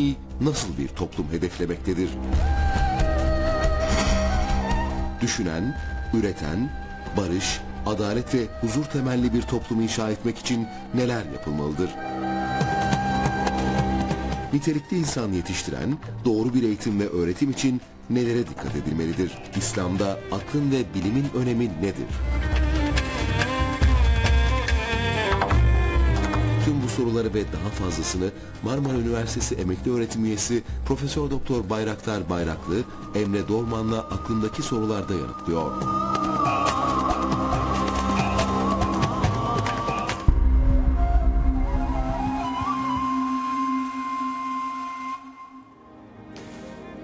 Vahiy 0.00 0.14
nasıl 0.40 0.78
bir 0.78 0.88
toplum 0.88 1.26
hedeflemektedir? 1.30 2.10
Düşünen, 5.20 5.76
üreten, 6.14 6.72
barış, 7.16 7.60
adalet 7.86 8.34
ve 8.34 8.46
huzur 8.60 8.84
temelli 8.84 9.34
bir 9.34 9.42
toplum 9.42 9.80
inşa 9.80 10.10
etmek 10.10 10.38
için 10.38 10.66
neler 10.94 11.24
yapılmalıdır? 11.32 11.90
Nitelikli 14.52 14.98
insan 14.98 15.32
yetiştiren, 15.32 15.98
doğru 16.24 16.54
bir 16.54 16.62
eğitim 16.62 17.00
ve 17.00 17.08
öğretim 17.08 17.50
için 17.50 17.80
nelere 18.10 18.48
dikkat 18.48 18.76
edilmelidir? 18.76 19.38
İslam'da 19.56 20.18
aklın 20.32 20.70
ve 20.70 20.94
bilimin 20.94 21.26
önemi 21.34 21.64
nedir? 21.64 22.08
Soruları 27.00 27.34
ve 27.34 27.44
daha 27.52 27.68
fazlasını 27.84 28.30
Marmara 28.62 28.98
Üniversitesi 28.98 29.54
Emekli 29.54 29.92
Öğretim 29.92 30.24
Üyesi 30.24 30.62
Profesör 30.86 31.30
Doktor 31.30 31.70
Bayraktar 31.70 32.30
Bayraklı 32.30 32.76
Emre 33.14 33.48
Dorman'la 33.48 33.98
aklındaki 33.98 34.62
sorularda 34.62 35.14
yanıtlıyor. 35.14 35.72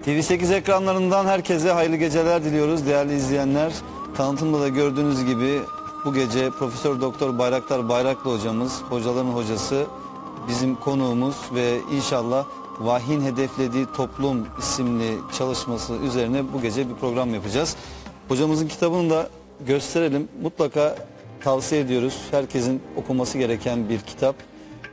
TV8 0.07 0.55
ekranlarından 0.55 1.27
herkese 1.27 1.73
hayırlı 1.73 1.97
geceler 1.97 2.45
diliyoruz 2.45 2.87
değerli 2.87 3.15
izleyenler. 3.15 3.73
Tanıtımda 4.17 4.61
da 4.61 4.69
gördüğünüz 4.69 5.25
gibi 5.25 5.61
bu 6.05 6.15
gece 6.15 6.51
Profesör 6.51 7.01
Doktor 7.01 7.39
Bayraktar 7.39 7.89
Bayraklı 7.89 8.33
hocamız, 8.35 8.83
hocaların 8.91 9.31
hocası, 9.31 9.87
bizim 10.49 10.75
konuğumuz 10.75 11.37
ve 11.55 11.79
inşallah 11.93 12.45
Vahyin 12.81 13.21
Hedeflediği 13.21 13.87
Toplum 13.97 14.47
isimli 14.59 15.19
çalışması 15.39 15.95
üzerine 15.95 16.53
bu 16.53 16.63
gece 16.63 16.89
bir 16.89 16.95
program 16.95 17.35
yapacağız. 17.35 17.77
Hocamızın 18.29 18.69
kitabını 18.69 19.11
da 19.11 19.29
gösterelim. 19.67 20.29
Mutlaka 20.43 20.97
tavsiye 21.41 21.81
ediyoruz. 21.81 22.19
Herkesin 22.31 22.83
okuması 22.97 23.39
gereken 23.39 23.89
bir 23.89 24.01
kitap. 24.01 24.37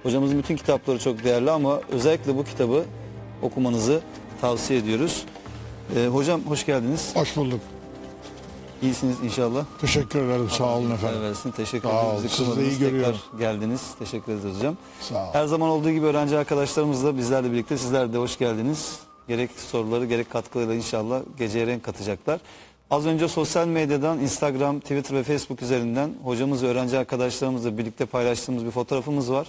Hocamızın 0.03 0.39
bütün 0.39 0.55
kitapları 0.55 0.99
çok 0.99 1.23
değerli 1.23 1.51
ama 1.51 1.79
özellikle 1.91 2.37
bu 2.37 2.43
kitabı 2.43 2.83
okumanızı 3.41 4.01
tavsiye 4.41 4.79
ediyoruz. 4.79 5.25
Ee, 5.95 6.07
hocam 6.07 6.41
hoş 6.41 6.65
geldiniz. 6.65 7.15
Hoş 7.15 7.37
bulduk. 7.37 7.59
İyisiniz 8.83 9.15
inşallah. 9.23 9.65
Teşekkür 9.81 10.19
ederim. 10.19 10.49
Sağ 10.49 10.77
olun 10.77 10.91
efendim. 10.91 11.21
Versin. 11.21 11.51
Teşekkür 11.51 11.89
Sağ 11.89 12.07
ol. 12.07 12.23
Bizi 12.23 12.35
Sizi 12.35 12.57
de 12.57 12.67
iyi 12.69 12.79
görüyorum. 12.79 13.15
Tekrar 13.31 13.39
geldiniz. 13.39 13.81
Teşekkür 13.99 14.33
ederiz 14.33 14.55
hocam. 14.57 14.77
Sağ 15.01 15.15
ol. 15.15 15.33
Her 15.33 15.45
zaman 15.45 15.69
olduğu 15.69 15.91
gibi 15.91 16.05
öğrenci 16.05 16.37
arkadaşlarımızla 16.37 17.17
bizlerle 17.17 17.51
birlikte 17.51 17.77
sizler 17.77 18.13
de 18.13 18.17
hoş 18.17 18.37
geldiniz. 18.37 18.99
Gerek 19.27 19.51
soruları 19.71 20.05
gerek 20.05 20.29
katkılarıyla 20.29 20.75
inşallah 20.75 21.21
geceye 21.37 21.67
renk 21.67 21.83
katacaklar. 21.83 22.39
Az 22.91 23.05
önce 23.05 23.27
sosyal 23.27 23.67
medyadan 23.67 24.19
Instagram, 24.19 24.79
Twitter 24.79 25.17
ve 25.17 25.23
Facebook 25.23 25.61
üzerinden 25.61 26.13
hocamız 26.23 26.63
ve 26.63 26.67
öğrenci 26.67 26.97
arkadaşlarımızla 26.97 27.77
birlikte 27.77 28.05
paylaştığımız 28.05 28.65
bir 28.65 28.71
fotoğrafımız 28.71 29.31
var. 29.31 29.47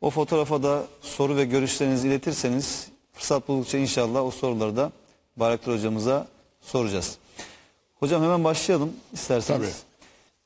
O 0.00 0.10
fotoğrafa 0.10 0.62
da 0.62 0.82
soru 1.00 1.36
ve 1.36 1.44
görüşlerinizi 1.44 2.08
iletirseniz 2.08 2.88
fırsat 3.12 3.48
buldukça 3.48 3.78
inşallah 3.78 4.24
o 4.24 4.30
soruları 4.30 4.76
da 4.76 4.92
Bayraktar 5.36 5.74
hocamıza 5.74 6.26
soracağız. 6.60 7.18
Hocam 8.04 8.22
hemen 8.22 8.44
başlayalım 8.44 8.92
isterseniz. 9.12 9.82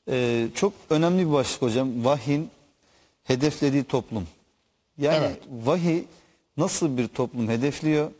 Ee, 0.09 0.47
çok 0.55 0.73
önemli 0.89 1.27
bir 1.27 1.33
başlık 1.33 1.61
hocam. 1.61 2.05
Vahyin 2.05 2.49
hedeflediği 3.23 3.83
toplum. 3.83 4.27
Yani 4.97 5.25
Evet. 5.25 5.37
vahiy 5.65 6.03
nasıl 6.57 6.97
bir 6.97 7.07
toplum 7.07 7.49
hedefliyor? 7.49 8.11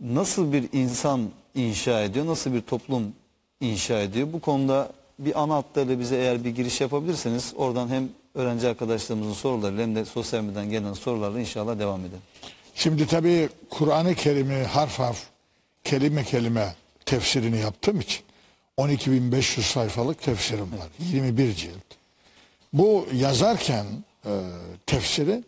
Nasıl 0.00 0.52
bir 0.52 0.64
insan 0.72 1.30
inşa 1.54 2.02
ediyor? 2.02 2.26
Nasıl 2.26 2.52
bir 2.52 2.60
toplum 2.60 3.12
inşa 3.60 4.00
ediyor? 4.00 4.28
Bu 4.32 4.40
konuda 4.40 4.92
bir 5.18 5.42
ana 5.42 5.54
hatlarıyla 5.54 6.00
bize 6.00 6.16
eğer 6.16 6.44
bir 6.44 6.50
giriş 6.50 6.80
yapabilirseniz 6.80 7.52
oradan 7.56 7.88
hem 7.88 8.08
öğrenci 8.34 8.68
arkadaşlarımızın 8.68 9.32
sorularıyla 9.32 9.82
hem 9.82 9.94
de 9.94 10.04
sosyal 10.04 10.42
medyadan 10.42 10.70
gelen 10.70 10.92
sorularla 10.92 11.40
inşallah 11.40 11.78
devam 11.78 12.00
edelim. 12.00 12.22
Şimdi 12.74 13.06
tabii 13.06 13.48
Kur'an-ı 13.70 14.14
Kerim'i 14.14 14.62
harf 14.62 14.98
harf, 14.98 15.22
kelime 15.84 16.24
kelime 16.24 16.74
tefsirini 17.06 17.58
yaptığım 17.58 18.00
için 18.00 18.25
12.500 18.78 19.62
sayfalık 19.62 20.22
tefsirim 20.22 20.72
var. 20.72 20.88
21 20.98 21.54
cilt. 21.54 21.84
Bu 22.72 23.08
yazarken 23.12 23.86
e, 24.26 24.32
tefsiri 24.86 25.44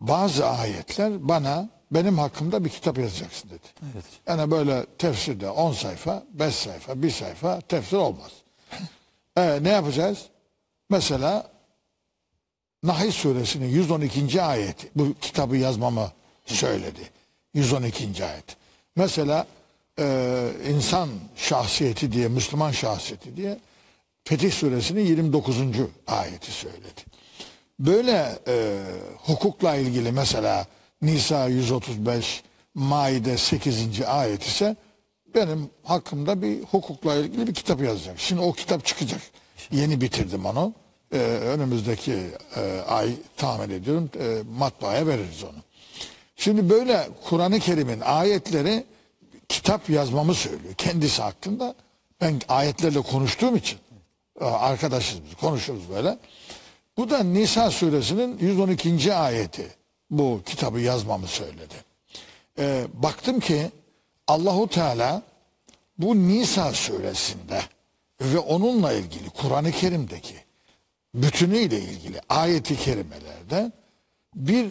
bazı 0.00 0.46
ayetler 0.46 1.28
bana 1.28 1.68
benim 1.90 2.18
hakkımda 2.18 2.64
bir 2.64 2.70
kitap 2.70 2.98
yazacaksın 2.98 3.50
dedi. 3.50 3.66
Evet. 3.94 4.04
Yani 4.26 4.50
böyle 4.50 4.86
tefsirde 4.98 5.50
10 5.50 5.72
sayfa, 5.72 6.22
5 6.32 6.54
sayfa, 6.54 7.02
1 7.02 7.10
sayfa 7.10 7.60
tefsir 7.60 7.96
olmaz. 7.96 8.30
Ee, 9.36 9.58
ne 9.62 9.68
yapacağız? 9.68 10.26
Mesela 10.90 11.50
Nahl 12.82 13.10
suresinin 13.10 13.68
112. 13.68 14.42
ayeti 14.42 14.90
bu 14.94 15.14
kitabı 15.20 15.56
yazmamı 15.56 16.12
söyledi. 16.46 17.10
112. 17.54 18.24
ayet. 18.24 18.56
Mesela 18.96 19.46
e, 19.98 20.48
insan 20.70 21.08
şahsiyeti 21.36 22.12
diye, 22.12 22.28
Müslüman 22.28 22.70
şahsiyeti 22.70 23.36
diye 23.36 23.58
Fetih 24.24 24.52
suresinin 24.52 25.06
29. 25.06 25.56
ayeti 26.06 26.52
söyledi. 26.52 27.00
Böyle 27.78 28.38
e, 28.48 28.82
hukukla 29.16 29.76
ilgili 29.76 30.12
mesela 30.12 30.66
Nisa 31.02 31.48
135, 31.48 32.42
Maide 32.74 33.36
8. 33.36 34.02
ayet 34.06 34.42
ise 34.42 34.76
benim 35.34 35.70
hakkımda 35.82 36.42
bir 36.42 36.62
hukukla 36.62 37.14
ilgili 37.14 37.46
bir 37.46 37.54
kitap 37.54 37.80
yazacak. 37.80 38.18
Şimdi 38.18 38.42
o 38.42 38.52
kitap 38.52 38.84
çıkacak. 38.84 39.20
Yeni 39.72 40.00
bitirdim 40.00 40.46
onu. 40.46 40.74
Ee, 41.12 41.18
önümüzdeki 41.18 42.16
e, 42.56 42.80
ay 42.88 43.10
tahmin 43.36 43.70
ediyorum 43.70 44.10
e, 44.20 44.38
matbaaya 44.58 45.06
veririz 45.06 45.44
onu. 45.44 45.58
Şimdi 46.36 46.70
böyle 46.70 47.08
Kur'an-ı 47.24 47.58
Kerim'in 47.58 48.00
ayetleri 48.00 48.84
kitap 49.48 49.90
yazmamı 49.90 50.34
söylüyor. 50.34 50.74
Kendisi 50.74 51.22
hakkında 51.22 51.74
ben 52.20 52.40
ayetlerle 52.48 53.00
konuştuğum 53.00 53.56
için 53.56 53.78
e, 54.40 54.44
arkadaşız 54.44 55.18
konuşuruz 55.40 55.90
böyle. 55.90 56.18
Bu 56.96 57.10
da 57.10 57.22
Nisa 57.22 57.70
suresinin 57.70 58.38
112. 58.38 59.14
ayeti 59.14 59.68
bu 60.10 60.42
kitabı 60.46 60.80
yazmamı 60.80 61.26
söyledi. 61.26 61.74
Ee, 62.58 62.86
baktım 62.94 63.40
ki 63.40 63.70
Allahu 64.26 64.68
Teala 64.68 65.22
bu 65.98 66.16
Nisa 66.16 66.72
suresinde 66.72 67.62
ve 68.20 68.38
onunla 68.38 68.92
ilgili 68.92 69.30
Kur'an-ı 69.30 69.72
Kerim'deki 69.72 70.34
bütünüyle 71.14 71.80
ilgili 71.80 72.20
ayeti 72.28 72.76
kerimelerde 72.76 73.72
bir 74.34 74.70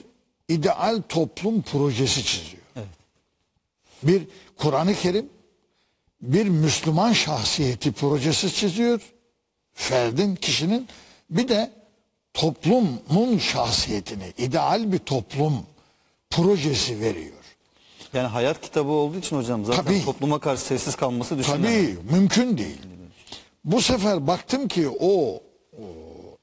ideal 0.49 1.01
toplum 1.09 1.61
projesi 1.61 2.23
çiziyor. 2.23 2.63
Bir 4.03 4.27
Kur'an-ı 4.57 4.95
Kerim 4.95 5.29
bir 6.21 6.45
Müslüman 6.47 7.13
şahsiyeti 7.13 7.91
projesi 7.91 8.53
çiziyor. 8.53 9.01
Ferdin, 9.73 10.35
kişinin 10.35 10.87
bir 11.29 11.47
de 11.47 11.71
toplumun 12.33 13.37
şahsiyetini, 13.37 14.33
ideal 14.37 14.91
bir 14.91 14.97
toplum 14.97 15.65
projesi 16.29 16.99
veriyor. 16.99 17.33
Yani 18.13 18.27
hayat 18.27 18.61
kitabı 18.61 18.91
olduğu 18.91 19.17
için 19.17 19.37
hocam 19.37 19.65
zaten 19.65 19.83
Tabii. 19.83 20.05
topluma 20.05 20.39
karşı 20.39 20.61
sessiz 20.61 20.95
kalması 20.95 21.37
düşünülemez. 21.37 21.71
Tabii 21.71 22.15
mümkün 22.15 22.57
değil. 22.57 22.81
Bu 23.65 23.81
sefer 23.81 24.27
baktım 24.27 24.67
ki 24.67 24.89
o, 24.89 25.33
o 25.33 25.41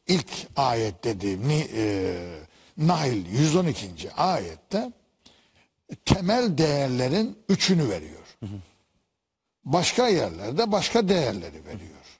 ilk 0.06 0.28
ayet 0.56 1.04
dediğim 1.04 1.50
e, 1.50 2.14
Nahl 2.78 3.16
112. 3.32 4.12
ayette 4.16 4.92
temel 6.05 6.57
değerlerin 6.57 7.37
üçünü 7.49 7.89
veriyor. 7.89 8.37
Başka 9.65 10.07
yerlerde 10.07 10.71
başka 10.71 11.09
değerleri 11.09 11.65
veriyor. 11.65 12.19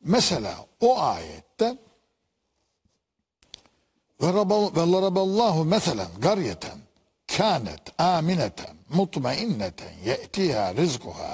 Mesela 0.00 0.66
o 0.80 1.00
ayette 1.00 1.78
وَرَبَاللّٰهُ 4.20 5.56
مَثَلًا 5.74 6.06
قَرْيَةً 6.26 6.64
كَانَتْ 7.28 7.84
آمِنَةً 7.98 8.58
مُطْمَئِنَّةً 8.98 9.80
يَأْتِيهَا 10.04 10.64
رِزْقُهَا 10.80 11.32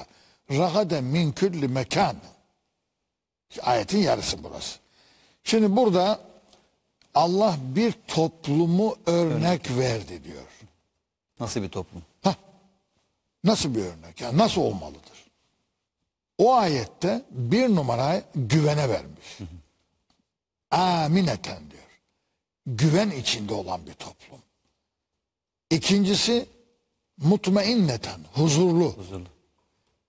رَغَدًا 0.50 1.00
مِنْ 1.14 1.32
كُلِّ 1.32 1.60
مَكَانٍ 1.78 2.16
Ayetin 3.62 3.98
yarısı 3.98 4.44
burası. 4.44 4.78
Şimdi 5.44 5.76
burada 5.76 6.20
Allah 7.14 7.56
bir 7.62 7.94
toplumu 8.08 8.96
örnek 9.06 9.70
verdi 9.70 10.24
diyor. 10.24 10.46
Nasıl 11.39 11.61
bir 11.61 11.69
toplum? 11.69 12.03
Hah, 12.23 12.35
nasıl 13.43 13.75
bir 13.75 13.81
örnek? 13.81 14.21
Yani 14.21 14.37
nasıl 14.37 14.61
olmalıdır? 14.61 15.25
O 16.37 16.55
ayette 16.55 17.25
bir 17.31 17.75
numarayı 17.75 18.23
güvene 18.35 18.89
vermiş. 18.89 19.37
Amineten 20.71 21.71
diyor. 21.71 21.83
Güven 22.65 23.09
içinde 23.09 23.53
olan 23.53 23.87
bir 23.87 23.93
toplum. 23.93 24.39
İkincisi 25.69 26.45
mutmainneten, 27.17 28.19
huzurlu. 28.33 28.93
Huzurlu. 28.97 29.25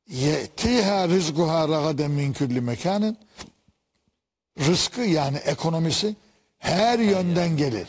Yetiha 0.08 1.08
rizguha 1.08 1.68
ragaden 1.68 2.10
min 2.10 2.32
kulli 2.32 2.60
mekanin. 2.60 3.18
Rızkı 4.58 5.00
yani 5.00 5.36
ekonomisi 5.36 6.16
her 6.58 6.98
yönden 6.98 7.56
gelir. 7.56 7.88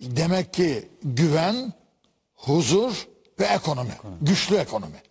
Demek 0.00 0.54
ki 0.54 0.88
güven, 1.02 1.72
huzur 2.42 3.06
ve 3.40 3.44
ekonomi. 3.44 3.98
Güçlü 4.20 4.56
ekonomi. 4.56 5.02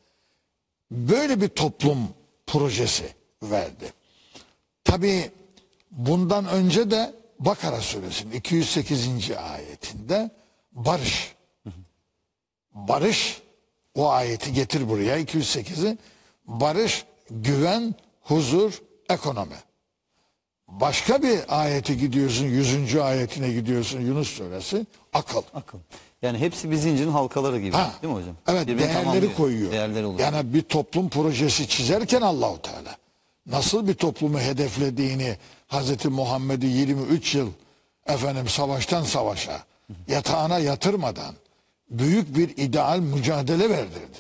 Böyle 0.92 1.42
bir 1.42 1.48
toplum 1.48 2.10
projesi 2.48 3.16
verdi. 3.44 3.94
Tabii 4.84 5.32
bundan 5.92 6.46
önce 6.46 6.92
de 6.92 7.14
Bakara 7.40 7.82
suresinin 7.82 8.32
208. 8.32 9.32
ayetinde 9.32 10.32
barış. 10.72 11.36
Barış 12.74 13.42
o 13.96 14.10
ayeti 14.10 14.54
getir 14.54 14.90
buraya 14.90 15.20
208'i. 15.20 15.98
Barış, 16.46 17.06
güven, 17.30 17.96
huzur, 18.22 18.82
ekonomi. 19.10 19.56
Başka 20.68 21.24
bir 21.24 21.62
ayeti 21.62 21.98
gidiyorsun 21.98 22.46
100. 22.46 22.96
ayetine 22.96 23.52
gidiyorsun 23.52 24.02
Yunus 24.02 24.30
suresi 24.30 24.86
akıl. 25.14 25.42
Akıl. 25.54 25.78
Yani 26.22 26.38
hepsi 26.38 26.72
bir 26.72 26.76
zincirin 26.76 27.12
halkaları 27.12 27.60
gibi 27.60 27.76
Ha, 27.76 27.94
değil 28.02 28.14
mi 28.14 28.20
hocam? 28.20 28.36
Evet 28.48 28.68
Birbirini 28.68 28.80
değerleri 28.82 29.04
tamamlıyor. 29.04 29.34
koyuyor. 29.34 29.72
Değerleri 29.72 30.06
oluyor. 30.06 30.20
Yani 30.34 30.54
bir 30.54 30.62
toplum 30.62 31.10
projesi 31.10 31.68
çizerken 31.68 32.22
Allahu 32.22 32.62
Teala 32.62 32.96
nasıl 33.46 33.88
bir 33.88 33.94
toplumu 33.94 34.40
hedeflediğini 34.40 35.38
Hazreti 35.68 36.10
Muhammed'i 36.10 36.66
23 36.66 37.36
yıl 37.36 37.50
efendim 38.08 38.48
savaştan 38.48 39.04
savaşa 39.04 39.64
yatağına 40.08 40.60
yatırmadan 40.60 41.36
büyük 41.90 42.38
bir 42.38 42.58
ideal 42.58 43.00
mücadele 43.00 43.70
verdirdi. 43.70 44.18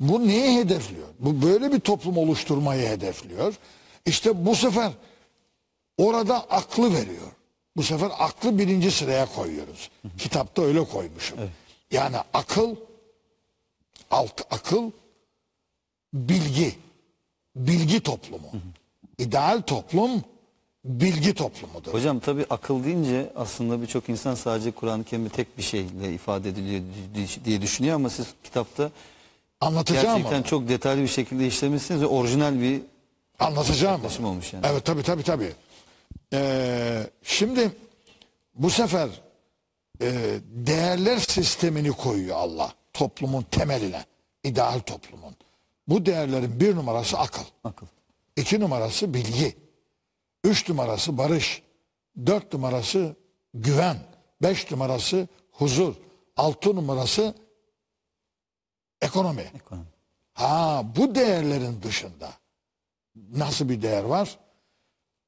Bu 0.00 0.28
neyi 0.28 0.58
hedefliyor? 0.58 1.06
Bu 1.18 1.42
böyle 1.42 1.72
bir 1.72 1.80
toplum 1.80 2.18
oluşturmayı 2.18 2.88
hedefliyor. 2.88 3.54
İşte 4.06 4.46
bu 4.46 4.54
sefer 4.56 4.90
orada 5.98 6.40
aklı 6.50 6.94
veriyor. 6.94 7.26
Bu 7.76 7.82
sefer 7.82 8.10
aklı 8.18 8.58
birinci 8.58 8.90
sıraya 8.90 9.26
koyuyoruz. 9.26 9.90
Kitapta 10.18 10.62
öyle 10.62 10.84
koymuşum. 10.84 11.38
Yani 11.90 12.16
akıl, 12.34 12.76
alt 14.10 14.40
akıl, 14.50 14.90
bilgi, 16.14 16.74
bilgi 17.56 18.00
toplumu. 18.00 18.48
İdeal 19.18 19.60
toplum 19.62 20.24
bilgi 20.84 21.34
toplumudur. 21.34 21.92
Hocam 21.92 22.20
tabii 22.20 22.46
akıl 22.50 22.84
deyince 22.84 23.32
aslında 23.36 23.82
birçok 23.82 24.08
insan 24.08 24.34
sadece 24.34 24.70
Kur'an-ı 24.70 25.04
Kerim'de 25.04 25.28
tek 25.28 25.58
bir 25.58 25.62
şeyle 25.62 26.12
ifade 26.14 26.48
ediliyor 26.48 26.82
diye 27.44 27.62
düşünüyor 27.62 27.94
ama 27.94 28.10
siz 28.10 28.26
kitapta 28.44 28.90
Anlatacağım 29.60 30.06
gerçekten 30.16 30.38
onu. 30.38 30.44
çok 30.44 30.68
detaylı 30.68 31.02
bir 31.02 31.08
şekilde 31.08 31.46
işlemişsiniz 31.46 32.00
ve 32.02 32.06
orijinal 32.06 32.60
bir 32.60 32.80
Anlatacağım 33.38 33.94
yaklaşım 33.96 34.24
olmuş 34.24 34.52
yani. 34.52 34.66
Evet 34.70 34.84
tabii 34.84 35.02
tabii 35.02 35.22
tabii. 35.22 35.52
Ee, 36.32 37.10
şimdi 37.22 37.70
bu 38.54 38.70
sefer 38.70 39.08
e, 40.00 40.38
değerler 40.44 41.18
sistemini 41.18 41.92
koyuyor 41.92 42.36
Allah 42.36 42.72
toplumun 42.92 43.42
temeline. 43.42 44.04
ideal 44.44 44.78
toplumun. 44.80 45.36
Bu 45.88 46.06
değerlerin 46.06 46.60
bir 46.60 46.76
numarası 46.76 47.18
akıl. 47.18 47.44
Akıl. 47.64 47.86
iki 48.36 48.60
numarası 48.60 49.14
bilgi. 49.14 49.56
Üç 50.44 50.68
numarası 50.68 51.18
barış. 51.18 51.62
Dört 52.26 52.52
numarası 52.52 53.16
güven. 53.54 53.96
Beş 54.42 54.70
numarası 54.70 55.28
huzur. 55.50 55.94
Altı 56.36 56.76
numarası 56.76 57.34
ekonomi. 59.00 59.50
Ekonomi. 59.54 59.86
Ha 60.32 60.84
bu 60.96 61.14
değerlerin 61.14 61.82
dışında 61.82 62.32
nasıl 63.14 63.68
bir 63.68 63.82
değer 63.82 64.04
var? 64.04 64.38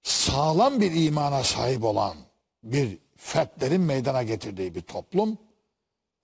Sağlam 0.03 0.81
bir 0.81 1.07
imana 1.07 1.45
sahip 1.45 1.85
olan 1.85 2.17
bir 2.63 2.99
fertlerin 3.17 3.81
meydana 3.81 4.23
getirdiği 4.23 4.75
bir 4.75 4.81
toplum 4.81 5.39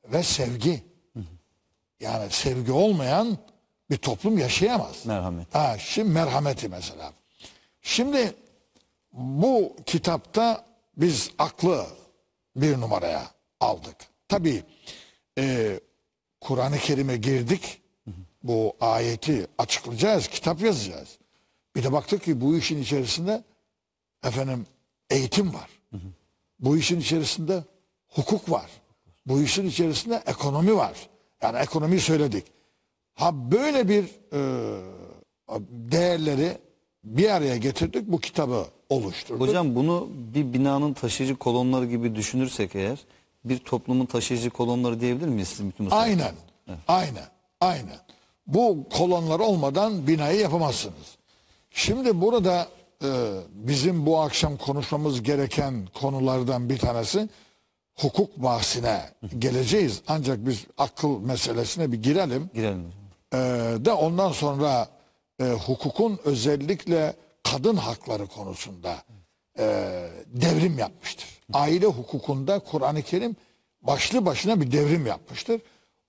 ve 0.04 0.22
sevgi. 0.22 0.82
Yani 2.00 2.30
sevgi 2.30 2.72
olmayan 2.72 3.38
bir 3.90 3.96
toplum 3.96 4.38
yaşayamaz. 4.38 5.06
Merhamet. 5.06 5.54
Ha, 5.54 5.76
şimdi 5.78 6.10
merhameti 6.10 6.68
mesela. 6.68 7.12
Şimdi 7.82 8.34
bu 9.12 9.76
kitapta 9.86 10.64
biz 10.96 11.30
aklı 11.38 11.86
bir 12.56 12.80
numaraya 12.80 13.30
aldık. 13.60 13.96
Tabii 14.28 14.62
e, 15.38 15.80
Kur'an-ı 16.40 16.78
Kerim'e 16.78 17.16
girdik. 17.16 17.80
Bu 18.42 18.76
ayeti 18.80 19.46
açıklayacağız, 19.58 20.28
kitap 20.28 20.60
yazacağız. 20.60 21.18
Bir 21.76 21.82
de 21.84 21.92
baktık 21.92 22.22
ki 22.22 22.40
bu 22.40 22.56
işin 22.56 22.82
içerisinde 22.82 23.44
efendim 24.24 24.66
eğitim 25.10 25.54
var. 25.54 25.70
Bu 26.58 26.76
işin 26.76 27.00
içerisinde 27.00 27.64
hukuk 28.08 28.50
var. 28.50 28.70
Bu 29.26 29.42
işin 29.42 29.66
içerisinde 29.66 30.22
ekonomi 30.26 30.76
var. 30.76 31.08
Yani 31.42 31.58
ekonomiyi 31.58 32.00
söyledik. 32.00 32.44
Ha 33.14 33.50
böyle 33.50 33.88
bir 33.88 34.04
e, 34.32 34.40
değerleri 35.70 36.58
bir 37.04 37.30
araya 37.30 37.56
getirdik 37.56 38.06
bu 38.06 38.20
kitabı 38.20 38.66
oluşturduk. 38.88 39.40
Hocam 39.40 39.74
bunu 39.74 40.08
bir 40.34 40.52
binanın 40.52 40.92
taşıyıcı 40.92 41.36
kolonları 41.36 41.86
gibi 41.86 42.14
düşünürsek 42.14 42.74
eğer 42.74 42.98
bir 43.44 43.58
toplumun 43.58 44.06
taşıyıcı 44.06 44.50
kolonları 44.50 45.00
diyebilir 45.00 45.28
miyiz 45.28 45.48
sizin 45.48 45.70
bütün 45.70 45.90
bu 45.90 45.94
Aynen. 45.94 46.34
Aynen. 46.88 47.28
Aynen. 47.60 47.98
Bu 48.46 48.88
kolonlar 48.92 49.40
olmadan 49.40 50.06
binayı 50.06 50.40
yapamazsınız. 50.40 51.16
Şimdi 51.70 52.20
burada 52.20 52.68
bizim 53.50 54.06
bu 54.06 54.20
akşam 54.20 54.56
konuşmamız 54.56 55.22
gereken 55.22 55.88
konulardan 55.94 56.68
bir 56.68 56.78
tanesi 56.78 57.28
hukuk 57.94 58.36
bahsine 58.36 59.00
geleceğiz. 59.38 60.02
Ancak 60.08 60.46
biz 60.46 60.64
akıl 60.78 61.20
meselesine 61.20 61.92
bir 61.92 62.02
girelim. 62.02 62.50
Girelim. 62.54 62.92
Ee, 63.34 63.38
de 63.84 63.92
ondan 63.92 64.32
sonra 64.32 64.88
e, 65.40 65.44
hukukun 65.44 66.18
özellikle 66.24 67.14
kadın 67.42 67.76
hakları 67.76 68.26
konusunda 68.26 68.96
e, 69.58 69.64
devrim 70.26 70.78
yapmıştır. 70.78 71.28
Aile 71.52 71.86
hukukunda 71.86 72.58
Kur'an-ı 72.58 73.02
Kerim 73.02 73.36
başlı 73.82 74.26
başına 74.26 74.60
bir 74.60 74.72
devrim 74.72 75.06
yapmıştır. 75.06 75.60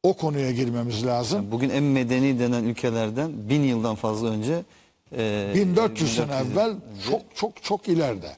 O 0.04 0.14
konuya 0.14 0.52
girmemiz 0.52 1.06
lazım. 1.06 1.52
Bugün 1.52 1.70
en 1.70 1.84
medeni 1.84 2.40
denen 2.40 2.64
ülkelerden 2.64 3.50
bin 3.50 3.64
yıldan 3.64 3.96
fazla 3.96 4.28
önce 4.28 4.64
e, 5.12 5.52
1400 5.56 6.16
sene 6.16 6.32
1400 6.32 6.52
evvel 6.52 6.76
çok 7.10 7.36
çok 7.36 7.64
çok 7.64 7.88
ileride. 7.88 8.38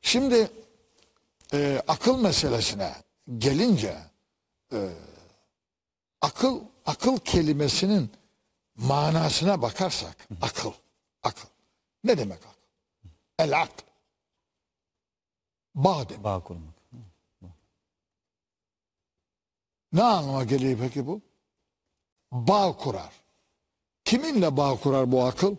Şimdi 0.00 0.50
e, 1.52 1.82
akıl 1.88 2.18
meselesine 2.18 2.92
gelince 3.38 3.96
e, 4.72 4.88
akıl 6.20 6.60
akıl 6.86 7.18
kelimesinin 7.18 8.10
manasına 8.76 9.62
bakarsak 9.62 10.28
akıl 10.42 10.72
akıl 11.22 11.48
ne 12.04 12.18
demek 12.18 12.38
akıl? 12.38 12.60
El 13.38 13.62
akl. 13.62 13.82
Bağ 15.74 16.08
demek. 16.08 16.24
bağ 16.24 16.40
kurmak. 16.40 16.74
Ne 19.92 20.02
anlama 20.02 20.44
geliyor 20.44 20.78
peki 20.80 21.06
bu? 21.06 21.20
Bağ 22.32 22.76
kurar. 22.76 23.12
Kiminle 24.04 24.56
bağ 24.56 24.80
kurar 24.80 25.12
bu 25.12 25.24
akıl? 25.24 25.56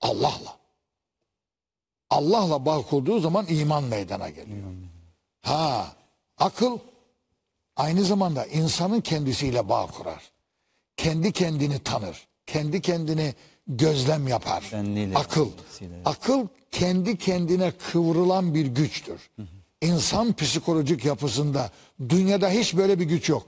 Allah'la. 0.00 0.60
Allah'la 2.10 2.66
bağ 2.66 2.82
kurduğu 2.82 3.20
zaman 3.20 3.46
iman 3.48 3.84
meydana 3.84 4.28
geliyor. 4.28 4.66
Ha, 5.42 5.92
akıl 6.38 6.78
aynı 7.76 8.04
zamanda 8.04 8.46
insanın 8.46 9.00
kendisiyle 9.00 9.68
bağ 9.68 9.86
kurar. 9.86 10.30
Kendi 10.96 11.32
kendini 11.32 11.78
tanır. 11.78 12.28
Kendi 12.46 12.80
kendini 12.80 13.34
gözlem 13.66 14.28
yapar. 14.28 14.70
Benliğiyle, 14.72 15.16
akıl. 15.16 15.50
kendisiyle. 15.50 15.94
Akıl 16.04 16.46
kendi 16.70 17.18
kendine 17.18 17.70
kıvrılan 17.70 18.54
bir 18.54 18.66
güçtür. 18.66 19.30
İnsan 19.82 20.32
psikolojik 20.32 21.04
yapısında 21.04 21.70
dünyada 22.08 22.50
hiç 22.50 22.76
böyle 22.76 23.00
bir 23.00 23.04
güç 23.04 23.28
yok. 23.28 23.46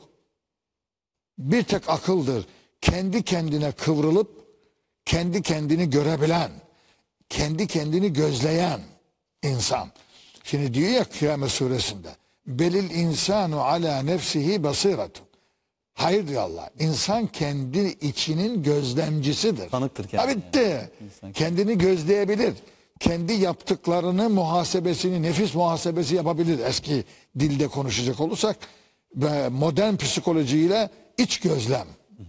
Bir 1.38 1.62
tek 1.62 1.88
akıldır. 1.88 2.46
Kendi 2.80 3.22
kendine 3.22 3.72
kıvrılıp 3.72 4.41
kendi 5.04 5.42
kendini 5.42 5.90
görebilen, 5.90 6.50
kendi 7.28 7.66
kendini 7.66 8.12
gözleyen 8.12 8.80
insan. 9.42 9.88
Şimdi 10.44 10.74
diyor 10.74 10.90
ya 10.90 11.04
Kıyamet 11.04 11.50
suresinde 11.50 12.08
belil 12.46 12.90
insanu 12.90 13.60
ala 13.60 14.02
nefsihi 14.02 14.62
basiretun. 14.64 15.26
Hayır 15.94 16.28
diyor 16.28 16.42
Allah. 16.42 16.70
İnsan 16.78 17.26
kendi 17.26 17.78
içinin 18.00 18.62
gözlemcisidir. 18.62 19.70
Tanıktır 19.70 20.04
Ha 20.04 20.10
kendine. 20.10 20.36
bitti. 20.36 20.90
İnsan- 21.04 21.32
Kendini 21.32 21.78
gözleyebilir. 21.78 22.54
Kendi 23.00 23.32
yaptıklarını 23.32 24.30
muhasebesini, 24.30 25.22
nefis 25.22 25.54
muhasebesi 25.54 26.14
yapabilir. 26.14 26.58
Eski 26.58 27.04
dilde 27.38 27.68
konuşacak 27.68 28.20
olursak 28.20 28.56
ve 29.16 29.48
modern 29.48 29.96
psikolojiyle 29.96 30.90
iç 31.18 31.40
gözlem 31.40 31.86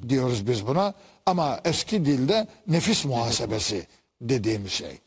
diyoruz 0.10 0.48
biz 0.48 0.68
buna. 0.68 0.94
Ama 1.26 1.60
eski 1.66 2.06
dilde 2.06 2.48
nefis 2.68 3.06
muhasebesi 3.06 3.88
dediğimiz 4.22 4.72
şey. 4.72 5.00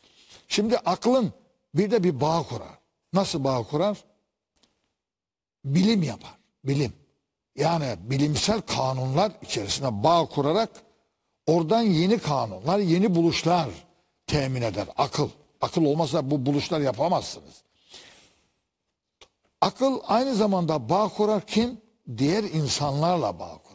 Şimdi 0.47 0.77
aklın 0.77 1.33
bir 1.75 1.91
de 1.91 2.03
bir 2.03 2.21
bağ 2.21 2.43
kurar. 2.43 2.79
Nasıl 3.13 3.43
bağ 3.43 3.63
kurar? 3.63 3.97
Bilim 5.65 6.03
yapar. 6.03 6.33
Bilim. 6.63 6.93
Yani 7.55 7.95
bilimsel 7.99 8.61
kanunlar 8.61 9.31
içerisine 9.41 10.03
bağ 10.03 10.25
kurarak 10.25 10.69
oradan 11.47 11.81
yeni 11.81 12.19
kanunlar, 12.19 12.79
yeni 12.79 13.15
buluşlar 13.15 13.69
temin 14.27 14.61
eder. 14.61 14.87
Akıl. 14.97 15.29
Akıl 15.61 15.85
olmazsa 15.85 16.31
bu 16.31 16.45
buluşlar 16.45 16.79
yapamazsınız. 16.79 17.63
Akıl 19.61 19.99
aynı 20.07 20.35
zamanda 20.35 20.89
bağ 20.89 21.07
kurar 21.07 21.47
kim? 21.47 21.81
Diğer 22.17 22.43
insanlarla 22.43 23.39
bağ 23.39 23.49
kurar. 23.49 23.66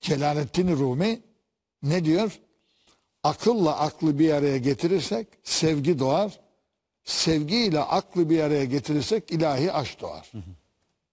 Celaleddin 0.00 0.76
Rumi 0.76 1.20
ne 1.82 2.04
diyor? 2.04 2.40
Akılla 3.22 3.78
aklı 3.78 4.18
bir 4.18 4.32
araya 4.32 4.56
getirirsek 4.56 5.26
sevgi 5.44 5.98
doğar. 5.98 6.40
Sevgiyle 7.04 7.80
aklı 7.80 8.30
bir 8.30 8.40
araya 8.40 8.64
getirirsek 8.64 9.30
ilahi 9.30 9.72
aşk 9.72 10.00
doğar. 10.00 10.32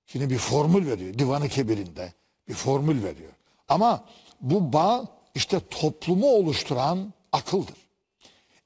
Şimdi 0.06 0.29
bir 0.29 0.38
formül 0.38 0.88
veriyor. 0.88 1.20
Divanı 1.20 1.50
Kebir'inde 1.50 2.13
bir 2.48 2.53
formül 2.53 3.03
veriyor. 3.03 3.32
Ama 3.67 4.06
bu 4.41 4.74
bağ 4.74 5.06
işte 5.36 5.60
toplumu 5.70 6.27
oluşturan 6.27 7.13
akıldır. 7.32 7.75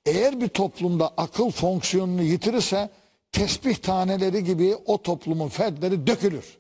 Eğer 0.06 0.42
bir 0.42 0.48
toplumda 0.48 1.08
akıl 1.18 1.52
fonksiyonunu 1.52 2.24
yitirirse 2.24 2.90
tesbih 3.32 3.76
taneleri 3.76 4.44
gibi 4.44 4.76
o 4.86 5.02
toplumun 5.02 5.50
fertleri 5.50 6.08
dökülür. 6.08 6.58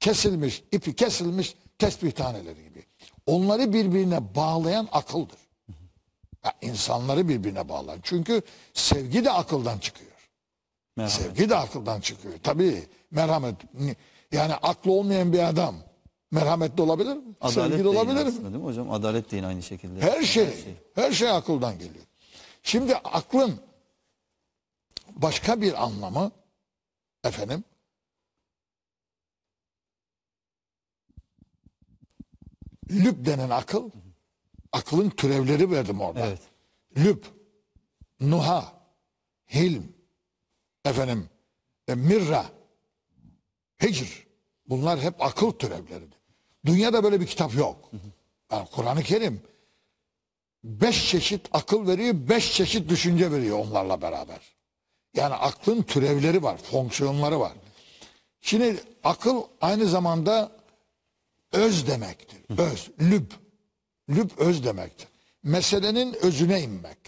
Kesilmiş, 0.00 0.62
ipi 0.72 0.96
kesilmiş 0.96 1.54
tesbih 1.82 2.12
taneleri 2.12 2.64
gibi. 2.64 2.84
Onları 3.26 3.72
birbirine 3.72 4.34
bağlayan 4.34 4.88
akıldır. 4.92 5.38
Ya 6.44 6.52
insanları 6.62 7.28
birbirine 7.28 7.68
bağlayan. 7.68 8.00
Çünkü 8.02 8.42
sevgi 8.74 9.24
de 9.24 9.30
akıldan 9.30 9.78
çıkıyor. 9.78 10.10
Merhamet. 10.96 11.22
Sevgi 11.22 11.50
de 11.50 11.56
akıldan 11.56 12.00
çıkıyor. 12.00 12.34
Tabii 12.42 12.88
merhamet. 13.10 13.54
Yani 14.32 14.54
aklı 14.54 14.92
olmayan 14.92 15.32
bir 15.32 15.48
adam 15.48 15.76
merhametli 16.30 16.82
olabilir 16.82 17.16
mi? 17.16 17.22
Adalet 17.40 17.70
Sevgili 17.72 17.88
olabilir 17.88 18.26
mi? 18.26 18.42
değil 18.44 18.56
mi 18.56 18.64
hocam? 18.64 18.90
Adalet 18.90 19.30
de 19.30 19.36
yine 19.36 19.46
aynı 19.46 19.62
şekilde. 19.62 20.00
Her 20.00 20.22
şey, 20.22 20.48
her 20.94 21.12
şey 21.12 21.30
akıldan 21.30 21.78
geliyor. 21.78 22.04
Şimdi 22.62 22.96
aklın 22.96 23.60
başka 25.16 25.60
bir 25.60 25.84
anlamı 25.84 26.30
efendim 27.24 27.64
lüb 32.92 33.26
denen 33.26 33.50
akıl 33.50 33.90
aklın 34.72 35.10
türevleri 35.10 35.70
verdim 35.70 36.00
orada. 36.00 36.26
Evet. 36.26 36.40
Lüb, 36.96 37.24
nuha, 38.20 38.72
hilm, 39.54 39.82
efendim 40.84 41.28
e, 41.88 41.94
mirra, 41.94 42.44
hicr. 43.82 44.26
Bunlar 44.68 45.00
hep 45.00 45.22
akıl 45.22 45.52
türevleridir. 45.52 46.18
Dünyada 46.64 47.04
böyle 47.04 47.20
bir 47.20 47.26
kitap 47.26 47.54
yok. 47.54 47.90
Yani 48.52 48.68
Kur'an-ı 48.72 49.02
Kerim 49.02 49.42
beş 50.64 51.10
çeşit 51.10 51.48
akıl 51.52 51.86
veriyor, 51.86 52.14
beş 52.14 52.52
çeşit 52.52 52.88
düşünce 52.88 53.32
veriyor 53.32 53.58
onlarla 53.58 54.02
beraber. 54.02 54.40
Yani 55.14 55.34
aklın 55.34 55.82
türevleri 55.82 56.42
var, 56.42 56.56
fonksiyonları 56.56 57.40
var. 57.40 57.52
Şimdi 58.40 58.80
akıl 59.04 59.42
aynı 59.60 59.86
zamanda 59.86 60.52
öz 61.52 61.86
demektir. 61.86 62.38
Öz, 62.58 62.90
lüb. 63.00 63.30
Lüb 64.08 64.30
öz 64.38 64.64
demektir. 64.64 65.08
Meselenin 65.42 66.14
özüne 66.22 66.60
inmek. 66.62 66.98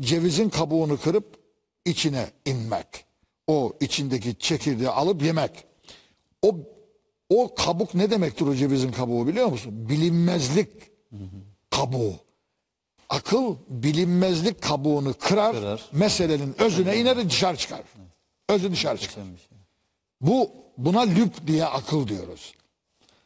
Cevizin 0.00 0.48
kabuğunu 0.48 1.00
kırıp 1.00 1.38
içine 1.84 2.26
inmek. 2.44 3.04
O 3.46 3.72
içindeki 3.80 4.38
çekirdeği 4.38 4.88
alıp 4.88 5.22
yemek. 5.22 5.64
O 6.42 6.56
o 7.28 7.54
kabuk 7.54 7.94
ne 7.94 8.10
demektir 8.10 8.46
o 8.46 8.54
cevizin 8.54 8.92
kabuğu 8.92 9.26
biliyor 9.26 9.46
musun? 9.46 9.88
Bilinmezlik 9.88 10.68
kabuğu. 11.70 12.14
Akıl 13.08 13.56
bilinmezlik 13.68 14.62
kabuğunu 14.62 15.14
kırar, 15.14 15.52
Kırar. 15.56 15.82
meselenin 15.92 16.54
özüne 16.62 16.96
iner 17.00 17.28
dışarı 17.28 17.56
çıkar. 17.56 17.82
Özü 18.48 18.72
dışarı 18.72 18.98
çıkar. 18.98 19.14
Şey. 19.24 19.58
Bu 20.20 20.50
buna 20.78 21.00
lüb 21.00 21.32
diye 21.46 21.64
akıl 21.66 22.08
diyoruz. 22.08 22.54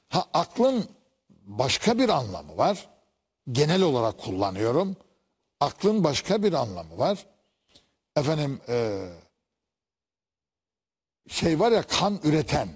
Ha 0.08 0.26
aklın 0.34 0.88
başka 1.30 1.98
bir 1.98 2.08
anlamı 2.08 2.56
var. 2.56 2.88
Genel 3.52 3.82
olarak 3.82 4.18
kullanıyorum. 4.18 4.96
Aklın 5.60 6.04
başka 6.04 6.42
bir 6.42 6.52
anlamı 6.52 6.98
var. 6.98 7.26
Efendim 8.16 8.60
e, 8.68 9.08
şey 11.28 11.60
var 11.60 11.72
ya 11.72 11.82
kan 11.82 12.20
üreten. 12.24 12.68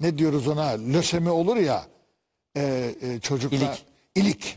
Ne 0.00 0.18
diyoruz 0.18 0.48
ona? 0.48 0.66
Lösemi 0.68 1.30
olur 1.30 1.56
ya 1.56 1.86
e, 2.56 2.94
e, 3.00 3.20
çocuklar. 3.20 3.84
İlik. 4.14 4.56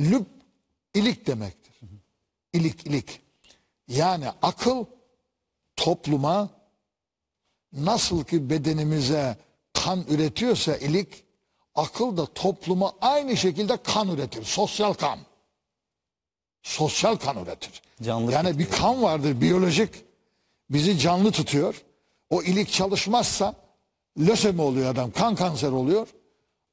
Lüb 0.00 0.24
ilik 0.94 1.26
demektir. 1.26 1.80
İlik 2.52 2.86
ilik. 2.86 3.20
Yani 3.88 4.30
akıl 4.42 4.84
topluma 5.76 6.50
nasıl 7.72 8.24
ki 8.24 8.50
bedenimize 8.50 9.36
kan 9.84 10.04
üretiyorsa 10.08 10.76
ilik, 10.76 11.24
akıl 11.74 12.16
da 12.16 12.26
topluma 12.26 12.92
aynı 13.00 13.36
şekilde 13.36 13.76
kan 13.76 14.08
üretir. 14.08 14.44
Sosyal 14.44 14.94
kan. 14.94 15.18
Sosyal 16.62 17.16
kan 17.16 17.44
üretir. 17.44 17.82
Canlı 18.02 18.32
yani 18.32 18.58
bir 18.58 18.70
kan 18.70 19.02
vardır 19.02 19.40
biyolojik. 19.40 19.90
Bizi 20.70 20.98
canlı 20.98 21.32
tutuyor. 21.32 21.84
O 22.30 22.42
ilik 22.42 22.72
çalışmazsa 22.72 23.54
lösemi 24.18 24.60
oluyor 24.62 24.90
adam. 24.90 25.10
Kan 25.10 25.34
kanser 25.34 25.70
oluyor. 25.70 26.08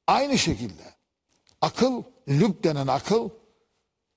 Aynı 0.06 0.38
şekilde 0.38 0.82
akıl, 1.60 2.02
lüb 2.28 2.64
denen 2.64 2.86
akıl 2.86 3.28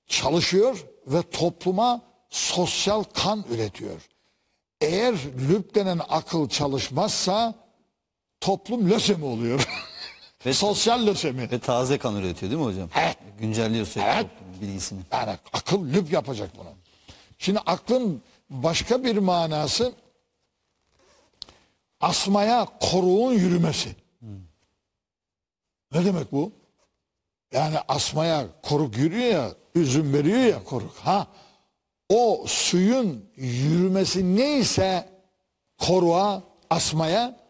çalışıyor 0.06 0.86
ve 1.06 1.22
topluma 1.22 2.02
sosyal 2.30 3.02
kan 3.02 3.44
üretiyor. 3.50 4.08
Eğer 4.80 5.14
lüb 5.48 5.74
denen 5.74 6.00
akıl 6.08 6.48
çalışmazsa 6.48 7.65
toplum 8.46 8.90
lösemi 8.90 9.24
oluyor. 9.24 9.68
Ve- 10.46 10.52
sosyal 10.52 11.06
lösemi. 11.06 11.50
Ve 11.50 11.58
taze 11.58 11.98
kan 11.98 12.16
üretiyor 12.16 12.52
değil 12.52 12.62
mi 12.62 12.66
hocam? 12.66 12.88
Evet. 12.96 13.16
Güncelliyor 13.38 13.86
sürekli 13.86 14.10
Evet. 14.10 14.26
bilgisini. 14.60 15.00
Yani 15.12 15.36
akıl 15.52 15.86
lüb 15.92 16.12
yapacak 16.12 16.50
bunu. 16.58 16.68
Şimdi 17.38 17.58
aklın 17.66 18.22
başka 18.50 19.04
bir 19.04 19.16
manası 19.16 19.92
asmaya 22.00 22.66
koruğun 22.80 23.32
yürümesi. 23.32 23.96
Ne 25.92 26.04
demek 26.04 26.32
bu? 26.32 26.52
Yani 27.52 27.76
asmaya 27.88 28.46
koruk 28.62 28.96
yürüyor 28.96 29.32
ya, 29.32 29.50
üzüm 29.74 30.12
veriyor 30.14 30.38
ya 30.38 30.64
koruk. 30.64 30.96
Ha, 30.96 31.26
o 32.08 32.44
suyun 32.48 33.30
yürümesi 33.36 34.36
neyse 34.36 35.08
koruğa, 35.78 36.42
asmaya 36.70 37.45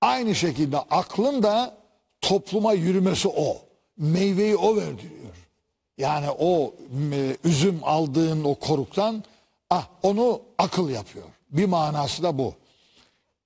aynı 0.00 0.34
şekilde 0.34 0.78
aklın 0.78 1.42
da 1.42 1.76
topluma 2.20 2.72
yürümesi 2.72 3.28
o. 3.28 3.62
Meyveyi 3.96 4.56
o 4.56 4.76
verdiriyor. 4.76 5.34
Yani 5.98 6.30
o 6.38 6.74
üzüm 7.44 7.80
aldığın 7.82 8.44
o 8.44 8.54
koruktan 8.54 9.24
ah 9.70 9.88
onu 10.02 10.42
akıl 10.58 10.90
yapıyor. 10.90 11.26
Bir 11.50 11.64
manası 11.64 12.22
da 12.22 12.38
bu. 12.38 12.54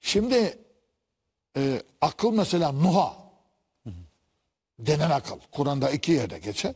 Şimdi 0.01 0.59
e, 1.57 1.83
akıl 2.01 2.33
mesela 2.33 2.73
Nuh'a 2.73 3.17
denen 4.79 5.11
akıl. 5.11 5.39
Kur'an'da 5.53 5.91
iki 5.91 6.13
yerde 6.13 6.39
geçer. 6.39 6.75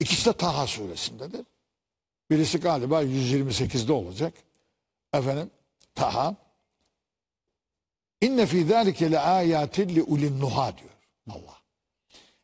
İkisi 0.00 0.26
de 0.26 0.32
Taha 0.32 0.66
suresindedir. 0.66 1.46
Birisi 2.30 2.60
galiba 2.60 3.02
128'de 3.02 3.92
olacak. 3.92 4.34
Efendim 5.12 5.50
Taha. 5.94 6.36
İnne 8.24 8.46
fî 8.46 8.64
zâlike 8.64 9.10
le 9.10 9.18
âyâtin 9.18 9.88
li 9.88 10.02
ulin 10.02 10.40
nuha 10.40 10.78
diyor 10.78 10.90
Allah. 11.30 11.58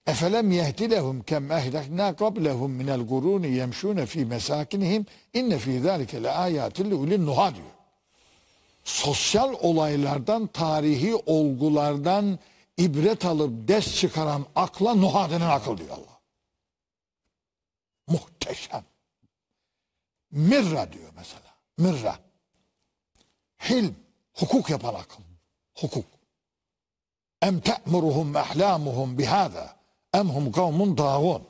Efelem 0.07 0.51
yehdi 0.51 0.91
lehum 0.91 1.23
kem 1.23 1.53
ehlekna 1.53 2.17
qablehum 2.17 2.73
minel 2.73 3.01
guruni 3.01 3.49
yemşûne 3.49 4.07
fî 4.07 4.25
mesâkinihim 4.25 5.07
inne 5.35 5.59
fî 5.59 5.81
zâlike 5.81 6.23
le 6.23 6.31
âyâtin 6.31 6.91
li 6.91 6.95
ulin 6.95 7.27
nuha 7.27 7.55
diyor. 7.55 7.75
Sosyal 8.85 9.55
olaylardan, 9.61 10.47
tarihi 10.47 11.15
olgulardan 11.15 12.39
ibret 12.77 13.25
alıp 13.25 13.69
ders 13.69 13.95
çıkaran 13.97 14.47
akla 14.57 14.95
nuha 14.95 15.31
denen 15.31 15.51
akıl 15.51 15.79
diyor 15.79 15.91
Allah. 15.91 16.21
Muhteşem. 18.07 18.85
Mirra 20.31 20.93
diyor 20.93 21.13
mesela. 21.17 21.55
Mirra. 21.79 22.19
Hilm, 23.69 23.95
Hukuk 24.35 24.71
yapan 24.71 24.95
akıl. 24.95 25.30
Hukuk. 25.81 26.05
Em 27.43 27.61
te'muruhum 27.61 28.37
ehlamuhum 28.37 29.19
bihâzâ. 29.19 29.77
Em 30.15 30.29
hum 30.29 30.53
kavmun 30.53 30.99
dağun. 30.99 31.43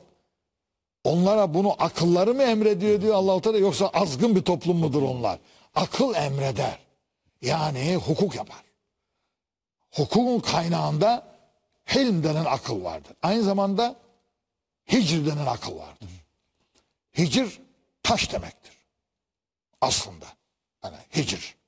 Onlara 1.03 1.53
bunu 1.53 1.75
akılları 1.79 2.33
mı 2.33 2.43
emrediyor 2.43 3.01
diyor 3.01 3.15
Allah-u 3.15 3.41
Teala 3.41 3.57
yoksa 3.57 3.87
azgın 3.87 4.35
bir 4.35 4.41
toplum 4.41 4.77
mudur 4.77 5.01
onlar? 5.01 5.39
Akıl 5.75 6.15
emreder. 6.15 6.79
Yani 7.41 7.95
hukuk 7.95 8.35
yapar. 8.35 8.63
Hukukun 9.91 10.39
kaynağında 10.39 11.27
hilm 11.95 12.23
denen 12.23 12.45
akıl 12.45 12.83
vardır. 12.83 13.13
Aynı 13.21 13.43
zamanda 13.43 13.95
hicr 14.91 15.25
denen 15.25 15.45
akıl 15.45 15.77
vardır. 15.77 16.09
Hicr 17.17 17.59
taş 18.03 18.31
demektir. 18.31 18.77
Aslında. 19.81 20.25
Yani 20.83 20.97
hicr. 21.15 21.60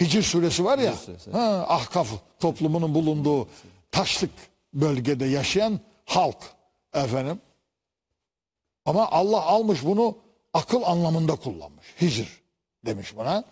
Hicr 0.00 0.22
suresi 0.22 0.64
var 0.64 0.78
ya. 0.78 0.94
suresi. 0.96 1.30
Ha, 1.30 1.66
Ahkaf 1.68 2.08
toplumunun 2.40 2.94
bulunduğu 2.94 3.48
taşlık 3.90 4.30
bölgede 4.74 5.24
yaşayan 5.26 5.80
halk 6.04 6.38
efendim. 6.94 7.40
Ama 8.84 9.10
Allah 9.10 9.42
almış 9.42 9.84
bunu 9.84 10.18
akıl 10.54 10.82
anlamında 10.82 11.36
kullanmış. 11.36 11.86
Hicr 12.00 12.42
demiş 12.86 13.16
buna. 13.16 13.44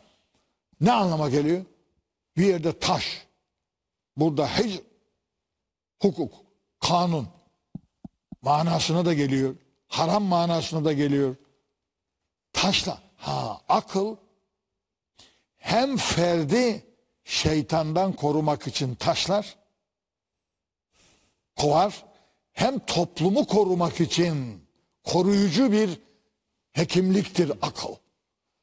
Ne 0.80 0.92
anlama 0.92 1.28
geliyor? 1.30 1.64
Bir 2.36 2.46
yerde 2.46 2.78
taş. 2.78 3.26
Burada 4.16 4.46
hicr 4.46 4.80
hukuk, 6.02 6.34
kanun 6.80 7.28
manasına 8.42 9.04
da 9.04 9.14
geliyor. 9.14 9.54
Haram 9.88 10.22
manasına 10.22 10.84
da 10.84 10.92
geliyor. 10.92 11.36
Taşla. 12.52 12.98
Ha 13.16 13.60
akıl 13.68 14.16
hem 15.64 15.96
ferdi 15.96 16.82
şeytandan 17.24 18.12
korumak 18.12 18.66
için 18.66 18.94
taşlar 18.94 19.56
kovar 21.56 22.04
hem 22.52 22.78
toplumu 22.78 23.46
korumak 23.46 24.00
için 24.00 24.64
koruyucu 25.04 25.72
bir 25.72 26.00
hekimliktir 26.72 27.52
akıl. 27.62 27.94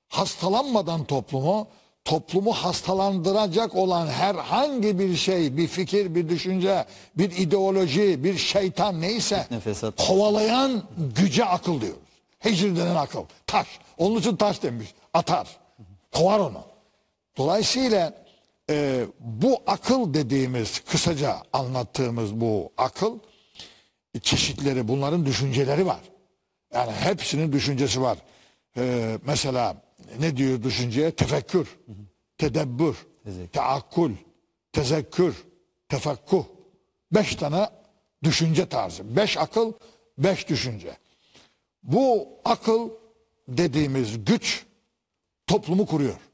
Hastalanmadan 0.08 1.03
toplumu, 1.03 1.67
toplumu 2.05 2.53
hastalandıracak 2.53 3.75
olan 3.75 4.08
herhangi 4.08 5.00
bir 5.00 5.15
şey, 5.15 5.58
bir 5.58 5.67
fikir, 5.67 6.15
bir 6.15 6.29
düşünce, 6.29 6.86
bir 7.17 7.31
ideoloji, 7.31 8.24
bir 8.24 8.38
şeytan 8.38 9.01
neyse 9.01 9.48
kovalayan 9.98 10.84
güce 11.15 11.46
akıl 11.46 11.81
diyoruz. 11.81 12.00
Hicr 12.46 12.75
denen 12.75 12.96
akıl. 12.96 13.24
Taş. 13.48 13.67
Onun 13.98 14.20
için 14.20 14.36
taş 14.36 14.63
demiş. 14.63 14.93
Atar. 15.13 15.48
Kovar 16.12 16.39
onu. 16.39 16.71
Dolayısıyla 17.38 18.26
e, 18.70 19.06
bu 19.20 19.62
akıl 19.68 20.14
dediğimiz 20.14 20.80
kısaca 20.80 21.38
anlattığımız 21.54 22.42
bu 22.42 22.72
akıl 22.78 23.20
çeşitleri 24.22 24.88
bunların 24.88 25.26
düşünceleri 25.26 25.86
var. 25.86 26.00
Yani 26.74 26.92
hepsinin 26.92 27.52
düşüncesi 27.52 28.02
var. 28.02 28.18
E, 28.78 29.18
mesela 29.26 29.82
ne 30.20 30.38
diyor 30.38 30.64
düşünceye? 30.64 31.12
Tefekkür, 31.12 31.78
tedebbür, 32.38 32.96
Tezekkür. 33.24 33.52
teakkul, 33.52 34.12
tezekkür, 34.72 35.36
tefekkuh. 35.90 36.46
Beş 37.12 37.36
tane 37.36 37.70
düşünce 38.24 38.70
tarzı. 38.70 39.16
Beş 39.16 39.38
akıl, 39.38 39.74
beş 40.18 40.50
düşünce. 40.50 40.98
Bu 41.84 42.27
akıl 42.46 42.90
dediğimiz 43.48 44.25
güç 44.25 44.66
toplumu 45.48 45.86
kuruyor. 45.86 46.30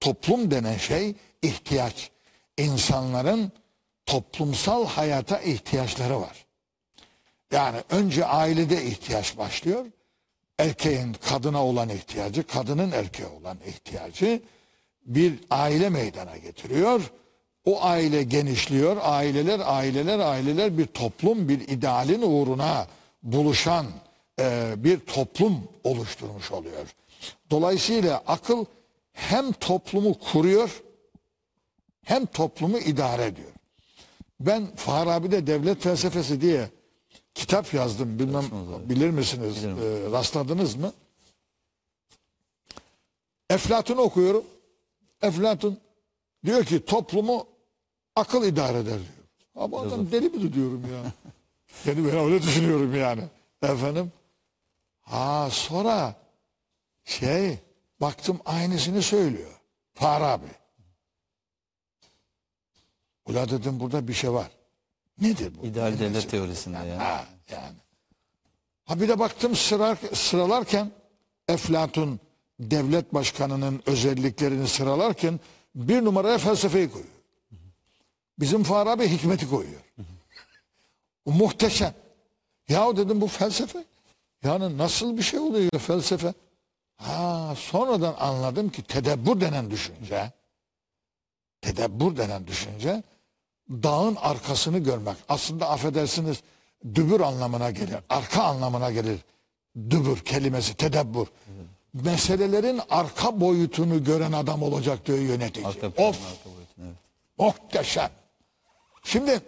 Toplum 0.00 0.50
denen 0.50 0.76
şey 0.76 1.14
ihtiyaç. 1.42 2.10
İnsanların 2.58 3.52
toplumsal 4.06 4.86
hayata 4.86 5.40
ihtiyaçları 5.40 6.20
var. 6.20 6.46
Yani 7.52 7.76
önce 7.90 8.26
ailede 8.26 8.84
ihtiyaç 8.84 9.38
başlıyor. 9.38 9.86
Erkeğin 10.58 11.12
kadına 11.12 11.64
olan 11.64 11.88
ihtiyacı, 11.88 12.46
kadının 12.46 12.92
erkeğe 12.92 13.28
olan 13.28 13.58
ihtiyacı 13.66 14.40
bir 15.06 15.34
aile 15.50 15.88
meydana 15.88 16.36
getiriyor. 16.36 17.12
O 17.64 17.82
aile 17.82 18.22
genişliyor. 18.22 18.96
Aileler, 19.02 19.60
aileler, 19.64 20.18
aileler 20.18 20.78
bir 20.78 20.86
toplum, 20.86 21.48
bir 21.48 21.68
idealin 21.68 22.22
uğruna 22.22 22.86
buluşan 23.22 23.86
e, 24.40 24.74
bir 24.76 25.00
toplum 25.00 25.68
oluşturmuş 25.84 26.52
oluyor. 26.52 26.94
Dolayısıyla 27.50 28.22
akıl 28.26 28.64
hem 29.16 29.52
toplumu 29.52 30.18
kuruyor 30.18 30.82
hem 32.02 32.26
toplumu 32.26 32.78
idare 32.78 33.24
ediyor. 33.24 33.50
Ben 34.40 34.76
Farabi'de 34.76 35.46
devlet 35.46 35.82
felsefesi 35.82 36.40
diye 36.40 36.70
kitap 37.34 37.74
yazdım. 37.74 38.18
Bilmem 38.18 38.44
bilir 38.88 39.10
misiniz? 39.10 39.64
Ee, 39.64 39.70
rastladınız 40.12 40.76
mı? 40.76 40.92
Eflatun 43.50 43.96
okuyorum. 43.96 44.44
Eflatun 45.22 45.78
diyor 46.44 46.64
ki 46.64 46.84
toplumu 46.84 47.46
akıl 48.16 48.44
idare 48.44 48.78
eder 48.78 48.98
diyor. 48.98 49.16
Ama 49.54 49.80
adam 49.80 50.12
deli 50.12 50.28
mi 50.28 50.52
diyorum 50.52 50.82
ya. 50.92 51.12
yani 51.86 52.06
ben 52.06 52.18
öyle 52.18 52.42
düşünüyorum 52.42 52.94
yani. 52.94 53.22
Efendim. 53.62 54.12
Ha 55.00 55.48
sonra 55.50 56.14
şey 57.04 57.58
baktım 58.00 58.40
aynısını 58.44 59.02
söylüyor. 59.02 59.60
Farabi. 59.94 60.46
Ula 63.26 63.48
dedim 63.48 63.80
burada 63.80 64.08
bir 64.08 64.12
şey 64.14 64.32
var. 64.32 64.50
Nedir 65.20 65.52
bu? 65.58 65.66
İdeal 65.66 65.90
Ne 65.90 65.98
devlet 65.98 66.30
teorisinde 66.30 66.76
yani. 66.76 66.92
Ha 66.92 67.26
yani. 67.50 67.76
Ha 68.84 69.00
bir 69.00 69.08
de 69.08 69.18
baktım 69.18 69.56
sıra, 69.56 69.96
sıralarken 70.14 70.90
Eflatun 71.48 72.20
devlet 72.60 73.14
başkanının 73.14 73.82
özelliklerini 73.86 74.68
sıralarken 74.68 75.40
bir 75.74 76.04
numaraya 76.04 76.38
felsefeyi 76.38 76.90
koyuyor. 76.90 77.12
Bizim 78.38 78.62
Farabi 78.62 79.08
hikmeti 79.08 79.50
koyuyor. 79.50 79.80
Muhteşem. 81.26 81.94
Ya 82.68 82.96
dedim 82.96 83.20
bu 83.20 83.26
felsefe. 83.26 83.84
Yani 84.44 84.78
nasıl 84.78 85.16
bir 85.16 85.22
şey 85.22 85.38
oluyor 85.40 85.70
felsefe? 85.78 86.34
Ha 86.96 87.54
sonradan 87.56 88.14
anladım 88.18 88.68
ki 88.68 88.82
tedebbür 88.82 89.40
denen 89.40 89.70
düşünce 89.70 90.32
tedebbür 91.60 92.16
denen 92.16 92.46
düşünce 92.46 93.02
dağın 93.70 94.16
arkasını 94.16 94.78
görmek. 94.78 95.16
Aslında 95.28 95.70
affedersiniz 95.70 96.42
dübür 96.94 97.20
anlamına 97.20 97.70
gelir. 97.70 97.96
Arka 98.08 98.42
anlamına 98.42 98.90
gelir. 98.90 99.20
Dübür 99.76 100.20
kelimesi 100.20 100.74
tedebbür. 100.74 101.26
Meselelerin 101.92 102.80
arka 102.90 103.40
boyutunu 103.40 104.04
gören 104.04 104.32
adam 104.32 104.62
olacak 104.62 105.06
diyor 105.06 105.18
yönetici. 105.18 105.66
Arka 105.66 105.90
plan, 105.90 106.08
of 106.08 106.16
arka 106.26 106.50
boyutun, 106.50 106.82
evet. 106.82 106.96
muhteşem. 107.38 108.10
Şimdi 109.04 109.40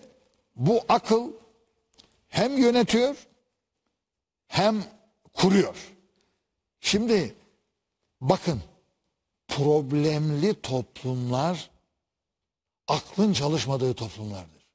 bu 0.57 0.81
akıl 0.89 1.31
hem 2.29 2.59
yönetiyor 2.59 3.17
hem 4.47 4.85
kuruyor. 5.35 5.77
Şimdi 6.81 7.35
bakın 8.21 8.63
problemli 9.49 10.61
toplumlar 10.61 11.71
aklın 12.89 13.33
çalışmadığı 13.33 13.95
toplumlardır. 13.95 14.67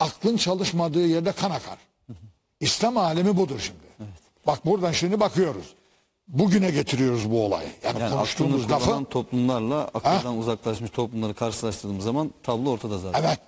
Aklın 0.00 0.36
çalışmadığı 0.36 1.06
yerde 1.06 1.32
kan 1.32 1.50
akar. 1.50 1.78
İslam 2.60 2.96
alemi 2.96 3.36
budur 3.36 3.58
şimdi. 3.58 4.10
Bak 4.46 4.66
buradan 4.66 4.92
şimdi 4.92 5.20
bakıyoruz. 5.20 5.74
Bugüne 6.28 6.70
getiriyoruz 6.70 7.30
bu 7.30 7.44
olayı. 7.44 7.68
Yani, 7.84 8.00
Yani 8.00 8.12
konuştuğumuz 8.12 8.70
lafı 8.70 9.04
toplumlarla 9.04 9.90
akıldan 9.94 10.38
uzaklaşmış 10.38 10.90
toplumları 10.90 11.34
karşılaştırdığımız 11.34 12.04
zaman 12.04 12.34
tablo 12.42 12.70
ortada 12.70 12.98
zaten. 12.98 13.22
Evet. 13.22 13.38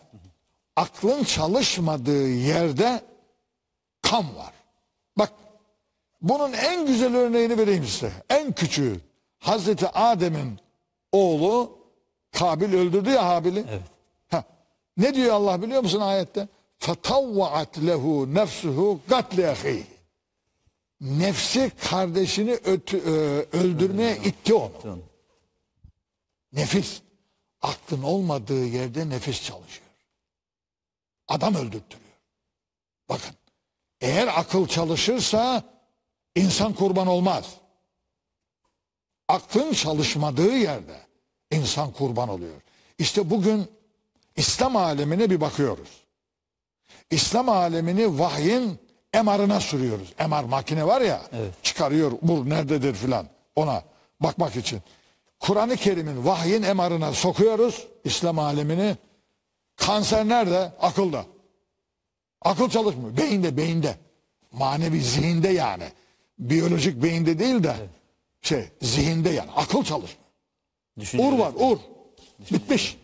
Aklın 0.77 1.25
çalışmadığı 1.25 2.29
yerde 2.29 3.03
kan 4.03 4.37
var. 4.37 4.53
Bak 5.19 5.33
bunun 6.22 6.54
en 6.54 6.86
güzel 6.88 7.16
örneğini 7.16 7.58
vereyim 7.58 7.86
size. 7.86 8.12
En 8.30 8.52
küçüğü. 8.52 9.00
Hazreti 9.40 9.88
Adem'in 9.88 10.60
oğlu 11.12 11.78
Kabil 12.32 12.74
öldürdü 12.74 13.10
ya 13.10 13.26
Habil'i. 13.26 13.66
Evet. 13.70 13.82
Ha. 14.28 14.44
Ne 14.98 15.14
diyor 15.14 15.34
Allah 15.34 15.62
biliyor 15.62 15.82
musun 15.82 16.00
ayette? 16.02 16.48
فَتَوَّعَتْ 16.80 17.74
لَهُ 17.78 18.34
نَفْسُهُ 18.34 19.00
قَتْلِ 19.10 19.54
اَخِيهِ 19.54 19.84
Nefsi 21.02 21.72
kardeşini 21.90 22.54
ötü, 22.54 22.98
e, 22.98 23.12
öldürmeye 23.58 24.18
itti 24.18 24.54
onu. 24.54 24.72
Tamam. 24.82 25.00
Nefis. 26.54 27.02
Aklın 27.62 28.04
olmadığı 28.04 28.66
yerde 28.66 29.10
nefis 29.10 29.44
çalışıyor. 29.44 29.88
Adam 31.28 31.56
öldürtüyor. 31.56 32.04
Bakın. 33.10 33.36
Eğer 34.02 34.28
akıl 34.28 34.68
çalışırsa 34.68 35.64
insan 36.35 36.73
kurban 36.73 37.07
olmaz. 37.07 37.45
aklın 39.29 39.73
çalışmadığı 39.73 40.57
yerde 40.57 40.97
insan 41.51 41.93
kurban 41.93 42.29
oluyor. 42.29 42.63
İşte 42.99 43.31
bugün 43.31 43.67
İslam 44.37 44.77
alemine 44.77 45.31
bir 45.31 45.41
bakıyoruz. 45.41 45.89
İslam 47.11 47.49
alemini 47.49 48.19
vahyin 48.19 48.79
emarına 49.13 49.61
sürüyoruz. 49.61 50.13
Emar 50.19 50.45
makine 50.45 50.87
var 50.87 51.01
ya 51.01 51.23
çıkarıyor 51.63 52.13
bu 52.23 52.51
nerededir 52.51 52.95
filan 52.95 53.27
ona 53.57 53.83
bakmak 54.21 54.57
için. 54.57 54.83
Kur'an-ı 55.41 55.77
Kerim'in 55.77 56.27
vahyin 56.27 56.63
emarına 56.63 57.13
sokuyoruz 57.13 57.87
İslam 58.05 58.39
alemini. 58.39 58.97
Kanser 59.77 60.29
nerede? 60.29 60.73
Akılda. 60.81 61.25
Akıl 62.43 62.71
çalışmıyor. 62.71 63.17
Beyinde, 63.17 63.57
beyinde. 63.57 63.97
Manevi 64.53 65.01
zihinde 65.01 65.49
yani. 65.49 65.85
Biyolojik 66.39 67.03
beyinde 67.03 67.39
değil 67.39 67.63
de 67.65 67.77
şey 68.43 68.65
zihinde 68.83 69.31
yani. 69.31 69.51
Akıl. 69.51 69.83
Düşünce 71.01 71.25
Ur 71.25 71.39
var, 71.39 71.53
ur. 71.57 71.79
Bitmiş. 72.53 72.99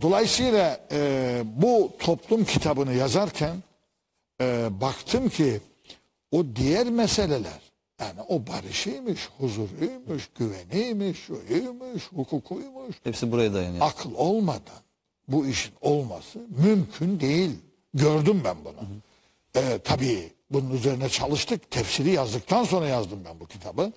Dolayısıyla 0.00 0.80
e, 0.92 1.42
bu 1.44 1.92
toplum 1.98 2.44
kitabını 2.44 2.92
yazarken 2.94 3.56
e, 4.40 4.68
baktım 4.80 5.28
ki 5.28 5.60
o 6.32 6.44
diğer 6.56 6.86
meseleler 6.86 7.60
yani 8.00 8.20
o 8.28 8.46
barışıymış, 8.46 9.28
huzuruymuş, 9.38 10.28
güveniymiş, 10.38 11.18
şuymuş, 11.18 12.12
hukukuymuş, 12.12 12.96
Hepsi 13.04 13.32
buraya 13.32 13.54
dayanıyor. 13.54 13.86
akıl 13.86 14.14
olmadan 14.14 14.80
bu 15.28 15.46
işin 15.46 15.72
olması 15.80 16.38
mümkün 16.64 17.20
değil. 17.20 17.50
Gördüm 17.94 18.42
ben 18.44 18.56
bunu. 18.64 18.88
Ee, 19.56 19.78
tabii 19.84 20.32
bunun 20.50 20.70
üzerine 20.70 21.08
çalıştık. 21.08 21.70
Tefsiri 21.70 22.10
yazdıktan 22.10 22.64
sonra 22.64 22.86
yazdım 22.86 23.20
ben 23.24 23.40
bu 23.40 23.46
kitabı. 23.46 23.92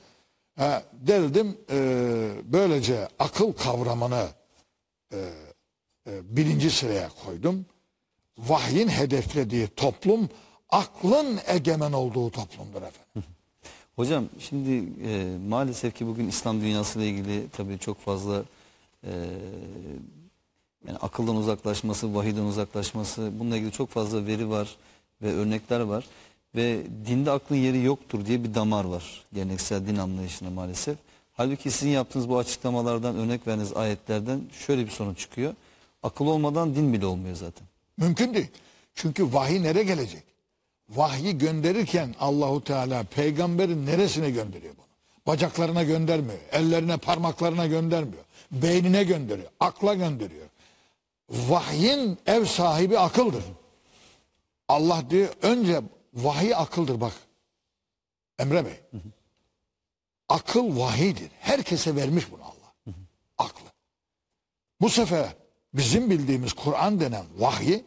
Ee, 0.59 0.83
deldim 0.93 1.57
e, 1.71 1.77
böylece 2.43 3.07
akıl 3.19 3.53
kavramını 3.53 4.27
e, 5.13 5.17
e, 6.07 6.37
birinci 6.37 6.71
sıraya 6.71 7.09
koydum. 7.25 7.65
Vahyin 8.37 8.87
hedeflediği 8.87 9.67
toplum 9.67 10.29
aklın 10.69 11.39
egemen 11.47 11.93
olduğu 11.93 12.31
toplumdur 12.31 12.81
efendim. 12.81 13.23
Hocam 13.95 14.29
şimdi 14.39 14.89
e, 15.07 15.37
maalesef 15.47 15.95
ki 15.95 16.07
bugün 16.07 16.27
İslam 16.27 16.61
dünyasıyla 16.61 17.07
ilgili 17.07 17.49
tabii 17.49 17.79
çok 17.79 17.99
fazla 17.99 18.43
e, 19.03 19.11
yani 20.87 20.97
akıldan 20.97 21.35
uzaklaşması, 21.35 22.15
vahiden 22.15 22.43
uzaklaşması 22.43 23.31
bununla 23.39 23.57
ilgili 23.57 23.71
çok 23.71 23.89
fazla 23.89 24.27
veri 24.27 24.49
var 24.49 24.75
ve 25.21 25.33
örnekler 25.33 25.79
var. 25.79 26.05
Ve 26.55 26.81
dinde 27.07 27.31
aklın 27.31 27.55
yeri 27.55 27.83
yoktur 27.83 28.25
diye 28.25 28.43
bir 28.43 28.53
damar 28.53 28.85
var 28.85 29.23
geleneksel 29.33 29.87
din 29.87 29.95
anlayışında 29.95 30.49
maalesef. 30.49 30.97
Halbuki 31.33 31.71
sizin 31.71 31.89
yaptığınız 31.89 32.29
bu 32.29 32.37
açıklamalardan, 32.37 33.15
örnek 33.15 33.47
verdiğiniz 33.47 33.73
ayetlerden 33.73 34.41
şöyle 34.65 34.85
bir 34.85 34.91
sonuç 34.91 35.19
çıkıyor. 35.19 35.53
Akıl 36.03 36.25
olmadan 36.25 36.75
din 36.75 36.93
bile 36.93 37.05
olmuyor 37.05 37.35
zaten. 37.35 37.67
Mümkün 37.97 38.33
değil. 38.33 38.49
Çünkü 38.95 39.33
vahiy 39.33 39.63
nereye 39.63 39.83
gelecek? 39.83 40.23
Vahyi 40.89 41.37
gönderirken 41.37 42.15
Allahu 42.19 42.63
Teala 42.63 43.03
peygamberin 43.03 43.85
neresine 43.85 44.29
gönderiyor 44.29 44.73
bunu? 44.77 44.85
Bacaklarına 45.27 45.83
göndermiyor, 45.83 46.39
ellerine, 46.51 46.97
parmaklarına 46.97 47.67
göndermiyor. 47.67 48.23
Beynine 48.51 49.03
gönderiyor, 49.03 49.49
akla 49.59 49.93
gönderiyor. 49.93 50.47
Vahyin 51.29 52.17
ev 52.25 52.45
sahibi 52.45 52.99
akıldır. 52.99 53.43
Allah 54.67 55.03
diyor 55.09 55.29
önce 55.41 55.81
vahiy 56.13 56.55
akıldır 56.55 57.01
bak. 57.01 57.13
Emre 58.39 58.65
Bey. 58.65 58.79
Akıl 60.29 60.79
vahidir. 60.79 61.31
Herkese 61.39 61.95
vermiş 61.95 62.31
bunu 62.31 62.43
Allah. 62.43 62.95
Aklı. 63.37 63.67
Bu 64.81 64.89
sefer 64.89 65.35
bizim 65.73 66.09
bildiğimiz 66.09 66.53
Kur'an 66.53 66.99
denen 66.99 67.25
vahyi 67.37 67.85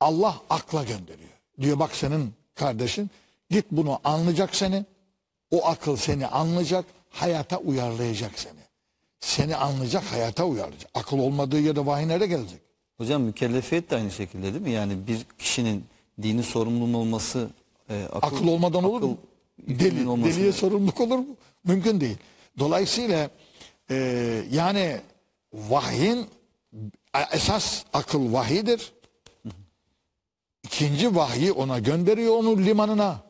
Allah 0.00 0.40
akla 0.50 0.84
gönderiyor. 0.84 1.30
Diyor 1.60 1.78
bak 1.78 1.96
senin 1.96 2.34
kardeşin 2.54 3.10
git 3.50 3.66
bunu 3.70 4.00
anlayacak 4.04 4.56
seni. 4.56 4.84
O 5.50 5.66
akıl 5.66 5.96
seni 5.96 6.26
anlayacak, 6.26 6.84
hayata 7.10 7.58
uyarlayacak 7.58 8.38
seni. 8.38 8.60
Seni 9.20 9.56
anlayacak, 9.56 10.04
hayata 10.04 10.44
uyarlayacak. 10.44 10.90
Akıl 10.94 11.18
olmadığı 11.18 11.60
yerde 11.60 11.86
vahiy 11.86 12.08
nereye 12.08 12.26
gelecek? 12.26 12.60
Hocam 12.96 13.22
mükellefiyet 13.22 13.90
de 13.90 13.96
aynı 13.96 14.10
şekilde 14.10 14.42
değil 14.42 14.64
mi? 14.64 14.70
Yani 14.70 15.06
bir 15.06 15.26
kişinin 15.38 15.84
dini 16.22 16.42
sorumluluğun 16.42 16.94
olması 16.94 17.50
e, 17.90 18.04
akıl, 18.12 18.36
Akıl 18.36 18.48
olmadan 18.48 18.84
olur 18.84 19.02
mu? 19.02 19.18
Deli, 19.68 20.06
deliye 20.06 20.52
sorumluluk 20.52 21.00
olur 21.00 21.18
mu? 21.18 21.26
Mümkün 21.64 22.00
değil. 22.00 22.16
Dolayısıyla 22.58 23.30
e, 23.90 23.94
yani 24.52 25.00
vahyin 25.52 26.26
esas 27.32 27.84
akıl 27.92 28.32
vahidir. 28.32 28.92
İkinci 30.64 31.16
vahyi 31.16 31.52
ona 31.52 31.78
gönderiyor 31.78 32.36
onun 32.36 32.66
limanına. 32.66 33.20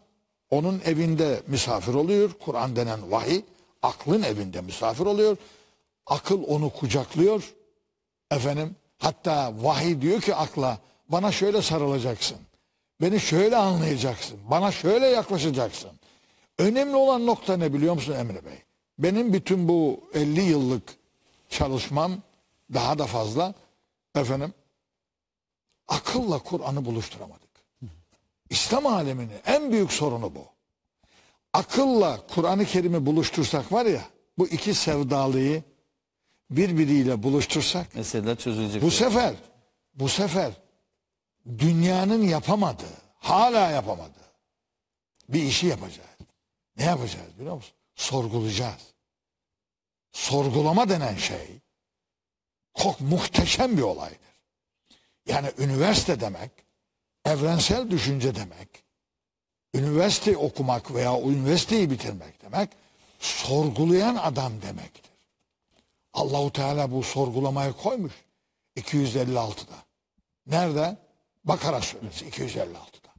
Onun 0.51 0.81
evinde 0.85 1.43
misafir 1.47 1.95
oluyor. 1.95 2.31
Kur'an 2.45 2.77
denen 2.77 3.11
vahiy 3.11 3.43
aklın 3.83 4.23
evinde 4.23 4.61
misafir 4.61 5.07
oluyor. 5.07 5.37
Akıl 6.07 6.43
onu 6.47 6.71
kucaklıyor. 6.71 7.55
Efendim 8.31 8.77
hatta 8.99 9.53
vahiy 9.63 10.01
diyor 10.01 10.21
ki 10.21 10.35
akla 10.35 10.79
bana 11.09 11.33
şöyle 11.33 11.63
sarılacaksın. 11.63 12.37
Beni 13.01 13.21
şöyle 13.21 13.57
anlayacaksın. 13.57 14.39
Bana 14.51 14.73
şöyle 14.73 15.07
yaklaşacaksın. 15.07 15.91
Önemli 16.59 16.97
olan 16.97 17.27
nokta 17.27 17.57
ne 17.57 17.73
biliyor 17.73 17.95
musun 17.95 18.13
Emre 18.13 18.45
Bey? 18.45 18.63
Benim 18.99 19.33
bütün 19.33 19.69
bu 19.69 20.01
50 20.15 20.41
yıllık 20.41 20.83
çalışmam 21.49 22.13
daha 22.75 22.99
da 22.99 23.07
fazla 23.07 23.55
efendim 24.15 24.55
akılla 25.89 26.39
Kur'an'ı 26.39 26.85
buluşturamadık. 26.85 27.51
İslam 28.51 28.87
aleminin 28.87 29.41
en 29.47 29.73
büyük 29.73 29.93
sorunu 29.93 30.35
bu. 30.35 30.45
Akılla 31.53 32.21
Kur'an-ı 32.35 32.65
Kerim'i 32.65 33.07
buluştursak 33.07 33.73
var 33.73 33.87
ya 33.87 34.03
bu 34.39 34.49
iki 34.49 34.75
sevdalıyı 34.75 35.63
birbiriyle 36.51 37.23
buluştursak 37.23 37.95
Meseleler 37.95 38.37
çözülecek. 38.37 38.83
bu 38.83 38.91
sefer 38.91 39.35
bu 39.95 40.09
sefer 40.09 40.53
dünyanın 41.59 42.23
yapamadığı, 42.23 42.97
hala 43.19 43.71
yapamadığı 43.71 44.21
bir 45.29 45.43
işi 45.43 45.67
yapacağız. 45.67 46.09
Ne 46.77 46.85
yapacağız 46.85 47.39
biliyor 47.39 47.55
musun? 47.55 47.75
Sorgulayacağız. 47.95 48.95
Sorgulama 50.13 50.89
denen 50.89 51.17
şey 51.17 51.59
çok 52.83 53.01
muhteşem 53.01 53.77
bir 53.77 53.83
olaydır. 53.83 54.19
Yani 55.27 55.53
üniversite 55.59 56.21
demek, 56.21 56.51
evrensel 57.25 57.91
düşünce 57.91 58.35
demek, 58.35 58.69
üniversite 59.75 60.37
okumak 60.37 60.95
veya 60.95 61.21
üniversiteyi 61.21 61.91
bitirmek 61.91 62.43
demek, 62.43 62.71
sorgulayan 63.19 64.17
adam 64.17 64.63
demektir. 64.63 65.11
Allahu 66.13 66.53
Teala 66.53 66.93
bu 66.93 67.03
sorgulamayı 67.03 67.73
koymuş 67.73 68.13
256'da. 68.77 69.77
Nerede? 70.47 70.97
Bakara 71.45 71.81
suresi 71.81 72.25
256'da. 72.29 73.11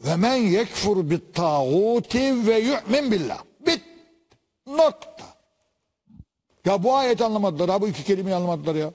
Ve 0.00 0.16
men 0.16 0.34
yekfur 0.34 1.10
bit 1.10 1.34
tağuti 1.34 2.46
ve 2.46 2.58
yu'min 2.58 3.12
billah. 3.12 3.42
Bit. 3.66 3.82
Nokta. 4.66 5.36
Ya 6.64 6.82
bu 6.82 6.94
ayeti 6.94 7.24
anlamadılar 7.24 7.70
ha 7.70 7.80
bu 7.80 7.88
iki 7.88 8.04
kelimeyi 8.04 8.36
anlamadılar 8.36 8.74
ya. 8.74 8.92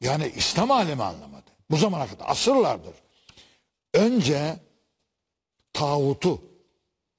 Yani 0.00 0.32
İslam 0.36 0.70
alemi 0.70 1.02
anlamadı. 1.02 1.50
Bu 1.70 1.76
zamana 1.76 2.06
kadar 2.06 2.24
asırlardır. 2.28 2.94
Önce 3.94 4.56
tağutu 5.72 6.42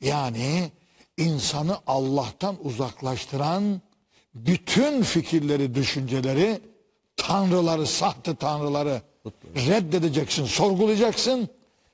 yani 0.01 0.71
insanı 1.17 1.77
Allah'tan 1.87 2.65
uzaklaştıran 2.65 3.81
bütün 4.35 5.03
fikirleri, 5.03 5.75
düşünceleri, 5.75 6.61
tanrıları, 7.15 7.87
sahte 7.87 8.35
tanrıları 8.35 9.01
reddedeceksin, 9.55 10.45
sorgulayacaksın, 10.45 11.49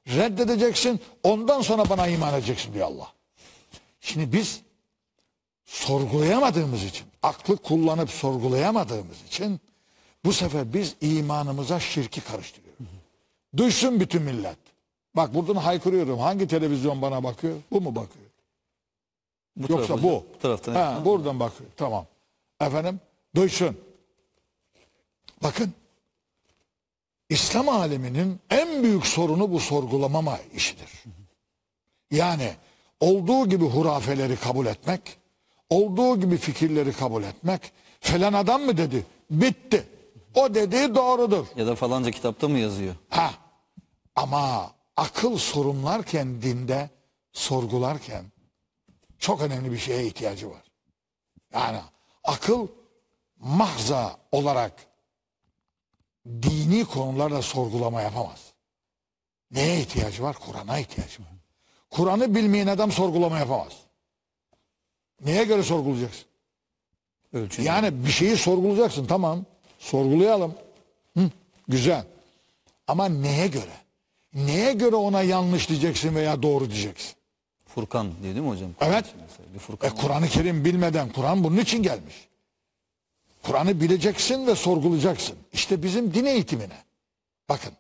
reddedeceksin. 0.08 1.00
Ondan 1.24 1.62
sonra 1.62 1.90
bana 1.90 2.08
iman 2.08 2.34
edeceksin 2.34 2.74
diyor 2.74 2.88
Allah. 2.88 3.14
Şimdi 4.02 4.34
biz 4.34 4.62
sorgulayamadığımız 5.66 6.84
için, 6.84 7.08
aklı 7.24 7.58
kullanıp 7.58 8.10
sorgulayamadığımız 8.10 9.24
için 9.28 9.60
bu 10.26 10.34
sefer 10.34 10.74
biz 10.74 10.96
imanımıza 11.02 11.80
şirki 11.80 12.22
karıştırıyoruz. 12.22 12.86
Duysun 13.58 14.00
bütün 14.00 14.22
millet. 14.22 14.58
Bak 15.16 15.34
buradan 15.34 15.56
haykırıyorum. 15.56 16.20
Hangi 16.20 16.48
televizyon 16.48 17.02
bana 17.02 17.24
bakıyor? 17.24 17.56
Bu 17.72 17.82
mu 17.82 17.96
bakıyor? 17.96 18.26
Bu 19.58 19.74
Yoksa 19.74 20.04
bu. 20.04 20.04
Bu 20.04 20.40
taraftan. 20.42 20.76
Ha, 20.76 21.02
buradan 21.06 21.40
bakıyor. 21.40 21.70
Tamam. 21.78 22.06
Efendim 22.62 23.00
duysun. 23.36 23.78
Bakın 25.44 25.74
İslam 27.30 27.70
aleminin 27.70 28.40
en 28.50 28.84
büyük 28.84 29.08
sorunu 29.08 29.52
bu 29.52 29.60
sorgulamama 29.60 30.40
işidir. 30.54 30.90
Yani 32.12 32.54
olduğu 33.00 33.50
gibi 33.50 33.66
hurafeleri 33.66 34.36
kabul 34.36 34.66
etmek, 34.66 35.18
olduğu 35.70 36.20
gibi 36.20 36.38
fikirleri 36.38 36.94
kabul 36.94 37.24
etmek. 37.24 37.72
Falan 38.00 38.34
adam 38.34 38.62
mı 38.62 38.78
dedi? 38.78 39.06
Bitti. 39.32 39.88
O 40.36 40.54
dediği 40.54 40.96
doğrudur. 40.96 41.46
Ya 41.56 41.68
da 41.68 41.76
falanca 41.76 42.12
kitapta 42.12 42.48
mı 42.48 42.60
yazıyor? 42.60 42.96
Ha. 43.10 43.34
Ama 44.16 44.72
akıl 44.98 45.38
sorumlarken 45.38 46.42
dinde 46.42 46.90
sorgularken 47.34 48.26
çok 49.20 49.42
önemli 49.42 49.72
bir 49.72 49.78
şeye 49.78 50.06
ihtiyacı 50.06 50.50
var. 50.50 50.64
Yani 51.54 51.80
akıl 52.24 52.68
mahza 53.40 54.18
olarak 54.32 54.74
dini 56.42 56.86
konularda 56.86 57.42
sorgulama 57.42 58.02
yapamaz. 58.02 58.54
Neye 59.52 59.80
ihtiyacı 59.80 60.24
var? 60.24 60.36
Kur'an'a 60.40 60.80
ihtiyacı 60.80 61.22
var. 61.22 61.30
Kur'an'ı 61.90 62.36
bilmeyen 62.36 62.68
adam 62.68 62.92
sorgulama 62.92 63.40
yapamaz. 63.40 63.74
Neye 65.26 65.44
göre 65.44 65.64
sorgulayacaksın? 65.64 66.26
Ölçü. 67.34 67.62
Yani 67.62 68.06
bir 68.06 68.12
şeyi 68.12 68.38
sorgulayacaksın 68.38 69.06
tamam. 69.06 69.46
Sorgulayalım. 69.80 70.54
Hı, 71.18 71.30
güzel. 71.68 72.06
Ama 72.88 73.06
neye 73.06 73.48
göre? 73.48 73.74
Neye 74.34 74.74
göre 74.74 74.96
ona 74.96 75.22
yanlış 75.22 75.70
diyeceksin 75.70 76.16
veya 76.16 76.44
doğru 76.44 76.70
diyeceksin? 76.70 77.14
Furkan 77.66 78.24
değil 78.24 78.36
mi 78.36 78.50
hocam? 78.50 78.70
Evet. 78.82 79.06
Mesela 79.22 79.54
Bir 79.54 79.88
E. 79.88 79.90
Kur'an-ı 79.90 80.28
Kerim 80.28 80.66
bilmeden 80.66 81.10
Kur'an 81.12 81.44
bunun 81.44 81.58
için 81.58 81.84
gelmiş. 81.84 82.29
Kur'an'ı 83.43 83.81
bileceksin 83.81 84.47
ve 84.47 84.55
sorgulayacaksın. 84.55 85.37
İşte 85.53 85.83
bizim 85.83 86.15
din 86.15 86.25
eğitimine. 86.25 86.85
Bakın 87.49 87.73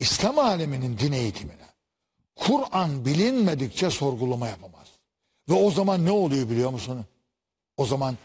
İslam 0.00 0.38
aleminin 0.38 0.98
din 0.98 1.12
eğitimine. 1.12 1.66
Kur'an 2.36 3.04
bilinmedikçe 3.04 3.90
sorgulama 3.90 4.48
yapamaz. 4.48 4.86
Ve 5.48 5.54
o 5.54 5.70
zaman 5.70 6.04
ne 6.04 6.10
oluyor 6.10 6.50
biliyor 6.50 6.70
musun? 6.70 7.04
O 7.76 7.86
zaman 7.86 8.16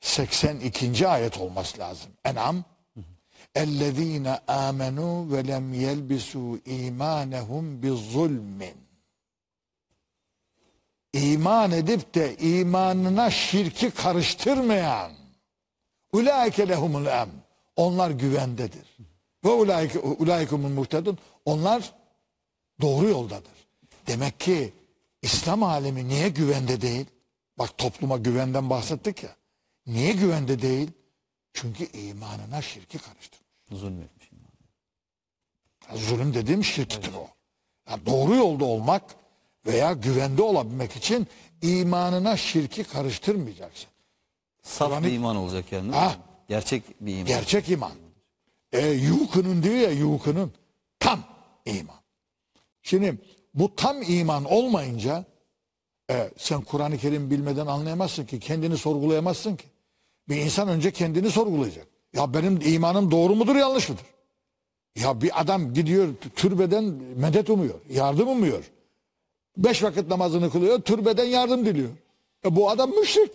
82. 0.00 1.08
ayet 1.08 1.38
olması 1.38 1.78
lazım. 1.78 2.10
En'am 2.24 2.64
اَلَّذ۪ينَ 3.56 4.26
آمَنُوا 4.48 5.16
وَلَمْ 5.32 5.74
يَلْبِسُوا 5.86 6.58
اِيمَانَهُمْ 6.58 7.80
بِظُلْمٍ 7.82 8.70
İman 11.12 11.72
edip 11.72 12.14
de 12.14 12.36
imanına 12.36 13.30
şirki 13.30 13.90
karıştırmayan 13.90 15.12
ulaike 16.13 16.67
lehumul 16.67 17.05
em 17.05 17.29
onlar 17.75 18.11
güvendedir. 18.11 18.97
Ve 19.45 19.49
ulaike 19.49 19.99
ulaikumul 19.99 20.69
muhtedun 20.69 21.17
onlar 21.45 21.93
doğru 22.81 23.07
yoldadır. 23.07 23.67
Demek 24.07 24.39
ki 24.39 24.73
İslam 25.21 25.63
alemi 25.63 26.07
niye 26.07 26.29
güvende 26.29 26.81
değil? 26.81 27.05
Bak 27.59 27.77
topluma 27.77 28.17
güvenden 28.17 28.69
bahsettik 28.69 29.23
ya. 29.23 29.35
Niye 29.87 30.13
güvende 30.13 30.61
değil? 30.61 30.91
Çünkü 31.53 31.85
imanına 31.85 32.61
şirki 32.61 32.97
karıştırmış. 32.97 33.47
Zulmetmiş. 33.71 34.31
Ya 35.89 35.97
Zulüm 35.97 36.33
dediğim 36.33 36.63
şirktir 36.63 37.13
o. 37.13 37.27
Yani 37.89 38.05
doğru 38.05 38.35
yolda 38.35 38.65
olmak 38.65 39.15
veya 39.65 39.93
güvende 39.93 40.41
olabilmek 40.41 40.95
için 40.95 41.27
imanına 41.61 42.37
şirki 42.37 42.83
karıştırmayacaksın. 42.83 43.90
Saf 44.61 44.89
Kur'an-ı- 44.89 45.07
bir 45.07 45.11
iman 45.13 45.35
olacak 45.35 45.71
yani. 45.71 45.81
değil 45.83 45.93
mi? 45.93 45.99
Ha. 45.99 46.15
Gerçek 46.47 46.83
bir 47.01 47.13
iman. 47.13 47.25
Gerçek 47.27 47.69
iman. 47.69 47.91
E, 48.71 48.87
yukunun 48.89 49.63
diyor 49.63 49.75
ya 49.75 49.91
yukunun 49.91 50.51
tam 50.99 51.19
iman. 51.65 51.95
Şimdi 52.81 53.17
bu 53.53 53.75
tam 53.75 54.01
iman 54.01 54.43
olmayınca 54.45 55.25
e, 56.11 56.29
sen 56.37 56.61
Kur'an-ı 56.61 56.97
Kerim 56.97 57.31
bilmeden 57.31 57.67
anlayamazsın 57.67 58.25
ki. 58.25 58.39
Kendini 58.39 58.77
sorgulayamazsın 58.77 59.55
ki. 59.55 59.65
Bir 60.29 60.35
insan 60.35 60.67
önce 60.67 60.91
kendini 60.91 61.31
sorgulayacak. 61.31 61.87
Ya 62.13 62.33
benim 62.33 62.59
imanım 62.61 63.11
doğru 63.11 63.35
mudur 63.35 63.55
yanlış 63.55 63.89
mıdır? 63.89 64.05
Ya 64.95 65.21
bir 65.21 65.41
adam 65.41 65.73
gidiyor 65.73 66.09
türbeden 66.35 66.83
medet 67.15 67.49
umuyor. 67.49 67.79
Yardım 67.89 68.27
umuyor. 68.27 68.71
Beş 69.57 69.83
vakit 69.83 70.07
namazını 70.07 70.51
kılıyor. 70.51 70.81
Türbeden 70.81 71.25
yardım 71.25 71.65
diliyor. 71.65 71.89
E 72.45 72.55
bu 72.55 72.69
adam 72.69 72.89
müşrik. 72.91 73.31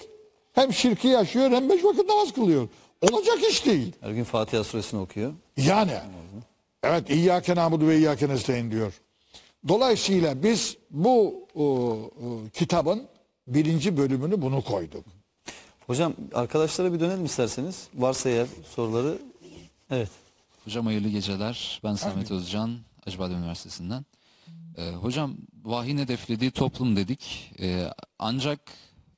Hem 0.57 0.73
şirki 0.73 1.09
yaşıyor 1.09 1.51
hem 1.51 1.69
beş 1.69 1.85
vakit 1.85 2.09
namaz 2.09 2.33
kılıyor. 2.33 2.69
Olacak 3.03 3.39
iş 3.51 3.67
değil. 3.67 3.93
Her 4.01 4.11
gün 4.11 4.25
Fatiha 4.25 4.65
suresini 4.65 5.01
okuyor. 5.01 5.33
Yani 5.57 5.93
evet 6.83 7.11
İyyâke 7.11 7.55
nâbudu 7.55 7.89
ve 7.89 7.97
İyyâke 7.97 8.29
nestaîn 8.29 8.71
diyor. 8.71 8.93
Dolayısıyla 9.69 10.43
biz 10.43 10.77
bu 10.91 11.47
o, 11.55 11.65
o, 11.65 12.41
kitabın 12.53 13.03
birinci 13.47 13.97
bölümünü 13.97 14.43
bunu 14.43 14.63
koyduk. 14.63 15.05
Hocam 15.87 16.15
arkadaşlara 16.35 16.93
bir 16.93 17.01
dönelim 17.01 17.25
isterseniz. 17.25 17.89
Varsa 17.95 18.31
eğer 18.31 18.47
soruları. 18.75 19.19
Evet. 19.91 20.11
Hocam 20.65 20.87
hayırlı 20.87 21.09
geceler. 21.09 21.81
Ben 21.85 21.95
Samet 21.95 22.31
Özcan, 22.31 22.79
Acıbadem 23.07 23.39
Üniversitesi'nden. 23.39 24.05
Ee, 24.77 24.91
hocam 24.91 25.37
vahyin 25.65 25.99
hedeflediği 25.99 26.51
toplum 26.51 26.97
dedik. 26.97 27.53
Ee, 27.61 27.93
ancak 28.19 28.61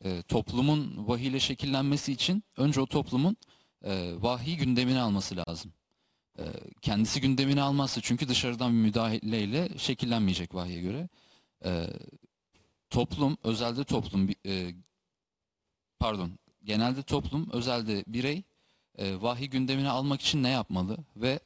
e, 0.05 0.23
toplumun 0.23 1.09
vahiyle 1.09 1.41
şekillenmesi 1.41 2.13
için 2.13 2.45
önce 2.57 2.81
o 2.81 2.87
toplumun 2.87 3.37
e, 3.85 4.13
vahiy 4.23 4.57
gündemini 4.57 5.01
alması 5.01 5.37
lazım. 5.37 5.73
Ee, 6.39 6.45
kendisi 6.83 7.21
gündemini 7.21 7.63
almazsa 7.63 8.01
çünkü 8.01 8.29
dışarıdan 8.29 8.73
bir 8.73 8.79
müdahaleyle 8.79 9.79
şekillenmeyecek 9.79 10.55
vahye 10.55 10.81
göre. 10.81 11.09
Ee, 11.65 11.87
toplum, 12.91 13.39
özelde 13.45 13.85
toplum, 13.85 14.29
e, 14.47 14.75
pardon, 15.99 16.39
genelde 16.65 17.03
toplum, 17.03 17.51
özelde 17.53 18.05
birey 18.07 18.43
e, 18.99 19.23
vahiy 19.23 19.47
gündemine 19.49 19.89
almak 19.89 20.21
için 20.21 20.43
ne 20.43 20.49
yapmalı 20.49 20.97
ve 21.17 21.41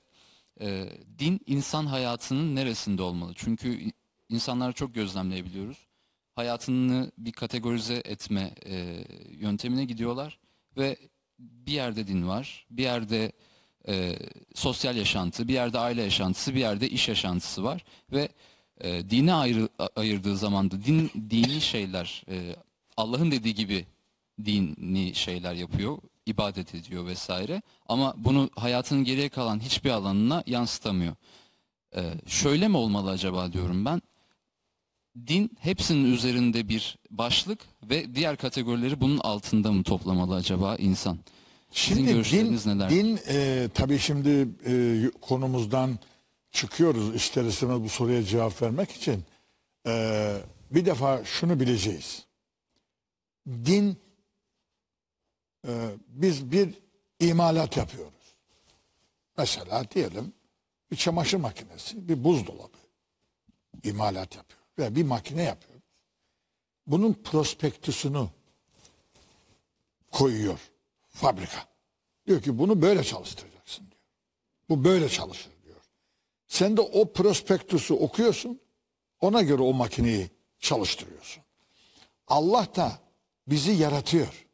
e, 0.60 0.88
din 1.18 1.40
insan 1.46 1.86
hayatının 1.86 2.56
neresinde 2.56 3.02
olmalı? 3.02 3.32
Çünkü 3.36 3.92
insanları 4.28 4.72
çok 4.72 4.94
gözlemleyebiliyoruz. 4.94 5.86
Hayatını 6.42 7.12
bir 7.18 7.32
kategorize 7.32 8.02
etme 8.04 8.54
e, 8.66 9.04
yöntemine 9.30 9.84
gidiyorlar 9.84 10.38
ve 10.76 10.96
bir 11.38 11.72
yerde 11.72 12.06
din 12.06 12.28
var, 12.28 12.66
bir 12.70 12.82
yerde 12.82 13.32
e, 13.88 14.18
sosyal 14.54 14.96
yaşantı, 14.96 15.48
bir 15.48 15.52
yerde 15.52 15.78
aile 15.78 16.02
yaşantısı, 16.02 16.54
bir 16.54 16.60
yerde 16.60 16.88
iş 16.88 17.08
yaşantısı 17.08 17.64
var 17.64 17.84
ve 18.12 18.28
e, 18.80 19.10
dine 19.10 19.34
ayrı, 19.34 19.68
ayırdığı 19.96 20.36
zaman 20.36 20.70
da 20.70 20.84
din 20.84 21.10
dini 21.30 21.60
şeyler 21.60 22.24
e, 22.28 22.56
Allah'ın 22.96 23.30
dediği 23.30 23.54
gibi 23.54 23.86
dini 24.44 25.14
şeyler 25.14 25.54
yapıyor, 25.54 25.98
ibadet 26.26 26.74
ediyor 26.74 27.06
vesaire. 27.06 27.62
Ama 27.86 28.14
bunu 28.16 28.50
hayatının 28.56 29.04
geriye 29.04 29.28
kalan 29.28 29.60
hiçbir 29.60 29.90
alanına 29.90 30.42
yansıtamıyor. 30.46 31.14
Ee, 31.96 32.14
şöyle 32.26 32.68
mi 32.68 32.76
olmalı 32.76 33.10
acaba 33.10 33.52
diyorum 33.52 33.84
ben. 33.84 34.02
Din 35.16 35.50
hepsinin 35.60 36.12
üzerinde 36.12 36.68
bir 36.68 36.98
başlık 37.10 37.60
ve 37.82 38.14
diğer 38.14 38.36
kategorileri 38.36 39.00
bunun 39.00 39.18
altında 39.18 39.72
mı 39.72 39.82
toplamalı 39.82 40.34
acaba 40.34 40.76
insan? 40.76 41.18
Sizin 41.70 41.94
Şimdi 41.94 42.08
din, 42.08 42.14
görüşleriniz 42.14 42.66
neler? 42.66 42.90
din 42.90 43.18
e, 43.28 43.68
tabii 43.74 43.98
şimdi 43.98 44.48
e, 44.66 45.04
konumuzdan 45.20 45.98
çıkıyoruz 46.50 47.14
ister 47.14 47.44
istemez 47.44 47.82
bu 47.82 47.88
soruya 47.88 48.22
cevap 48.22 48.62
vermek 48.62 48.90
için. 48.90 49.24
E, 49.86 50.36
bir 50.70 50.86
defa 50.86 51.24
şunu 51.24 51.60
bileceğiz. 51.60 52.26
Din 53.48 53.96
e, 55.68 55.90
biz 56.08 56.52
bir 56.52 56.74
imalat 57.20 57.76
yapıyoruz. 57.76 58.12
Mesela 59.38 59.90
diyelim 59.90 60.32
bir 60.90 60.96
çamaşır 60.96 61.38
makinesi, 61.38 62.08
bir 62.08 62.24
buzdolabı 62.24 62.78
imalat 63.84 64.36
yapıyor 64.36 64.61
ve 64.78 64.94
bir 64.94 65.04
makine 65.04 65.42
yapıyoruz. 65.42 65.82
Bunun 66.86 67.14
prospektüsünü 67.14 68.28
koyuyor 70.10 70.70
fabrika. 71.08 71.68
Diyor 72.26 72.42
ki 72.42 72.58
bunu 72.58 72.82
böyle 72.82 73.04
çalıştıracaksın 73.04 73.90
diyor. 73.90 74.02
Bu 74.68 74.84
böyle 74.84 75.08
çalışır 75.08 75.52
diyor. 75.64 75.80
Sen 76.48 76.76
de 76.76 76.80
o 76.80 77.12
prospektüsü 77.12 77.94
okuyorsun. 77.94 78.60
Ona 79.20 79.42
göre 79.42 79.62
o 79.62 79.72
makineyi 79.72 80.30
çalıştırıyorsun. 80.58 81.42
Allah 82.26 82.68
da 82.76 82.98
bizi 83.46 83.72
yaratıyor. 83.72 84.46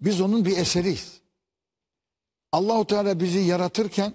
Biz 0.00 0.20
onun 0.20 0.44
bir 0.44 0.56
eseriyiz. 0.56 1.20
Allahu 2.52 2.86
Teala 2.86 3.20
bizi 3.20 3.38
yaratırken 3.38 4.14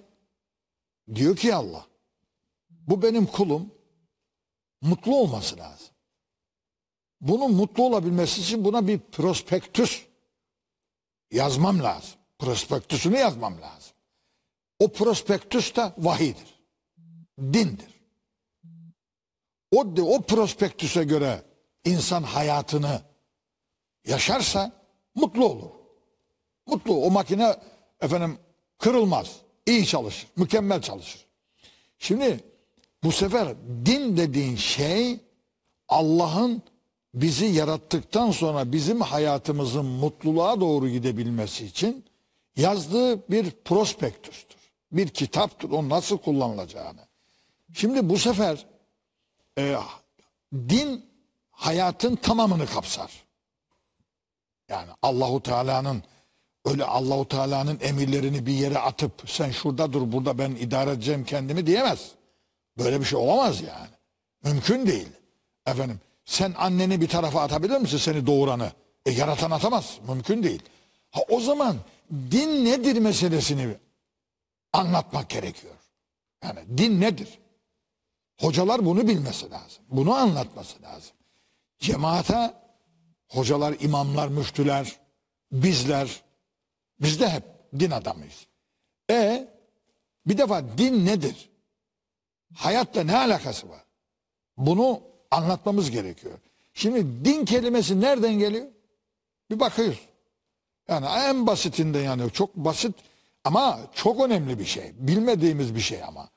diyor 1.15 1.35
ki 1.35 1.55
Allah 1.55 1.85
bu 2.69 3.01
benim 3.01 3.25
kulum 3.25 3.71
mutlu 4.81 5.15
olması 5.15 5.57
lazım. 5.57 5.87
Bunun 7.21 7.53
mutlu 7.53 7.85
olabilmesi 7.85 8.41
için 8.41 8.65
buna 8.65 8.87
bir 8.87 8.99
prospektüs 8.99 10.05
yazmam 11.31 11.83
lazım. 11.83 12.19
Prospektüsünü 12.39 13.17
yazmam 13.17 13.61
lazım. 13.61 13.91
O 14.79 14.87
prospektüs 14.87 15.75
de 15.75 15.93
vahidir. 15.97 16.61
Dindir. 17.39 18.01
O, 19.71 19.79
o 20.01 20.21
prospektüse 20.21 21.03
göre 21.03 21.43
insan 21.85 22.23
hayatını 22.23 23.01
yaşarsa 24.05 24.71
mutlu 25.15 25.45
olur. 25.45 25.69
Mutlu. 26.67 27.05
O 27.05 27.11
makine 27.11 27.55
efendim 28.01 28.37
kırılmaz. 28.77 29.35
iyi 29.65 29.85
çalışır. 29.85 30.27
Mükemmel 30.35 30.81
çalışır. 30.81 31.25
Şimdi 31.99 32.50
bu 33.03 33.11
sefer 33.11 33.55
din 33.85 34.17
dediğin 34.17 34.55
şey 34.55 35.19
Allah'ın 35.87 36.61
bizi 37.13 37.45
yarattıktan 37.45 38.31
sonra 38.31 38.71
bizim 38.71 39.01
hayatımızın 39.01 39.85
mutluluğa 39.85 40.61
doğru 40.61 40.89
gidebilmesi 40.89 41.65
için 41.65 42.05
yazdığı 42.55 43.31
bir 43.31 43.51
prospektüstür. 43.65 44.61
Bir 44.91 45.07
kitaptır. 45.07 45.69
O 45.69 45.89
nasıl 45.89 46.17
kullanılacağını. 46.17 47.07
Şimdi 47.73 48.09
bu 48.09 48.17
sefer 48.17 48.65
e, 49.57 49.75
din 50.53 51.05
hayatın 51.51 52.15
tamamını 52.15 52.65
kapsar. 52.65 53.11
Yani 54.69 54.89
Allahu 55.01 55.43
Teala'nın 55.43 56.03
öyle 56.65 56.85
Allahu 56.85 57.27
Teala'nın 57.27 57.79
emirlerini 57.81 58.45
bir 58.45 58.53
yere 58.53 58.79
atıp 58.79 59.11
sen 59.25 59.51
şurada 59.51 59.93
dur 59.93 60.11
burada 60.11 60.37
ben 60.37 60.51
idare 60.51 60.91
edeceğim 60.91 61.23
kendimi 61.23 61.67
diyemez. 61.67 62.11
Böyle 62.77 62.99
bir 62.99 63.05
şey 63.05 63.19
olamaz 63.19 63.61
yani. 63.61 63.89
Mümkün 64.43 64.87
değil. 64.87 65.07
Efendim 65.65 65.99
sen 66.25 66.53
anneni 66.57 67.01
bir 67.01 67.07
tarafa 67.07 67.41
atabilir 67.41 67.77
misin 67.77 67.97
seni 67.97 68.27
doğuranı? 68.27 68.71
E, 69.05 69.11
yaratan 69.11 69.51
atamaz. 69.51 69.99
Mümkün 70.07 70.43
değil. 70.43 70.61
Ha, 71.11 71.21
o 71.29 71.39
zaman 71.39 71.77
din 72.31 72.65
nedir 72.65 72.99
meselesini 72.99 73.75
anlatmak 74.73 75.29
gerekiyor. 75.29 75.73
Yani 76.43 76.77
din 76.77 77.01
nedir? 77.01 77.39
Hocalar 78.39 78.85
bunu 78.85 79.07
bilmesi 79.07 79.51
lazım. 79.51 79.83
Bunu 79.89 80.13
anlatması 80.13 80.81
lazım. 80.81 81.15
Cemaate 81.79 82.53
hocalar, 83.29 83.75
imamlar, 83.79 84.27
müftüler, 84.27 84.99
bizler, 85.51 86.21
biz 87.01 87.19
de 87.19 87.29
hep 87.29 87.43
din 87.79 87.91
adamıyız. 87.91 88.47
E 89.09 89.47
bir 90.25 90.37
defa 90.37 90.77
din 90.77 91.05
nedir? 91.05 91.50
Hayatla 92.53 93.03
ne 93.03 93.17
alakası 93.17 93.69
var? 93.69 93.83
Bunu 94.57 95.01
anlatmamız 95.31 95.91
gerekiyor. 95.91 96.39
Şimdi 96.73 97.25
din 97.25 97.45
kelimesi 97.45 98.01
nereden 98.01 98.33
geliyor? 98.33 98.67
Bir 99.51 99.59
bakıyoruz. 99.59 99.99
Yani 100.87 101.05
en 101.05 101.47
basitinden 101.47 102.03
yani 102.03 102.31
çok 102.31 102.55
basit 102.55 102.95
ama 103.43 103.79
çok 103.95 104.21
önemli 104.21 104.59
bir 104.59 104.65
şey. 104.65 104.91
Bilmediğimiz 104.97 105.75
bir 105.75 105.79
şey 105.79 106.03
ama. 106.03 106.29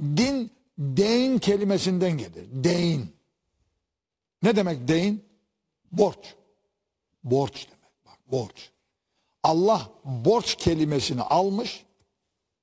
Din 0.00 0.50
deyin 0.78 1.38
kelimesinden 1.38 2.18
gelir. 2.18 2.46
Deyin. 2.52 3.16
Ne 4.42 4.56
demek 4.56 4.88
deyin? 4.88 5.24
Borç. 5.92 6.34
Borç 7.24 7.66
demek. 7.66 7.92
Bak 8.06 8.18
borç. 8.32 8.70
Allah 9.42 9.90
borç 10.04 10.54
kelimesini 10.54 11.22
almış, 11.22 11.84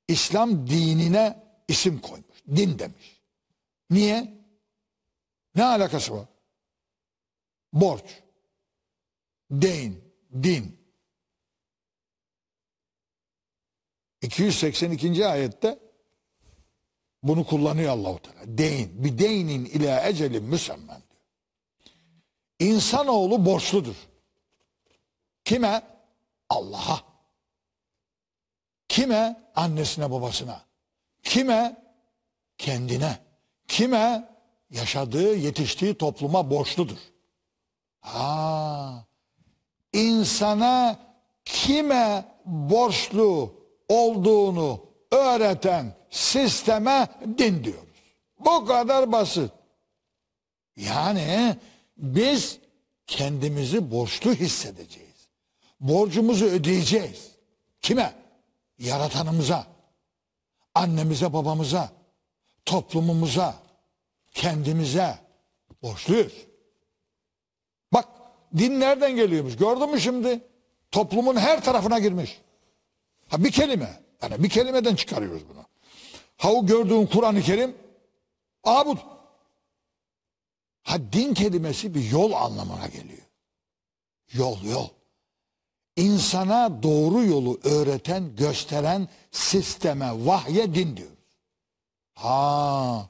İslam 0.07 0.67
dinine 0.67 1.43
isim 1.67 1.99
koymuş. 1.99 2.28
Din 2.55 2.79
demiş. 2.79 3.21
Niye? 3.89 4.43
Ne 5.55 5.63
alakası 5.63 6.13
var? 6.13 6.27
Borç. 7.73 8.21
Deyin. 9.51 10.13
Din. 10.43 10.79
282. 14.21 15.27
ayette 15.27 15.79
bunu 17.23 17.45
kullanıyor 17.45 17.91
Allahu 17.93 18.21
Teala. 18.21 18.57
Deyin. 18.57 19.03
Bir 19.03 19.17
deynin 19.17 19.65
ila 19.65 20.07
ecelin 20.07 20.43
müsemmen 20.43 21.01
diyor. 21.09 21.23
İnsanoğlu 22.59 23.45
borçludur. 23.45 23.95
Kime? 25.43 25.81
Allah'a. 26.49 27.03
Kime? 28.87 29.51
Annesine 29.55 30.11
babasına. 30.11 30.65
Kime? 31.23 31.78
Kendine. 32.59 33.17
Kime? 33.67 34.29
Yaşadığı, 34.69 35.35
yetiştiği 35.35 35.93
topluma 35.93 36.49
borçludur. 36.49 36.97
Ha. 38.01 39.05
İnsana 39.93 40.99
kime 41.45 42.25
borçlu 42.45 43.53
olduğunu 43.89 44.85
öğreten 45.11 45.93
sisteme 46.09 47.07
din 47.37 47.63
diyoruz. 47.63 47.89
Bu 48.39 48.65
kadar 48.65 49.11
basit. 49.11 49.51
Yani 50.75 51.55
biz 51.97 52.59
kendimizi 53.07 53.91
borçlu 53.91 54.33
hissedeceğiz. 54.33 55.27
Borcumuzu 55.79 56.45
ödeyeceğiz. 56.45 57.31
Kime? 57.81 58.13
Yaratanımıza, 58.79 59.67
annemize, 60.75 61.33
babamıza, 61.33 61.98
toplumumuza, 62.69 63.55
kendimize 64.31 65.17
borçluyuz. 65.83 66.33
Bak 67.93 68.07
din 68.57 68.79
nereden 68.79 69.15
geliyormuş 69.15 69.57
gördün 69.57 69.91
mü 69.91 69.99
şimdi? 70.01 70.41
Toplumun 70.91 71.35
her 71.35 71.63
tarafına 71.63 71.99
girmiş. 71.99 72.41
Ha 73.27 73.43
bir 73.43 73.51
kelime. 73.51 74.01
Yani 74.21 74.43
bir 74.43 74.49
kelimeden 74.49 74.95
çıkarıyoruz 74.95 75.41
bunu. 75.49 75.65
Ha 76.37 76.53
o 76.53 76.65
gördüğün 76.65 77.05
Kur'an-ı 77.05 77.41
Kerim 77.41 77.75
abud. 78.63 78.97
Ha 80.83 80.97
din 81.13 81.33
kelimesi 81.33 81.95
bir 81.95 82.11
yol 82.11 82.31
anlamına 82.31 82.87
geliyor. 82.87 83.27
Yol 84.33 84.63
yol. 84.63 84.87
İnsana 85.95 86.83
doğru 86.83 87.23
yolu 87.23 87.59
öğreten, 87.63 88.35
gösteren 88.35 89.07
sisteme, 89.31 90.25
vahye 90.25 90.75
din 90.75 90.97
diyoruz. 90.97 91.18
Ha 92.21 93.09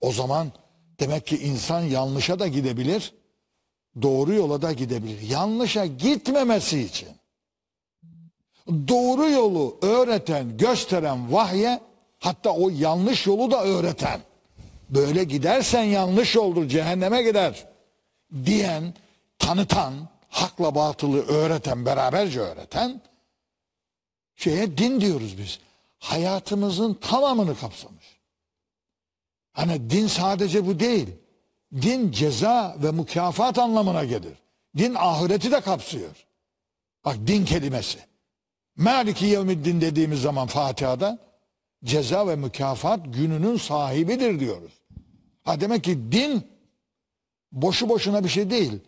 o 0.00 0.12
zaman 0.12 0.52
demek 1.00 1.26
ki 1.26 1.38
insan 1.38 1.80
yanlışa 1.80 2.38
da 2.38 2.46
gidebilir, 2.46 3.14
doğru 4.02 4.34
yola 4.34 4.62
da 4.62 4.72
gidebilir. 4.72 5.20
Yanlışa 5.20 5.86
gitmemesi 5.86 6.80
için 6.80 7.08
doğru 8.68 9.30
yolu 9.30 9.78
öğreten, 9.82 10.56
gösteren 10.56 11.32
vahye 11.32 11.80
hatta 12.18 12.50
o 12.50 12.70
yanlış 12.70 13.26
yolu 13.26 13.50
da 13.50 13.64
öğreten 13.64 14.20
böyle 14.90 15.24
gidersen 15.24 15.82
yanlış 15.82 16.34
yoldur 16.34 16.68
cehenneme 16.68 17.22
gider 17.22 17.66
diyen, 18.44 18.94
tanıtan, 19.38 19.94
hakla 20.28 20.74
batılı 20.74 21.26
öğreten, 21.26 21.86
beraberce 21.86 22.40
öğreten 22.40 23.00
şeye 24.36 24.78
din 24.78 25.00
diyoruz 25.00 25.38
biz. 25.38 25.58
Hayatımızın 25.98 26.94
tamamını 26.94 27.58
kapsamış. 27.58 27.95
Hani 29.56 29.90
din 29.90 30.06
sadece 30.06 30.66
bu 30.66 30.80
değil. 30.80 31.08
Din 31.72 32.10
ceza 32.10 32.76
ve 32.82 32.90
mükafat 32.90 33.58
anlamına 33.58 34.04
gelir. 34.04 34.32
Din 34.76 34.94
ahireti 34.94 35.50
de 35.50 35.60
kapsıyor. 35.60 36.26
Bak 37.04 37.16
din 37.26 37.44
kelimesi. 37.44 37.98
Maliki 38.76 39.26
yevmiddin 39.26 39.80
dediğimiz 39.80 40.22
zaman 40.22 40.46
Fatiha'da 40.46 41.18
ceza 41.84 42.28
ve 42.28 42.36
mükafat 42.36 43.00
gününün 43.04 43.56
sahibidir 43.56 44.40
diyoruz. 44.40 44.72
Ha 45.44 45.60
demek 45.60 45.84
ki 45.84 46.12
din 46.12 46.46
boşu 47.52 47.88
boşuna 47.88 48.24
bir 48.24 48.28
şey 48.28 48.50
değil. 48.50 48.80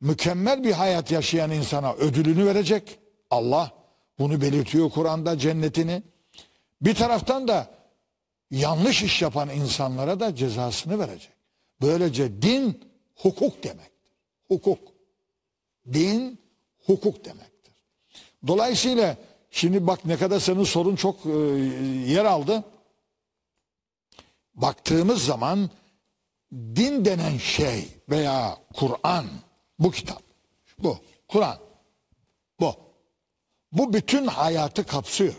Mükemmel 0.00 0.64
bir 0.64 0.72
hayat 0.72 1.10
yaşayan 1.10 1.50
insana 1.50 1.92
ödülünü 1.92 2.46
verecek. 2.46 2.98
Allah 3.30 3.72
bunu 4.18 4.40
belirtiyor 4.40 4.90
Kur'an'da 4.90 5.38
cennetini. 5.38 6.02
Bir 6.80 6.94
taraftan 6.94 7.48
da 7.48 7.77
yanlış 8.50 9.02
iş 9.02 9.22
yapan 9.22 9.50
insanlara 9.50 10.20
da 10.20 10.34
cezasını 10.34 10.98
verecek. 10.98 11.32
Böylece 11.80 12.42
din 12.42 12.84
hukuk 13.14 13.62
demektir. 13.62 14.12
Hukuk. 14.48 14.78
Din 15.92 16.40
hukuk 16.86 17.24
demektir. 17.24 17.74
Dolayısıyla 18.46 19.16
şimdi 19.50 19.86
bak 19.86 20.04
ne 20.04 20.16
kadar 20.16 20.40
senin 20.40 20.64
sorun 20.64 20.96
çok 20.96 21.26
e, 21.26 21.30
yer 22.12 22.24
aldı. 22.24 22.64
Baktığımız 24.54 25.24
zaman 25.24 25.70
din 26.52 27.04
denen 27.04 27.38
şey 27.38 27.88
veya 28.08 28.58
Kur'an 28.74 29.26
bu 29.78 29.90
kitap 29.90 30.22
bu 30.78 30.98
Kur'an 31.28 31.58
bu 32.60 32.74
bu 33.72 33.92
bütün 33.92 34.26
hayatı 34.26 34.86
kapsıyor. 34.86 35.34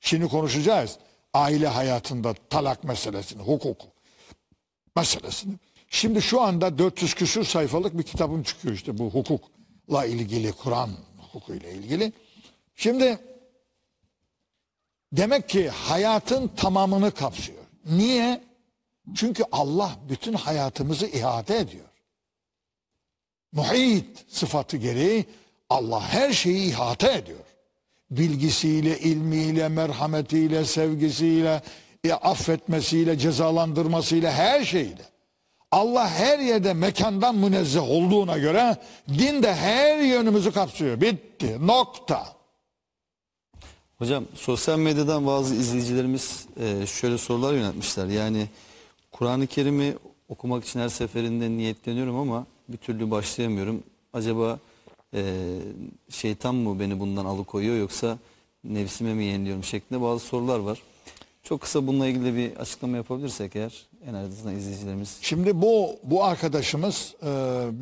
Şimdi 0.00 0.28
konuşacağız 0.28 0.98
aile 1.34 1.68
hayatında 1.68 2.34
talak 2.50 2.84
meselesini, 2.84 3.42
hukuku 3.42 3.86
meselesini. 4.96 5.54
Şimdi 5.88 6.22
şu 6.22 6.40
anda 6.40 6.78
400 6.78 7.14
küsür 7.14 7.44
sayfalık 7.44 7.98
bir 7.98 8.02
kitabım 8.02 8.42
çıkıyor 8.42 8.74
işte 8.74 8.98
bu 8.98 9.10
hukukla 9.10 10.06
ilgili, 10.06 10.52
Kur'an 10.52 10.90
hukukuyla 11.18 11.70
ilgili. 11.70 12.12
Şimdi 12.74 13.18
demek 15.12 15.48
ki 15.48 15.68
hayatın 15.68 16.48
tamamını 16.48 17.10
kapsıyor. 17.10 17.64
Niye? 17.86 18.44
Çünkü 19.14 19.44
Allah 19.52 19.96
bütün 20.08 20.32
hayatımızı 20.32 21.06
ihate 21.06 21.56
ediyor. 21.56 21.84
Muhit 23.52 24.24
sıfatı 24.28 24.76
gereği 24.76 25.24
Allah 25.70 26.08
her 26.08 26.32
şeyi 26.32 26.70
ihata 26.70 27.12
ediyor. 27.12 27.43
Bilgisiyle, 28.16 28.98
ilmiyle, 28.98 29.68
merhametiyle, 29.68 30.64
sevgisiyle, 30.64 31.62
e, 32.04 32.12
affetmesiyle, 32.12 33.18
cezalandırmasıyla, 33.18 34.32
her 34.32 34.64
şeyle. 34.64 35.02
Allah 35.70 36.10
her 36.10 36.38
yerde 36.38 36.74
mekandan 36.74 37.34
münezzeh 37.34 37.90
olduğuna 37.90 38.38
göre 38.38 38.76
din 39.08 39.42
de 39.42 39.54
her 39.54 39.98
yönümüzü 39.98 40.52
kapsıyor. 40.52 41.00
Bitti. 41.00 41.66
Nokta. 41.66 42.26
Hocam 43.98 44.24
sosyal 44.34 44.78
medyadan 44.78 45.26
bazı 45.26 45.54
izleyicilerimiz 45.54 46.46
e, 46.60 46.86
şöyle 46.86 47.18
sorular 47.18 47.54
yöneltmişler. 47.54 48.06
Yani 48.06 48.48
Kur'an-ı 49.12 49.46
Kerim'i 49.46 49.94
okumak 50.28 50.64
için 50.64 50.80
her 50.80 50.88
seferinde 50.88 51.50
niyetleniyorum 51.50 52.16
ama 52.16 52.46
bir 52.68 52.76
türlü 52.76 53.10
başlayamıyorum. 53.10 53.82
Acaba 54.12 54.58
e, 55.14 55.22
şeytan 56.10 56.54
mı 56.54 56.80
beni 56.80 57.00
bundan 57.00 57.24
alıkoyuyor 57.24 57.76
yoksa 57.76 58.18
nefsime 58.64 59.14
mi 59.14 59.24
yeniliyorum 59.24 59.64
şeklinde 59.64 60.00
bazı 60.02 60.24
sorular 60.24 60.58
var. 60.58 60.82
Çok 61.42 61.60
kısa 61.60 61.86
bununla 61.86 62.06
ilgili 62.06 62.36
bir 62.36 62.56
açıklama 62.56 62.96
yapabilirsek 62.96 63.56
eğer 63.56 63.86
en 64.06 64.14
azından 64.14 64.56
izleyicilerimiz. 64.56 65.18
Şimdi 65.22 65.62
bu 65.62 65.98
bu 66.02 66.24
arkadaşımız 66.24 67.14
e, 67.22 67.26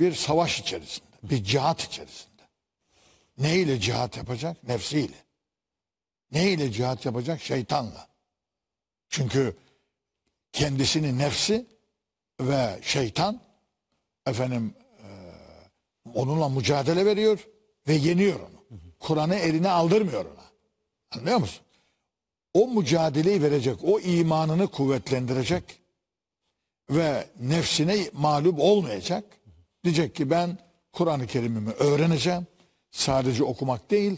bir 0.01 0.13
savaş 0.13 0.61
içerisinde, 0.61 1.07
bir 1.23 1.45
cihat 1.45 1.81
içerisinde. 1.81 2.43
Ne 3.39 3.59
ile 3.59 3.81
cihat 3.81 4.17
yapacak? 4.17 4.69
Nefsiyle. 4.69 5.17
Ne 6.33 6.51
ile 6.51 6.73
cihat 6.73 7.07
yapacak? 7.07 7.43
Şeytanla. 7.43 8.09
Çünkü 9.09 9.57
kendisini 10.53 11.19
nefsi 11.19 11.67
ve 12.41 12.79
şeytan 12.83 13.41
efendim 14.27 14.75
onunla 16.15 16.49
mücadele 16.49 17.07
veriyor 17.07 17.49
ve 17.89 17.95
yeniyor 17.95 18.41
onu. 18.41 18.79
Kur'an'ı 19.01 19.35
eline 19.35 19.71
aldırmıyor 19.71 20.25
ona. 20.25 20.45
Anlıyor 21.17 21.39
musun? 21.39 21.63
O 22.55 22.69
mücadeleyi 22.69 23.43
verecek, 23.43 23.77
o 23.85 24.01
imanını 24.01 24.67
kuvvetlendirecek 24.67 25.65
ve 26.91 27.27
nefsine 27.41 27.99
mağlup 28.13 28.61
olmayacak. 28.61 29.25
Diyecek 29.85 30.15
ki 30.15 30.31
ben 30.31 30.59
Kur'an-ı 30.93 31.27
Kerim'imi 31.27 31.71
öğreneceğim. 31.71 32.47
Sadece 32.91 33.45
okumak 33.45 33.91
değil, 33.91 34.17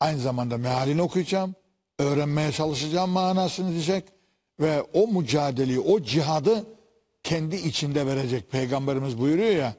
aynı 0.00 0.18
zamanda 0.18 0.58
mealini 0.58 1.02
okuyacağım. 1.02 1.54
Öğrenmeye 1.98 2.52
çalışacağım 2.52 3.10
manasını 3.10 3.70
diyecek. 3.70 4.04
Ve 4.60 4.82
o 4.82 5.08
mücadeleyi, 5.08 5.80
o 5.80 6.02
cihadı 6.02 6.66
kendi 7.22 7.56
içinde 7.56 8.06
verecek. 8.06 8.50
Peygamberimiz 8.50 9.18
buyuruyor 9.18 9.50
ya, 9.50 9.74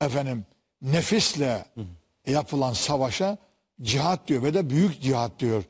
efendim 0.00 0.44
nefisle 0.82 1.64
yapılan 2.26 2.72
savaşa 2.72 3.38
cihat 3.82 4.28
diyor 4.28 4.42
ve 4.42 4.54
de 4.54 4.70
büyük 4.70 5.02
cihat 5.02 5.38
diyor. 5.38 5.64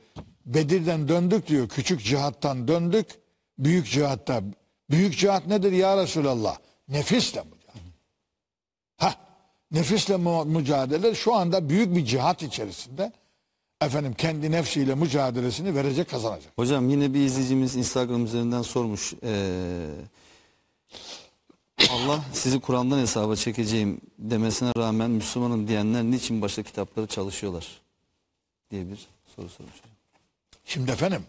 Bedir'den 0.47 1.09
döndük 1.09 1.47
diyor. 1.47 1.69
Küçük 1.69 2.05
cihattan 2.05 2.69
döndük. 2.69 3.07
Büyük 3.59 3.87
cihatta. 3.87 4.43
Büyük 4.91 5.19
cihat 5.19 5.47
nedir 5.47 5.73
ya 5.73 5.97
Resulallah? 5.97 6.57
Nefisle 6.89 7.43
mücadele. 7.43 7.93
Ha, 8.97 9.15
nefisle 9.71 10.17
mücadele 10.45 11.15
şu 11.15 11.35
anda 11.35 11.69
büyük 11.69 11.97
bir 11.97 12.05
cihat 12.05 12.43
içerisinde. 12.43 13.13
Efendim 13.81 14.15
kendi 14.15 14.51
nefsiyle 14.51 14.95
mücadelesini 14.95 15.75
verecek 15.75 16.11
kazanacak. 16.11 16.53
Hocam 16.57 16.89
yine 16.91 17.15
bir 17.15 17.21
izleyicimiz 17.21 17.77
Instagram 17.77 18.25
üzerinden 18.25 18.63
sormuş. 18.63 19.13
Ee, 19.23 19.87
Allah 21.91 22.25
sizi 22.33 22.61
Kur'an'dan 22.61 22.99
hesaba 22.99 23.37
çekeceğim 23.37 24.01
demesine 24.19 24.73
rağmen 24.77 25.11
Müslümanım 25.11 25.69
diyenler 25.69 26.03
niçin 26.03 26.43
başka 26.43 26.63
kitapları 26.63 27.07
çalışıyorlar? 27.07 27.67
diye 28.71 28.91
bir 28.91 29.07
soru 29.37 29.49
sormuş. 29.49 29.75
Şimdi 30.65 30.91
efendim 30.91 31.23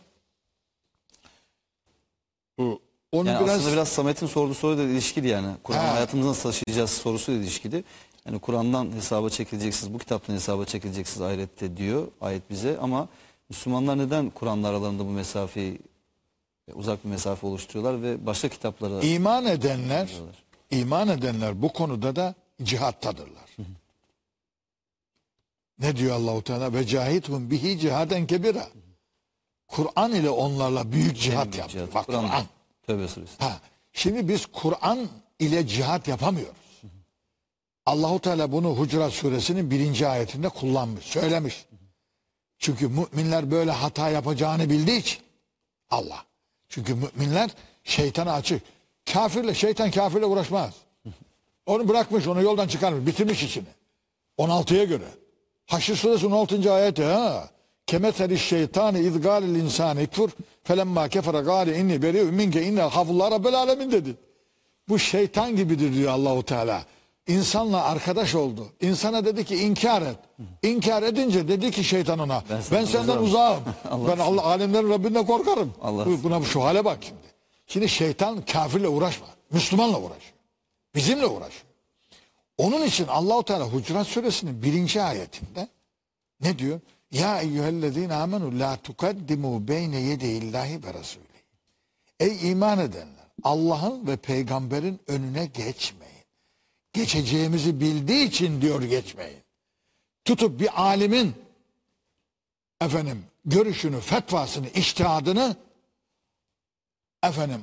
bu 2.57 2.81
onu 3.11 3.29
Yani 3.29 3.43
biraz, 3.45 3.59
aslında 3.59 3.73
biraz 3.73 3.87
Samet'in 3.87 4.27
sorduğu 4.27 4.53
soruyla 4.53 4.83
ilişkili 4.83 5.27
yani. 5.27 5.55
Kur'an 5.63 5.79
Ha. 5.85 5.93
hayatımızı 5.95 6.29
nasıl 6.29 6.51
taşıyacağız 6.51 6.89
sorusuyla 6.89 7.41
ilişkili. 7.41 7.83
Yani 8.27 8.39
Kur'an'dan 8.39 8.91
hesaba 8.91 9.29
çekileceksiniz, 9.29 9.93
bu 9.93 9.99
kitaptan 9.99 10.33
hesaba 10.33 10.65
çekileceksiniz 10.65 11.21
ahirette 11.21 11.77
diyor 11.77 12.07
ayet 12.21 12.49
bize. 12.49 12.77
Ama 12.81 13.07
Müslümanlar 13.49 13.97
neden 13.97 14.29
Kur'an'la 14.29 14.67
aralarında 14.67 15.05
bu 15.05 15.09
mesafeyi 15.09 15.79
uzak 16.73 17.03
bir 17.03 17.09
mesafe 17.09 17.47
oluşturuyorlar 17.47 18.01
ve 18.01 18.25
başka 18.25 18.49
kitaplara 18.49 19.01
iman 19.01 19.45
edenler 19.45 20.09
iman 20.73 21.07
edenler 21.07 21.61
bu 21.61 21.73
konuda 21.73 22.15
da 22.15 22.35
cihattadırlar. 22.63 23.57
Ne 25.79 25.95
diyor 25.95 26.15
Allahu 26.15 26.43
Teala? 26.43 26.73
Ve 26.73 26.87
cahithum 26.87 27.51
bihi 27.51 27.79
cihaden 27.79 28.27
kebira. 28.27 28.67
Kur'an 29.67 30.11
ile 30.11 30.29
onlarla 30.29 30.91
büyük 30.91 31.19
cihat 31.19 31.57
yaptı. 31.57 31.73
cihat, 31.73 31.95
Bak. 31.95 32.05
Kur'an. 32.05 32.45
Tövbe 32.87 33.07
suresi. 33.07 33.33
Ha, 33.39 33.59
şimdi 33.93 34.27
biz 34.27 34.45
Kur'an 34.45 35.09
ile 35.39 35.67
cihat 35.67 36.07
yapamıyoruz. 36.07 36.63
Allahu 37.85 38.19
Teala 38.19 38.51
bunu 38.51 38.69
Hucurat 38.69 39.13
suresinin 39.13 39.71
birinci 39.71 40.07
ayetinde 40.07 40.49
kullanmış, 40.49 41.05
söylemiş. 41.05 41.65
Çünkü 42.57 42.87
müminler 42.87 43.51
böyle 43.51 43.71
hata 43.71 44.09
yapacağını 44.09 44.69
bildiği 44.69 44.99
için 44.99 45.21
Allah. 45.89 46.25
Çünkü 46.69 46.95
müminler 46.95 47.51
şeytana 47.83 48.33
açık. 48.33 48.61
Kafirle, 49.13 49.53
şeytan 49.53 49.91
kafirle 49.91 50.25
uğraşmaz. 50.25 50.73
Onu 51.65 51.87
bırakmış, 51.89 52.27
onu 52.27 52.41
yoldan 52.41 52.67
çıkarmış, 52.67 53.05
bitirmiş 53.07 53.43
işini. 53.43 53.67
16'ya 54.37 54.83
göre. 54.83 55.03
Haşr 55.65 55.95
suresinin 55.95 56.31
16. 56.31 56.73
ayeti 56.73 57.03
ha. 57.03 57.49
Kemeteli 57.87 58.39
şeytani 58.39 58.99
iz 58.99 59.21
gâlil 59.21 59.55
insani 59.55 60.07
kfur 60.07 60.29
felemma 60.63 61.07
kefere 61.09 61.41
gâli 61.41 61.77
inni 61.77 62.01
beri'ü 62.01 62.23
minke 62.31 62.63
inne 62.63 62.81
hafullah 62.81 63.31
rabbel 63.31 63.55
alemin 63.55 63.91
dedi. 63.91 64.15
Bu 64.89 64.99
şeytan 64.99 65.55
gibidir 65.55 65.93
diyor 65.93 66.11
Allahu 66.11 66.43
Teala. 66.43 66.83
İnsanla 67.27 67.83
arkadaş 67.83 68.35
oldu. 68.35 68.67
İnsana 68.81 69.25
dedi 69.25 69.45
ki 69.45 69.55
inkar 69.55 70.01
et. 70.01 70.15
İnkar 70.63 71.03
edince 71.03 71.47
dedi 71.47 71.71
ki 71.71 71.83
şeytan 71.83 72.19
ona 72.19 72.43
ben, 72.49 72.61
senden 72.61 72.85
senden 72.85 73.17
uzağım." 73.17 73.59
Allah 73.91 74.07
ben 74.07 74.17
Allah 74.19 74.43
alemlerin 74.43 74.89
Rabbinden 74.89 75.25
korkarım. 75.25 75.73
Allah 75.81 76.05
Bu- 76.05 76.23
Buna 76.23 76.43
şu 76.43 76.63
hale 76.63 76.85
bak 76.85 76.97
şimdi. 77.01 77.32
Şimdi 77.67 77.89
şeytan 77.89 78.45
kafirle 78.45 78.87
uğraşma. 78.87 79.27
Müslümanla 79.51 80.01
uğraşıyor. 80.01 80.33
Bizimle 80.95 81.25
uğraşıyor. 81.25 81.73
Onun 82.57 82.83
için 82.85 83.07
Allahu 83.07 83.43
Teala 83.43 83.65
Hucurat 83.65 84.07
suresinin 84.07 84.63
birinci 84.63 85.01
ayetinde 85.01 85.67
ne 86.41 86.59
diyor? 86.59 86.79
Ya 87.11 87.41
eyyühellezine 87.41 88.13
amenu 88.13 88.59
la 88.59 88.77
tukaddimu 88.77 89.67
beyne 89.67 89.99
yedeyillahi 89.99 90.83
ve 90.83 90.93
rasulih. 90.93 91.23
Ey 92.19 92.51
iman 92.51 92.79
edenler 92.79 93.27
Allah'ın 93.43 94.07
ve 94.07 94.17
peygamberin 94.17 94.99
önüne 95.07 95.45
geçmeyin. 95.45 96.13
Geçeceğimizi 96.93 97.79
bildiği 97.79 98.27
için 98.27 98.61
diyor 98.61 98.81
geçmeyin. 98.81 99.39
Tutup 100.25 100.59
bir 100.59 100.81
alimin 100.81 101.33
efendim 102.81 103.25
görüşünü, 103.45 103.99
fetvasını, 103.99 104.69
iştihadını 104.69 105.55
efendim 107.23 107.61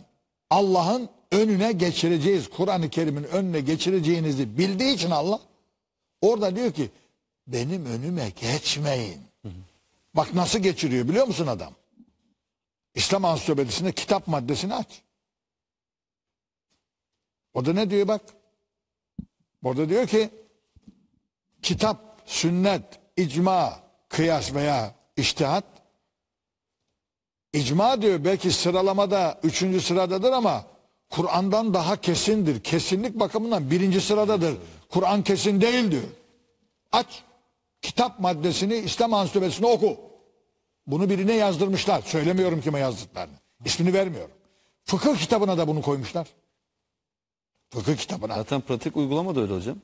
Allah'ın 0.50 1.08
önüne 1.32 1.72
geçireceğiz. 1.72 2.50
Kur'an-ı 2.50 2.90
Kerim'in 2.90 3.24
önüne 3.24 3.60
geçireceğinizi 3.60 4.58
bildiği 4.58 4.94
için 4.94 5.10
Allah 5.10 5.40
orada 6.20 6.56
diyor 6.56 6.72
ki 6.72 6.90
benim 7.46 7.86
önüme 7.86 8.30
geçmeyin. 8.30 9.20
Bak 10.14 10.34
nasıl 10.34 10.58
geçiriyor 10.58 11.08
biliyor 11.08 11.26
musun 11.26 11.46
adam? 11.46 11.72
İslam 12.94 13.24
Ansiklopedisinde 13.24 13.92
kitap 13.92 14.26
maddesini 14.26 14.74
aç. 14.74 15.02
O 17.54 17.64
da 17.64 17.72
ne 17.72 17.90
diyor 17.90 18.08
bak? 18.08 18.22
Orada 19.64 19.88
diyor 19.88 20.06
ki 20.06 20.30
kitap, 21.62 22.22
sünnet, 22.26 22.82
icma, 23.16 23.80
kıyas 24.08 24.54
veya 24.54 24.94
iştihat 25.16 25.64
İcma 27.52 28.02
diyor 28.02 28.24
belki 28.24 28.50
sıralamada 28.50 29.40
üçüncü 29.42 29.80
sıradadır 29.80 30.32
ama 30.32 30.64
Kur'an'dan 31.10 31.74
daha 31.74 31.96
kesindir. 31.96 32.60
Kesinlik 32.60 33.20
bakımından 33.20 33.70
birinci 33.70 34.00
sıradadır. 34.00 34.54
Kur'an 34.88 35.22
kesin 35.22 35.60
değil 35.60 35.90
diyor. 35.90 36.02
Aç. 36.92 37.22
Kitap 37.82 38.20
maddesini 38.20 38.74
İslam 38.74 39.14
Ansiklopedisini 39.14 39.66
oku. 39.66 39.96
Bunu 40.86 41.10
birine 41.10 41.32
yazdırmışlar. 41.34 42.02
Söylemiyorum 42.02 42.60
kime 42.60 42.78
yazdıklarını. 42.78 43.34
İsmini 43.64 43.92
vermiyorum. 43.92 44.30
Fıkıh 44.84 45.16
kitabına 45.16 45.58
da 45.58 45.68
bunu 45.68 45.82
koymuşlar. 45.82 46.26
Fıkıh 47.70 47.96
kitabına. 47.96 48.34
Zaten 48.34 48.60
pratik 48.60 48.96
uygulama 48.96 49.34
da 49.36 49.40
öyle 49.40 49.54
hocam. 49.54 49.76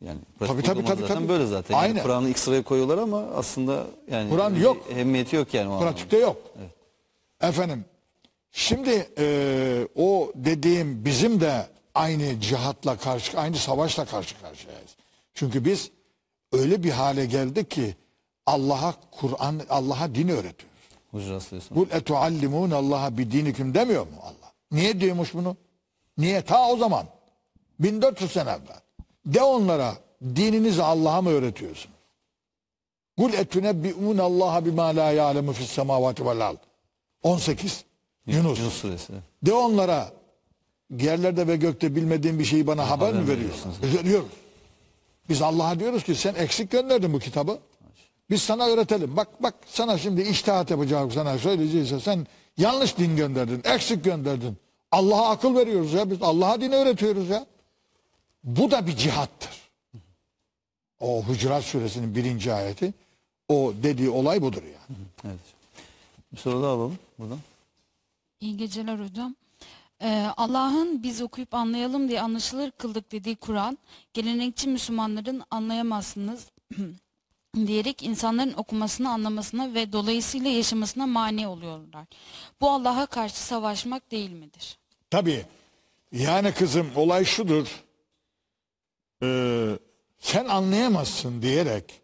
Yani 0.00 0.18
pratik 0.38 0.54
Tabii, 0.54 0.62
tabii, 0.66 0.84
tabii, 0.86 1.00
zaten 1.00 1.14
tabii. 1.16 1.28
böyle 1.28 1.46
zaten. 1.46 1.74
Yani 1.74 1.82
Aynen. 1.84 2.02
Kur'an'ı 2.02 2.28
ilk 2.28 2.38
sıraya 2.38 2.62
koyuyorlar 2.62 2.98
ama 2.98 3.18
aslında 3.36 3.84
yani 4.10 4.30
Kur'an 4.30 4.54
yok. 4.54 4.76
Ehemmiyeti 4.90 5.36
yok 5.36 5.54
yani 5.54 5.68
o 5.68 5.72
anlamda. 5.72 5.90
Pratikte 5.90 6.16
yok. 6.18 6.36
Efendim 7.40 7.84
şimdi 8.52 9.08
e, 9.18 9.88
o 9.96 10.32
dediğim 10.34 11.04
bizim 11.04 11.40
de 11.40 11.66
aynı 11.94 12.40
cihatla 12.40 12.96
karşı 12.96 13.40
aynı 13.40 13.56
savaşla 13.56 14.04
karşı 14.04 14.40
karşıyayız. 14.40 14.96
Çünkü 15.34 15.64
biz 15.64 15.90
öyle 16.52 16.82
bir 16.82 16.90
hale 16.90 17.26
geldik 17.26 17.70
ki 17.70 17.96
Allah'a 18.46 18.94
Kur'an 19.10 19.60
Allah'a 19.70 20.14
din 20.14 20.28
Suresi. 21.12 21.74
Kul 21.74 21.86
etuallimun 21.90 22.70
Allah'a 22.70 23.18
bi 23.18 23.32
dinikum 23.32 23.74
demiyor 23.74 24.02
mu 24.02 24.16
Allah? 24.22 24.52
Niye 24.72 25.00
diyormuş 25.00 25.34
bunu? 25.34 25.56
Niye? 26.18 26.42
Ta 26.42 26.68
o 26.68 26.76
zaman. 26.76 27.06
1400 27.80 28.32
sene 28.32 28.50
evvel. 28.50 28.80
De 29.26 29.42
onlara 29.42 29.94
dininizi 30.22 30.82
Allah'a 30.82 31.22
mı 31.22 31.30
öğretiyorsunuz? 31.30 31.96
Kul 33.18 33.32
etunebbi'un 33.32 34.18
Allah'a 34.18 34.64
bima 34.64 34.96
la 34.96 35.10
ya'lemu 35.10 35.52
fis 35.52 35.70
semavati 35.70 36.26
vel 36.26 36.46
ard. 36.46 36.58
18. 37.22 37.84
Yunus. 38.26 38.58
Yunus 38.58 38.74
Suresi. 38.74 39.12
De 39.42 39.52
onlara 39.52 40.12
yerlerde 40.98 41.46
ve 41.46 41.56
gökte 41.56 41.96
bilmediğin 41.96 42.38
bir 42.38 42.44
şeyi 42.44 42.66
bana 42.66 42.90
haber, 42.90 43.14
mi 43.14 43.28
veriyorsun? 43.28 43.74
Veriyoruz. 43.82 44.28
Biz 45.28 45.42
Allah'a 45.42 45.80
diyoruz 45.80 46.04
ki 46.04 46.14
sen 46.14 46.34
eksik 46.34 46.70
gönderdin 46.70 47.12
bu 47.12 47.18
kitabı. 47.18 47.58
Biz 48.30 48.42
sana 48.42 48.66
öğretelim. 48.66 49.16
Bak 49.16 49.42
bak 49.42 49.54
sana 49.66 49.98
şimdi 49.98 50.22
iştihat 50.22 50.70
yapacağım 50.70 51.10
sana 51.10 51.38
söyleyeceğiz. 51.38 52.02
Sen 52.02 52.26
yanlış 52.56 52.98
din 52.98 53.16
gönderdin. 53.16 53.62
Eksik 53.64 54.04
gönderdin. 54.04 54.56
Allah'a 54.92 55.30
akıl 55.30 55.56
veriyoruz 55.56 55.92
ya. 55.92 56.10
Biz 56.10 56.22
Allah'a 56.22 56.60
din 56.60 56.72
öğretiyoruz 56.72 57.28
ya. 57.28 57.46
Bu 58.44 58.70
da 58.70 58.86
bir 58.86 58.96
cihattır. 58.96 59.50
O 61.00 61.22
Hucurat 61.22 61.64
suresinin 61.64 62.14
birinci 62.14 62.52
ayeti. 62.52 62.94
O 63.48 63.72
dediği 63.82 64.10
olay 64.10 64.42
budur 64.42 64.62
yani. 64.62 64.98
Evet. 65.24 65.57
Bir 66.32 66.36
soru 66.36 66.62
daha 66.62 66.70
alalım 66.70 66.98
buradan. 67.18 67.38
İyi 68.40 68.56
geceler 68.56 68.98
hocam. 68.98 69.34
Ee, 70.02 70.26
Allah'ın 70.36 71.02
biz 71.02 71.22
okuyup 71.22 71.54
anlayalım 71.54 72.08
diye 72.08 72.20
anlaşılır 72.20 72.70
kıldık 72.70 73.12
dediği 73.12 73.36
Kur'an, 73.36 73.78
gelenekçi 74.14 74.68
Müslümanların 74.68 75.42
anlayamazsınız 75.50 76.50
diyerek 77.66 78.02
insanların 78.02 78.52
okumasını, 78.52 79.10
anlamasına 79.10 79.74
ve 79.74 79.92
dolayısıyla 79.92 80.50
yaşamasına 80.50 81.06
mani 81.06 81.48
oluyorlar. 81.48 82.06
Bu 82.60 82.70
Allah'a 82.70 83.06
karşı 83.06 83.36
savaşmak 83.36 84.10
değil 84.10 84.30
midir? 84.30 84.78
Tabii. 85.10 85.46
Yani 86.12 86.52
kızım 86.52 86.90
olay 86.96 87.24
şudur. 87.24 87.84
Ee, 89.22 89.78
sen 90.18 90.44
anlayamazsın 90.44 91.42
diyerek 91.42 92.00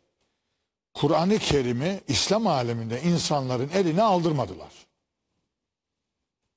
Kur'an-ı 0.94 1.38
Kerim'i 1.38 2.00
İslam 2.08 2.46
aleminde 2.46 3.02
insanların 3.02 3.68
eline 3.68 4.02
aldırmadılar. 4.02 4.72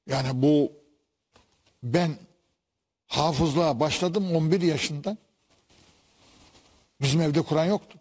Yani 0.07 0.41
bu 0.41 0.71
ben 1.83 2.15
hafızlığa 3.07 3.79
başladım 3.79 4.35
11 4.35 4.61
yaşında. 4.61 5.17
Bizim 7.01 7.21
evde 7.21 7.41
Kur'an 7.41 7.65
yoktu. 7.65 7.99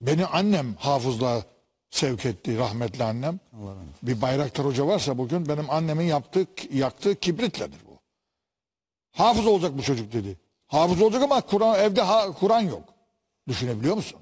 Beni 0.00 0.26
annem 0.26 0.74
hafızlığa 0.74 1.42
sevk 1.90 2.26
etti 2.26 2.58
rahmetli 2.58 3.04
annem. 3.04 3.40
Bir 4.02 4.20
Bayraktar 4.20 4.66
Hoca 4.66 4.86
varsa 4.86 5.18
bugün 5.18 5.48
benim 5.48 5.70
annemin 5.70 6.04
yaptığı, 6.04 6.46
yaktığı 6.72 7.20
kibritledir 7.20 7.78
bu. 7.86 7.98
Hafız 9.12 9.46
olacak 9.46 9.78
bu 9.78 9.82
çocuk 9.82 10.12
dedi. 10.12 10.36
Hafız 10.68 11.02
olacak 11.02 11.22
ama 11.22 11.40
Kur'an 11.40 11.80
evde 11.80 12.02
Kur'an 12.40 12.60
yok. 12.60 12.82
Düşünebiliyor 13.48 13.96
musun? 13.96 14.20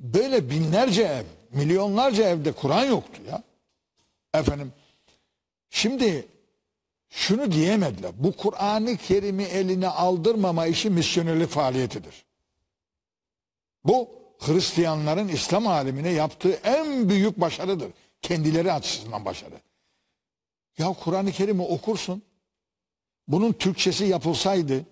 Böyle 0.00 0.50
binlerce 0.50 1.02
ev, 1.02 1.24
milyonlarca 1.50 2.28
evde 2.28 2.52
Kur'an 2.52 2.84
yoktu 2.84 3.22
ya. 3.30 3.42
Efendim, 4.34 4.72
şimdi 5.70 6.28
şunu 7.08 7.52
diyemediler. 7.52 8.12
Bu 8.14 8.32
Kur'an-ı 8.32 8.96
Kerim'i 8.96 9.42
eline 9.42 9.88
aldırmama 9.88 10.66
işi 10.66 10.90
misyonerlik 10.90 11.48
faaliyetidir. 11.48 12.24
Bu 13.84 14.08
Hristiyanların 14.38 15.28
İslam 15.28 15.66
alemine 15.66 16.10
yaptığı 16.10 16.52
en 16.52 17.08
büyük 17.08 17.40
başarıdır. 17.40 17.90
Kendileri 18.22 18.72
açısından 18.72 19.24
başarı. 19.24 19.60
Ya 20.78 20.92
Kur'an-ı 20.92 21.32
Kerim'i 21.32 21.62
okursun. 21.62 22.22
Bunun 23.28 23.52
Türkçesi 23.52 24.04
yapılsaydı 24.04 24.86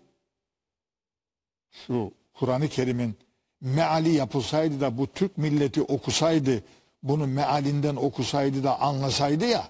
şu 1.71 2.13
Kur'an-ı 2.35 2.69
Kerim'in 2.69 3.17
meali 3.61 4.11
yapılsaydı 4.11 4.81
da 4.81 4.99
bu 4.99 5.07
Türk 5.07 5.39
milleti 5.39 5.83
okusaydı 5.83 6.65
bunu 7.03 7.27
mealinden 7.27 7.97
okusaydı 7.97 8.65
da 8.65 8.81
anlasaydı 8.81 9.47
ya 9.47 9.69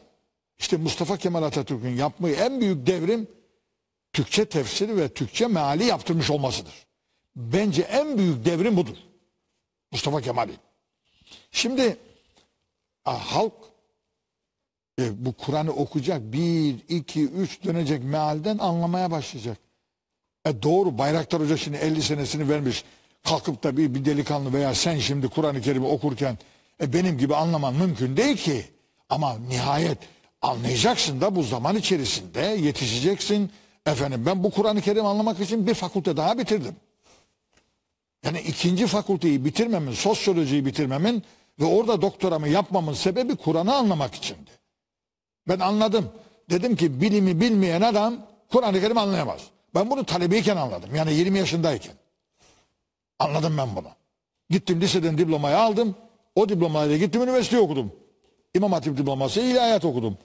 işte 0.58 0.76
Mustafa 0.76 1.16
Kemal 1.16 1.42
Atatürk'ün 1.42 1.96
yapmayı 1.96 2.34
en 2.36 2.60
büyük 2.60 2.86
devrim 2.86 3.28
Türkçe 4.12 4.44
tefsiri 4.44 4.96
ve 4.96 5.08
Türkçe 5.08 5.46
meali 5.46 5.84
yaptırmış 5.84 6.30
olmasıdır. 6.30 6.74
Bence 7.36 7.82
en 7.82 8.18
büyük 8.18 8.44
devrim 8.44 8.76
budur. 8.76 8.96
Mustafa 9.92 10.20
Kemal'in. 10.20 10.56
Şimdi 11.50 11.96
halk 13.04 13.52
e, 15.00 15.24
bu 15.24 15.32
Kur'an'ı 15.32 15.72
okuyacak 15.72 16.32
bir, 16.32 16.76
iki, 16.88 17.28
üç 17.28 17.64
dönecek 17.64 18.04
mealden 18.04 18.58
anlamaya 18.58 19.10
başlayacak. 19.10 19.58
E 20.46 20.62
doğru 20.62 20.98
Bayraktar 20.98 21.40
Hoca 21.40 21.56
şimdi 21.56 21.76
50 21.76 22.02
senesini 22.02 22.48
vermiş. 22.48 22.84
Kalkıp 23.24 23.62
da 23.62 23.76
bir, 23.76 23.94
bir 23.94 24.04
delikanlı 24.04 24.52
veya 24.52 24.74
sen 24.74 24.98
şimdi 24.98 25.28
Kur'an-ı 25.28 25.60
Kerim'i 25.60 25.86
okurken 25.86 26.38
e, 26.82 26.92
benim 26.92 27.18
gibi 27.18 27.36
anlaman 27.36 27.74
mümkün 27.74 28.16
değil 28.16 28.36
ki. 28.36 28.64
Ama 29.08 29.38
nihayet 29.38 29.98
anlayacaksın 30.42 31.20
da 31.20 31.36
bu 31.36 31.42
zaman 31.42 31.76
içerisinde 31.76 32.40
yetişeceksin. 32.40 33.50
Efendim 33.86 34.22
ben 34.26 34.44
bu 34.44 34.50
Kur'an-ı 34.50 34.80
Kerim 34.80 35.06
anlamak 35.06 35.40
için 35.40 35.66
bir 35.66 35.74
fakülte 35.74 36.16
daha 36.16 36.38
bitirdim. 36.38 36.76
Yani 38.24 38.40
ikinci 38.40 38.86
fakülteyi 38.86 39.44
bitirmemin, 39.44 39.92
sosyolojiyi 39.92 40.66
bitirmemin 40.66 41.22
ve 41.60 41.64
orada 41.64 42.02
doktoramı 42.02 42.48
yapmamın 42.48 42.94
sebebi 42.94 43.36
Kur'an'ı 43.36 43.74
anlamak 43.74 44.14
içindi. 44.14 44.50
Ben 45.48 45.60
anladım. 45.60 46.12
Dedim 46.50 46.76
ki 46.76 47.00
bilimi 47.00 47.40
bilmeyen 47.40 47.80
adam 47.80 48.26
Kur'an-ı 48.52 48.80
Kerim 48.80 48.98
anlayamaz. 48.98 49.40
Ben 49.74 49.90
bunu 49.90 50.04
talebeyken 50.04 50.56
anladım. 50.56 50.94
Yani 50.94 51.14
20 51.14 51.38
yaşındayken. 51.38 51.92
Anladım 53.18 53.58
ben 53.58 53.76
bunu. 53.76 53.88
Gittim 54.50 54.80
liseden 54.80 55.18
diplomayı 55.18 55.58
aldım. 55.58 55.96
O 56.34 56.48
diplomayla 56.48 56.96
gittim 56.96 57.22
üniversiteye 57.22 57.62
okudum. 57.62 57.92
İmam 58.54 58.72
Hatip 58.72 58.98
diploması 58.98 59.40
ilahiyat 59.40 59.84
okudum. 59.84 60.18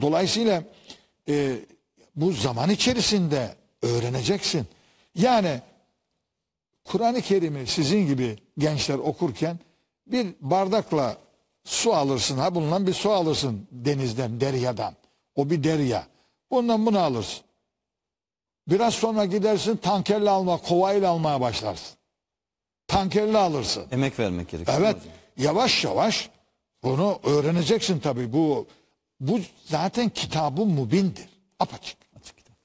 Dolayısıyla 0.00 0.62
e, 1.28 1.56
bu 2.16 2.32
zaman 2.32 2.70
içerisinde 2.70 3.54
öğreneceksin. 3.82 4.66
Yani 5.14 5.60
Kur'an-ı 6.84 7.20
Kerim'i 7.20 7.66
sizin 7.66 8.06
gibi 8.06 8.38
gençler 8.58 8.98
okurken 8.98 9.58
bir 10.06 10.26
bardakla 10.40 11.16
su 11.64 11.94
alırsın. 11.94 12.38
Ha 12.38 12.54
bundan 12.54 12.86
bir 12.86 12.92
su 12.92 13.10
alırsın 13.10 13.68
denizden, 13.72 14.40
deryadan. 14.40 14.94
O 15.36 15.50
bir 15.50 15.64
derya. 15.64 16.06
Bundan 16.50 16.86
bunu 16.86 16.98
alırsın. 16.98 17.44
Biraz 18.68 18.94
sonra 18.94 19.24
gidersin 19.24 19.76
tankerle 19.76 20.30
alma, 20.30 20.56
kovayla 20.56 21.10
almaya 21.10 21.40
başlarsın. 21.40 21.96
Tankerle 22.86 23.38
alırsın. 23.38 23.84
Emek 23.92 24.18
vermek 24.18 24.48
gerekiyor. 24.48 24.78
Evet. 24.80 24.96
hocam. 24.96 25.12
Yavaş 25.36 25.84
yavaş 25.84 26.30
bunu 26.82 27.18
öğreneceksin 27.24 28.00
tabii. 28.00 28.32
Bu 28.32 28.66
bu 29.20 29.40
zaten 29.64 30.08
kitabı 30.08 30.64
mubindir. 30.64 31.28
Apaçık. 31.58 31.96
Açık 32.20 32.36
kitap. 32.36 32.56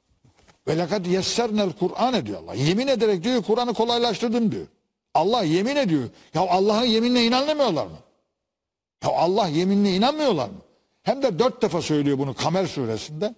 Ve 0.67 0.77
lekad 0.77 1.05
yessernel 1.05 1.71
Kur'an 1.71 2.13
ediyor 2.13 2.43
Allah. 2.43 2.53
Yemin 2.53 2.87
ederek 2.87 3.23
diyor 3.23 3.43
Kur'an'ı 3.43 3.73
kolaylaştırdım 3.73 4.51
diyor. 4.51 4.67
Allah 5.13 5.43
yemin 5.43 5.75
ediyor. 5.75 6.09
Ya 6.33 6.41
Allah'ın 6.41 6.85
yeminine 6.85 7.25
inanmıyorlar 7.25 7.85
mı? 7.85 7.97
Ya 9.03 9.09
Allah 9.09 9.47
yeminine 9.47 9.95
inanmıyorlar 9.95 10.49
mı? 10.49 10.57
Hem 11.03 11.23
de 11.23 11.39
dört 11.39 11.61
defa 11.61 11.81
söylüyor 11.81 12.17
bunu 12.17 12.33
Kamer 12.33 12.65
suresinde. 12.65 13.35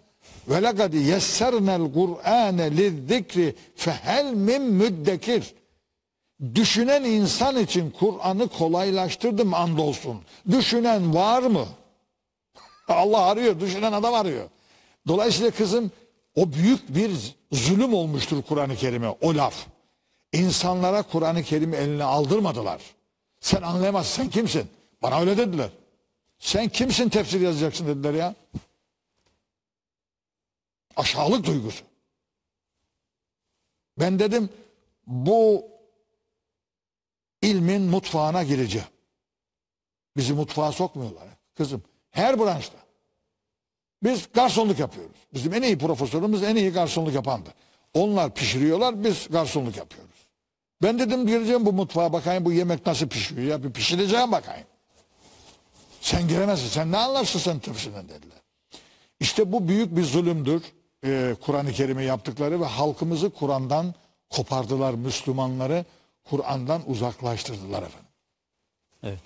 Ve 0.48 0.64
lekad 0.64 0.94
yessernel 0.94 1.94
Kur'ane 1.94 2.78
lizzikri 2.78 3.56
fehel 3.76 4.34
min 4.34 4.62
müddekir. 4.62 5.54
Düşünen 6.56 7.04
insan 7.04 7.60
için 7.60 7.92
Kur'an'ı 8.00 8.48
kolaylaştırdım 8.48 9.54
andolsun. 9.54 10.22
Düşünen 10.52 11.16
var 11.16 11.44
mı? 11.44 11.66
Allah 12.88 13.22
arıyor, 13.22 13.60
düşünen 13.60 13.92
adam 13.92 14.14
arıyor. 14.14 14.50
Dolayısıyla 15.08 15.52
kızım 15.52 15.92
o 16.36 16.54
büyük 16.54 16.96
bir 16.96 17.12
zulüm 17.52 17.94
olmuştur 17.94 18.42
Kur'an-ı 18.42 18.76
Kerim'e 18.76 19.10
o 19.10 19.36
laf. 19.36 19.66
İnsanlara 20.34 21.02
Kur'an-ı 21.02 21.44
Kerim'i 21.44 21.76
eline 21.76 22.04
aldırmadılar. 22.04 22.82
Sen 23.40 23.62
anlayamazsın 23.62 24.24
sen 24.24 24.30
kimsin? 24.30 24.68
Bana 25.02 25.20
öyle 25.20 25.38
dediler. 25.38 25.70
Sen 26.40 26.70
kimsin 26.70 27.10
tefsir 27.10 27.42
yazacaksın 27.42 27.88
dediler 27.88 28.14
ya. 28.14 28.36
Aşağılık 30.96 31.46
duygusu. 31.46 31.84
Ben 34.00 34.20
dedim 34.20 34.50
bu 35.08 35.68
ilmin 37.42 37.82
mutfağına 37.82 38.44
gireceğim. 38.44 38.88
Bizi 40.18 40.34
mutfağa 40.34 40.72
sokmuyorlar. 40.72 41.28
Kızım 41.56 41.84
her 42.12 42.40
branşta. 42.40 42.78
Biz 44.04 44.28
garsonluk 44.34 44.80
yapıyoruz. 44.80 45.16
Bizim 45.34 45.54
en 45.54 45.62
iyi 45.62 45.78
profesörümüz 45.78 46.44
en 46.44 46.56
iyi 46.56 46.72
garsonluk 46.72 47.14
yapandı. 47.14 47.50
Onlar 47.94 48.34
pişiriyorlar 48.34 49.04
biz 49.04 49.28
garsonluk 49.30 49.78
yapıyoruz. 49.78 50.16
Ben 50.82 51.00
dedim 51.00 51.28
gireceğim 51.28 51.66
bu 51.66 51.74
mutfağa 51.74 52.14
bakayım 52.14 52.46
bu 52.46 52.52
yemek 52.52 52.86
nasıl 52.86 53.08
pişiyor 53.08 53.42
ya 53.42 53.64
bir 53.64 53.72
pişireceğim 53.72 54.32
bakayım. 54.32 54.68
Sen 56.02 56.28
giremezsin 56.28 56.68
sen 56.68 56.92
ne 56.92 56.98
anlarsın 56.98 57.40
sen 57.40 57.60
tefsirinden 57.60 58.10
dediler. 58.10 58.38
İşte 59.20 59.52
bu 59.52 59.68
büyük 59.68 59.96
bir 59.96 60.04
zulümdür. 60.04 60.64
Ee, 61.06 61.36
Kur'an-ı 61.42 61.72
Kerim'i 61.72 62.04
yaptıkları 62.04 62.62
ve 62.62 62.66
halkımızı 62.66 63.30
Kur'an'dan 63.30 63.94
kopardılar. 64.30 64.94
Müslümanları 64.94 65.86
Kur'an'dan 66.24 66.82
uzaklaştırdılar 66.90 67.84
efendim. 67.84 68.10
Evet. 69.04 69.20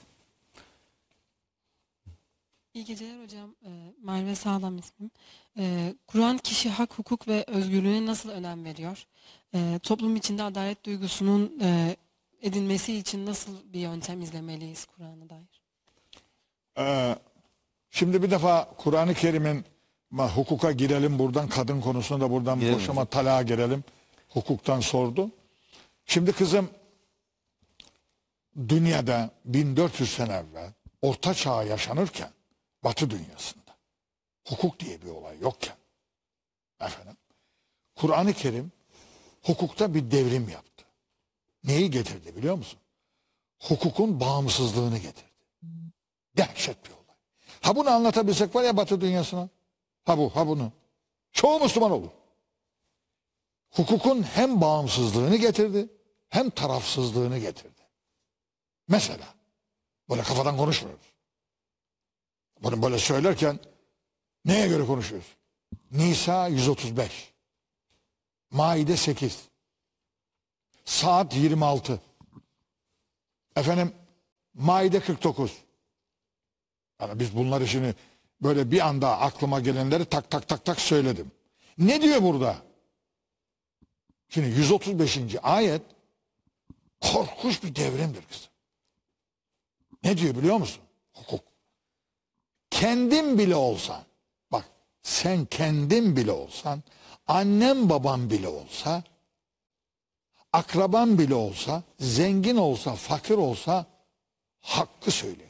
İyi 2.73 2.85
geceler 2.85 3.23
hocam. 3.23 3.55
Ee, 3.65 3.69
Merve 4.03 4.35
Sağlam 4.35 4.77
ismim. 4.77 5.11
Ee, 5.57 5.93
Kur'an 6.07 6.37
kişi 6.37 6.69
hak, 6.69 6.99
hukuk 6.99 7.27
ve 7.27 7.43
özgürlüğüne 7.47 8.05
nasıl 8.05 8.29
önem 8.29 8.65
veriyor? 8.65 9.05
Ee, 9.53 9.79
toplum 9.83 10.15
içinde 10.15 10.43
adalet 10.43 10.85
duygusunun 10.85 11.59
e, 11.61 11.95
edinmesi 12.41 12.95
için 12.95 13.25
nasıl 13.25 13.51
bir 13.73 13.79
yöntem 13.79 14.21
izlemeliyiz 14.21 14.85
Kur'an'a 14.85 15.29
dair? 15.29 15.61
Ee, 16.77 17.15
şimdi 17.91 18.23
bir 18.23 18.31
defa 18.31 18.69
Kur'an-ı 18.77 19.13
Kerim'in 19.13 19.65
ma- 20.11 20.29
hukuka 20.35 20.71
girelim 20.71 21.19
buradan 21.19 21.49
kadın 21.49 21.81
konusunda 21.81 22.25
da 22.25 22.31
buradan 22.31 22.59
Girelim 22.59 22.75
boşama 22.75 23.05
talağa 23.05 23.41
girelim. 23.41 23.83
Hukuktan 24.29 24.79
sordu. 24.79 25.31
Şimdi 26.05 26.31
kızım 26.31 26.69
dünyada 28.67 29.29
1400 29.45 30.13
sene 30.13 30.33
evvel 30.33 30.71
orta 31.01 31.33
çağ 31.33 31.63
yaşanırken 31.63 32.29
batı 32.83 33.09
dünyasında 33.09 33.75
hukuk 34.47 34.79
diye 34.79 35.01
bir 35.01 35.07
olay 35.07 35.39
yokken 35.39 35.75
efendim 36.81 37.17
Kur'an-ı 37.95 38.33
Kerim 38.33 38.71
hukukta 39.43 39.93
bir 39.93 40.11
devrim 40.11 40.49
yaptı. 40.49 40.85
Neyi 41.63 41.91
getirdi 41.91 42.35
biliyor 42.35 42.55
musun? 42.55 42.79
Hukukun 43.59 44.19
bağımsızlığını 44.19 44.97
getirdi. 44.97 45.29
Dehşet 46.37 46.85
bir 46.85 46.89
olay. 46.91 47.15
Ha 47.61 47.75
bunu 47.75 47.89
anlatabilsek 47.89 48.55
var 48.55 48.63
ya 48.63 48.77
batı 48.77 49.01
dünyasına. 49.01 49.49
Ha 50.09 50.17
bu, 50.17 50.35
ha 50.35 50.47
bunu. 50.47 50.71
Çoğu 51.31 51.59
Müslüman 51.59 51.91
olur. 51.91 52.09
Hukukun 53.69 54.23
hem 54.23 54.61
bağımsızlığını 54.61 55.35
getirdi 55.35 55.89
hem 56.29 56.49
tarafsızlığını 56.49 57.37
getirdi. 57.37 57.81
Mesela 58.87 59.27
böyle 60.09 60.21
kafadan 60.21 60.57
konuşmuyoruz. 60.57 61.05
Bunu 62.63 62.81
böyle 62.83 62.99
söylerken 62.99 63.59
neye 64.45 64.67
göre 64.67 64.85
konuşuyoruz? 64.85 65.27
Nisa 65.91 66.47
135. 66.47 67.33
Maide 68.51 68.97
8. 68.97 69.47
Saat 70.85 71.35
26. 71.35 72.01
Efendim 73.55 73.93
Maide 74.53 74.99
49. 74.99 75.57
Yani 77.01 77.19
biz 77.19 77.35
bunları 77.35 77.67
şimdi 77.67 77.95
böyle 78.41 78.71
bir 78.71 78.87
anda 78.87 79.19
aklıma 79.19 79.59
gelenleri 79.59 80.05
tak 80.05 80.29
tak 80.29 80.47
tak 80.47 80.65
tak 80.65 80.81
söyledim. 80.81 81.31
Ne 81.77 82.01
diyor 82.01 82.21
burada? 82.23 82.55
Şimdi 84.29 84.47
135. 84.47 85.19
ayet 85.43 85.81
korkunç 87.01 87.63
bir 87.63 87.75
devrimdir 87.75 88.21
kızım. 88.21 88.49
Ne 90.03 90.17
diyor 90.17 90.35
biliyor 90.35 90.57
musun? 90.57 90.81
Hukuk. 91.13 91.43
Kendin 92.69 93.37
bile 93.37 93.55
olsan, 93.55 94.03
bak 94.51 94.65
sen 95.03 95.45
kendin 95.45 96.15
bile 96.17 96.31
olsan, 96.31 96.83
annem 97.27 97.89
babam 97.89 98.29
bile 98.29 98.47
olsa, 98.47 99.03
akraban 100.53 101.19
bile 101.19 101.35
olsa, 101.35 101.83
zengin 101.99 102.55
olsa, 102.55 102.95
fakir 102.95 103.35
olsa 103.35 103.85
hakkı 104.59 105.11
söyleyeceksin. 105.11 105.48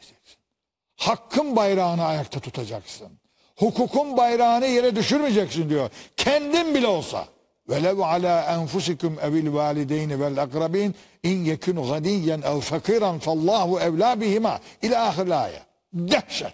Hakkın 0.99 1.55
bayrağını 1.55 2.05
ayakta 2.05 2.39
tutacaksın. 2.39 3.19
Hukukun 3.55 4.17
bayrağını 4.17 4.65
yere 4.65 4.95
düşürmeyeceksin 4.95 5.69
diyor. 5.69 5.89
Kendin 6.17 6.75
bile 6.75 6.87
olsa. 6.87 7.27
Velev 7.69 7.99
ala 7.99 8.53
enfusikum 8.53 9.19
evil 9.19 9.53
valideyni 9.53 10.19
vel 10.19 10.41
akrabin 10.41 10.95
in 11.23 11.45
yekun 11.45 11.75
ganiyen 11.75 12.41
ev 12.41 12.59
fakiran 12.59 13.19
fallahu 13.19 13.79
evla 13.79 14.21
bihima 14.21 14.59
ila 14.81 15.07
ahir 15.07 15.29
ayet. 15.29 15.61
Dehşet. 15.93 16.53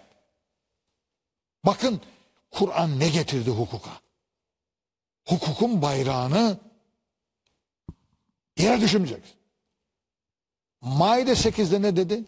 Bakın 1.66 2.02
Kur'an 2.52 3.00
ne 3.00 3.10
getirdi 3.10 3.50
hukuka? 3.50 3.92
Hukukun 5.28 5.82
bayrağını 5.82 6.58
yere 8.58 8.82
düşürmeyeceksin. 8.82 9.36
Maide 10.82 11.32
8'de 11.32 11.82
ne 11.82 11.96
dedi? 11.96 12.24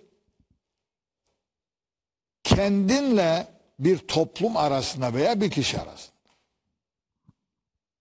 Kendinle 2.58 3.48
bir 3.80 3.98
toplum 3.98 4.58
arasında 4.58 5.14
veya 5.14 5.42
bir 5.42 5.52
kişi 5.52 5.82
arasında 5.82 6.18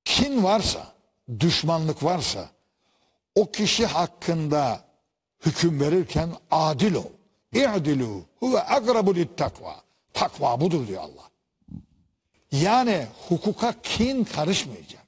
kin 0.04 0.44
varsa, 0.44 0.86
düşmanlık 1.40 2.04
varsa 2.04 2.48
o 3.34 3.50
kişi 3.50 3.86
hakkında 3.86 4.80
hüküm 5.46 5.80
verirken 5.80 6.30
adil 6.50 6.94
ol. 6.94 7.04
İ'dilu 7.52 8.22
huve 8.40 8.60
akrabu 8.60 9.36
takva. 9.36 9.76
Takva 10.12 10.60
budur 10.60 10.86
diyor 10.86 11.02
Allah. 11.02 11.30
Yani 12.52 13.06
hukuka 13.28 13.74
kin 13.82 14.24
karışmayacak. 14.24 15.06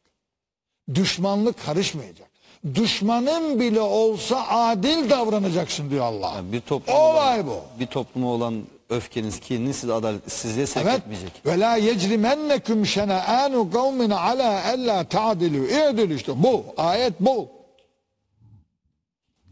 Düşmanlık 0.94 1.64
karışmayacak. 1.64 2.28
Düşmanın 2.74 3.60
bile 3.60 3.80
olsa 3.80 4.46
adil 4.48 5.10
davranacaksın 5.10 5.90
diyor 5.90 6.04
Allah. 6.04 6.32
Yani 6.34 6.52
bir 6.52 6.60
topluma 6.60 6.98
Olay 6.98 7.40
olan, 7.40 7.46
bu. 7.46 7.80
Bir 7.80 7.86
topluma 7.86 8.28
olan 8.28 8.64
öfkeniz, 8.90 9.40
kininiz 9.40 9.76
sizi 9.76 9.92
adaletsizliğe 9.92 10.66
sevk 10.66 10.86
Evet. 10.86 10.98
etmeyecek. 10.98 11.46
Ve 11.46 11.60
la 11.60 11.76
yecrimennekum 11.76 12.86
şena'anu 12.86 13.70
kavmin 13.70 14.10
ala 14.10 14.72
ella 14.72 15.04
ta'dilu. 15.04 15.64
İ'dilu 15.64 16.14
işte 16.14 16.42
bu. 16.42 16.64
Ayet 16.76 17.20
bu. 17.20 17.48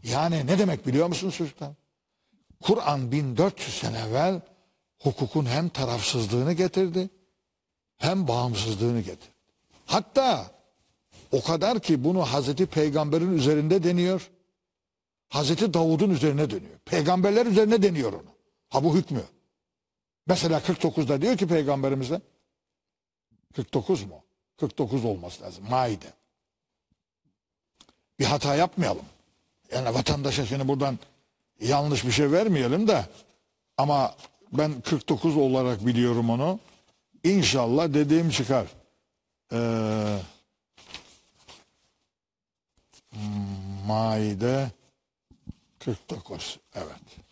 Yani 0.03 0.47
ne 0.47 0.59
demek 0.59 0.87
biliyor 0.87 1.07
musunuz 1.07 1.35
çocuklar? 1.35 1.69
Kur'an 2.61 3.11
1400 3.11 3.77
sene 3.77 3.97
evvel 4.09 4.41
hukukun 4.99 5.45
hem 5.45 5.69
tarafsızlığını 5.69 6.53
getirdi 6.53 7.09
hem 7.97 8.27
bağımsızlığını 8.27 9.01
getirdi. 9.01 9.33
Hatta 9.85 10.51
o 11.31 11.43
kadar 11.43 11.79
ki 11.79 12.03
bunu 12.03 12.21
Hazreti 12.21 12.65
Peygamber'in 12.65 13.37
üzerinde 13.37 13.83
deniyor. 13.83 14.29
Hazreti 15.29 15.73
Davud'un 15.73 16.09
üzerine 16.09 16.49
dönüyor. 16.49 16.77
Peygamberler 16.85 17.45
üzerine 17.45 17.81
deniyor 17.83 18.13
onu. 18.13 18.36
Ha 18.69 18.83
bu 18.83 18.95
hükmü. 18.95 19.23
Mesela 20.27 20.59
49'da 20.59 21.21
diyor 21.21 21.37
ki 21.37 21.47
peygamberimize 21.47 22.21
49 23.55 24.03
mu? 24.03 24.23
49 24.57 25.05
olması 25.05 25.43
lazım. 25.43 25.65
Maide. 25.69 26.13
Bir 28.19 28.25
hata 28.25 28.55
yapmayalım. 28.55 29.05
Yani 29.71 29.93
vatandaşa 29.93 30.45
şimdi 30.45 30.67
buradan 30.67 30.99
yanlış 31.59 32.05
bir 32.05 32.11
şey 32.11 32.31
vermeyelim 32.31 32.87
de 32.87 33.05
ama 33.77 34.15
ben 34.51 34.81
49 34.81 35.37
olarak 35.37 35.85
biliyorum 35.85 36.29
onu. 36.29 36.59
İnşallah 37.23 37.93
dediğim 37.93 38.29
çıkar. 38.29 38.67
Ee, 39.53 40.19
Maide 43.87 44.71
49. 45.79 46.59
Evet. 46.75 47.26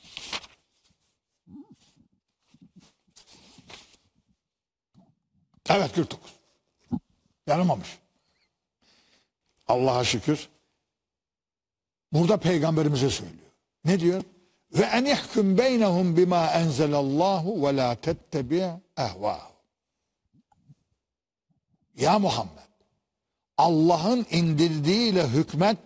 Evet 5.70 5.94
49. 5.94 6.32
Yanılmamış. 7.48 7.98
Allah'a 9.68 10.04
şükür. 10.04 10.50
Burada 12.12 12.38
peygamberimize 12.38 13.10
söylüyor. 13.10 13.52
Ne 13.86 14.00
diyor? 14.00 14.24
Ve 14.72 14.84
en 14.84 15.06
ihkum 15.06 15.58
beynehum 15.58 16.18
bima 16.18 16.48
enzelallahu 16.48 17.68
ve 17.68 17.76
la 17.76 17.96
tettebi 17.96 18.64
ehvahu. 18.98 19.56
Ya 21.96 22.20
Muhammed 22.20 22.66
Allah'ın 23.58 24.26
indirdiğiyle 24.32 25.28
hükmet 25.28 25.78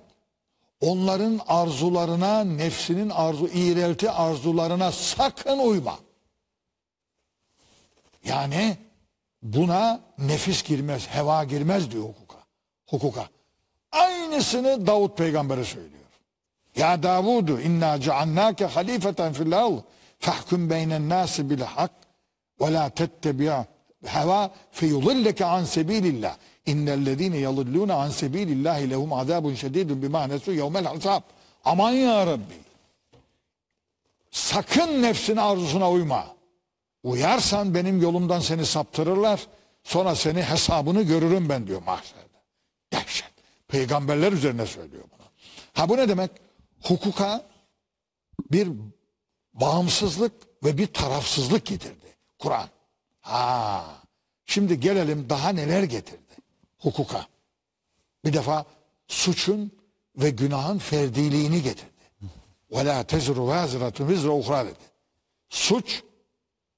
onların 0.82 1.40
arzularına, 1.48 2.44
nefsinin 2.44 3.10
arzu, 3.10 3.48
iğrelti 3.48 4.12
arzularına 4.12 4.92
sakın 4.92 5.60
uyma. 5.60 6.00
Yani 8.24 8.78
buna 9.44 10.02
nefis 10.18 10.64
girmez, 10.64 11.08
heva 11.08 11.44
girmez 11.44 11.92
diyor 11.92 12.04
hukuka. 12.04 12.38
Hukuka. 12.88 13.30
Aynısını 13.92 14.88
Davut 14.88 15.18
peygambere 15.18 15.64
söylüyor. 15.64 16.00
Ya 16.76 17.04
Davudu 17.04 17.60
inna 17.62 18.02
ceannake 18.02 18.66
halifeten 18.66 19.34
fil 19.34 19.58
ard 19.58 19.74
fahkum 20.20 20.70
beynen 20.70 21.10
nasi 21.10 21.50
bil 21.50 21.62
hak 21.62 21.92
ve 22.62 22.74
la 22.74 22.90
tettebi' 22.90 23.66
heva 24.06 24.52
feyudilleke 24.72 25.46
an 25.46 25.64
sebilillah. 25.64 26.38
İnnellezine 26.66 27.38
yadillune 27.38 27.94
an 27.94 28.10
sebilillahi 28.10 28.90
lehum 28.90 29.14
azabun 29.14 29.56
şedidun 29.56 30.02
bima 30.02 30.28
nesu 30.28 30.52
yevmel 30.52 30.86
hasab. 30.86 31.22
Aman 31.66 31.92
ya 31.92 32.28
Rabbi. 32.28 32.58
Sakın 34.32 35.02
nefsin 35.02 35.38
arzusuna 35.38 35.92
uyma. 35.92 36.39
Uyarsan 37.04 37.76
benim 37.76 38.02
yolumdan 38.02 38.40
seni 38.40 38.66
saptırırlar. 38.66 39.48
Sonra 39.84 40.16
seni 40.16 40.44
hesabını 40.44 41.02
görürüm 41.02 41.50
ben 41.50 41.68
diyor 41.68 41.82
mahşerde. 41.82 42.40
Dehşet. 42.94 43.32
Peygamberler 43.68 44.32
üzerine 44.32 44.66
söylüyor 44.66 45.04
bunu. 45.04 45.26
Ha 45.74 45.90
bu 45.90 45.98
ne 45.98 46.10
demek? 46.10 46.32
Hukuka 46.84 47.46
bir 48.52 48.70
bağımsızlık 49.54 50.34
ve 50.64 50.78
bir 50.78 50.88
tarafsızlık 50.88 51.66
getirdi 51.66 52.16
Kur'an. 52.40 52.70
Ha. 53.22 53.86
Şimdi 54.46 54.80
gelelim 54.80 55.30
daha 55.30 55.50
neler 55.50 55.84
getirdi 55.84 56.30
hukuka. 56.80 57.28
Bir 58.26 58.34
defa 58.34 58.66
suçun 59.08 59.72
ve 60.18 60.30
günahın 60.30 60.78
ferdiliğini 60.78 61.62
getirdi. 61.62 61.90
Ve 62.72 62.86
la 62.86 63.04
tezru 63.04 63.48
vaziratun 63.48 64.08
vizra 64.08 64.30
uhra 64.30 64.66
dedi. 64.66 64.90
Suç 65.50 66.04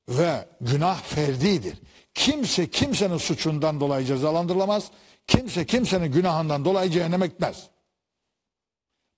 ve 0.09 0.47
günah 0.61 1.01
ferdidir. 1.01 1.77
Kimse 2.13 2.69
kimsenin 2.69 3.17
suçundan 3.17 3.79
dolayı 3.79 4.05
cezalandırılamaz. 4.05 4.91
Kimse 5.27 5.65
kimsenin 5.65 6.11
günahından 6.11 6.65
dolayı 6.65 6.91
cehenneme 6.91 7.27
gitmez. 7.27 7.67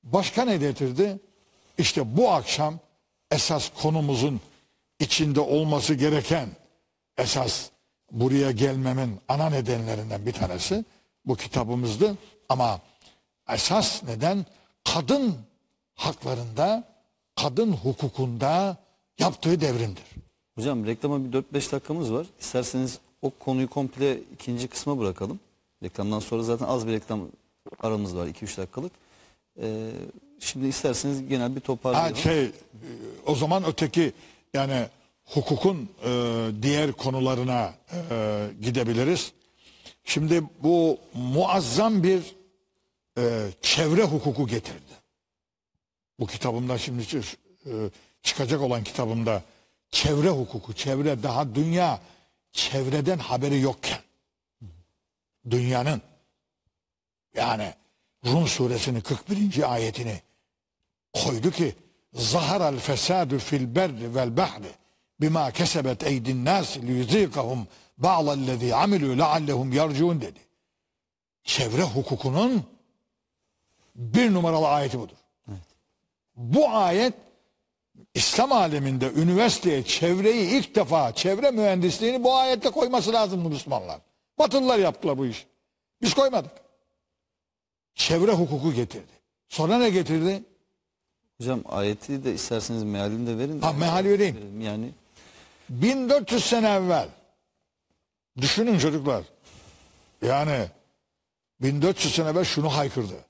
Başka 0.03 0.45
ne 0.45 0.57
getirdi? 0.57 1.19
İşte 1.77 2.17
bu 2.17 2.31
akşam 2.31 2.79
esas 3.31 3.69
konumuzun 3.81 4.41
içinde 4.99 5.39
olması 5.39 5.93
gereken 5.93 6.49
esas 7.17 7.69
buraya 8.11 8.51
gelmemin 8.51 9.19
ana 9.27 9.49
nedenlerinden 9.49 10.25
bir 10.25 10.33
tanesi 10.33 10.85
bu 11.25 11.35
kitabımızdı. 11.35 12.17
Ama 12.49 12.81
esas 13.49 14.03
neden 14.03 14.45
kadın 14.83 15.35
haklarında, 15.95 16.83
kadın 17.35 17.73
hukukunda 17.73 18.77
yaptığı 19.19 19.61
devrimdir. 19.61 20.12
Hocam 20.55 20.85
reklama 20.85 21.25
bir 21.25 21.37
4-5 21.37 21.71
dakikamız 21.71 22.13
var. 22.13 22.27
İsterseniz 22.39 22.99
o 23.21 23.29
konuyu 23.29 23.69
komple 23.69 24.19
ikinci 24.33 24.67
kısma 24.67 24.99
bırakalım. 24.99 25.39
Reklamdan 25.83 26.19
sonra 26.19 26.43
zaten 26.43 26.65
az 26.65 26.87
bir 26.87 26.91
reklam 26.91 27.27
aramız 27.79 28.15
var 28.15 28.27
2-3 28.27 28.57
dakikalık. 28.57 28.91
Ee, 29.61 29.91
şimdi 30.39 30.67
isterseniz 30.67 31.27
genel 31.29 31.51
bir 31.55 31.61
Ha, 31.61 31.65
toparlayalım. 31.65 32.15
şey, 32.15 32.43
e, 32.45 32.51
o 33.25 33.35
zaman 33.35 33.63
öteki 33.65 34.13
yani 34.53 34.87
hukukun 35.25 35.89
e, 36.05 36.11
diğer 36.61 36.91
konularına 36.91 37.73
e, 38.11 38.47
gidebiliriz. 38.61 39.31
Şimdi 40.03 40.43
bu 40.63 40.97
muazzam 41.13 42.03
bir 42.03 42.35
e, 43.17 43.49
çevre 43.61 44.03
hukuku 44.03 44.47
getirdi. 44.47 44.93
Bu 46.19 46.27
kitabımda 46.27 46.77
şimdi 46.77 47.03
e, 47.65 47.71
çıkacak 48.23 48.61
olan 48.61 48.83
kitabımda 48.83 49.43
çevre 49.93 50.29
hukuku, 50.29 50.73
çevre 50.73 51.23
daha 51.23 51.55
dünya 51.55 51.99
çevreden 52.51 53.17
haberi 53.17 53.59
yokken 53.59 53.99
dünyanın 55.49 56.01
yani 57.35 57.73
Rum 58.25 58.47
suresinin 58.47 59.01
41. 59.01 59.73
ayetini 59.73 60.21
koydu 61.13 61.51
ki 61.51 61.75
zaharal 62.13 62.77
fesadu 62.77 63.39
fil 63.39 63.75
berri 63.75 64.15
vel 64.15 64.37
bahri 64.37 64.71
bima 65.21 65.51
kesebet 65.51 66.03
eydin 66.03 66.45
nas 66.45 66.77
liyuzikahum 66.77 67.67
ba'dallezî 67.97 68.75
amilu 68.75 69.17
leallehum 69.17 69.73
yarciun 69.73 70.21
dedi. 70.21 70.39
Çevre 71.43 71.83
hukukunun 71.83 72.63
bir 73.95 74.33
numaralı 74.33 74.67
ayeti 74.67 74.99
budur. 74.99 75.17
Bu 76.35 76.69
ayet 76.69 77.13
İslam 78.13 78.51
aleminde 78.51 79.11
üniversiteye 79.11 79.83
çevreyi 79.83 80.49
ilk 80.49 80.75
defa 80.75 81.15
çevre 81.15 81.51
mühendisliğini 81.51 82.23
bu 82.23 82.35
ayette 82.35 82.69
koyması 82.69 83.13
lazımdı 83.13 83.49
Müslümanlar. 83.49 83.99
Batılılar 84.39 84.79
yaptılar 84.79 85.17
bu 85.17 85.25
işi. 85.25 85.45
Biz 86.01 86.13
koymadık. 86.13 86.51
Çevre 87.95 88.31
hukuku 88.31 88.73
getirdi. 88.73 89.11
Sonra 89.49 89.77
ne 89.77 89.89
getirdi? 89.89 90.43
Hocam 91.41 91.61
ayeti 91.65 92.23
de 92.23 92.33
isterseniz 92.33 92.83
mealini 92.83 93.27
de 93.27 93.37
verin. 93.37 93.61
Ha, 93.61 93.73
meali 93.73 94.09
vereyim. 94.09 94.35
Verelim. 94.35 94.61
Yani 94.61 94.91
1400 95.69 96.45
sene 96.45 96.69
evvel 96.69 97.09
düşünün 98.41 98.79
çocuklar 98.79 99.23
yani 100.21 100.65
1400 101.61 102.15
sene 102.15 102.29
evvel 102.29 102.43
şunu 102.43 102.77
haykırdı 102.77 103.25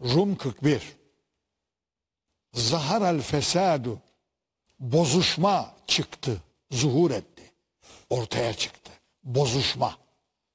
Rum 0.00 0.36
41 0.36 0.96
Zaharal 2.54 3.20
fesadu 3.20 3.98
bozuşma 4.80 5.74
çıktı 5.86 6.42
zuhur 6.70 7.10
etti. 7.10 7.42
Ortaya 8.10 8.54
çıktı. 8.54 8.90
Bozuşma. 9.24 9.98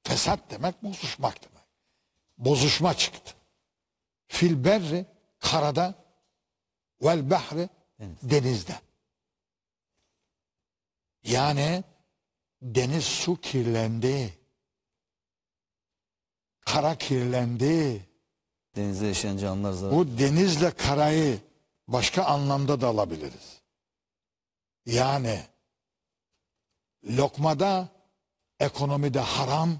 Fesat 0.04 0.40
demek 0.50 0.84
bozuşmak 0.84 1.44
demek. 1.44 1.66
Bozuşma 2.38 2.94
çıktı. 2.94 3.34
Fil 4.28 4.64
berri 4.64 5.06
karada 5.40 5.96
vel 7.02 7.30
bahri 7.30 7.70
denizde. 8.24 8.76
Yani 11.24 11.84
deniz 12.62 13.04
su 13.04 13.42
kirlendi. 13.42 14.38
Kara 16.60 16.98
kirlendi. 16.98 18.06
denizde 18.76 19.06
yaşayan 19.08 19.38
canlılar 19.38 19.72
zarar. 19.72 19.96
Bu 19.96 20.18
denizle 20.18 20.72
karayı 20.72 21.40
başka 21.88 22.24
anlamda 22.24 22.82
da 22.82 22.88
alabiliriz. 22.88 23.62
Yani 24.86 25.42
lokmada, 27.04 27.88
ekonomide 28.60 29.20
haram 29.20 29.80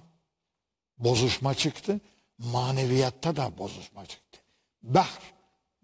bozuşma 0.98 1.54
çıktı. 1.54 2.00
Maneviyatta 2.38 3.36
da 3.36 3.58
bozuşma 3.58 4.06
çıktı. 4.06 4.40
Bahr 4.84 5.22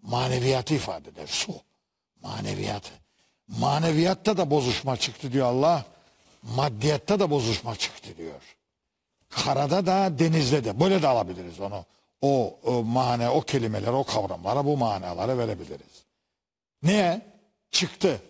maneviyatı 0.02 0.74
ifade 0.74 1.08
eder. 1.08 1.26
Su 1.26 1.54
maneviyatı. 2.22 2.92
Maneviyatta 3.48 4.36
da 4.36 4.50
bozuşma 4.50 4.96
çıktı 4.96 5.32
diyor 5.32 5.46
Allah. 5.46 5.84
Maddiyatta 6.42 7.20
da 7.20 7.30
bozuşma 7.30 7.76
çıktı 7.76 8.16
diyor. 8.16 8.56
Karada 9.28 9.86
da 9.86 10.18
denizde 10.18 10.64
de 10.64 10.80
böyle 10.80 11.02
de 11.02 11.08
alabiliriz 11.08 11.60
onu. 11.60 11.84
O, 12.20 12.58
o 12.64 12.82
mane, 12.82 13.28
o 13.28 13.40
kelimeler, 13.40 13.92
o 13.92 14.04
kavramlara 14.04 14.64
bu 14.64 14.76
manaları 14.76 15.38
verebiliriz. 15.38 15.93
Niye? 16.84 17.20
Çıktı. 17.70 18.22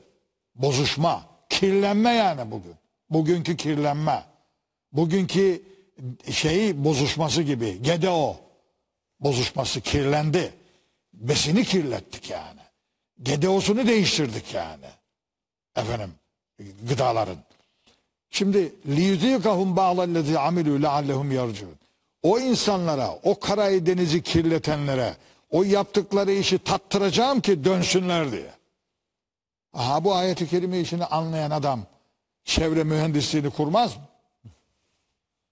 Bozuşma. 0.55 1.27
Kirlenme 1.49 2.11
yani 2.11 2.51
bugün. 2.51 2.75
Bugünkü 3.11 3.57
kirlenme. 3.57 4.25
Bugünkü 4.93 5.63
şeyi 6.31 6.85
bozuşması 6.85 7.43
gibi. 7.43 7.83
Gede 7.83 8.11
o. 8.11 8.37
Bozuşması 9.21 9.81
kirlendi. 9.81 10.53
Besini 11.13 11.65
kirlettik 11.65 12.31
yani. 12.31 12.61
Gedeosunu 13.23 13.87
değiştirdik 13.87 14.55
yani. 14.55 14.87
Efendim 15.77 16.15
gıdaların. 16.89 17.39
Şimdi 18.31 18.73
liyuzikahum 18.87 19.77
ba'dallezî 19.77 20.35
amilû 20.35 20.83
leallehum 20.83 21.33
yarcûn. 21.33 21.75
O 22.23 22.39
insanlara, 22.39 23.19
o 23.23 23.41
karayı 23.41 23.87
denizi 23.87 24.23
kirletenlere, 24.23 25.17
o 25.55 25.63
yaptıkları 25.63 26.33
işi 26.33 26.59
tattıracağım 26.59 27.41
ki 27.41 27.65
dönsünler 27.65 28.33
diye. 28.33 28.51
Aha 29.73 30.05
bu 30.05 30.15
ayeti 30.15 30.49
kerime 30.49 30.81
işini 30.81 31.05
anlayan 31.05 31.51
adam 31.51 31.83
çevre 32.45 32.85
mühendisliğini 32.85 33.51
kurmaz 33.51 33.97
mı? 33.97 34.03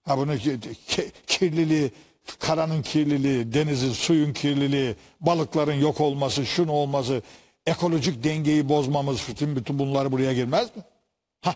Ha 0.03 0.17
bunu 0.17 0.37
ki- 0.37 0.59
ki- 0.87 1.11
kirliliği, 1.27 1.91
karanın 2.39 2.81
kirliliği, 2.81 3.53
denizin, 3.53 3.91
suyun 3.93 4.33
kirliliği, 4.33 4.95
balıkların 5.21 5.73
yok 5.73 6.01
olması, 6.01 6.45
şunu 6.45 6.71
olması, 6.71 7.21
ekolojik 7.65 8.23
dengeyi 8.23 8.69
bozmamız, 8.69 9.21
bütün 9.29 9.55
bütün 9.55 9.79
bunlar 9.79 10.11
buraya 10.11 10.33
girmez 10.33 10.75
mi? 10.75 10.83
Ha. 11.41 11.55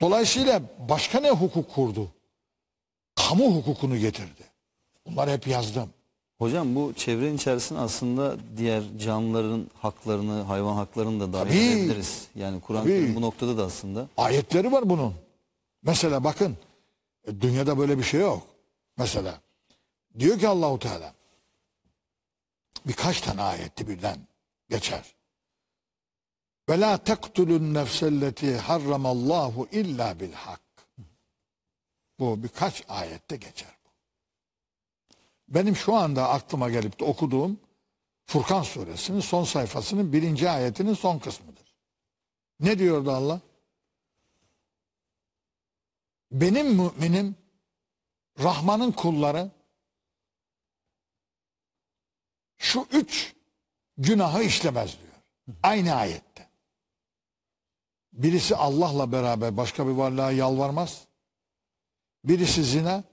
Dolayısıyla 0.00 0.62
başka 0.88 1.20
ne 1.20 1.30
hukuk 1.30 1.74
kurdu? 1.74 2.08
Kamu 3.14 3.56
hukukunu 3.56 3.96
getirdi. 3.98 4.42
Bunları 5.06 5.30
hep 5.30 5.46
yazdım. 5.46 5.90
Hocam 6.38 6.74
bu 6.74 6.92
çevrenin 6.96 7.36
içerisinde 7.36 7.78
aslında 7.78 8.36
diğer 8.56 8.82
canlıların 8.98 9.70
haklarını, 9.74 10.42
hayvan 10.42 10.74
haklarını 10.74 11.20
da 11.20 11.32
dahil 11.32 11.48
Tabii. 11.48 11.58
edebiliriz. 11.58 12.28
Yani 12.34 12.60
Kur'an 12.60 12.82
Tabii. 12.82 13.14
Bu 13.14 13.20
noktada 13.20 13.58
da 13.58 13.64
aslında. 13.64 14.08
Ayetleri 14.16 14.72
var 14.72 14.90
bunun. 14.90 15.14
Mesela 15.82 16.24
bakın 16.24 16.56
e, 17.26 17.40
dünyada 17.40 17.78
böyle 17.78 17.98
bir 17.98 18.02
şey 18.02 18.20
yok. 18.20 18.42
Mesela 18.96 19.40
diyor 20.18 20.38
ki 20.38 20.48
Allahu 20.48 20.78
Teala 20.78 21.12
birkaç 22.86 23.20
tane 23.20 23.42
ayette 23.42 23.88
birden 23.88 24.18
geçer. 24.70 25.14
Ve 26.68 26.80
la 26.80 26.98
tektulun 26.98 27.74
nefselleti 27.74 28.56
harramallahu 28.56 29.68
illa 29.72 30.20
bil 30.20 30.32
hak. 30.32 30.60
Bu 32.18 32.42
birkaç 32.42 32.82
ayette 32.88 33.36
geçer. 33.36 33.75
Benim 35.48 35.76
şu 35.76 35.94
anda 35.94 36.28
aklıma 36.28 36.70
gelip 36.70 37.00
de 37.00 37.04
okuduğum 37.04 37.60
Furkan 38.26 38.62
suresinin 38.62 39.20
son 39.20 39.44
sayfasının 39.44 40.12
birinci 40.12 40.50
ayetinin 40.50 40.94
son 40.94 41.18
kısmıdır. 41.18 41.74
Ne 42.60 42.78
diyordu 42.78 43.10
Allah? 43.10 43.40
Benim 46.32 46.66
müminim 46.66 47.36
Rahman'ın 48.38 48.92
kulları 48.92 49.50
şu 52.58 52.86
üç 52.92 53.34
günahı 53.98 54.42
işlemez 54.42 54.98
diyor. 55.00 55.12
Aynı 55.62 55.94
ayette. 55.94 56.48
Birisi 58.12 58.56
Allah'la 58.56 59.12
beraber 59.12 59.56
başka 59.56 59.86
bir 59.86 59.92
varlığa 59.92 60.32
yalvarmaz. 60.32 61.04
Birisi 62.24 62.64
zina. 62.64 63.04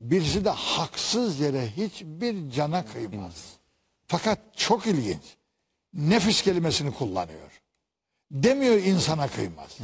Birisi 0.00 0.44
de 0.44 0.50
haksız 0.50 1.40
yere 1.40 1.70
hiçbir 1.76 2.50
cana 2.50 2.84
kıymaz. 2.84 3.52
Fakat 4.06 4.38
çok 4.56 4.86
ilginç. 4.86 5.22
Nefis 5.94 6.42
kelimesini 6.42 6.94
kullanıyor. 6.94 7.62
Demiyor 8.30 8.76
insana 8.76 9.28
kıymaz. 9.28 9.78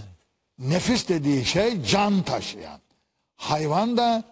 Nefis 0.59 1.09
dediği 1.09 1.45
şey 1.45 1.85
can 1.85 2.23
taşıyan. 2.23 2.81
Hayvan 3.37 3.97
da 3.97 4.25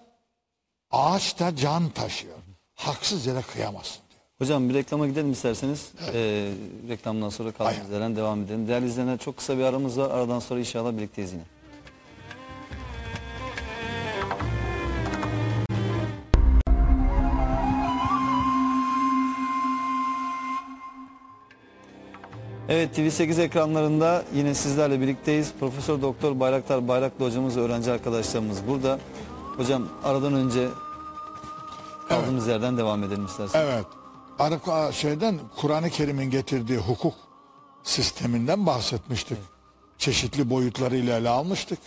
ağaç 0.90 1.38
da 1.38 1.56
can 1.56 1.90
taşıyor. 1.90 2.38
Haksız 2.74 3.26
yere 3.26 3.42
kıyamazsın 3.42 4.02
diyor. 4.10 4.20
Hocam 4.38 4.68
bir 4.68 4.74
reklama 4.74 5.06
gidelim 5.06 5.32
isterseniz. 5.32 5.88
Ee, 6.14 6.52
reklamdan 6.88 7.28
sonra 7.28 7.52
kaldığımız 7.52 7.90
yerden 7.90 8.16
devam 8.16 8.42
edelim. 8.42 8.68
Değerli 8.68 8.86
izleyenler 8.86 9.18
çok 9.18 9.36
kısa 9.36 9.58
bir 9.58 9.62
aramız 9.62 9.98
var. 9.98 10.10
Aradan 10.10 10.38
sonra 10.38 10.60
inşallah 10.60 10.92
birlikteyiz 10.92 11.32
yine. 11.32 11.42
Evet 22.70 22.98
TV8 22.98 23.42
ekranlarında 23.42 24.24
yine 24.34 24.54
sizlerle 24.54 25.00
birlikteyiz. 25.00 25.52
Profesör 25.60 26.02
Doktor 26.02 26.40
Bayraktar 26.40 26.88
Bayraklı 26.88 27.24
hocamız 27.24 27.56
ve 27.56 27.60
öğrenci 27.60 27.92
arkadaşlarımız 27.92 28.66
burada. 28.66 28.98
Hocam 29.56 29.88
aradan 30.04 30.34
önce 30.34 30.68
kaldığımız 32.08 32.46
yerden 32.46 32.76
devam 32.76 33.04
edelim 33.04 33.26
isterseniz. 33.26 33.66
Evet. 33.66 33.84
Arka 34.38 34.92
şeyden 34.92 35.40
Kur'an-ı 35.56 35.90
Kerim'in 35.90 36.30
getirdiği 36.30 36.78
hukuk 36.78 37.14
sisteminden 37.82 38.66
bahsetmiştik. 38.66 39.38
Çeşitli 39.98 40.50
boyutlarıyla 40.50 41.18
ele 41.18 41.28
almıştık. 41.28 41.78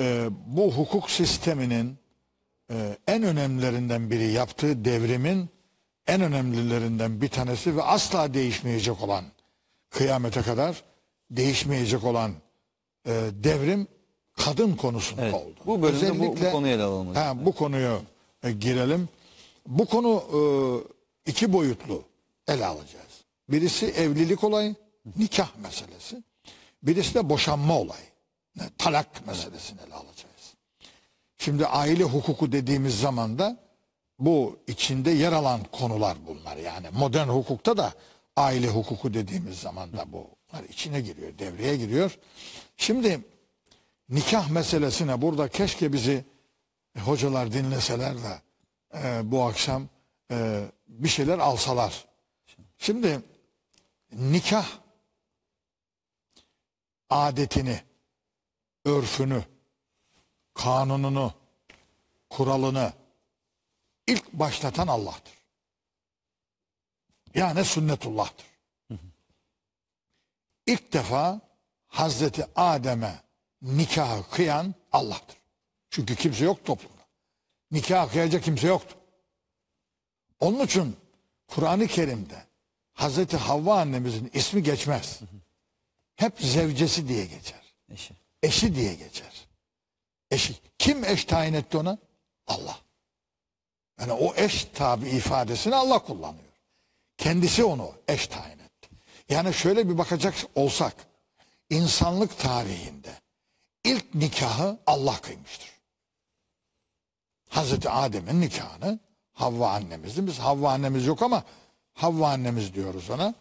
Ee, 0.00 0.28
bu 0.46 0.72
hukuk 0.72 1.10
sisteminin 1.10 1.98
e, 2.70 2.96
en 3.06 3.22
önemlilerinden 3.22 4.10
biri 4.10 4.32
yaptığı 4.32 4.84
devrimin 4.84 5.50
en 6.06 6.20
önemlilerinden 6.20 7.20
bir 7.20 7.28
tanesi 7.28 7.76
ve 7.76 7.82
asla 7.82 8.34
değişmeyecek 8.34 9.02
olan 9.02 9.24
kıyamete 9.92 10.42
kadar 10.42 10.82
değişmeyecek 11.30 12.04
olan 12.04 12.32
e, 13.06 13.10
devrim 13.32 13.86
kadın 14.36 14.76
konusunda 14.76 15.22
Evet. 15.22 15.34
oldu. 15.34 15.54
Bu 15.66 15.82
bölümde 15.82 16.10
bu- 16.10 16.18
bu 16.18 16.24
Özellikle- 16.24 16.52
konuyu 16.52 16.72
ele 16.72 16.82
alalım. 16.82 17.14
Ha, 17.14 17.32
bu 17.44 17.52
konuyu 17.52 18.00
e, 18.42 18.52
girelim. 18.52 19.08
Bu 19.66 19.86
konu 19.86 20.22
e, 20.34 20.40
iki 21.30 21.52
boyutlu 21.52 22.02
ele 22.48 22.66
alacağız. 22.66 23.12
Birisi 23.48 23.86
evlilik 23.86 24.44
olayı, 24.44 24.74
nikah 25.18 25.56
meselesi. 25.56 26.22
Birisi 26.82 27.14
de 27.14 27.28
boşanma 27.28 27.78
olayı. 27.78 28.04
Talak 28.78 29.26
meselesini 29.26 29.78
ele 29.86 29.94
alacağız. 29.94 30.54
Şimdi 31.38 31.66
aile 31.66 32.04
hukuku 32.04 32.52
dediğimiz 32.52 33.00
zaman 33.00 33.38
da 33.38 33.56
bu 34.18 34.56
içinde 34.66 35.10
yer 35.10 35.32
alan 35.32 35.60
konular 35.72 36.16
bunlar. 36.28 36.56
Yani 36.56 36.86
modern 36.92 37.28
hukukta 37.28 37.76
da 37.76 37.92
aile 38.36 38.68
hukuku 38.68 39.14
dediğimiz 39.14 39.58
zaman 39.58 39.92
da 39.92 40.12
bunlar 40.12 40.64
içine 40.68 41.00
giriyor, 41.00 41.38
devreye 41.38 41.76
giriyor. 41.76 42.18
Şimdi 42.76 43.20
nikah 44.08 44.50
meselesine 44.50 45.22
burada 45.22 45.48
keşke 45.48 45.92
bizi 45.92 46.24
e, 46.96 47.00
hocalar 47.00 47.52
dinleseler 47.52 48.14
de 48.22 48.40
e, 48.94 49.30
bu 49.30 49.42
akşam 49.42 49.88
e, 50.30 50.64
bir 50.88 51.08
şeyler 51.08 51.38
alsalar. 51.38 52.04
Şimdi 52.78 53.20
nikah 54.12 54.66
adetini, 57.10 57.80
örfünü, 58.84 59.44
kanununu, 60.54 61.34
kuralını 62.30 62.92
ilk 64.06 64.32
başlatan 64.32 64.86
Allah'tır. 64.88 65.41
Yani 67.34 67.64
sünnetullah'tır. 67.64 68.46
İlk 70.66 70.92
defa 70.92 71.40
Hazreti 71.86 72.46
Adem'e 72.56 73.20
nikahı 73.62 74.30
kıyan 74.30 74.74
Allah'tır. 74.92 75.36
Çünkü 75.90 76.16
kimse 76.16 76.44
yok 76.44 76.64
toplumda. 76.64 77.02
Nikah 77.70 78.12
kıyacak 78.12 78.44
kimse 78.44 78.66
yoktu. 78.66 78.96
Onun 80.40 80.64
için 80.64 80.96
Kur'an-ı 81.48 81.86
Kerim'de 81.86 82.42
Hazreti 82.92 83.36
Havva 83.36 83.80
annemizin 83.80 84.30
ismi 84.34 84.62
geçmez. 84.62 85.20
Hep 86.16 86.40
zevcesi 86.40 87.08
diye 87.08 87.26
geçer. 87.26 87.74
Eşi. 87.90 88.14
Eşi 88.42 88.74
diye 88.74 88.94
geçer. 88.94 89.48
Eşi. 90.30 90.54
Kim 90.78 91.04
eş 91.04 91.24
tayin 91.24 91.54
etti 91.54 91.76
ona? 91.76 91.98
Allah. 92.46 92.78
Yani 94.00 94.12
o 94.12 94.34
eş 94.34 94.64
tabi 94.64 95.08
ifadesini 95.08 95.74
Allah 95.74 95.98
kullanıyor. 95.98 96.51
Kendisi 97.22 97.64
onu 97.64 97.92
eş 98.08 98.26
tayin 98.26 98.58
etti. 98.58 98.88
Yani 99.28 99.54
şöyle 99.54 99.88
bir 99.88 99.98
bakacak 99.98 100.34
olsak 100.54 100.94
insanlık 101.70 102.38
tarihinde 102.38 103.20
ilk 103.84 104.14
nikahı 104.14 104.78
Allah 104.86 105.20
kıymıştır. 105.20 105.70
Hazreti 107.48 107.90
Adem'in 107.90 108.40
nikahını 108.40 108.98
Havva 109.32 109.70
annemizdi. 109.70 110.26
Biz 110.26 110.38
Havva 110.38 110.72
annemiz 110.72 111.06
yok 111.06 111.22
ama 111.22 111.44
Havva 111.94 112.30
annemiz 112.30 112.74
diyoruz 112.74 113.10
ona. 113.10 113.34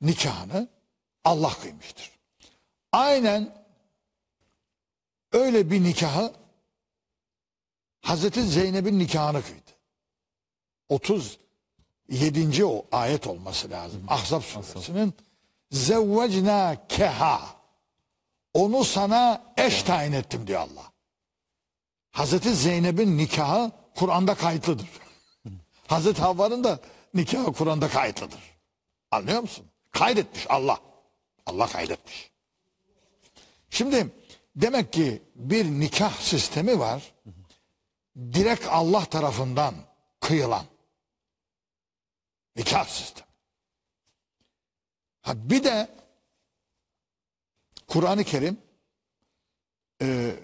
Nikahını 0.00 0.68
Allah 1.24 1.54
kıymıştır. 1.62 2.10
Aynen 2.92 3.64
öyle 5.32 5.70
bir 5.70 5.84
nikahı 5.84 6.32
Hazreti 8.00 8.42
Zeynep'in 8.42 8.98
nikahını 8.98 9.42
kıydı. 9.42 9.70
37. 12.08 12.64
o 12.64 12.86
ayet 12.92 13.26
olması 13.26 13.70
lazım. 13.70 14.04
Ahzab 14.08 14.42
suresinin 14.42 15.14
zevvecna 15.70 16.76
keha 16.88 17.56
onu 18.54 18.84
sana 18.84 19.42
eş 19.56 19.82
tayin 19.82 20.12
ettim 20.12 20.46
diyor 20.46 20.60
Allah. 20.60 20.92
Hazreti 22.10 22.54
Zeynep'in 22.54 23.18
nikahı 23.18 23.72
Kur'an'da 23.94 24.34
kayıtlıdır. 24.34 24.88
Hazreti 25.86 26.22
Havva'nın 26.22 26.64
da 26.64 26.78
nikahı 27.14 27.52
Kur'an'da 27.52 27.88
kayıtlıdır. 27.88 28.40
Anlıyor 29.10 29.40
musun? 29.40 29.66
Kaydetmiş 29.90 30.46
Allah. 30.48 30.78
Allah 31.46 31.66
kaydetmiş. 31.66 32.30
Şimdi 33.70 34.06
demek 34.56 34.92
ki 34.92 35.22
bir 35.34 35.64
nikah 35.66 36.20
sistemi 36.20 36.78
var. 36.78 37.12
Direkt 38.16 38.66
Allah 38.68 39.04
tarafından 39.04 39.74
kıyılan 40.20 40.64
nikah 42.56 42.86
sistemi. 42.86 43.26
Ha 45.22 45.32
bir 45.36 45.64
de 45.64 45.88
Kur'an-ı 47.86 48.24
Kerim 48.24 48.58
e, 50.02 50.36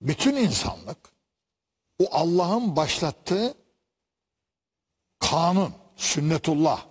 bütün 0.00 0.36
insanlık 0.36 0.98
o 1.98 2.08
Allah'ın 2.10 2.76
başlattığı 2.76 3.54
kanun, 5.18 5.74
sünnetullah 5.96 6.86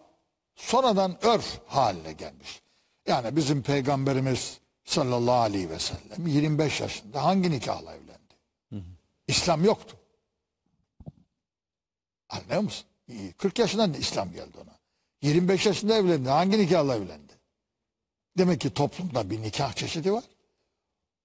sonradan 0.56 1.26
örf 1.26 1.60
haline 1.68 2.14
gelmiş. 2.14 2.62
Yani 3.08 3.36
bizim 3.36 3.64
peygamberimiz 3.64 4.60
sallallahu 4.84 5.36
aleyhi 5.36 5.70
ve 5.70 5.80
sellem 5.80 6.28
25 6.28 6.82
yaşında 6.82 7.24
hangi 7.24 7.52
nikahla 7.52 7.94
evlendi? 7.94 8.36
İslam 9.28 9.64
yoktu. 9.64 9.98
Anlıyor 12.32 12.62
musun? 12.62 12.86
40 13.38 13.60
yaşında 13.60 13.98
İslam 13.98 14.32
geldi 14.32 14.58
ona. 14.58 14.80
25 15.22 15.66
yaşında 15.66 15.96
evlendi. 15.96 16.30
Hangi 16.30 16.58
nikahla 16.58 16.96
evlendi? 16.96 17.34
Demek 18.38 18.62
ki 18.62 18.74
toplumda 18.74 19.30
bir 19.30 19.42
nikah 19.42 19.74
çeşidi 19.74 20.14
var. 20.14 20.24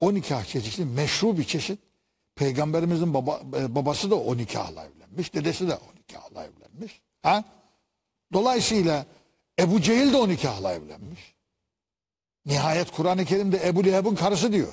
O 0.01 0.15
nikah 0.15 0.45
çeşidi 0.45 0.85
meşru 0.85 1.39
bir 1.39 1.45
çeşit. 1.45 1.79
Peygamberimizin 2.35 3.15
baba, 3.15 3.41
e, 3.57 3.75
babası 3.75 4.11
da 4.11 4.15
o 4.15 4.37
nikahla 4.37 4.87
evlenmiş. 4.87 5.35
Dedesi 5.35 5.69
de 5.69 5.75
o 5.75 5.97
nikahla 5.99 6.45
evlenmiş. 6.45 7.01
Ha? 7.23 7.45
Dolayısıyla 8.33 9.07
Ebu 9.59 9.81
Cehil 9.81 10.13
de 10.13 10.17
o 10.17 10.29
nikahla 10.29 10.73
evlenmiş. 10.73 11.35
Nihayet 12.47 12.91
Kur'an-ı 12.91 13.25
Kerim'de 13.25 13.69
Ebu 13.69 13.85
Leheb'in 13.85 14.15
karısı 14.15 14.53
diyor. 14.53 14.73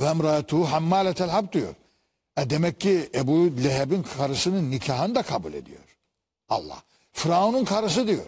Ve 0.00 0.04
emratuhu 0.04 0.64
hammaletel 0.64 1.30
hab 1.30 1.52
diyor. 1.52 1.74
E 2.38 2.50
demek 2.50 2.80
ki 2.80 3.10
Ebu 3.14 3.50
Leheb'in 3.64 4.02
karısının 4.02 4.70
nikahını 4.70 5.14
da 5.14 5.22
kabul 5.22 5.52
ediyor. 5.52 5.80
Allah. 6.48 6.82
Firavun'un 7.12 7.64
karısı 7.64 8.08
diyor. 8.08 8.26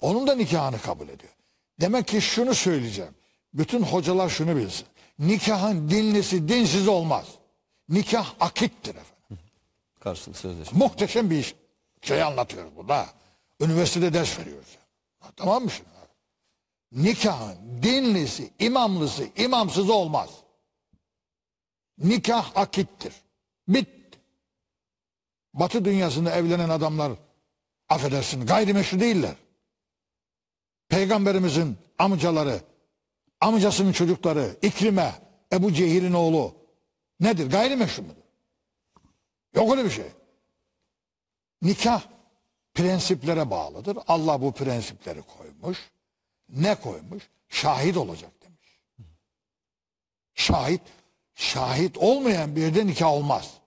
Onun 0.00 0.26
da 0.26 0.34
nikahını 0.34 0.80
kabul 0.80 1.08
ediyor. 1.08 1.32
Demek 1.80 2.06
ki 2.06 2.20
şunu 2.20 2.54
söyleyeceğim. 2.54 3.14
Bütün 3.54 3.82
hocalar 3.82 4.28
şunu 4.28 4.56
bilsin. 4.56 4.86
Nikahın 5.18 5.90
dinlisi 5.90 6.48
dinsiz 6.48 6.88
olmaz. 6.88 7.26
Nikah 7.88 8.34
akittir 8.40 8.94
efendim. 8.94 9.44
Karşılık 10.00 10.36
sözleşme. 10.36 10.78
Muhteşem 10.78 11.30
bir 11.30 11.38
iş. 11.38 11.54
Şey 12.02 12.22
anlatıyoruz 12.22 12.76
burada. 12.76 13.06
Üniversitede 13.60 14.12
ders 14.12 14.38
veriyoruz. 14.38 14.78
Ha, 15.18 15.28
tamam 15.36 15.64
mı 15.64 15.70
şimdi? 15.70 15.90
Nikahın 16.92 17.82
dinlisi, 17.82 18.50
imamlısı, 18.58 19.26
imamsız 19.36 19.90
olmaz. 19.90 20.30
Nikah 21.98 22.56
akittir. 22.56 23.12
Bitti. 23.74 24.18
Batı 25.54 25.84
dünyasında 25.84 26.30
evlenen 26.30 26.68
adamlar 26.68 27.12
affedersin 27.88 28.46
gayrimeşru 28.46 29.00
değiller. 29.00 29.34
Peygamberimizin 30.88 31.76
amcaları, 31.98 32.60
amcasının 33.40 33.92
çocukları, 33.92 34.56
İkrime, 34.62 35.14
Ebu 35.52 35.72
Cehil'in 35.72 36.12
oğlu 36.12 36.54
nedir? 37.20 37.50
Gayrimeşru 37.50 38.02
mudur? 38.02 38.14
Yok 39.54 39.72
öyle 39.72 39.84
bir 39.84 39.90
şey. 39.90 40.12
Nikah 41.62 42.02
prensiplere 42.74 43.50
bağlıdır. 43.50 43.98
Allah 44.08 44.42
bu 44.42 44.52
prensipleri 44.52 45.22
koymuş. 45.22 45.90
Ne 46.48 46.74
koymuş? 46.74 47.28
Şahit 47.48 47.96
olacak 47.96 48.30
demiş. 48.42 48.80
Şahit, 50.34 50.82
şahit 51.34 51.98
olmayan 51.98 52.56
bir 52.56 52.60
yerde 52.60 52.86
nikah 52.86 53.08
olmaz. 53.12 53.59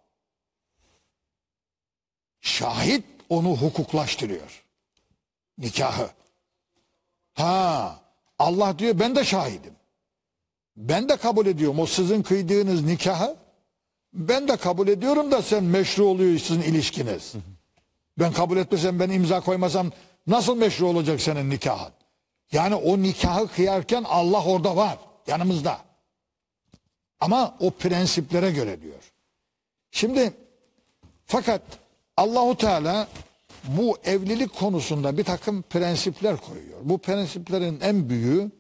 Şahit 2.44 3.04
onu 3.30 3.56
hukuklaştırıyor. 3.58 4.64
Nikahı. 5.58 6.10
Ha, 7.34 8.00
Allah 8.40 8.80
diyor 8.80 9.00
ben 9.00 9.16
de 9.16 9.24
şahidim. 9.24 9.74
Ben 10.78 11.10
de 11.10 11.18
kabul 11.18 11.46
ediyorum 11.46 11.80
o 11.80 11.86
sizin 11.86 12.24
kıydığınız 12.24 12.82
nikahı. 12.82 13.36
Ben 14.14 14.48
de 14.48 14.58
kabul 14.58 14.88
ediyorum 14.88 15.32
da 15.32 15.42
sen 15.42 15.64
meşru 15.64 16.06
oluyor 16.06 16.40
sizin 16.40 16.62
ilişkiniz. 16.62 17.34
Ben 18.20 18.34
kabul 18.34 18.58
etmesem 18.58 19.00
ben 19.00 19.10
imza 19.10 19.40
koymasam 19.40 19.92
nasıl 20.28 20.58
meşru 20.58 20.88
olacak 20.88 21.22
senin 21.22 21.50
nikahın? 21.50 21.94
Yani 22.52 22.76
o 22.76 23.02
nikahı 23.02 23.48
kıyarken 23.48 24.04
Allah 24.08 24.46
orada 24.46 24.76
var 24.76 24.98
yanımızda. 25.28 25.82
Ama 27.20 27.58
o 27.60 27.72
prensiplere 27.72 28.52
göre 28.52 28.82
diyor. 28.82 29.12
Şimdi 29.92 30.34
fakat 31.26 31.62
Allahu 32.18 32.58
Teala 32.58 33.08
bu 33.64 33.98
evlilik 34.04 34.56
konusunda 34.56 35.18
bir 35.18 35.24
takım 35.24 35.62
prensipler 35.62 36.38
koyuyor. 36.38 36.80
Bu 36.84 36.98
prensiplerin 36.98 37.80
en 37.80 38.10
büyüğü 38.10 38.52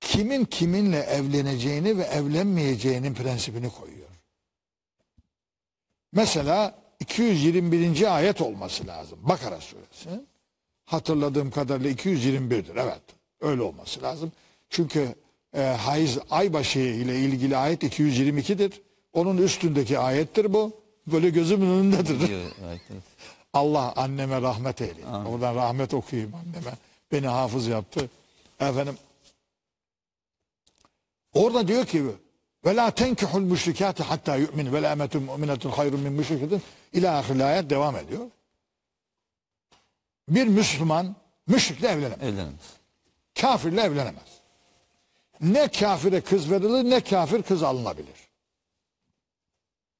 kimin 0.00 0.44
kiminle 0.44 0.98
evleneceğini 0.98 1.98
ve 1.98 2.02
evlenmeyeceğinin 2.02 3.14
prensibini 3.14 3.70
koyuyor. 3.70 4.08
Mesela 6.12 6.78
221. 7.00 8.16
ayet 8.16 8.40
olması 8.40 8.86
lazım. 8.86 9.18
Bakara 9.22 9.60
suresi. 9.60 10.20
Hatırladığım 10.84 11.50
kadarıyla 11.50 11.90
221'dir. 11.90 12.76
Evet. 12.76 13.02
Öyle 13.40 13.62
olması 13.62 14.02
lazım. 14.02 14.32
Çünkü 14.70 15.14
e, 15.56 15.62
hayız 15.62 16.18
aybaşı 16.30 16.78
ile 16.78 17.20
ilgili 17.20 17.56
ayet 17.56 17.82
222'dir. 17.82 18.82
Onun 19.12 19.36
üstündeki 19.36 19.98
ayettir 19.98 20.52
bu. 20.52 20.83
Böyle 21.06 21.30
gözümün 21.30 21.70
önündedir. 21.70 22.30
Evet, 22.30 22.52
evet. 22.64 23.02
Allah 23.52 23.92
anneme 23.96 24.42
rahmet 24.42 24.80
eylesin. 24.80 25.08
Oradan 25.08 25.54
rahmet 25.54 25.94
okuyayım 25.94 26.34
anneme. 26.34 26.76
Beni 27.12 27.26
hafız 27.26 27.66
yaptı. 27.66 28.10
Efendim 28.60 28.98
orada 31.34 31.68
diyor 31.68 31.86
ki 31.86 32.04
ve 32.64 32.76
la 32.76 32.90
tenkihul 32.90 33.40
müşrikati 33.40 34.02
hatta 34.02 34.36
yu'min 34.36 34.72
ve 34.72 34.82
la 34.82 34.92
emetun 34.92 35.22
mu'minetun 35.22 35.70
hayrun 35.70 36.00
min 36.00 36.12
müşriketin 36.12 36.62
ila 36.92 37.18
ahir 37.18 37.40
ayet 37.40 37.70
devam 37.70 37.96
ediyor. 37.96 38.30
Bir 40.28 40.46
Müslüman 40.46 41.16
müşrikle 41.46 41.88
evlenemez. 41.88 42.22
Evlenemez. 42.22 42.74
Kafirle 43.40 43.80
evlenemez. 43.80 44.40
Ne 45.40 45.68
kafire 45.68 46.20
kız 46.20 46.50
verilir 46.50 46.90
ne 46.90 47.00
kafir 47.00 47.42
kız 47.42 47.62
alınabilir. 47.62 48.23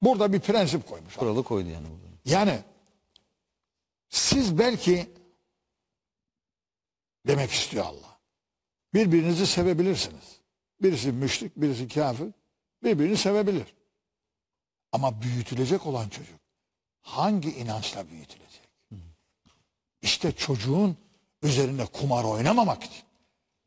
Burada 0.05 0.33
bir 0.33 0.39
prensip 0.39 0.87
koymuş. 0.87 1.15
Kuralı 1.15 1.43
koydu 1.43 1.69
yani 1.69 1.85
burada. 1.85 2.05
Yani 2.25 2.59
siz 4.09 4.57
belki 4.59 5.09
demek 7.27 7.51
istiyor 7.51 7.85
Allah. 7.85 8.19
Birbirinizi 8.93 9.47
sevebilirsiniz. 9.47 10.39
Birisi 10.81 11.11
müşrik, 11.11 11.57
birisi 11.57 11.87
kafir. 11.87 12.27
Birbirini 12.83 13.17
sevebilir. 13.17 13.73
Ama 14.91 15.21
büyütülecek 15.21 15.85
olan 15.85 16.09
çocuk 16.09 16.39
hangi 17.01 17.51
inançla 17.51 18.09
büyütülecek? 18.09 18.69
İşte 20.01 20.31
çocuğun 20.31 20.97
üzerinde 21.41 21.85
kumar 21.85 22.23
oynamamak 22.23 22.83
için, 22.83 23.03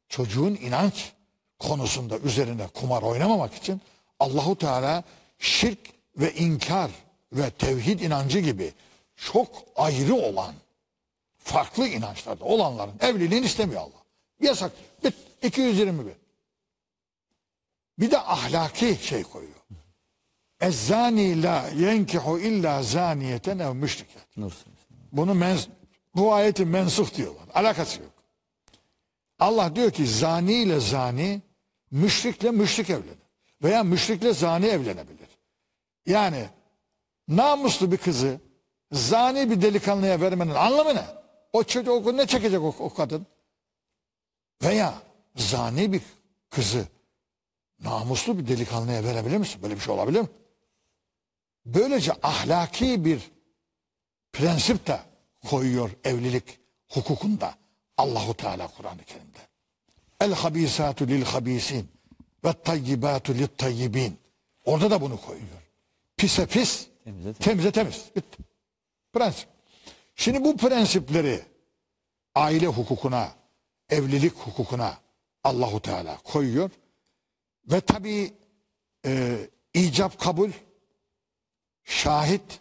çocuğun 0.08 0.54
inanç 0.54 1.12
konusunda 1.58 2.18
üzerinde 2.18 2.66
kumar 2.66 3.02
oynamamak 3.02 3.54
için 3.54 3.80
Allahu 4.20 4.58
Teala 4.58 5.04
şirk 5.38 5.97
ve 6.18 6.34
inkar 6.34 6.90
ve 7.32 7.50
tevhid 7.50 8.00
inancı 8.00 8.38
gibi 8.38 8.72
çok 9.16 9.48
ayrı 9.76 10.14
olan 10.14 10.54
farklı 11.38 11.88
inançlarda 11.88 12.44
olanların 12.44 12.94
evliliğini 13.00 13.46
istemiyor 13.46 13.80
Allah. 13.80 14.02
Yasak. 14.40 14.72
Bit. 15.04 15.14
221. 15.42 16.12
Bir 17.98 18.10
de 18.10 18.18
ahlaki 18.18 18.98
şey 19.02 19.22
koyuyor. 19.22 19.54
Ezzani 20.60 21.42
la 21.42 21.68
yenkihu 21.68 22.38
illa 22.38 22.82
zaniyeten 22.82 23.58
ev 23.58 23.74
müşriket. 23.74 24.26
Bunu 25.12 25.34
mens 25.34 25.66
bu 26.14 26.34
ayeti 26.34 26.64
mensuh 26.64 27.14
diyorlar. 27.14 27.44
Alakası 27.54 28.00
yok. 28.00 28.12
Allah 29.38 29.76
diyor 29.76 29.90
ki 29.90 30.06
zani 30.06 30.52
ile 30.52 30.80
zani 30.80 31.42
müşrikle 31.90 32.50
müşrik 32.50 32.90
evlenir. 32.90 33.18
Veya 33.62 33.82
müşrikle 33.82 34.32
zani 34.32 34.66
evlenebilir. 34.66 35.27
Yani 36.08 36.48
namuslu 37.28 37.92
bir 37.92 37.96
kızı 37.96 38.40
zani 38.92 39.50
bir 39.50 39.62
delikanlıya 39.62 40.20
vermenin 40.20 40.54
anlamı 40.54 40.94
ne? 40.94 41.04
O 41.52 41.64
çocuk 41.64 42.14
ne 42.14 42.26
çekecek 42.26 42.60
o, 42.60 42.74
o 42.78 42.94
kadın? 42.94 43.26
Veya 44.62 44.94
zani 45.36 45.92
bir 45.92 46.02
kızı 46.50 46.86
namuslu 47.80 48.38
bir 48.38 48.48
delikanlıya 48.48 49.04
verebilir 49.04 49.36
misin? 49.36 49.62
Böyle 49.62 49.74
bir 49.74 49.80
şey 49.80 49.94
olabilir 49.94 50.20
mi? 50.20 50.28
Böylece 51.66 52.12
ahlaki 52.22 53.04
bir 53.04 53.30
prensip 54.32 54.86
de 54.86 55.00
koyuyor 55.48 55.90
evlilik 56.04 56.58
hukukunda 56.88 57.54
Allahu 57.96 58.34
Teala 58.34 58.68
Kur'an-ı 58.68 59.04
Kerim'de. 59.04 59.38
El 60.20 60.32
habisatu 60.32 61.08
lil 61.08 61.24
habisin 61.24 61.90
ve 62.44 62.52
tayyibatu 62.52 63.34
lit 63.34 63.58
tayyibin. 63.58 64.18
Orada 64.64 64.90
da 64.90 65.00
bunu 65.00 65.20
koyuyor. 65.20 65.67
Pise 66.18 66.46
pis, 66.46 66.86
Temize 67.04 67.32
temiz. 67.32 67.38
temize 67.38 67.70
temiz. 67.70 68.04
Bitti. 68.16 68.38
Prensip. 69.12 69.48
Şimdi 70.14 70.44
bu 70.44 70.56
prensipleri 70.56 71.40
aile 72.34 72.66
hukukuna, 72.66 73.32
evlilik 73.90 74.32
hukukuna 74.34 74.98
Allahu 75.44 75.82
Teala 75.82 76.18
koyuyor. 76.18 76.70
Ve 77.70 77.80
tabii 77.80 78.32
e, 79.06 79.38
icap 79.74 80.18
kabul, 80.20 80.50
şahit, 81.84 82.60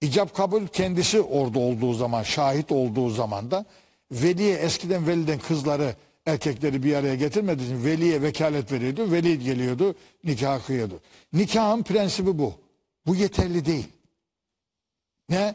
icap 0.00 0.34
kabul 0.34 0.66
kendisi 0.66 1.20
orada 1.20 1.58
olduğu 1.58 1.94
zaman, 1.94 2.22
şahit 2.22 2.72
olduğu 2.72 3.10
zaman 3.10 3.50
da 3.50 3.64
veliye 4.10 4.56
eskiden 4.56 5.06
veliden 5.06 5.38
kızları 5.38 5.96
erkekleri 6.26 6.82
bir 6.82 6.94
araya 6.94 7.14
getirmediği 7.14 7.66
için 7.66 7.84
veliye 7.84 8.22
vekalet 8.22 8.72
veriyordu. 8.72 9.12
Veli 9.12 9.38
geliyordu, 9.38 9.94
nikah 10.24 10.66
kıyıyordu. 10.66 11.00
Nikahın 11.32 11.82
prensibi 11.82 12.38
bu. 12.38 12.54
Bu 13.06 13.16
yeterli 13.16 13.66
değil. 13.66 13.88
Ne? 15.28 15.54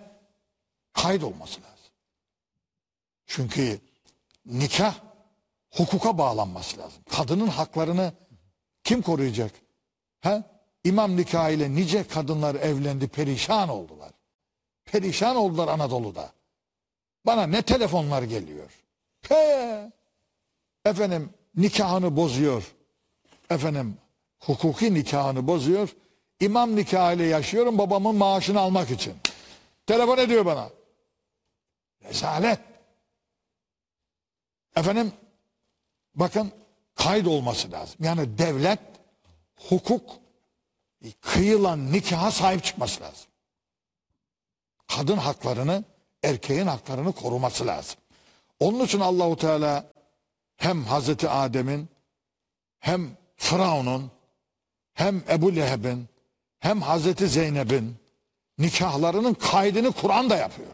Kayıt 0.93 1.24
olması 1.24 1.61
lazım. 1.61 1.93
Çünkü 3.26 3.80
nikah 4.45 4.95
hukuka 5.72 6.17
bağlanması 6.17 6.78
lazım. 6.78 7.03
Kadının 7.09 7.47
haklarını 7.47 8.13
kim 8.84 9.01
koruyacak? 9.01 9.51
Ha? 10.22 10.43
İmam 10.84 11.17
nikahıyla 11.17 11.67
nice 11.67 12.07
kadınlar 12.07 12.55
evlendi, 12.55 13.07
perişan 13.07 13.69
oldular. 13.69 14.11
Perişan 14.86 15.36
oldular 15.36 15.67
Anadolu'da. 15.67 16.32
Bana 17.26 17.47
ne 17.47 17.61
telefonlar 17.61 18.24
geliyor. 18.24 18.72
He! 19.30 19.91
Efendim 20.86 21.29
nikahını 21.55 22.15
bozuyor. 22.15 22.75
Efendim 23.49 23.97
hukuki 24.39 24.93
nikahını 24.93 25.47
bozuyor. 25.47 25.89
İmam 26.39 26.75
nikahıyla 26.75 27.25
yaşıyorum 27.25 27.77
babamın 27.77 28.15
maaşını 28.15 28.59
almak 28.59 28.91
için. 28.91 29.13
Telefon 29.88 30.17
ediyor 30.17 30.45
bana. 30.45 30.69
Rezalet. 32.03 32.59
Efendim 34.75 35.11
bakın 36.15 36.51
kayıt 36.95 37.27
olması 37.27 37.71
lazım. 37.71 37.95
Yani 37.99 38.38
devlet 38.38 38.79
hukuk 39.69 40.09
kıyılan 41.21 41.91
nikaha 41.91 42.32
sahip 42.32 42.63
çıkması 42.63 43.01
lazım. 43.01 43.27
Kadın 44.88 45.17
haklarını, 45.17 45.84
erkeğin 46.23 46.67
haklarını 46.67 47.11
koruması 47.11 47.67
lazım. 47.67 47.95
Onun 48.59 48.86
için 48.86 48.99
Allahu 48.99 49.38
Teala 49.38 49.90
hem 50.62 50.84
Hazreti 50.84 51.30
Adem'in 51.30 51.89
hem 52.80 53.07
Firavun'un 53.36 54.12
hem 54.93 55.24
Ebu 55.30 55.55
Leheb'in 55.55 56.05
hem 56.59 56.82
Hazreti 56.82 57.28
Zeynep'in 57.28 57.95
nikahlarının 58.57 59.34
kaydını 59.34 59.91
Kur'an 59.91 60.30
da 60.30 60.36
yapıyor. 60.36 60.68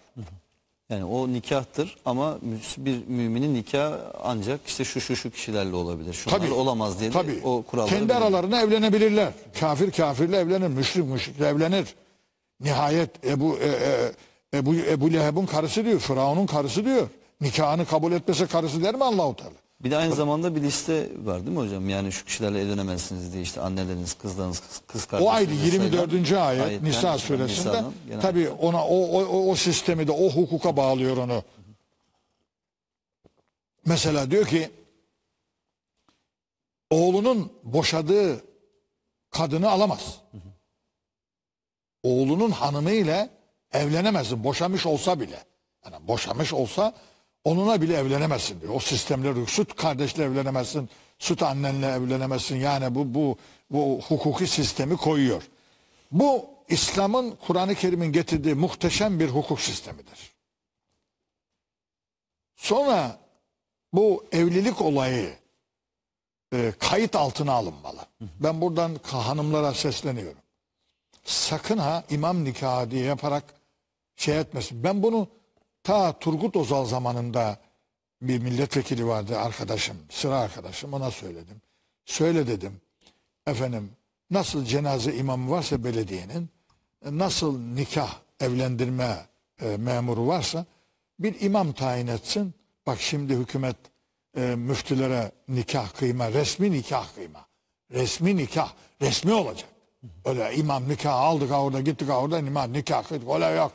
Yani 0.90 1.06
o 1.06 1.28
nikahtır 1.28 1.98
ama 2.06 2.38
bir 2.78 3.08
müminin 3.08 3.54
nikahı 3.54 4.14
ancak 4.24 4.60
işte 4.68 4.84
şu 4.84 5.02
şu 5.02 5.16
şu 5.16 5.32
kişilerle 5.32 5.76
olabilir. 5.76 6.14
Şunlar 6.14 6.38
Tabii. 6.38 6.52
olamaz 6.52 7.00
diye 7.00 7.12
Tabii. 7.12 7.42
o 7.44 7.62
kuralları 7.62 7.96
Kendi 7.96 8.14
aralarında 8.14 8.62
evlenebilirler. 8.62 9.34
Kafir 9.60 9.92
kafirle 9.92 10.38
evlenir, 10.38 10.68
müşrik 10.68 11.06
müşrikle 11.06 11.48
evlenir. 11.48 11.96
Nihayet 12.60 13.26
Ebu 13.26 13.58
e, 13.58 13.68
e, 13.68 14.12
Ebu 14.58 14.76
Ebu 14.76 15.14
Leheb'in 15.14 15.46
karısı 15.46 15.86
diyor, 15.86 16.00
Firavun'un 16.00 16.46
karısı 16.46 16.86
diyor. 16.86 17.08
Nikahını 17.42 17.86
kabul 17.86 18.12
etmese 18.12 18.48
karısı 18.48 18.84
der 18.84 18.96
mi 18.96 19.04
Allahu 19.04 19.36
Teala? 19.36 19.67
Bir 19.80 19.92
de 19.92 19.98
aynı 19.98 20.16
zamanda 20.16 20.56
bir 20.56 20.62
liste 20.62 21.10
var 21.26 21.40
değil 21.46 21.58
mi 21.58 21.64
hocam? 21.64 21.90
Yani 21.90 22.12
şu 22.12 22.26
kişilerle 22.26 22.62
evlenemezsiniz 22.62 23.34
diye 23.34 23.44
işte 23.44 23.62
anneleriniz, 23.62 24.14
kızlarınız, 24.14 24.60
kız, 24.60 24.82
kız 24.88 25.04
O 25.06 25.08
kardeşleriniz. 25.08 25.36
ayrı 25.36 25.76
24. 25.76 26.32
ayet 26.32 26.62
Ayetten, 26.64 26.90
Nisa 26.90 27.18
suresinde 27.18 27.84
genel- 28.08 28.22
tabii 28.22 28.50
ona 28.50 28.86
o, 28.88 28.96
o, 28.98 29.24
o, 29.26 29.52
o 29.52 29.56
sistemi 29.56 30.08
de 30.08 30.12
o 30.12 30.30
hukuka 30.30 30.78
bağlıyor 30.78 31.18
onu. 31.18 31.44
Mesela 33.86 34.32
diyor 34.32 34.46
ki 34.48 34.70
oğlunun 36.92 37.54
boşadığı 37.64 38.42
kadını 39.30 39.70
alamaz. 39.70 40.22
Oğlunun 42.04 42.52
hanımı 42.52 42.92
ile 42.92 43.30
evlenemezsin. 43.74 44.44
Boşamış 44.44 44.86
olsa 44.86 45.20
bile. 45.20 45.46
Yani 45.86 46.08
boşamış 46.08 46.54
olsa 46.54 46.94
onunla 47.44 47.82
bile 47.82 47.98
evlenemezsin 47.98 48.62
diyor. 48.62 48.74
O 48.74 48.80
sistemler. 48.80 49.46
Süt 49.48 49.76
kardeşle 49.76 50.24
evlenemezsin. 50.24 50.90
Süt 51.20 51.44
annenle 51.44 51.88
evlenemezsin. 51.88 52.56
Yani 52.56 52.96
bu 52.96 53.14
bu 53.14 53.38
bu 53.72 54.02
hukuki 54.08 54.48
sistemi 54.48 54.98
koyuyor. 54.98 55.44
Bu 56.12 56.46
İslam'ın 56.70 57.36
Kur'an-ı 57.48 57.76
Kerim'in 57.76 58.12
getirdiği 58.12 58.56
muhteşem 58.56 59.20
bir 59.20 59.30
hukuk 59.30 59.62
sistemidir. 59.62 60.32
Sonra 62.56 63.20
bu 63.94 64.26
evlilik 64.32 64.82
olayı 64.82 65.34
e, 66.54 66.74
kayıt 66.80 67.16
altına 67.16 67.54
alınmalı. 67.54 68.06
Ben 68.22 68.62
buradan 68.62 69.00
hanımlara 69.04 69.74
sesleniyorum. 69.74 70.42
Sakın 71.24 71.78
ha 71.78 72.04
imam 72.10 72.44
nikahı 72.44 72.92
diye 72.92 73.06
yaparak 73.06 73.44
şey 74.16 74.40
etmesin. 74.40 74.84
Ben 74.84 75.04
bunu 75.04 75.28
ta 75.88 76.20
Turgut 76.20 76.56
Özal 76.56 76.86
zamanında 76.86 77.58
bir 78.22 78.40
milletvekili 78.40 79.08
vardı 79.08 79.40
arkadaşım, 79.40 79.98
sıra 80.10 80.38
arkadaşım 80.38 80.94
ona 80.94 81.12
söyledim. 81.12 81.62
Söyle 82.06 82.48
dedim. 82.48 82.82
Efendim 83.46 83.92
nasıl 84.32 84.66
cenaze 84.66 85.16
imamı 85.16 85.52
varsa 85.52 85.84
belediyenin 85.84 86.50
nasıl 87.06 87.60
nikah 87.60 88.16
evlendirme 88.40 89.26
e, 89.62 89.78
memuru 89.78 90.28
varsa 90.28 90.66
bir 91.20 91.42
imam 91.42 91.74
tayin 91.74 92.08
etsin. 92.08 92.54
Bak 92.88 93.02
şimdi 93.02 93.36
hükümet 93.36 93.78
e, 94.38 94.42
müftülere 94.42 95.32
nikah 95.48 95.90
kıyma, 95.94 96.32
resmi 96.32 96.72
nikah 96.72 97.16
kıyma. 97.16 97.46
Resmi 97.92 98.38
nikah, 98.38 98.74
resmi 99.02 99.34
olacak. 99.34 99.70
Öyle 100.26 100.56
imam 100.56 100.90
nikah 100.90 101.14
aldık 101.14 101.52
orada 101.52 101.82
gittik 101.82 102.10
orada 102.10 102.40
imam 102.40 102.74
nikah 102.74 103.08
kıydık. 103.08 103.30
Öyle 103.30 103.46
yok. 103.46 103.72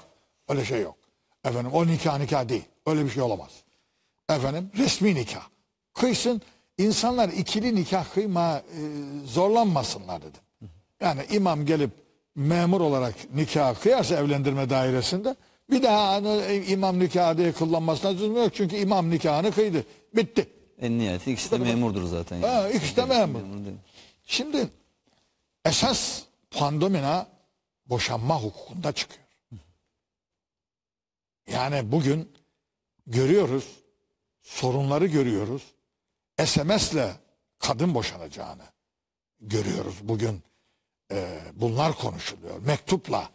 Öyle 0.49 0.65
şey 0.65 0.81
yok. 0.81 1.02
Efendim 1.45 1.73
o 1.73 1.87
nikah 1.87 2.19
nikah 2.19 2.49
değil. 2.49 2.65
Öyle 2.87 3.05
bir 3.05 3.11
şey 3.11 3.23
olamaz. 3.23 3.51
Efendim 4.31 4.71
resmi 4.77 5.15
nikah. 5.15 5.43
Kıysın 5.95 6.43
insanlar 6.79 7.29
ikili 7.29 7.75
nikah 7.75 8.05
kıyma 8.15 8.57
e, 8.59 8.81
zorlanmasınlar 9.27 10.21
dedim. 10.23 10.71
Yani 11.01 11.21
imam 11.31 11.67
gelip 11.67 11.91
memur 12.35 12.81
olarak 12.81 13.15
nikah 13.35 13.75
kıyarsa 13.75 14.15
evlendirme 14.17 14.71
dairesinde 14.71 15.37
bir 15.71 15.83
daha 15.83 16.13
hani 16.13 16.65
imam 16.69 16.99
nikahı 16.99 17.39
diye 17.39 17.53
kullanmasına 17.53 18.11
lüzum 18.11 18.37
yok. 18.37 18.55
Çünkü 18.55 18.77
imam 18.77 19.11
nikahını 19.11 19.53
kıydı. 19.53 19.85
Bitti. 20.17 20.49
En 20.81 20.99
nihayeti 20.99 21.33
ikisi 21.33 21.51
de 21.51 21.59
memurdur 21.59 22.05
zaten. 22.05 22.37
Yani. 22.37 22.47
Ha, 22.47 22.69
ikisi 22.69 22.97
de 22.97 23.05
memur. 23.05 23.41
Şimdi 24.25 24.69
esas 25.65 26.23
pandemina 26.51 27.27
boşanma 27.87 28.43
hukukunda 28.43 28.93
çıkıyor. 28.93 29.22
Yani 31.47 31.93
bugün 31.93 32.33
görüyoruz, 33.07 33.65
sorunları 34.43 35.07
görüyoruz. 35.07 35.63
SMS'le 36.45 37.17
kadın 37.59 37.95
boşanacağını 37.95 38.65
görüyoruz 39.41 39.97
bugün. 40.03 40.43
e, 41.13 41.39
bunlar 41.55 41.99
konuşuluyor. 41.99 42.59
Mektupla 42.59 43.31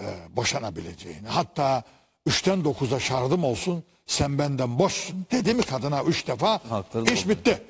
e, 0.00 0.16
boşanabileceğini. 0.30 1.28
Hatta 1.28 1.82
üçten 2.26 2.64
dokuza 2.64 3.00
şardım 3.00 3.44
olsun 3.44 3.84
sen 4.06 4.38
benden 4.38 4.78
boşsun 4.78 5.26
dedi 5.30 5.54
mi 5.54 5.62
kadına 5.62 6.02
üç 6.02 6.26
defa 6.26 6.60
Hakları 6.70 7.06
da 7.06 7.12
iş 7.12 7.28
bitti. 7.28 7.62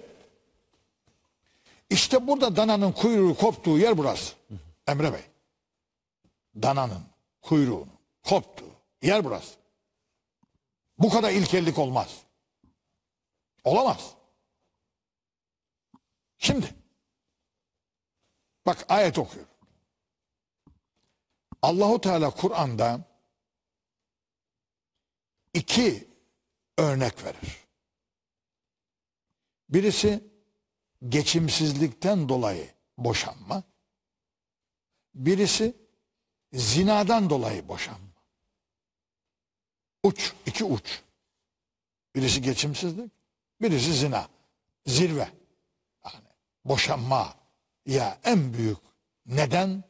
İşte 1.91 2.27
burada 2.27 2.57
dananın 2.57 2.93
kuyruğu 2.93 3.35
koptuğu 3.35 3.79
yer 3.79 3.99
burası. 3.99 4.35
Emre 4.87 5.13
Bey. 5.13 5.23
Dananın 6.63 7.03
kuyruğunun 7.43 7.99
koptuğu 8.23 8.72
yer 9.03 9.25
burası. 9.25 9.55
Bu 10.99 11.11
kadar 11.11 11.31
ilkellik 11.31 11.79
olmaz. 11.79 12.23
Olamaz. 13.65 14.15
Şimdi 16.39 16.75
bak 18.67 18.87
ayet 18.89 19.19
okuyorum. 19.19 19.53
Allahu 21.63 22.01
Teala 22.01 22.31
Kur'an'da 22.31 23.01
iki 25.55 26.09
örnek 26.79 27.25
verir. 27.25 27.59
Birisi 29.69 30.33
geçimsizlikten 31.09 32.29
dolayı 32.29 32.75
boşanma. 32.99 33.63
Birisi 35.15 35.77
zinadan 36.53 37.31
dolayı 37.31 37.69
boşanma. 37.69 38.12
Uç, 40.03 40.33
iki 40.47 40.65
uç. 40.65 41.01
Birisi 42.15 42.43
geçimsizlik, 42.43 43.13
birisi 43.61 43.95
zina. 43.95 44.29
Zirve. 44.87 45.29
Yani 46.05 46.25
boşanma 46.65 47.35
ya 47.87 48.19
en 48.25 48.55
büyük 48.55 48.79
neden 49.27 49.85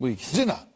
Bu 0.00 0.08
ikisi. 0.08 0.36
zina. 0.36 0.68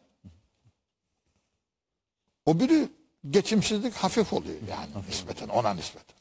O 2.45 2.59
biri 2.59 2.89
geçimsizlik 3.29 3.93
hafif 3.93 4.33
oluyor 4.33 4.61
yani 4.69 5.07
nispeten 5.07 5.47
ona 5.49 5.73
nispeten. 5.73 6.17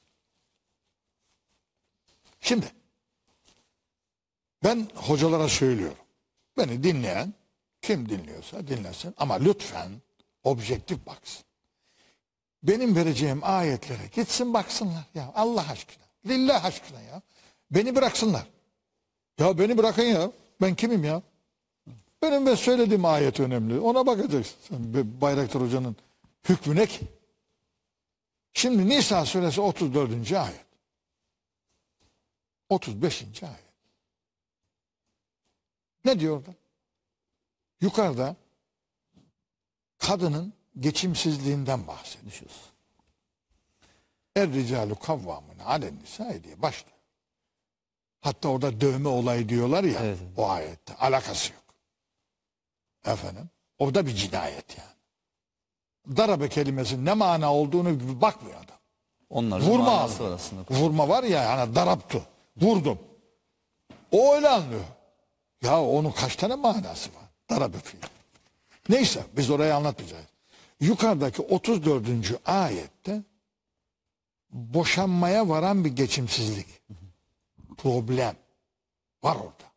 Şimdi 2.41 2.73
ben 4.65 4.89
hocalara 4.95 5.49
söylüyorum. 5.49 6.05
Beni 6.57 6.83
dinleyen 6.83 7.35
kim 7.83 8.09
dinliyorsa 8.09 8.67
dinlesin 8.67 9.15
ama 9.17 9.35
lütfen 9.35 9.91
objektif 10.45 11.07
baksın. 11.07 11.45
Benim 12.63 12.97
vereceğim 12.97 13.41
ayetlere 13.43 14.07
gitsin 14.13 14.55
baksınlar 14.55 15.05
ya 15.15 15.33
Allah 15.35 15.71
aşkına. 15.71 16.05
Lillah 16.27 16.65
aşkına 16.65 17.01
ya. 17.01 17.23
Beni 17.71 17.97
bıraksınlar. 17.97 18.47
Ya 19.39 19.59
beni 19.59 19.79
bırakın 19.79 20.03
ya. 20.03 20.33
Ben 20.61 20.75
kimim 20.75 21.05
ya? 21.05 21.23
Benim 22.23 22.47
ben 22.47 22.55
söylediğim 22.55 23.05
ayet 23.05 23.41
önemli. 23.41 23.81
Ona 23.81 24.07
bakacaksın. 24.07 25.11
Bayraktar 25.21 25.63
Hoca'nın 25.63 25.97
hükmü 26.49 26.77
ne 26.77 26.87
ki? 26.87 27.01
Şimdi 28.53 28.89
Nisa 28.89 29.27
suresi 29.27 29.61
34. 29.61 30.33
ayet. 30.33 30.67
35. 32.69 33.43
ayet. 33.43 33.71
Ne 36.05 36.21
diyor 36.21 36.37
orada? 36.37 36.55
Yukarıda 37.81 38.37
kadının 40.01 40.53
geçimsizliğinden 40.79 41.87
bahsediyor. 41.87 42.27
Düşüyoruz. 42.33 42.61
Er 44.37 44.53
ricalu 44.53 44.99
kavvamun 44.99 45.59
alen 45.67 45.99
nisa 46.03 46.45
diye 46.45 46.63
başlıyor. 46.63 46.97
Hatta 48.21 48.49
orada 48.49 48.81
dövme 48.81 49.09
olayı 49.09 49.49
diyorlar 49.49 49.85
ya 49.85 50.01
Evet. 50.03 50.19
o 50.37 50.49
ayette. 50.49 50.97
Alakası 50.97 51.53
yok. 51.53 51.63
Efendim. 53.05 53.51
O 53.79 53.95
da 53.95 54.07
bir 54.07 54.15
cinayet 54.15 54.79
yani. 54.79 56.17
Darabe 56.17 56.49
kelimesinin 56.49 57.07
ne 57.07 57.13
mana 57.13 57.55
olduğunu 57.55 58.21
bakmıyor 58.21 58.57
adam. 58.57 58.77
Onlar 59.31 59.61
Vurma 59.61 59.87
var 59.87 60.05
aslında. 60.05 60.63
Vurma 60.71 61.09
var 61.09 61.23
ya 61.23 61.43
yani 61.43 61.75
daraptı. 61.75 62.23
Vurdum. 62.57 62.99
O 64.13 64.35
öyle 64.35 64.49
anlıyor. 64.49 64.85
Ya 65.63 65.83
onun 65.83 66.11
kaç 66.13 66.37
tane 66.37 66.55
manası 66.55 67.11
var? 67.15 67.23
Darabe 67.51 67.79
fiili. 67.79 68.05
Neyse 68.91 69.27
biz 69.37 69.51
orayı 69.51 69.75
anlatmayacağız. 69.75 70.27
Yukarıdaki 70.81 71.43
34. 71.43 72.49
ayette 72.49 73.23
boşanmaya 74.51 75.49
varan 75.49 75.85
bir 75.85 75.91
geçimsizlik. 75.91 76.67
Problem 77.79 78.37
var 79.23 79.37
orada. 79.37 79.71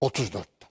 34'te. 0.00 0.66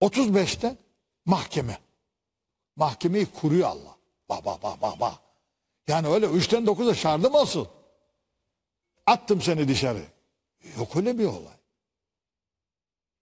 35'te 0.00 0.76
mahkeme. 1.24 1.78
Mahkemeyi 2.76 3.26
kuruyor 3.26 3.68
Allah. 3.68 3.96
Ba 4.28 4.44
ba 4.44 4.62
ba 4.62 4.80
ba 4.80 5.00
ba. 5.00 5.18
Yani 5.88 6.08
öyle 6.08 6.26
3'ten 6.26 6.64
9'a 6.64 6.94
şardım 6.94 7.36
asıl. 7.36 7.66
Attım 9.06 9.42
seni 9.42 9.68
dışarı. 9.68 10.02
Yok 10.78 10.96
öyle 10.96 11.18
bir 11.18 11.24
olay. 11.24 11.56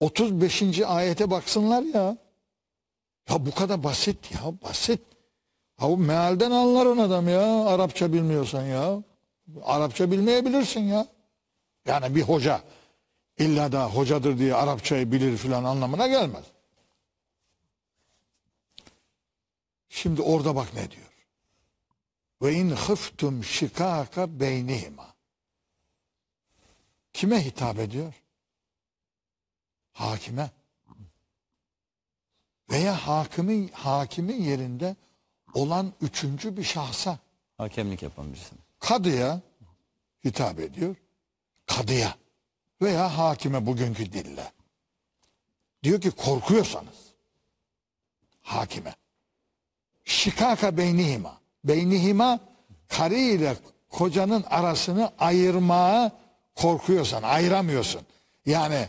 35. 0.03 0.81
ayete 0.81 1.31
baksınlar 1.31 1.83
ya. 1.83 2.17
Ya 3.31 3.47
bu 3.47 3.55
kadar 3.55 3.85
basit 3.85 4.33
ya 4.33 4.41
basit. 4.63 5.01
Ya 5.81 5.89
bu 5.89 5.97
mealden 5.97 6.51
anlar 6.51 6.87
on 6.87 6.99
adam 6.99 7.29
ya. 7.29 7.65
Arapça 7.65 8.13
bilmiyorsan 8.13 8.63
ya. 8.63 9.03
Arapça 9.65 10.11
bilmeyebilirsin 10.11 10.81
ya. 10.81 11.07
Yani 11.87 12.15
bir 12.15 12.23
hoca 12.23 12.63
illa 13.39 13.73
da 13.73 13.87
hocadır 13.87 14.39
diye 14.39 14.55
Arapçayı 14.55 15.13
bilir 15.13 15.37
filan 15.37 15.65
anlamına 15.65 16.07
gelmez. 16.07 16.45
Şimdi 19.89 20.23
orada 20.23 20.57
bak 20.57 20.75
ne 20.75 20.91
diyor. 20.91 21.13
Ve 22.43 22.55
in 22.55 22.71
hıftum 22.71 23.45
şikaka 23.45 24.41
beynihima. 24.41 25.07
Kime 27.13 27.45
hitap 27.45 27.79
ediyor? 27.79 28.22
Hakime. 29.93 30.51
Veya 32.71 33.07
hakimin, 33.07 33.69
hakimin 33.69 34.43
yerinde 34.43 34.97
olan 35.55 35.93
üçüncü 36.01 36.57
bir 36.57 36.65
şahsa. 36.65 37.19
Hakemlik 37.59 38.03
yapan 38.03 38.33
birisi. 38.33 38.55
Kadıya 38.79 39.41
hitap 40.25 40.61
ediyor. 40.61 40.97
Kadıya 41.67 42.15
veya 42.83 43.19
hakime 43.19 43.67
bugünkü 43.67 44.13
dille. 44.13 44.53
Diyor 45.83 46.01
ki 46.01 46.11
korkuyorsanız 46.11 47.13
hakime. 48.43 48.95
Şikaka 50.05 50.77
beynihima. 50.77 51.41
Beynihima 51.65 52.41
karı 52.89 53.15
ile 53.15 53.57
kocanın 53.89 54.43
arasını 54.43 55.13
ayırmaya 55.19 56.13
korkuyorsan, 56.55 57.23
ayıramıyorsun. 57.23 58.03
Yani 58.47 58.89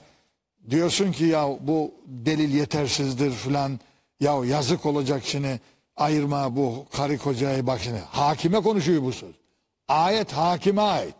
diyorsun 0.69 1.11
ki 1.11 1.25
ya 1.25 1.49
bu 1.61 1.91
delil 2.05 2.55
yetersizdir 2.55 3.31
filan. 3.31 3.79
Ya 4.19 4.45
yazık 4.45 4.85
olacak 4.85 5.21
şimdi 5.25 5.59
ayırma 5.95 6.55
bu 6.55 6.85
karı 6.91 7.17
kocayı 7.17 7.67
bak 7.67 7.81
şimdi. 7.81 7.99
Hakime 7.99 8.61
konuşuyor 8.61 9.03
bu 9.03 9.11
söz. 9.11 9.35
Ayet 9.87 10.31
hakime 10.31 10.81
ait. 10.81 11.15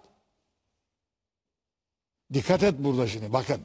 Dikkat 2.34 2.64
et 2.64 2.76
burada 2.80 3.08
şimdi 3.08 3.34
bakın. 3.34 3.62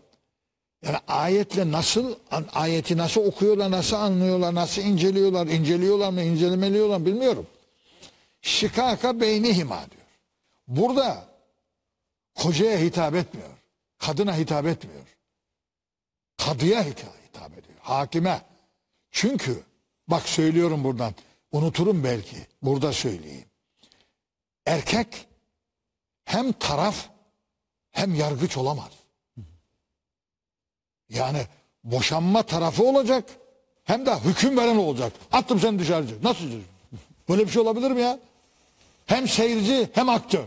Yani 0.85 0.97
ayetle 1.09 1.73
nasıl 1.73 2.15
ayeti 2.55 2.97
nasıl 2.97 3.21
okuyorlar, 3.21 3.71
nasıl 3.71 3.97
anlıyorlar, 3.97 4.55
nasıl 4.55 4.83
inceliyorlar, 4.83 5.47
inceliyorlar 5.47 6.11
mı, 6.11 6.23
incelemeliyorlar 6.23 7.07
bilmiyorum. 7.07 7.47
Şikaka 8.43 9.21
beynihima 9.21 9.77
diyor. 9.91 10.03
Burada 10.69 11.25
kocaya 12.35 12.79
hitap 12.79 13.15
etmiyor. 13.15 13.49
Kadına 13.99 14.37
hitap 14.37 14.67
etmiyor. 14.67 15.18
Kadıya 16.39 16.85
hitap, 16.85 17.53
ediyor. 17.53 17.79
Hakime. 17.81 18.43
Çünkü 19.11 19.63
bak 20.09 20.29
söylüyorum 20.29 20.85
buradan. 20.85 21.15
Unuturum 21.53 22.05
belki. 22.05 22.37
Burada 22.63 22.93
söyleyeyim. 22.93 23.49
Erkek 24.67 25.27
hem 26.25 26.53
taraf 26.53 27.09
hem 27.91 28.15
yargıç 28.15 28.57
olamaz. 28.57 28.91
Yani 31.09 31.47
boşanma 31.85 32.43
tarafı 32.43 32.85
olacak 32.85 33.25
hem 33.85 34.07
de 34.07 34.21
hüküm 34.21 34.57
veren 34.57 34.77
olacak. 34.77 35.13
Attım 35.33 35.61
seni 35.61 35.79
dışarı. 35.79 36.07
Nasıl? 36.23 36.45
Böyle 37.29 37.47
bir 37.47 37.51
şey 37.51 37.63
olabilir 37.63 37.91
mi 37.91 38.01
ya? 38.01 38.19
Hem 39.07 39.29
seyirci 39.29 39.89
hem 39.93 40.09
aktör. 40.09 40.45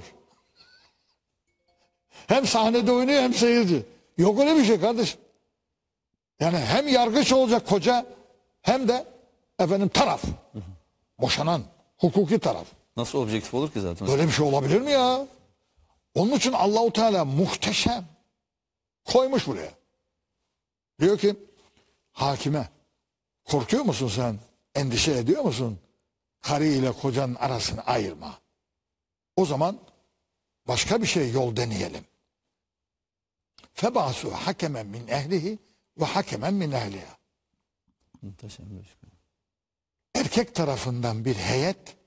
Hem 2.27 2.47
sahnede 2.47 2.91
oynuyor 2.91 3.21
hem 3.21 3.33
seyirci. 3.33 3.83
Yok 4.17 4.39
öyle 4.39 4.55
bir 4.55 4.65
şey 4.65 4.79
kardeşim. 4.79 5.20
Yani 6.41 6.57
hem 6.57 6.87
yargıç 6.87 7.31
olacak 7.33 7.67
koca 7.67 8.05
hem 8.61 8.87
de 8.87 9.05
efendim 9.59 9.89
taraf. 9.89 10.23
Boşanan 11.19 11.63
hukuki 11.97 12.39
taraf. 12.39 12.67
Nasıl 12.97 13.19
objektif 13.19 13.53
olur 13.53 13.71
ki 13.71 13.81
zaten? 13.81 14.07
Böyle 14.07 14.27
bir 14.27 14.31
şey 14.31 14.45
olabilir 14.45 14.81
mi 14.81 14.91
ya? 14.91 15.27
Onun 16.15 16.31
için 16.31 16.53
Allahu 16.53 16.93
Teala 16.93 17.25
muhteşem 17.25 18.05
koymuş 19.05 19.47
buraya. 19.47 19.71
Diyor 20.99 21.17
ki 21.17 21.35
hakime 22.11 22.69
korkuyor 23.43 23.83
musun 23.83 24.07
sen? 24.07 24.39
Endişe 24.75 25.11
ediyor 25.11 25.43
musun? 25.43 25.79
Karı 26.41 26.65
ile 26.65 26.91
kocanın 26.91 27.35
arasını 27.35 27.81
ayırma. 27.81 28.37
O 29.35 29.45
zaman 29.45 29.79
başka 30.67 31.01
bir 31.01 31.07
şey 31.07 31.31
yol 31.31 31.55
deneyelim. 31.55 32.05
Febasu 33.73 34.31
hakemen 34.31 34.85
min 34.87 35.07
ehlihi 35.07 35.59
ve 35.97 36.05
hakemen 36.05 36.53
min 36.53 36.71
ehliha. 36.71 37.17
Muhteşem. 38.21 38.65
Erkek 40.15 40.55
tarafından 40.55 41.25
bir 41.25 41.35
heyet, 41.35 41.97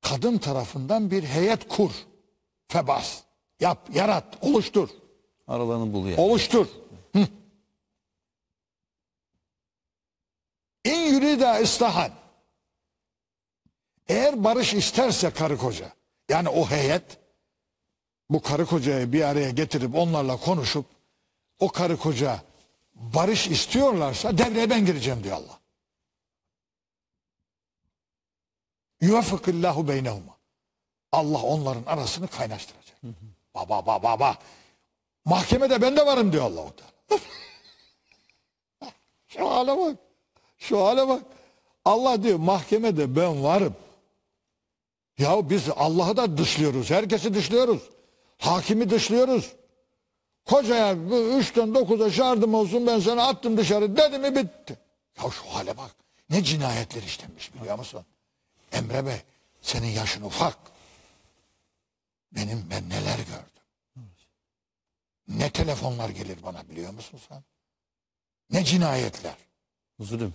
kadın 0.00 0.38
tarafından 0.38 1.10
bir 1.10 1.24
heyet 1.24 1.68
kur. 1.68 1.90
Febas. 2.68 3.22
Yap, 3.60 3.88
yarat, 3.94 4.44
oluştur. 4.44 4.88
Aralarını 5.48 5.92
bul 5.92 6.06
yani. 6.06 6.20
Oluştur. 6.20 6.66
Hı. 7.12 7.26
İn 10.84 11.14
yürida 11.14 11.58
islahan. 11.58 12.10
Eğer 14.08 14.44
barış 14.44 14.74
isterse 14.74 15.30
karı 15.30 15.58
koca, 15.58 15.92
yani 16.28 16.48
o 16.48 16.70
heyet, 16.70 17.18
bu 18.30 18.42
karı 18.42 18.66
kocayı 18.66 19.12
bir 19.12 19.22
araya 19.22 19.50
getirip 19.50 19.94
onlarla 19.94 20.36
konuşup, 20.36 20.86
o 21.58 21.68
karı 21.68 21.96
koca 21.96 22.42
barış 23.00 23.46
istiyorlarsa 23.46 24.38
devreye 24.38 24.70
ben 24.70 24.86
gireceğim 24.86 25.24
diyor 25.24 25.36
Allah. 25.36 25.60
Yuvafıkillahu 29.00 29.88
beynehuma. 29.88 30.36
Allah 31.12 31.42
onların 31.42 31.82
arasını 31.86 32.28
kaynaştıracak. 32.28 32.96
Baba 33.54 33.86
baba 33.86 34.02
baba. 34.02 34.38
Mahkemede 35.24 35.82
ben 35.82 35.96
de 35.96 36.06
varım 36.06 36.32
diyor 36.32 36.44
Allah-u 36.44 36.72
Teala. 36.76 37.20
Şu 39.28 39.50
hale 39.50 39.78
bak. 39.78 39.96
Şu 40.58 40.84
hale 40.84 41.08
bak. 41.08 41.22
Allah 41.84 42.22
diyor 42.22 42.38
mahkemede 42.38 43.16
ben 43.16 43.44
varım. 43.44 43.76
Ya 45.18 45.50
biz 45.50 45.68
Allah'ı 45.76 46.16
da 46.16 46.38
dışlıyoruz. 46.38 46.90
Herkesi 46.90 47.34
dışlıyoruz. 47.34 47.82
Hakimi 48.38 48.90
dışlıyoruz. 48.90 49.52
Kocaya 50.46 51.10
bu 51.10 51.38
üçten 51.38 51.74
dokuza 51.74 52.10
şardım 52.10 52.54
olsun 52.54 52.86
ben 52.86 53.00
seni 53.00 53.22
attım 53.22 53.56
dışarı 53.56 53.96
dedi 53.96 54.18
mi 54.18 54.36
bitti. 54.36 54.78
Ya 55.22 55.30
şu 55.30 55.42
hale 55.54 55.76
bak. 55.76 55.90
Ne 56.30 56.44
cinayetler 56.44 57.02
işlenmiş 57.02 57.54
biliyor 57.54 57.78
musun? 57.78 58.04
Emre 58.72 59.06
Bey 59.06 59.22
senin 59.62 59.88
yaşın 59.88 60.22
ufak. 60.22 60.56
Benim 62.32 62.66
ben 62.70 62.90
neler 62.90 63.16
gördüm. 63.18 64.04
Ne 65.28 65.50
telefonlar 65.50 66.08
gelir 66.08 66.42
bana 66.42 66.68
biliyor 66.68 66.92
musun 66.92 67.20
sen? 67.28 67.42
Ne 68.50 68.64
cinayetler. 68.64 69.34
Zulüm. 70.00 70.34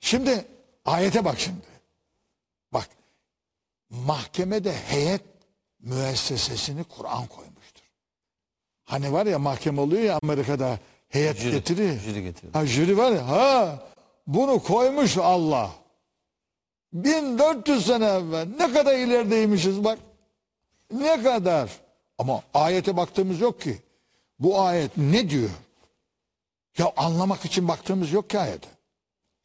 Şimdi 0.00 0.46
ayete 0.84 1.24
bak 1.24 1.40
şimdi. 1.40 1.66
Bak 2.72 2.88
mahkemede 3.90 4.72
heyet 4.72 5.22
müessesesini 5.80 6.84
Kur'an 6.84 7.26
koymuştur. 7.26 7.55
Hani 8.86 9.12
var 9.12 9.26
ya 9.26 9.38
mahkeme 9.38 9.80
oluyor 9.80 10.02
ya 10.02 10.18
Amerika'da 10.22 10.78
heyet 11.08 11.36
Jüri, 11.36 11.50
getiriyor. 11.52 11.94
jüri 12.00 12.22
getiriyor. 12.22 12.54
Ha 12.54 12.66
jüri 12.66 12.96
var 12.98 13.12
ya 13.12 13.28
ha 13.28 13.78
bunu 14.26 14.62
koymuş 14.62 15.16
Allah. 15.18 15.70
1400 16.92 17.86
sene 17.86 18.04
evvel 18.06 18.48
ne 18.58 18.72
kadar 18.72 18.94
ilerideymişiz 18.98 19.84
bak. 19.84 19.98
Ne 20.92 21.22
kadar. 21.22 21.70
Ama 22.18 22.42
ayete 22.54 22.96
baktığımız 22.96 23.40
yok 23.40 23.60
ki. 23.60 23.82
Bu 24.38 24.60
ayet 24.60 24.96
ne 24.96 25.30
diyor? 25.30 25.50
Ya 26.78 26.92
anlamak 26.96 27.44
için 27.44 27.68
baktığımız 27.68 28.12
yok 28.12 28.30
ki 28.30 28.38
ayete. 28.38 28.68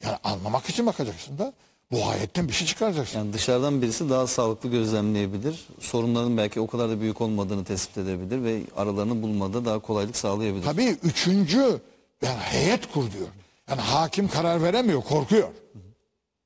Yani 0.03 0.18
anlamak 0.23 0.69
için 0.69 0.85
bakacaksın 0.85 1.38
da 1.38 1.53
bu 1.91 2.05
ayetten 2.05 2.47
bir 2.47 2.53
şey 2.53 2.68
çıkaracaksın. 2.68 3.19
Yani 3.19 3.34
dışarıdan 3.34 3.81
birisi 3.81 4.09
daha 4.09 4.27
sağlıklı 4.27 4.69
gözlemleyebilir. 4.69 5.68
Sorunların 5.80 6.38
belki 6.38 6.59
o 6.59 6.68
kadar 6.68 6.89
da 6.89 7.01
büyük 7.01 7.22
olmadığını 7.22 7.65
tespit 7.65 7.97
edebilir 7.97 8.43
ve 8.43 8.61
aralarını 8.76 9.22
bulmada 9.22 9.65
daha 9.65 9.80
kolaylık 9.80 10.18
sağlayabilir. 10.18 10.63
Tabii 10.63 10.97
üçüncü 11.03 11.81
yani 12.22 12.39
heyet 12.39 12.91
kur 12.91 13.11
diyor. 13.11 13.27
Yani 13.69 13.81
hakim 13.81 14.27
karar 14.27 14.63
veremiyor, 14.63 15.01
korkuyor. 15.01 15.49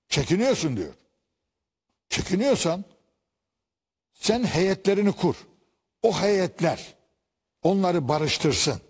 Çekiniyorsun 0.10 0.78
diyor. 0.78 0.94
Çekiniyorsan 2.10 2.86
sen 4.14 4.44
heyetlerini 4.44 5.12
kur. 5.12 5.36
O 6.04 6.22
heyetler 6.22 6.96
onları 7.64 8.08
barıştırsın. 8.08 8.82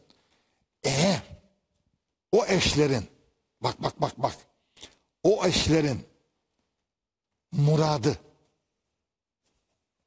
Eğer 0.84 1.22
o 2.32 2.46
eşlerin 2.46 3.04
bak 3.62 3.84
bak 3.84 4.02
bak 4.02 4.14
bak 4.18 4.36
o 5.24 5.46
eşlerin 5.46 6.15
muradı 7.56 8.20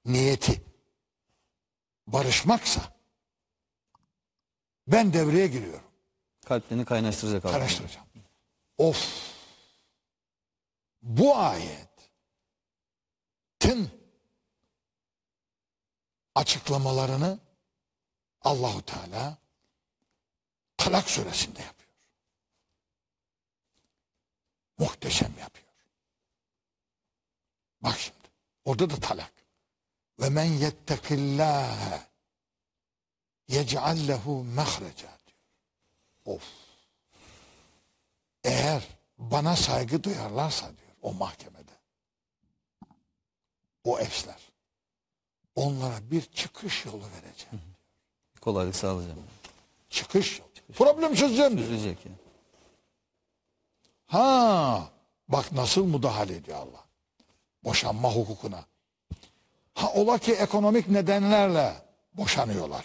niyeti 0.04 0.62
barışmaksa 2.06 2.92
ben 4.86 5.12
devreye 5.12 5.46
giriyorum. 5.46 5.88
Kalplerini 6.46 6.84
kaynaştıracak 6.84 7.44
aslında. 7.44 7.58
Araştıracağım. 7.62 8.06
Of. 8.78 9.28
Bu 11.02 11.36
ayetin 11.36 11.90
açıklamalarını 16.34 17.38
Allahu 18.42 18.82
Teala 18.82 19.38
Talak 20.76 21.10
suresinde 21.10 21.62
yapıyor. 21.62 21.92
Muhteşem 24.78 25.32
yapıyor. 25.40 25.67
Bak 27.82 27.98
şimdi. 27.98 28.18
Orada 28.64 28.90
da 28.90 28.96
talak. 28.96 29.32
Ve 30.20 30.28
men 30.28 30.44
yettekillâhe 30.44 32.06
yec'al 33.48 34.08
lehu 34.08 34.44
mehreca 34.44 35.08
diyor. 35.26 35.38
Of. 36.24 36.42
Eğer 38.44 38.88
bana 39.18 39.56
saygı 39.56 40.04
duyarlarsa 40.04 40.66
diyor 40.66 40.92
o 41.02 41.14
mahkemede. 41.14 41.72
O 43.84 43.98
eşler. 43.98 44.52
Onlara 45.56 46.10
bir 46.10 46.22
çıkış 46.22 46.84
yolu 46.84 47.04
vereceğim. 47.04 47.64
Kolaylık 48.40 48.76
sağlayacağım. 48.76 49.24
Çıkış 49.90 50.38
yolu. 50.38 50.48
Problem 50.72 51.14
çözeceğim. 51.14 51.56
Çözülecek 51.56 52.06
yani. 52.06 52.16
Ha, 54.06 54.90
bak 55.28 55.52
nasıl 55.52 55.84
müdahale 55.86 56.36
ediyor 56.36 56.58
Allah. 56.58 56.87
Boşanma 57.64 58.12
hukukuna. 58.12 58.64
Ha 59.74 59.92
ola 59.92 60.18
ki 60.18 60.32
ekonomik 60.32 60.88
nedenlerle 60.88 61.72
boşanıyorlar. 62.14 62.84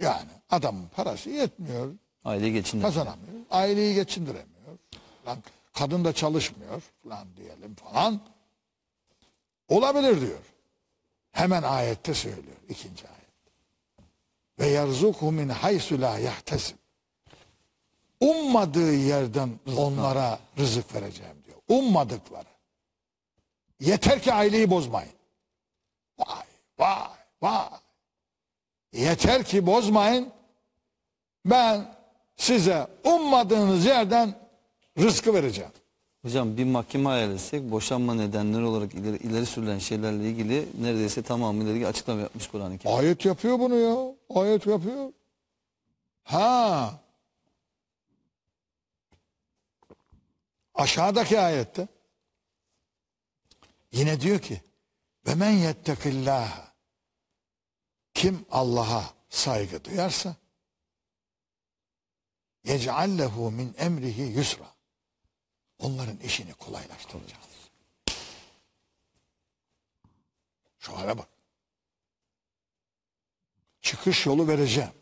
Yani 0.00 0.30
adamın 0.50 0.86
parası 0.96 1.30
yetmiyor, 1.30 1.92
Aileyi 2.24 2.52
geçindir. 2.52 2.84
kazanamıyor, 2.84 3.40
aileyi 3.50 3.94
geçindiremiyor. 3.94 4.78
Lan 5.26 5.38
kadın 5.72 6.04
da 6.04 6.12
çalışmıyor 6.12 6.82
falan 7.02 7.36
diyelim 7.36 7.74
falan. 7.74 8.20
Olabilir 9.68 10.20
diyor. 10.20 10.38
Hemen 11.32 11.62
ayette 11.62 12.14
söylüyor 12.14 12.56
ikinci 12.68 13.08
ayet. 13.08 13.22
Ve 14.58 14.66
yerzuku 14.66 15.32
min 15.32 15.48
haysu 15.48 16.00
la 16.00 16.18
yahtesib. 16.18 16.76
Ummadığı 18.20 18.94
yerden 18.94 19.50
onlara 19.76 20.38
rızık 20.58 20.94
vereceğim 20.94 21.36
diyor. 21.44 21.56
Ummadıkları. 21.68 22.51
Yeter 23.82 24.22
ki 24.22 24.32
aileyi 24.32 24.70
bozmayın. 24.70 25.12
Vay 26.18 26.44
vay 26.78 27.08
vay. 27.42 27.68
Yeter 28.92 29.44
ki 29.44 29.66
bozmayın. 29.66 30.28
Ben 31.44 31.94
size 32.36 32.86
ummadığınız 33.04 33.86
yerden 33.86 34.34
rızkı 34.98 35.34
vereceğim. 35.34 35.70
Hocam 36.22 36.56
bir 36.56 36.64
mahkeme 36.64 37.08
hayal 37.08 37.30
etsek 37.30 37.70
boşanma 37.70 38.14
nedenleri 38.14 38.64
olarak 38.64 38.94
ileri, 38.94 39.16
ileri 39.16 39.46
sürülen 39.46 39.78
şeylerle 39.78 40.30
ilgili 40.30 40.68
neredeyse 40.80 41.22
tamamıyla 41.22 41.72
ilgili 41.72 41.86
açıklama 41.86 42.20
yapmış 42.20 42.46
Kur'an-ı 42.46 42.78
Kerim. 42.78 42.96
Ayet 42.96 43.24
yapıyor 43.24 43.58
bunu 43.58 43.76
ya. 43.76 44.14
Ayet 44.42 44.66
yapıyor. 44.66 45.12
Ha. 46.24 46.92
Aşağıdaki 50.74 51.40
ayette 51.40 51.88
yine 53.92 54.20
diyor 54.20 54.38
ki 54.38 54.60
ve 55.26 55.34
men 55.34 55.50
yettekillâhe 55.50 56.62
kim 58.14 58.46
Allah'a 58.50 59.14
saygı 59.28 59.84
duyarsa 59.84 60.36
yec'allehu 62.64 63.50
min 63.50 63.74
emrihi 63.78 64.22
yusra 64.22 64.74
onların 65.78 66.16
işini 66.16 66.54
kolaylaştıracağız. 66.54 67.52
Şu 70.78 70.96
hale 70.96 71.18
bak. 71.18 71.28
Çıkış 73.80 74.26
yolu 74.26 74.48
vereceğim. 74.48 74.92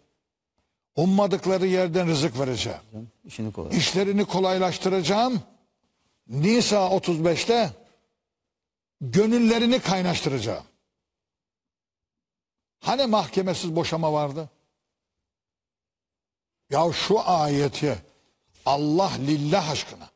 Ummadıkları 0.96 1.66
yerden 1.66 2.08
rızık 2.08 2.38
vereceğim. 2.38 2.80
İşini 3.24 3.52
kolay. 3.52 3.76
İşlerini 3.76 4.24
kolaylaştıracağım. 4.24 5.42
Nisa 6.26 6.76
35'te 6.76 7.79
gönüllerini 9.00 9.80
kaynaştıracağım. 9.80 10.64
Hani 12.80 13.06
mahkemesiz 13.06 13.76
boşama 13.76 14.12
vardı? 14.12 14.50
Ya 16.70 16.92
şu 16.92 17.20
ayeti 17.30 18.02
Allah 18.66 19.12
lillah 19.18 19.70
aşkına. 19.70 20.10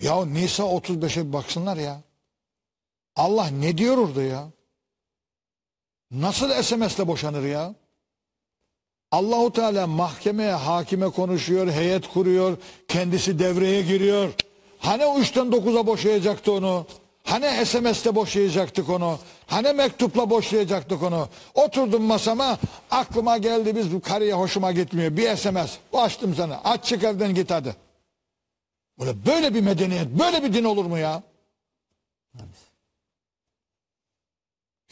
Ya 0.00 0.24
Nisa 0.24 0.62
35'e 0.62 1.28
bir 1.28 1.32
baksınlar 1.32 1.76
ya. 1.76 2.00
Allah 3.16 3.46
ne 3.46 3.78
diyor 3.78 3.98
orada 3.98 4.22
ya? 4.22 4.50
Nasıl 6.10 6.62
SMS'le 6.62 7.06
boşanır 7.06 7.44
ya? 7.44 7.74
Allahu 9.10 9.52
Teala 9.52 9.86
mahkemeye, 9.86 10.52
hakime 10.52 11.10
konuşuyor, 11.10 11.72
heyet 11.72 12.08
kuruyor, 12.08 12.58
kendisi 12.88 13.38
devreye 13.38 13.82
giriyor. 13.82 14.34
Hani 14.80 15.06
o 15.06 15.18
üçten 15.18 15.46
9'a 15.46 15.86
boşayacaktı 15.86 16.52
onu? 16.52 16.86
Hani 17.24 17.66
SMS'te 17.66 18.14
boşayacaktık 18.14 18.88
onu? 18.88 19.18
Hani 19.46 19.72
mektupla 19.72 20.30
boşayacaktık 20.30 21.02
onu? 21.02 21.28
Oturdum 21.54 22.02
masama, 22.02 22.58
aklıma 22.90 23.38
geldi 23.38 23.76
biz 23.76 23.94
bu 23.94 24.00
karıya 24.00 24.38
hoşuma 24.38 24.72
gitmiyor. 24.72 25.16
Bir 25.16 25.36
SMS, 25.36 25.78
açtım 25.92 26.34
sana, 26.34 26.60
aç 26.64 26.84
çık 26.84 27.04
evden 27.04 27.34
git 27.34 27.50
hadi. 27.50 27.76
Böyle, 28.98 29.26
böyle 29.26 29.54
bir 29.54 29.60
medeniyet, 29.60 30.06
böyle 30.06 30.42
bir 30.42 30.52
din 30.52 30.64
olur 30.64 30.84
mu 30.84 30.98
ya? 30.98 31.22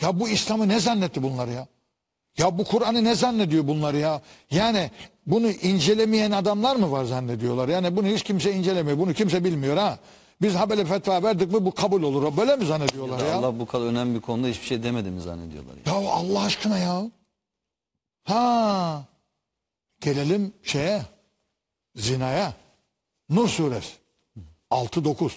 Ya 0.01 0.21
bu 0.21 0.29
İslam'ı 0.29 0.69
ne 0.69 0.81
zannetti 0.81 1.23
bunlar 1.23 1.49
ya? 1.49 1.67
Ya 2.39 2.59
bu 2.59 2.65
Kur'an'ı 2.65 3.05
ne 3.05 3.15
zannediyor 3.15 3.67
bunlar 3.67 3.95
ya? 3.95 4.23
Yani 4.51 4.91
bunu 5.28 5.48
incelemeyen 5.50 6.32
adamlar 6.32 6.76
mı 6.76 6.92
var 6.92 7.06
zannediyorlar? 7.06 7.68
Yani 7.68 7.96
bunu 7.96 8.08
hiç 8.08 8.24
kimse 8.24 8.54
incelemiyor. 8.54 9.00
Bunu 9.00 9.14
kimse 9.14 9.44
bilmiyor 9.44 9.78
ha. 9.78 10.00
Biz 10.42 10.56
ha 10.56 10.70
böyle 10.70 10.86
fetva 10.86 11.24
verdik 11.24 11.54
mi 11.54 11.66
bu 11.66 11.72
kabul 11.72 12.04
olur. 12.04 12.38
Böyle 12.38 12.56
mi 12.56 12.66
zannediyorlar 12.66 13.26
ya? 13.26 13.36
Allah 13.36 13.60
bu 13.60 13.66
kadar 13.66 13.86
önemli 13.86 14.16
bir 14.16 14.22
konuda 14.22 14.48
hiçbir 14.48 14.66
şey 14.66 14.84
demedi 14.84 15.10
mi 15.12 15.22
zannediyorlar. 15.22 15.74
ya. 15.86 15.94
Ya 15.94 16.10
Allah 16.10 16.42
aşkına 16.44 16.78
ya. 16.78 17.12
Ha. 18.24 19.06
Gelelim 20.02 20.54
şeye. 20.64 21.02
Zinaya. 21.96 22.54
Nur 23.30 23.48
suresi. 23.48 23.94
6-9. 24.72 25.32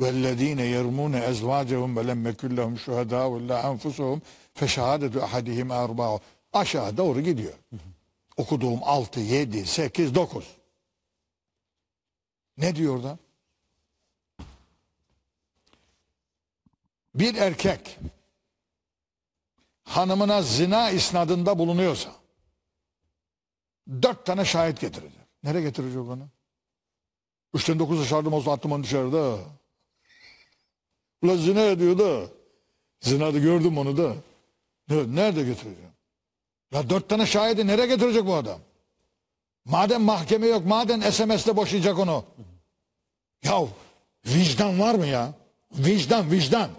وَالَّذ۪ينَ 0.00 0.60
يَرْمُونَ 0.76 1.14
اَزْوَاجَهُمْ 1.30 1.90
وَلَمْ 1.98 2.20
يَكُنْ 2.30 2.50
لَهُمْ 2.58 2.74
شُهَدَاءُ 2.84 3.28
اِلَّا 3.40 3.56
اَنْفُسُهُمْ 3.70 4.18
فَشَهَادَةُ 4.58 5.14
اَحَدِهِمْ 5.26 5.68
اَرْبَعُ 5.84 6.10
Aşağı 6.53 6.97
doğru 6.97 7.21
gidiyor. 7.21 7.53
Okuduğum 8.37 8.79
6, 8.83 9.19
7, 9.19 9.65
8, 9.65 10.15
9. 10.15 10.45
Ne 12.57 12.75
diyor 12.75 12.95
orada? 12.95 13.17
Bir 17.15 17.35
erkek 17.35 17.99
hanımına 19.83 20.41
zina 20.41 20.89
isnadında 20.89 21.59
bulunuyorsa 21.59 22.15
dört 24.01 24.25
tane 24.25 24.45
şahit 24.45 24.79
getirecek. 24.81 25.19
Nereye 25.43 25.61
getirecek 25.61 26.01
onu? 26.01 26.27
Üçten 27.53 27.79
dokuz 27.79 27.99
dışarıda 28.01 28.29
olsa 28.35 28.51
attım 28.51 28.71
onu 28.71 28.83
dışarıda. 28.83 29.37
Ulan 31.21 31.35
zina 31.37 31.61
ediyor 31.61 31.97
da. 31.99 32.27
Zinada 33.01 33.39
gördüm 33.39 33.77
onu 33.77 33.97
da. 33.97 34.15
Ne- 34.89 35.15
Nerede 35.15 35.43
götüreceğim? 35.43 35.91
Ya 36.71 36.89
dört 36.89 37.09
tane 37.09 37.25
şahidi 37.25 37.67
nereye 37.67 37.87
getirecek 37.87 38.25
bu 38.25 38.35
adam? 38.35 38.59
Madem 39.65 40.01
mahkeme 40.01 40.47
yok, 40.47 40.65
madem 40.65 41.11
SMS'le 41.11 41.55
boşayacak 41.55 41.99
onu. 41.99 42.25
Ya 43.43 43.67
vicdan 44.25 44.79
var 44.79 44.95
mı 44.95 45.05
ya? 45.05 45.33
Vicdan, 45.71 46.31
vicdan. 46.31 46.69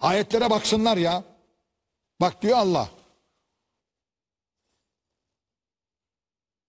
Ayetlere 0.00 0.50
baksınlar 0.50 0.96
ya. 0.96 1.24
Bak 2.20 2.42
diyor 2.42 2.58
Allah. 2.58 2.90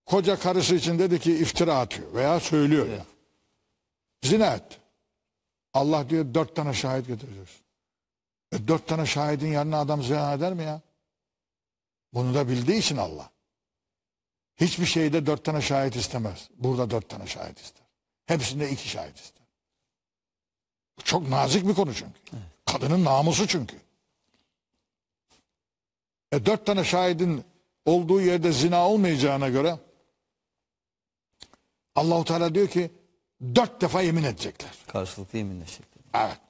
Koca 0.06 0.38
karısı 0.38 0.74
için 0.74 0.98
dedi 0.98 1.20
ki 1.20 1.32
iftira 1.38 1.78
atıyor 1.78 2.14
veya 2.14 2.40
söylüyor 2.40 2.88
ya. 2.88 3.04
Zina 4.22 4.54
etti. 4.54 4.76
Allah 5.74 6.10
diyor 6.10 6.34
dört 6.34 6.56
tane 6.56 6.74
şahit 6.74 7.06
getireceksin. 7.06 7.60
E, 8.52 8.68
dört 8.68 8.86
tane 8.86 9.06
şahidin 9.06 9.52
yanına 9.52 9.78
adam 9.78 10.02
zina 10.02 10.32
eder 10.32 10.54
mi 10.54 10.62
ya? 10.62 10.80
Bunu 12.14 12.34
da 12.34 12.48
bildiği 12.48 12.78
için 12.78 12.96
Allah. 12.96 13.30
Hiçbir 14.56 14.86
şeyde 14.86 15.26
dört 15.26 15.44
tane 15.44 15.62
şahit 15.62 15.96
istemez. 15.96 16.48
Burada 16.56 16.90
dört 16.90 17.08
tane 17.08 17.26
şahit 17.26 17.60
ister. 17.60 17.86
Hepsinde 18.26 18.70
iki 18.70 18.88
şahit 18.88 19.16
ister. 19.16 19.42
Çok 21.04 21.28
nazik 21.28 21.68
bir 21.68 21.74
konu 21.74 21.94
çünkü. 21.94 22.20
Kadının 22.66 23.04
namusu 23.04 23.46
çünkü. 23.46 23.76
E 26.32 26.46
dört 26.46 26.66
tane 26.66 26.84
şahidin 26.84 27.44
olduğu 27.86 28.20
yerde 28.20 28.52
zina 28.52 28.88
olmayacağına 28.88 29.48
göre 29.48 29.78
Allahu 31.94 32.24
Teala 32.24 32.54
diyor 32.54 32.68
ki 32.68 32.90
dört 33.54 33.80
defa 33.80 34.02
yemin 34.02 34.24
edecekler. 34.24 34.70
Karşılıklı 34.86 35.38
yeminleşecekler. 35.38 36.02
Evet. 36.14 36.40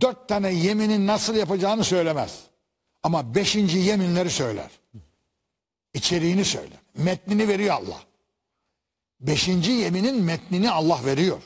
Dört 0.00 0.28
tane 0.28 0.52
yeminin 0.52 1.06
nasıl 1.06 1.34
yapacağını 1.34 1.84
söylemez. 1.84 2.49
Ama 3.02 3.34
beşinci 3.34 3.78
yeminleri 3.78 4.30
söyler. 4.30 4.70
İçeriğini 5.94 6.44
söyler. 6.44 6.78
Metnini 6.94 7.48
veriyor 7.48 7.74
Allah. 7.74 8.00
Beşinci 9.20 9.70
yeminin 9.70 10.22
metnini 10.22 10.70
Allah 10.70 11.04
veriyor. 11.04 11.42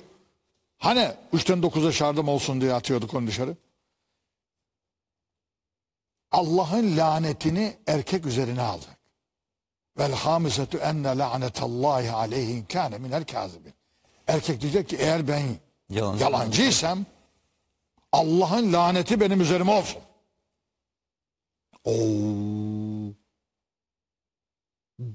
Hani 0.78 1.10
üçten 1.32 1.62
dokuza 1.62 1.92
şardım 1.92 2.28
olsun 2.28 2.60
diye 2.60 2.74
atıyorduk 2.74 3.14
onu 3.14 3.26
dışarı. 3.26 3.56
Allah'ın 6.32 6.96
lanetini 6.96 7.76
erkek 7.86 8.26
üzerine 8.26 8.62
alacak. 8.62 8.96
Vel 9.98 10.12
hamisetu 10.12 10.78
enne 10.78 11.18
lanetallahi 11.18 12.10
aleyhin 12.10 12.64
kâne 12.64 12.98
minel 12.98 13.24
kâzibin. 13.24 13.74
Erkek 14.26 14.60
diyecek 14.60 14.88
ki 14.88 14.96
eğer 14.96 15.28
ben 15.28 15.42
Yalan. 15.90 16.18
yalancıysam 16.18 17.06
Allah'ın 18.12 18.72
laneti 18.72 19.20
benim 19.20 19.40
üzerime 19.40 19.70
olsun. 19.72 20.02
Oo. 21.84 23.14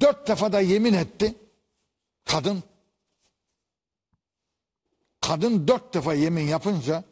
Dört 0.02 0.28
defa 0.28 0.52
da 0.54 0.62
yemin 0.62 0.94
etti 0.94 1.36
kadın. 2.26 2.64
Kadın 5.22 5.68
dört 5.68 5.94
defa 5.94 6.14
yemin 6.14 6.48
yapınca 6.48 7.04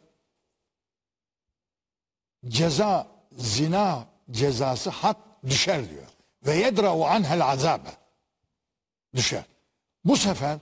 ceza 2.46 3.06
zina 3.32 4.06
cezası 4.30 4.90
hat 4.90 5.16
düşer 5.46 5.90
diyor. 5.90 6.06
Ve 6.46 6.54
yedra'u 6.54 7.04
anhel 7.04 7.44
azabe. 7.44 7.90
Düşer. 9.14 9.44
Bu 10.04 10.16
sefer 10.16 10.58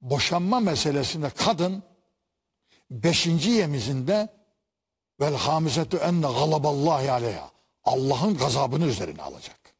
boşanma 0.00 0.60
meselesinde 0.60 1.30
kadın 1.30 1.82
beşinci 2.90 3.50
yemizinde 3.50 4.28
vel 5.20 5.34
hamisetu 5.34 5.96
enne 5.96 6.26
galaballahi 6.26 7.10
aleyha. 7.12 7.50
Allah'ın 7.90 8.36
gazabını 8.36 8.86
üzerine 8.86 9.22
alacak. 9.22 9.74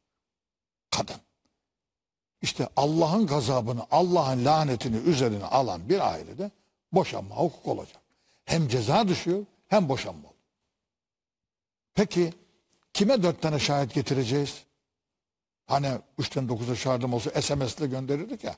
Kadın. 0.91 1.15
İşte 2.41 2.69
Allah'ın 2.75 3.27
gazabını, 3.27 3.85
Allah'ın 3.91 4.45
lanetini 4.45 4.97
üzerine 4.97 5.45
alan 5.45 5.89
bir 5.89 6.11
ailede 6.11 6.51
boşanma 6.91 7.35
hukuk 7.35 7.67
olacak. 7.67 8.01
Hem 8.45 8.67
ceza 8.67 9.07
düşüyor 9.07 9.45
hem 9.67 9.89
boşanma. 9.89 10.29
Peki 11.93 12.33
kime 12.93 13.23
dört 13.23 13.41
tane 13.41 13.59
şahit 13.59 13.93
getireceğiz? 13.93 14.63
Hani 15.65 15.91
üçten 16.17 16.49
dokuza 16.49 16.75
şahidim 16.75 17.13
olsa 17.13 17.41
SMS'le 17.41 17.89
gönderirdik 17.89 18.43
ya. 18.43 18.55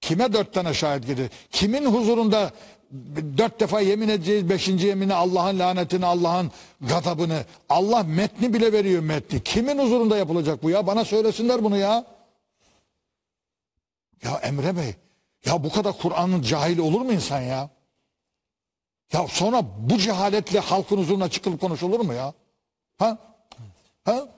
Kime 0.00 0.32
dört 0.32 0.54
tane 0.54 0.74
şahit 0.74 1.06
getir? 1.06 1.30
Kimin 1.50 1.84
huzurunda 1.86 2.50
dört 3.38 3.60
defa 3.60 3.80
yemin 3.80 4.08
edeceğiz? 4.08 4.48
Beşinci 4.48 4.86
yemini 4.86 5.14
Allah'ın 5.14 5.58
lanetini, 5.58 6.06
Allah'ın 6.06 6.50
gazabını. 6.80 7.44
Allah 7.68 8.02
metni 8.02 8.54
bile 8.54 8.72
veriyor 8.72 9.02
metni. 9.02 9.42
Kimin 9.42 9.78
huzurunda 9.78 10.16
yapılacak 10.16 10.62
bu 10.62 10.70
ya? 10.70 10.86
Bana 10.86 11.04
söylesinler 11.04 11.64
bunu 11.64 11.76
ya. 11.76 12.04
Ya 14.22 14.38
Emre 14.38 14.76
Bey, 14.76 14.94
ya 15.44 15.64
bu 15.64 15.72
kadar 15.72 15.98
Kur'an'ın 15.98 16.42
cahil 16.42 16.78
olur 16.78 17.00
mu 17.00 17.12
insan 17.12 17.40
ya? 17.40 17.70
Ya 19.12 19.26
sonra 19.28 19.62
bu 19.78 19.98
cehaletle 19.98 20.60
halkın 20.60 20.98
huzuruna 20.98 21.28
çıkılıp 21.28 21.60
konuşulur 21.60 22.00
mu 22.00 22.14
ya? 22.14 22.34
Ha? 22.98 23.18
Ha? 24.04 24.28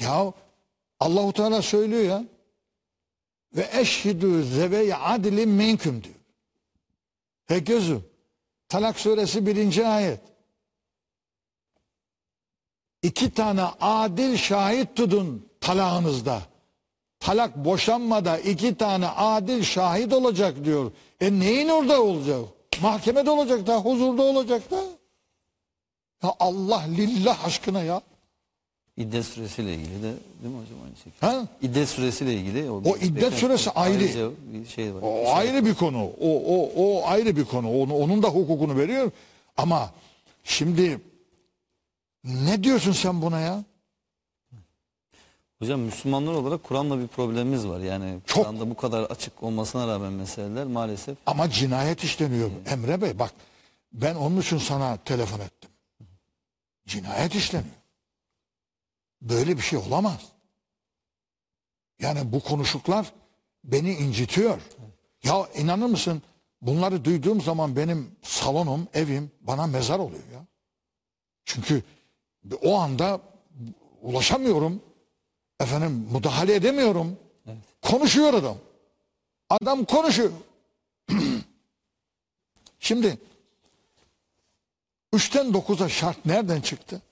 Ya 0.00 0.32
Allahu 1.00 1.32
Teala 1.32 1.62
söylüyor 1.62 2.02
ya. 2.02 2.24
Ve 3.56 3.70
eşhidü 3.72 4.44
zeve 4.44 4.96
adilin 4.96 5.48
minküm 5.48 6.04
diyor. 6.04 6.14
He 7.46 7.58
gözüm. 7.58 8.04
Talak 8.68 9.00
suresi 9.00 9.46
birinci 9.46 9.86
ayet. 9.86 10.20
İki 13.02 13.30
tane 13.30 13.62
adil 13.80 14.36
şahit 14.36 14.96
tutun 14.96 15.48
talağınızda. 15.60 16.42
Talak 17.20 17.56
boşanmada 17.56 18.38
iki 18.38 18.74
tane 18.74 19.08
adil 19.08 19.62
şahit 19.62 20.12
olacak 20.12 20.64
diyor. 20.64 20.92
E 21.20 21.38
neyin 21.38 21.68
orada 21.68 22.02
olacak? 22.02 22.40
Mahkemede 22.82 23.30
olacak 23.30 23.66
da, 23.66 23.76
huzurda 23.78 24.22
olacak 24.22 24.70
da. 24.70 24.76
Ya 26.22 26.34
Allah 26.40 26.82
lillah 26.88 27.44
aşkına 27.44 27.82
ya. 27.82 28.02
İddet 28.96 29.24
süresiyle 29.24 29.74
ilgili 29.74 30.02
de 30.02 30.12
değil 30.42 30.54
mi 30.54 30.60
hocam 30.60 30.78
aynı 30.84 30.96
şekilde? 30.96 31.26
Ha? 31.26 31.46
İddet 31.62 31.88
süresiyle 31.88 32.34
ilgili. 32.34 32.70
O 32.70 32.96
iddet 32.96 33.34
süresi 33.34 33.70
ayrı. 33.70 34.32
Bir 34.52 34.66
şey 34.66 34.94
var. 34.94 35.00
O 35.02 35.34
ayrı 35.34 35.66
bir 35.66 35.74
konu. 35.74 36.04
O, 36.04 36.28
o, 36.30 36.70
o 36.76 37.06
ayrı 37.06 37.36
bir 37.36 37.44
konu. 37.44 37.82
Onu, 37.82 37.94
onun 37.96 38.22
da 38.22 38.28
hukukunu 38.28 38.76
veriyor. 38.76 39.10
Ama 39.56 39.92
şimdi 40.44 41.00
ne 42.24 42.64
diyorsun 42.64 42.92
sen 42.92 43.22
buna 43.22 43.40
ya? 43.40 43.64
Hocam 45.58 45.80
Müslümanlar 45.80 46.32
olarak 46.32 46.64
Kur'an'la 46.64 46.98
bir 47.00 47.06
problemimiz 47.06 47.66
var. 47.68 47.80
Yani 47.80 48.18
Çok. 48.26 48.44
Kur'an'da 48.44 48.70
bu 48.70 48.76
kadar 48.76 49.02
açık 49.02 49.42
olmasına 49.42 49.88
rağmen 49.88 50.12
meseleler 50.12 50.66
maalesef 50.66 51.16
Ama 51.26 51.50
cinayet 51.50 52.04
işleniyor. 52.04 52.50
Emre 52.66 53.02
Bey 53.02 53.18
bak 53.18 53.32
ben 53.92 54.14
onun 54.14 54.40
için 54.40 54.58
sana 54.58 54.96
telefon 54.96 55.40
ettim. 55.40 55.70
Cinayet 56.86 57.34
işleniyor. 57.34 57.81
Böyle 59.22 59.56
bir 59.56 59.62
şey 59.62 59.78
olamaz. 59.78 60.20
Yani 61.98 62.32
bu 62.32 62.40
konuşuklar 62.40 63.12
beni 63.64 63.92
incitiyor. 63.94 64.60
Ya 65.24 65.48
inanır 65.54 65.86
mısın 65.86 66.22
bunları 66.60 67.04
duyduğum 67.04 67.40
zaman 67.40 67.76
benim 67.76 68.16
salonum, 68.22 68.88
evim 68.94 69.30
bana 69.40 69.66
mezar 69.66 69.98
oluyor 69.98 70.22
ya. 70.32 70.46
Çünkü 71.44 71.82
o 72.62 72.78
anda 72.78 73.20
ulaşamıyorum. 74.02 74.82
Efendim 75.60 76.08
müdahale 76.12 76.54
edemiyorum. 76.54 77.18
Konuşuyor 77.82 78.34
adam. 78.34 78.56
Adam 79.50 79.84
konuşuyor. 79.84 80.30
Şimdi 82.78 83.18
üçten 85.12 85.54
dokuza 85.54 85.88
şart 85.88 86.26
nereden 86.26 86.60
çıktı? 86.60 87.02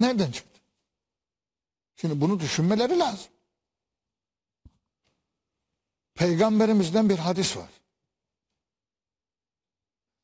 Nereden 0.00 0.30
çıktı? 0.30 0.60
Şimdi 1.96 2.20
bunu 2.20 2.40
düşünmeleri 2.40 2.98
lazım. 2.98 3.32
Peygamberimizden 6.14 7.08
bir 7.08 7.18
hadis 7.18 7.56
var. 7.56 7.70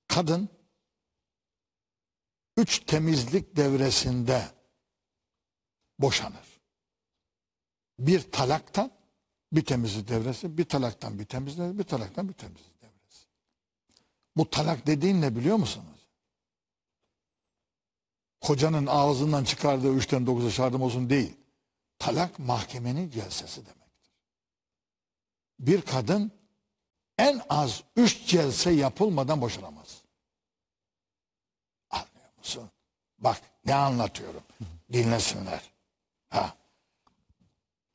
Kadın 0.08 0.48
üç 2.56 2.78
temizlik 2.78 3.56
devresinde 3.56 4.48
boşanır. 5.98 6.60
Bir 7.98 8.30
talaktan 8.32 8.90
bir 9.52 9.64
temizlik 9.64 10.08
devresi, 10.08 10.58
bir 10.58 10.64
talaktan 10.64 11.18
bir 11.18 11.24
temizlik 11.24 11.58
devresi, 11.58 11.78
bir 11.78 11.84
talaktan 11.84 12.28
bir 12.28 12.32
temizlik 12.32 12.82
devresi. 12.82 13.26
Bu 14.36 14.50
talak 14.50 14.86
dediğin 14.86 15.22
ne 15.22 15.36
biliyor 15.36 15.56
musunuz? 15.56 15.95
Kocanın 18.40 18.86
ağzından 18.86 19.44
çıkardığı 19.44 19.94
üçten 19.94 20.26
dokuza 20.26 20.50
şardım 20.50 20.82
olsun 20.82 21.10
değil. 21.10 21.36
Talak 21.98 22.38
mahkemenin 22.38 23.10
celsesi 23.10 23.66
demektir. 23.66 24.12
Bir 25.58 25.82
kadın 25.82 26.32
en 27.18 27.42
az 27.48 27.82
üç 27.96 28.26
celse 28.26 28.70
yapılmadan 28.70 29.40
boşanamaz. 29.40 30.02
Anlıyor 31.90 32.38
musun? 32.38 32.70
Bak 33.18 33.40
ne 33.64 33.74
anlatıyorum. 33.74 34.42
Dinlesinler. 34.92 35.60
Ha. 36.28 36.56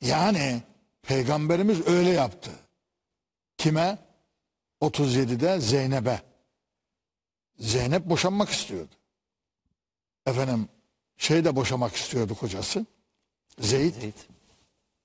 Yani 0.02 0.64
peygamberimiz 1.02 1.88
öyle 1.88 2.10
yaptı. 2.10 2.52
Kime? 3.58 3.98
37'de 4.82 5.60
Zeynep'e. 5.60 6.22
Zeynep 7.60 8.06
boşanmak 8.06 8.50
istiyordu. 8.50 8.96
Efendim 10.26 10.70
şey 11.18 11.46
de 11.46 11.56
boşamak 11.56 11.96
istiyordu 11.96 12.36
kocası. 12.36 12.86
Zeyd. 13.60 13.96
Zeyd. 13.96 14.14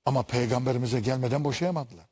Ama 0.04 0.22
peygamberimize 0.22 1.00
gelmeden 1.00 1.44
boşayamadılar. 1.44 2.06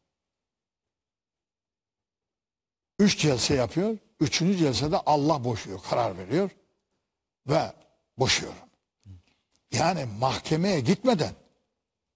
Üç 2.99 3.19
celse 3.19 3.55
yapıyor. 3.55 3.99
Üçüncü 4.21 4.59
celsede 4.59 4.97
Allah 4.99 5.45
boşuyor, 5.45 5.83
karar 5.83 6.19
veriyor. 6.19 6.51
Ve 7.47 7.73
boşuyorum. 8.19 8.59
Yani 9.73 10.05
mahkemeye 10.05 10.81
gitmeden 10.81 11.35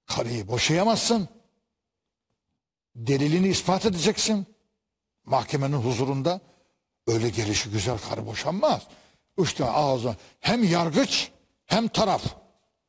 karıyı 0.06 0.48
boşayamazsın. 0.48 1.28
Delilini 2.96 3.48
ispat 3.48 3.86
edeceksin. 3.86 4.46
Mahkemenin 5.24 5.76
huzurunda 5.76 6.40
öyle 7.06 7.28
gelişi 7.28 7.70
güzel 7.70 7.98
karı 7.98 8.26
boşanmaz. 8.26 8.86
Üç 9.38 9.54
tane 9.54 9.70
ağzı 9.70 10.16
hem 10.40 10.64
yargıç 10.64 11.30
hem 11.66 11.88
taraf 11.88 12.22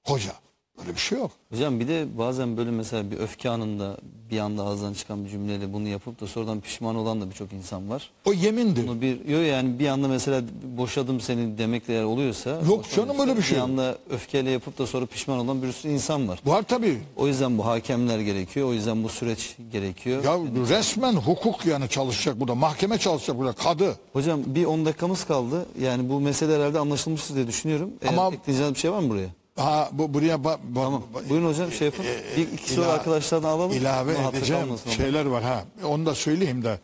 hoca. 0.03 0.33
Öyle 0.81 0.93
bir 0.95 0.99
şey 0.99 1.17
yok. 1.19 1.31
Hocam 1.51 1.79
bir 1.79 1.87
de 1.87 2.17
bazen 2.17 2.57
böyle 2.57 2.71
mesela 2.71 3.11
bir 3.11 3.17
öfke 3.17 3.49
anında 3.49 3.97
bir 4.31 4.39
anda 4.39 4.63
ağızdan 4.63 4.93
çıkan 4.93 5.25
bir 5.25 5.29
cümleyle 5.29 5.73
bunu 5.73 5.87
yapıp 5.87 6.21
da 6.21 6.27
sonradan 6.27 6.59
pişman 6.61 6.95
olan 6.95 7.21
da 7.21 7.29
birçok 7.29 7.53
insan 7.53 7.89
var. 7.89 8.09
O 8.25 8.33
yemindir. 8.33 8.87
Bunu 8.87 9.01
bir 9.01 9.25
yok 9.27 9.47
yani 9.47 9.79
bir 9.79 9.87
anda 9.87 10.07
mesela 10.07 10.41
boşadım 10.77 11.21
seni 11.21 11.57
demekle 11.57 11.93
eğer 11.93 12.03
oluyorsa 12.03 12.49
Yok 12.49 12.85
canım, 12.95 13.19
öyle 13.19 13.37
bir 13.37 13.41
şey 13.41 13.55
Bir 13.55 13.61
yok. 13.61 13.69
anda 13.69 13.97
öfkeyle 14.09 14.51
yapıp 14.51 14.77
da 14.77 14.87
sonra 14.87 15.05
pişman 15.05 15.39
olan 15.39 15.61
bir 15.61 15.71
sürü 15.71 15.91
insan 15.91 16.27
var. 16.27 16.39
Var 16.45 16.61
tabii. 16.67 16.97
O 17.17 17.27
yüzden 17.27 17.57
bu 17.57 17.65
hakemler 17.65 18.19
gerekiyor. 18.19 18.67
O 18.69 18.73
yüzden 18.73 19.03
bu 19.03 19.09
süreç 19.09 19.55
gerekiyor. 19.71 20.23
Ya 20.23 20.37
resmen 20.69 21.13
hukuk 21.13 21.65
yani 21.65 21.89
çalışacak 21.89 22.39
burada. 22.39 22.55
Mahkeme 22.55 22.97
çalışacak 22.97 23.37
burada. 23.37 23.53
Kadı. 23.53 23.95
Hocam 24.13 24.39
bir 24.45 24.65
10 24.65 24.85
dakikamız 24.85 25.23
kaldı. 25.23 25.65
Yani 25.81 26.09
bu 26.09 26.19
mesele 26.19 26.55
herhalde 26.55 26.79
anlaşılmıştır 26.79 27.35
diye 27.35 27.47
düşünüyorum. 27.47 27.89
Eğer 28.01 28.13
Ama- 28.13 28.27
ekleyeceğiniz 28.35 28.75
bir 28.75 28.79
şey 28.79 28.91
var 28.91 28.99
mı 28.99 29.09
buraya? 29.09 29.29
Ha 29.59 29.89
bu 29.91 30.13
buraya 30.13 30.35
ba- 30.35 30.43
ba- 30.43 30.73
Tamam. 30.73 31.03
ba- 31.13 31.29
Buyurun 31.29 31.47
hocam 31.49 31.71
şey 31.71 31.85
yapın. 31.85 32.05
Bir 32.37 32.51
iki 32.51 32.73
soru 32.73 32.85
arkadaşlardan 32.89 33.49
alalım. 33.49 33.71
ilave 33.71 34.13
edeceğim 34.13 34.79
şeyler 34.95 35.25
var 35.25 35.43
ha. 35.43 35.63
Onu 35.83 36.05
da 36.05 36.15
söyleyeyim 36.15 36.63
de. 36.63 36.79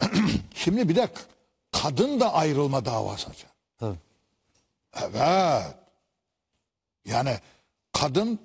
Şimdi 0.54 0.88
bir 0.88 0.96
de 0.96 1.08
kadın 1.72 2.20
da 2.20 2.32
ayrılma 2.34 2.84
davası 2.84 3.30
açar. 3.30 3.50
Tabii. 3.78 3.96
Evet. 5.02 5.14
Yani 7.04 7.36
kadın 7.92 8.38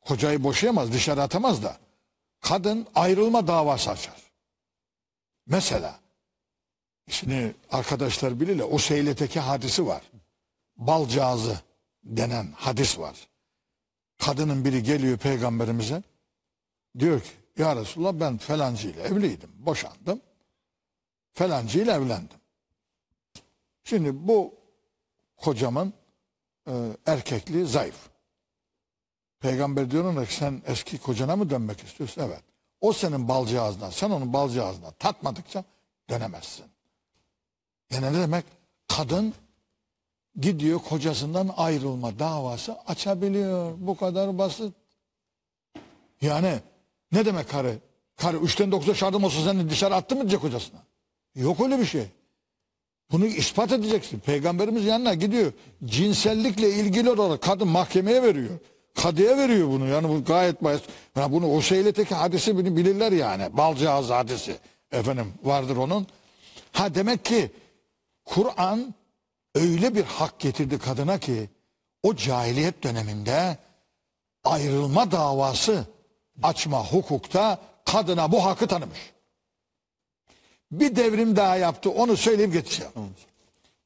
kocayı 0.00 0.44
boşayamaz, 0.44 0.92
dışarı 0.92 1.22
atamaz 1.22 1.62
da. 1.62 1.76
Kadın 2.40 2.86
ayrılma 2.94 3.46
davası 3.46 3.90
açar. 3.90 4.14
Mesela 5.46 6.00
şimdi 7.08 7.54
arkadaşlar 7.70 8.40
bilirler 8.40 8.66
o 8.70 8.78
seyleteki 8.78 9.40
hadisi 9.40 9.86
var. 9.86 10.02
Balcağızı 10.76 11.60
denen 12.04 12.52
hadis 12.56 12.98
var. 12.98 13.28
Kadının 14.18 14.64
biri 14.64 14.82
geliyor 14.82 15.18
peygamberimize. 15.18 16.02
Diyor 16.98 17.20
ki 17.20 17.30
ya 17.58 17.76
Resulallah 17.76 18.20
ben 18.20 18.38
falancı 18.38 18.88
ile 18.88 19.02
evliydim. 19.02 19.50
Boşandım. 19.54 20.20
Falancı 21.32 21.78
ile 21.78 21.92
evlendim. 21.92 22.38
Şimdi 23.84 24.28
bu 24.28 24.54
kocamın 25.36 25.92
e, 26.66 26.72
erkekliği 27.06 27.66
zayıf. 27.66 28.10
Peygamber 29.40 29.90
diyor 29.90 30.04
ona 30.04 30.24
ki 30.24 30.34
sen 30.34 30.62
eski 30.66 30.98
kocana 30.98 31.36
mı 31.36 31.50
dönmek 31.50 31.82
istiyorsun? 31.82 32.22
Evet. 32.22 32.42
O 32.80 32.92
senin 32.92 33.28
balcağızdan, 33.28 33.90
sen 33.90 34.10
onun 34.10 34.32
balcağızdan 34.32 34.92
tatmadıkça 34.98 35.64
dönemezsin. 36.10 36.66
Yani 37.90 38.12
ne 38.12 38.20
demek? 38.20 38.44
Kadın 38.88 39.34
gidiyor 40.40 40.78
kocasından 40.78 41.50
ayrılma 41.56 42.18
davası 42.18 42.76
açabiliyor. 42.86 43.74
Bu 43.78 43.96
kadar 43.96 44.38
basit. 44.38 44.74
Yani 46.20 46.54
ne 47.12 47.26
demek 47.26 47.48
karı? 47.48 47.78
Karı 48.16 48.36
üçten 48.36 48.72
dokuza 48.72 48.94
şardım 48.94 49.24
olsa 49.24 49.44
seni 49.44 49.70
dışarı 49.70 49.94
attı 49.94 50.14
mı 50.16 50.20
diyecek 50.20 50.40
kocasına? 50.40 50.80
Yok 51.34 51.60
öyle 51.60 51.78
bir 51.78 51.84
şey. 51.84 52.04
Bunu 53.12 53.26
ispat 53.26 53.72
edeceksin. 53.72 54.18
Peygamberimiz 54.20 54.84
yanına 54.84 55.14
gidiyor. 55.14 55.52
Cinsellikle 55.84 56.70
ilgili 56.70 57.10
olarak 57.10 57.42
kadın 57.42 57.68
mahkemeye 57.68 58.22
veriyor. 58.22 58.58
Kadıya 58.94 59.38
veriyor 59.38 59.68
bunu. 59.68 59.88
Yani 59.88 60.08
bu 60.08 60.24
gayet 60.24 60.64
basit. 60.64 60.86
Yani 61.16 61.32
bunu 61.32 61.52
o 61.54 61.60
şeyleteki 61.60 62.14
hadisi 62.14 62.56
bunu 62.56 62.76
bilirler 62.76 63.12
yani. 63.12 63.56
Balcağız 63.56 64.10
hadisi. 64.10 64.56
Efendim 64.92 65.32
vardır 65.44 65.76
onun. 65.76 66.06
Ha 66.72 66.94
demek 66.94 67.24
ki 67.24 67.50
Kur'an 68.24 68.94
öyle 69.54 69.94
bir 69.94 70.04
hak 70.04 70.40
getirdi 70.40 70.78
kadına 70.78 71.18
ki 71.18 71.50
o 72.02 72.16
cahiliyet 72.16 72.82
döneminde 72.82 73.58
ayrılma 74.44 75.10
davası 75.10 75.86
açma 76.42 76.86
hukukta 76.86 77.58
kadına 77.84 78.32
bu 78.32 78.44
hakkı 78.44 78.66
tanımış. 78.66 79.12
Bir 80.72 80.96
devrim 80.96 81.36
daha 81.36 81.56
yaptı. 81.56 81.90
Onu 81.90 82.16
söyleyip 82.16 82.52
geçeceğim. 82.52 82.92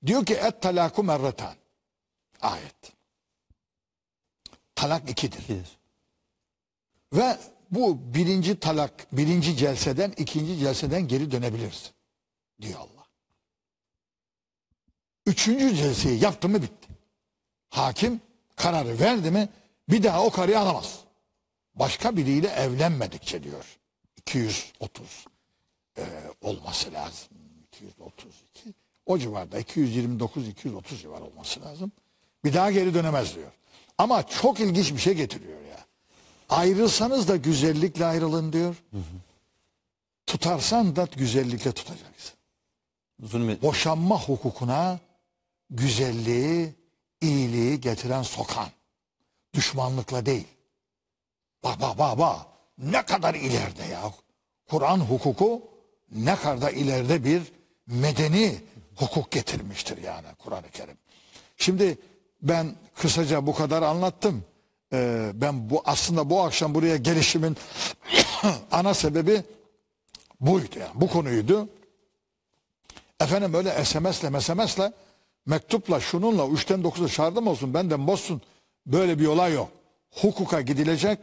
Diyor 0.07 0.27
ki 0.27 0.35
et 0.35 0.63
talaku 0.63 1.05
merretan. 1.05 1.55
Ayet. 2.41 2.93
Talak 4.75 5.11
ikidir. 5.11 5.39
İkidir. 5.39 5.79
Ve 7.13 7.39
bu 7.71 8.15
birinci 8.15 8.61
talak, 8.61 9.07
birinci 9.13 9.57
celseden, 9.57 10.13
ikinci 10.17 10.59
celseden 10.59 11.09
geri 11.09 11.31
dönebilirsin. 11.31 11.91
Diyor 12.61 12.81
Allah. 12.81 12.94
Üçüncü 15.27 15.77
celseyi 15.77 16.23
yaptı 16.23 16.49
mı 16.49 16.63
bitti. 16.63 16.89
Hakim 17.71 18.21
kararı 18.57 19.01
verdi 19.01 19.31
mi 19.31 19.49
bir 19.89 20.03
daha 20.03 20.25
o 20.25 20.31
karıyı 20.31 20.59
alamaz. 20.61 20.99
Başka 21.75 22.17
biriyle 22.17 22.49
evlenmedikçe 22.49 23.43
diyor. 23.43 23.79
230 24.17 25.27
e, 25.99 26.03
olması 26.41 26.93
lazım. 26.93 27.29
232. 27.69 28.75
O 29.07 29.19
civarda 29.19 29.61
229-230 29.61 30.99
civar 31.01 31.21
olması 31.21 31.61
lazım. 31.61 31.93
Bir 32.45 32.55
daha 32.55 32.71
geri 32.71 32.95
dönemez 32.95 33.35
diyor. 33.35 33.53
Ama 33.99 34.27
çok 34.27 34.61
ilginç 34.61 34.93
bir 34.93 34.99
şey 34.99 35.15
getiriyor 35.15 35.61
ya. 35.61 35.85
Ayrılsanız 36.49 37.29
da 37.29 37.37
güzellikle 37.37 38.05
ayrılın 38.07 38.53
diyor. 38.53 38.77
Tutarsan 40.27 40.97
da 40.97 41.09
güzellikle 41.17 41.73
tutacaksın. 41.73 42.35
Zulmet. 43.23 43.63
Boşanma 43.63 44.21
hukukuna 44.21 44.99
güzelliği, 45.71 46.75
iyiliği 47.21 47.81
getiren 47.81 48.23
sokan. 48.23 48.69
Düşmanlıkla 49.55 50.27
değil. 50.27 50.47
Bak 51.65 51.81
bak 51.81 51.99
bak 51.99 52.19
bak. 52.19 52.47
Ne 52.79 53.03
kadar 53.03 53.35
ileride 53.35 53.85
ya. 53.85 54.13
Kur'an 54.71 55.01
hukuku 55.01 55.63
ne 56.13 56.37
kadar 56.37 56.73
ileride 56.73 57.25
bir 57.25 57.43
medeni 57.87 58.61
hukuk 58.97 59.31
getirmiştir 59.31 60.03
yani 60.03 60.27
Kur'an-ı 60.39 60.71
Kerim. 60.71 60.97
Şimdi 61.57 61.99
ben 62.43 62.75
kısaca 62.95 63.47
bu 63.47 63.55
kadar 63.55 63.83
anlattım. 63.83 64.45
Ee, 64.93 65.31
ben 65.35 65.71
bu 65.71 65.83
aslında 65.85 66.31
bu 66.31 66.43
akşam 66.43 66.75
buraya 66.75 66.97
gelişimin 66.97 67.57
ana 68.71 68.95
sebebi 68.95 69.43
buydu 70.41 70.79
yani. 70.79 70.91
Bu 70.95 71.09
konuydu. 71.09 71.69
Efendim 73.21 73.55
öyle 73.55 73.85
SMS'le 73.85 74.43
SMS'le 74.43 74.93
mektupla 75.47 76.01
şununla 76.01 76.49
üçten 76.49 76.85
dokuza 76.85 77.09
şardım 77.09 77.47
olsun 77.47 77.75
benden 77.75 78.07
bozsun. 78.07 78.43
Böyle 78.87 79.19
bir 79.19 79.27
olay 79.27 79.53
yok. 79.53 79.69
Hukuka 80.11 80.61
gidilecek. 80.61 81.19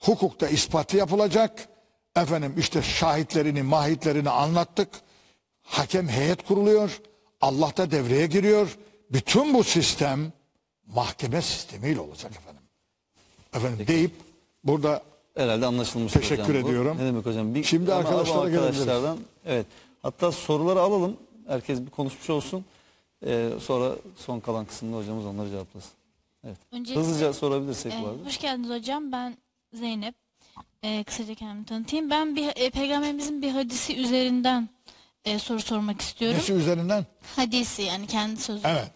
Hukukta 0.00 0.48
ispatı 0.48 0.96
yapılacak. 0.96 1.68
Efendim 2.16 2.54
işte 2.58 2.82
şahitlerini, 2.82 3.62
mahitlerini 3.62 4.30
anlattık. 4.30 4.88
Hakem 5.62 6.08
heyet 6.08 6.46
kuruluyor. 6.46 7.00
Allah 7.40 7.72
da 7.76 7.90
devreye 7.90 8.26
giriyor. 8.26 8.78
Bütün 9.10 9.54
bu 9.54 9.64
sistem 9.64 10.32
mahkeme 10.86 11.42
sistemiyle 11.42 12.00
olacak 12.00 12.32
efendim. 12.32 12.62
Efendim 13.54 13.86
deyip 13.86 14.12
burada 14.64 15.02
Herhalde 15.36 15.66
anlaşılmış 15.66 16.12
Teşekkür 16.12 16.42
hocam 16.44 16.62
bu. 16.62 16.68
ediyorum. 16.68 16.96
Ne 17.00 17.06
demek 17.06 17.26
hocam? 17.26 17.54
Bir, 17.54 17.64
Şimdi 17.64 17.94
arkadaşlara 17.94 18.40
arkadaşlardan. 18.40 19.18
Evet. 19.46 19.66
Hatta 20.02 20.32
soruları 20.32 20.80
alalım. 20.80 21.16
Herkes 21.48 21.80
bir 21.80 21.90
konuşmuş 21.90 22.30
olsun. 22.30 22.64
Ee, 23.26 23.48
sonra 23.62 23.92
son 24.16 24.40
kalan 24.40 24.64
kısımda 24.64 24.96
hocamız 24.96 25.26
onları 25.26 25.50
cevaplasın. 25.50 25.92
Evet. 26.44 26.56
Öncelikle- 26.72 27.00
Hızlıca 27.00 27.32
sorabilirsek 27.32 27.92
Ee, 27.92 28.02
bu 28.02 28.06
arada. 28.06 28.24
hoş 28.26 28.38
geldiniz 28.40 28.70
hocam. 28.70 29.12
Ben 29.12 29.36
Zeynep. 29.72 30.14
Ee, 30.84 31.04
kısaca 31.04 31.34
kendimi 31.34 31.64
tanıtayım. 31.64 32.10
Ben 32.10 32.36
bir 32.36 32.48
e, 32.56 32.70
peygamberimizin 32.70 33.42
bir 33.42 33.50
hadisi 33.50 33.96
üzerinden 33.96 34.68
e, 35.24 35.38
soru 35.38 35.60
sormak 35.60 36.00
istiyorum. 36.00 36.38
Nesi 36.38 36.52
üzerinden? 36.52 37.06
Hadisi 37.36 37.82
yani 37.82 38.06
kendi 38.06 38.40
sözü. 38.40 38.60
Evet. 38.66 38.90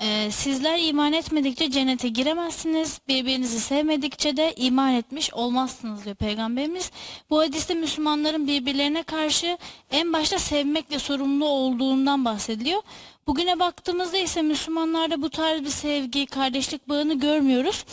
Ee, 0.00 0.30
sizler 0.30 0.78
iman 0.88 1.12
etmedikçe 1.12 1.70
cennete 1.70 2.08
giremezsiniz. 2.08 3.00
Birbirinizi 3.08 3.60
sevmedikçe 3.60 4.36
de 4.36 4.52
iman 4.56 4.92
etmiş 4.94 5.34
olmazsınız 5.34 6.04
diyor 6.04 6.16
Peygamberimiz. 6.16 6.90
Bu 7.30 7.38
hadiste 7.40 7.74
Müslümanların 7.74 8.46
birbirlerine 8.46 9.02
karşı 9.02 9.58
en 9.90 10.12
başta 10.12 10.38
sevmekle 10.38 10.98
sorumlu 10.98 11.44
olduğundan 11.46 12.24
bahsediliyor. 12.24 12.82
Bugüne 13.26 13.60
baktığımızda 13.60 14.18
ise 14.18 14.42
Müslümanlarda 14.42 15.22
bu 15.22 15.30
tarz 15.30 15.60
bir 15.60 15.68
sevgi, 15.68 16.26
kardeşlik 16.26 16.88
bağını 16.88 17.18
görmüyoruz. 17.18 17.84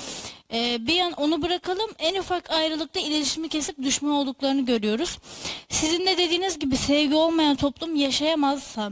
Ee, 0.53 0.77
bir 0.88 0.93
yan 0.93 1.11
onu 1.11 1.41
bırakalım 1.41 1.89
en 1.99 2.19
ufak 2.19 2.51
ayrılıkta 2.51 2.99
iletişimi 2.99 3.49
kesip 3.49 3.77
düşman 3.84 4.11
olduklarını 4.11 4.65
görüyoruz. 4.65 5.18
Sizin 5.69 6.06
de 6.06 6.18
dediğiniz 6.18 6.60
gibi 6.60 6.77
sevgi 6.77 7.15
olmayan 7.15 7.56
toplum 7.56 7.95
yaşayamazsa 7.95 8.91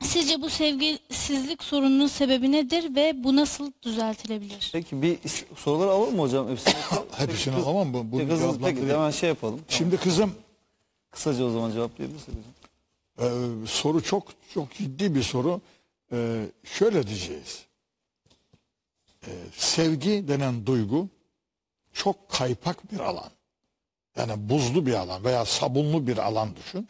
Sizce 0.00 0.42
bu 0.42 0.50
sevgisizlik 0.50 1.62
sorununun 1.62 2.06
sebebi 2.06 2.52
nedir 2.52 2.94
ve 2.94 3.24
bu 3.24 3.36
nasıl 3.36 3.72
düzeltilebilir? 3.82 4.70
Peki 4.72 5.02
bir 5.02 5.18
soruları 5.56 5.90
alalım 5.90 6.16
mı 6.16 6.22
hocam? 6.22 6.48
Hepsini. 6.50 6.74
Hepsini 7.16 7.54
alamam 7.54 7.92
bu. 7.92 8.12
Bunu 8.12 8.20
Peki, 8.20 8.32
hızlı, 8.32 8.60
peki 8.60 8.86
hemen 8.86 9.10
şey 9.10 9.28
yapalım. 9.28 9.60
Şimdi 9.68 9.96
kızım 9.96 10.34
Kısaca 11.10 11.44
o 11.44 11.50
zaman 11.50 11.72
cevaplayabilirsek 11.72 12.28
hocam. 12.28 12.53
E, 13.18 13.26
soru 13.66 14.02
çok 14.02 14.28
çok 14.54 14.74
ciddi 14.74 15.14
bir 15.14 15.22
soru. 15.22 15.60
E, 16.12 16.46
şöyle 16.64 17.06
diyeceğiz. 17.06 17.66
E, 19.26 19.30
sevgi 19.56 20.28
denen 20.28 20.66
duygu 20.66 21.08
çok 21.92 22.28
kaypak 22.28 22.92
bir 22.92 22.98
alan. 22.98 23.30
Yani 24.16 24.48
buzlu 24.48 24.86
bir 24.86 24.94
alan 24.94 25.24
veya 25.24 25.44
sabunlu 25.44 26.06
bir 26.06 26.18
alan 26.18 26.56
düşün. 26.56 26.88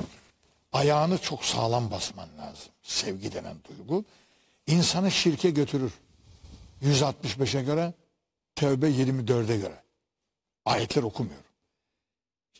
Ayağını 0.73 1.19
çok 1.19 1.45
sağlam 1.45 1.91
basman 1.91 2.29
lazım. 2.39 2.73
Sevgi 2.83 3.33
denen 3.33 3.57
duygu. 3.69 4.05
insanı 4.67 5.11
şirke 5.11 5.51
götürür. 5.51 5.93
165'e 6.83 7.63
göre, 7.63 7.95
Tevbe 8.55 8.91
24'e 8.91 9.57
göre. 9.57 9.83
Ayetler 10.65 11.03
okumuyorum. 11.03 11.45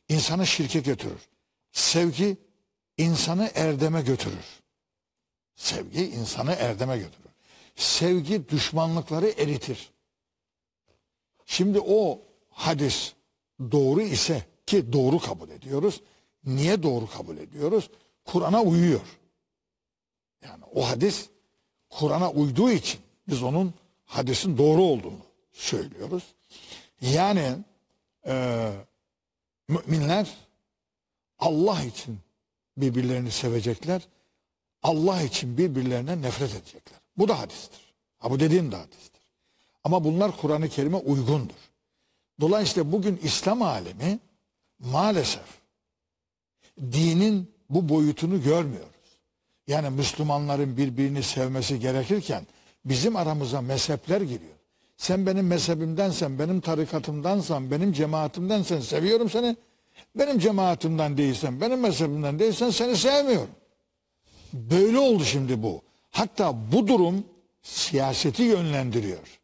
İnsanı 0.09 0.47
şirke 0.47 0.81
götürür. 0.81 1.21
Sevgi 1.73 2.37
insanı 2.99 3.51
erdeme 3.55 4.03
götürür. 4.03 4.63
Sevgi 5.57 6.07
insanı 6.07 6.53
erdeme 6.53 6.99
götürür. 6.99 7.31
Sevgi 7.77 8.49
düşmanlıkları 8.49 9.29
eritir. 9.29 9.91
Şimdi 11.47 11.81
o 11.81 12.21
hadis 12.51 13.13
doğru 13.61 14.03
ise 14.03 14.47
ki 14.67 14.93
doğru 14.93 15.19
kabul 15.19 15.49
ediyoruz. 15.49 16.01
Niye 16.45 16.83
doğru 16.83 17.07
kabul 17.11 17.37
ediyoruz? 17.37 17.91
Kur'an'a 18.25 18.63
uyuyor. 18.63 19.19
Yani 20.43 20.65
o 20.75 20.89
hadis 20.89 21.29
Kur'an'a 21.91 22.31
uyduğu 22.31 22.71
için 22.71 23.01
biz 23.29 23.43
onun 23.43 23.75
hadisin 24.05 24.59
doğru 24.59 24.83
olduğunu 24.83 25.21
söylüyoruz. 25.53 26.35
Yani 27.01 27.57
e, 28.27 28.71
müminler 29.69 30.37
Allah 31.39 31.83
için 31.83 32.19
birbirlerini 32.77 33.31
sevecekler. 33.31 34.03
Allah 34.83 35.23
için 35.23 35.59
birbirlerine 35.59 36.23
nefret 36.23 36.55
edecekler. 36.55 36.99
Bu 37.17 37.29
da 37.29 37.39
hadistir. 37.39 37.95
Ha 38.19 38.31
bu 38.31 38.41
dediğim 38.41 38.73
de 38.73 38.77
hadistir. 38.77 39.21
Ama 39.85 40.05
bunlar 40.05 40.37
Kur'an-ı 40.37 40.69
Kerim'e 40.69 40.97
uygundur. 40.97 41.71
Dolayısıyla 42.41 42.93
bugün 42.93 43.21
İslam 43.23 43.63
alemi 43.63 44.19
maalesef 44.79 45.61
dinin 46.81 47.55
bu 47.71 47.89
boyutunu 47.89 48.43
görmüyoruz. 48.43 48.91
Yani 49.67 49.91
Müslümanların 49.91 50.77
birbirini 50.77 51.23
sevmesi 51.23 51.81
gerekirken 51.81 52.47
bizim 52.85 53.17
aramıza 53.17 53.61
mezhepler 53.61 54.21
giriyor. 54.21 54.55
Sen 54.97 55.27
benim 55.27 55.47
mezhebimdensen, 55.47 56.39
benim 56.39 56.61
tarikatımdansan, 56.61 57.71
benim 57.71 57.93
cemaatimdensen 57.93 58.81
seviyorum 58.81 59.31
seni. 59.31 59.57
Benim 60.15 60.39
cemaatimden 60.39 61.17
değilsen, 61.17 61.61
benim 61.61 61.81
mezhebimden 61.81 62.39
değilsen 62.39 62.71
seni 62.71 62.97
sevmiyorum. 62.97 63.55
Böyle 64.53 64.99
oldu 64.99 65.25
şimdi 65.25 65.63
bu. 65.63 65.83
Hatta 66.11 66.55
bu 66.73 66.89
durum 66.89 67.25
siyaseti 67.63 68.43
yönlendiriyor. 68.43 69.41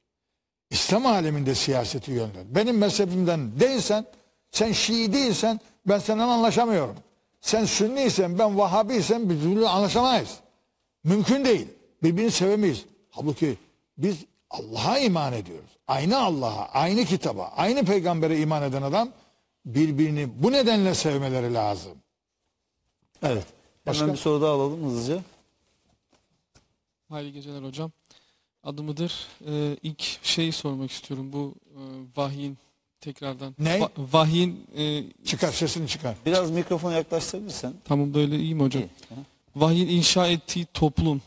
İslam 0.71 1.07
aleminde 1.07 1.55
siyaseti 1.55 2.11
yönlendiriyor. 2.11 2.55
Benim 2.55 2.79
mezhebimden 2.79 3.61
değilsen, 3.61 4.07
sen 4.51 4.73
Şii 4.73 5.13
değilsen 5.13 5.61
ben 5.87 5.99
seninle 5.99 6.23
anlaşamıyorum. 6.23 6.97
Sen 7.41 7.65
Sünniysen, 7.65 8.39
ben 8.39 8.59
Vahhabiysen 8.59 9.31
biz 9.31 9.41
birbirine 9.41 9.69
anlaşamayız. 9.69 10.37
Mümkün 11.05 11.45
değil. 11.45 11.69
Birbirini 12.03 12.31
sevemeyiz. 12.31 12.85
Halbuki 13.11 13.57
biz 13.99 14.17
Allah'a 14.51 14.99
iman 14.99 15.33
ediyoruz. 15.33 15.71
Aynı 15.89 16.19
Allah'a, 16.19 16.69
aynı 16.69 17.05
kitaba, 17.05 17.53
aynı 17.57 17.85
peygambere 17.85 18.39
iman 18.39 18.63
eden 18.63 18.83
adam 18.83 19.09
birbirini 19.67 20.29
bu 20.43 20.53
nedenle 20.53 20.95
sevmeleri 20.95 21.55
lazım. 21.55 21.93
Evet. 23.23 23.47
Başka? 23.87 24.03
Hemen 24.03 24.15
bir 24.15 24.21
soru 24.21 24.43
daha 24.43 24.51
alalım 24.53 24.85
hızlıca. 24.85 25.23
Hayırlı 27.09 27.31
geceler 27.31 27.63
hocam. 27.63 27.93
Adı 28.63 28.83
mıdır? 28.83 29.27
Ee, 29.47 29.77
ilk 29.83 30.03
şeyi 30.23 30.53
sormak 30.53 30.91
istiyorum. 30.91 31.33
Bu 31.33 31.55
e, 31.75 31.81
vahyin 32.17 32.59
tekrardan. 33.01 33.55
Ne? 33.59 33.79
Va- 33.79 33.91
vahyin 34.13 34.67
e, 34.77 35.05
Çıkar 35.25 35.53
sesini 35.53 35.89
çıkar. 35.89 36.17
Biraz 36.27 36.51
mikrofona 36.51 36.95
yaklaştırabilirsen. 36.95 37.75
tamam 37.85 38.15
böyle 38.15 38.39
iyi 38.39 38.55
mi 38.55 38.63
hocam? 38.63 38.83
İyi. 38.83 38.89
Vahyin 39.57 39.89
inşa 39.89 40.27
ettiği 40.29 40.67
toplum 40.75 41.23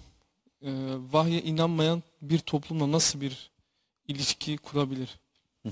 e, 0.61 0.71
vahye 1.11 1.41
inanmayan 1.41 2.03
bir 2.21 2.39
toplumla 2.39 2.91
nasıl 2.91 3.21
bir 3.21 3.51
ilişki 4.07 4.57
kurabilir? 4.57 5.19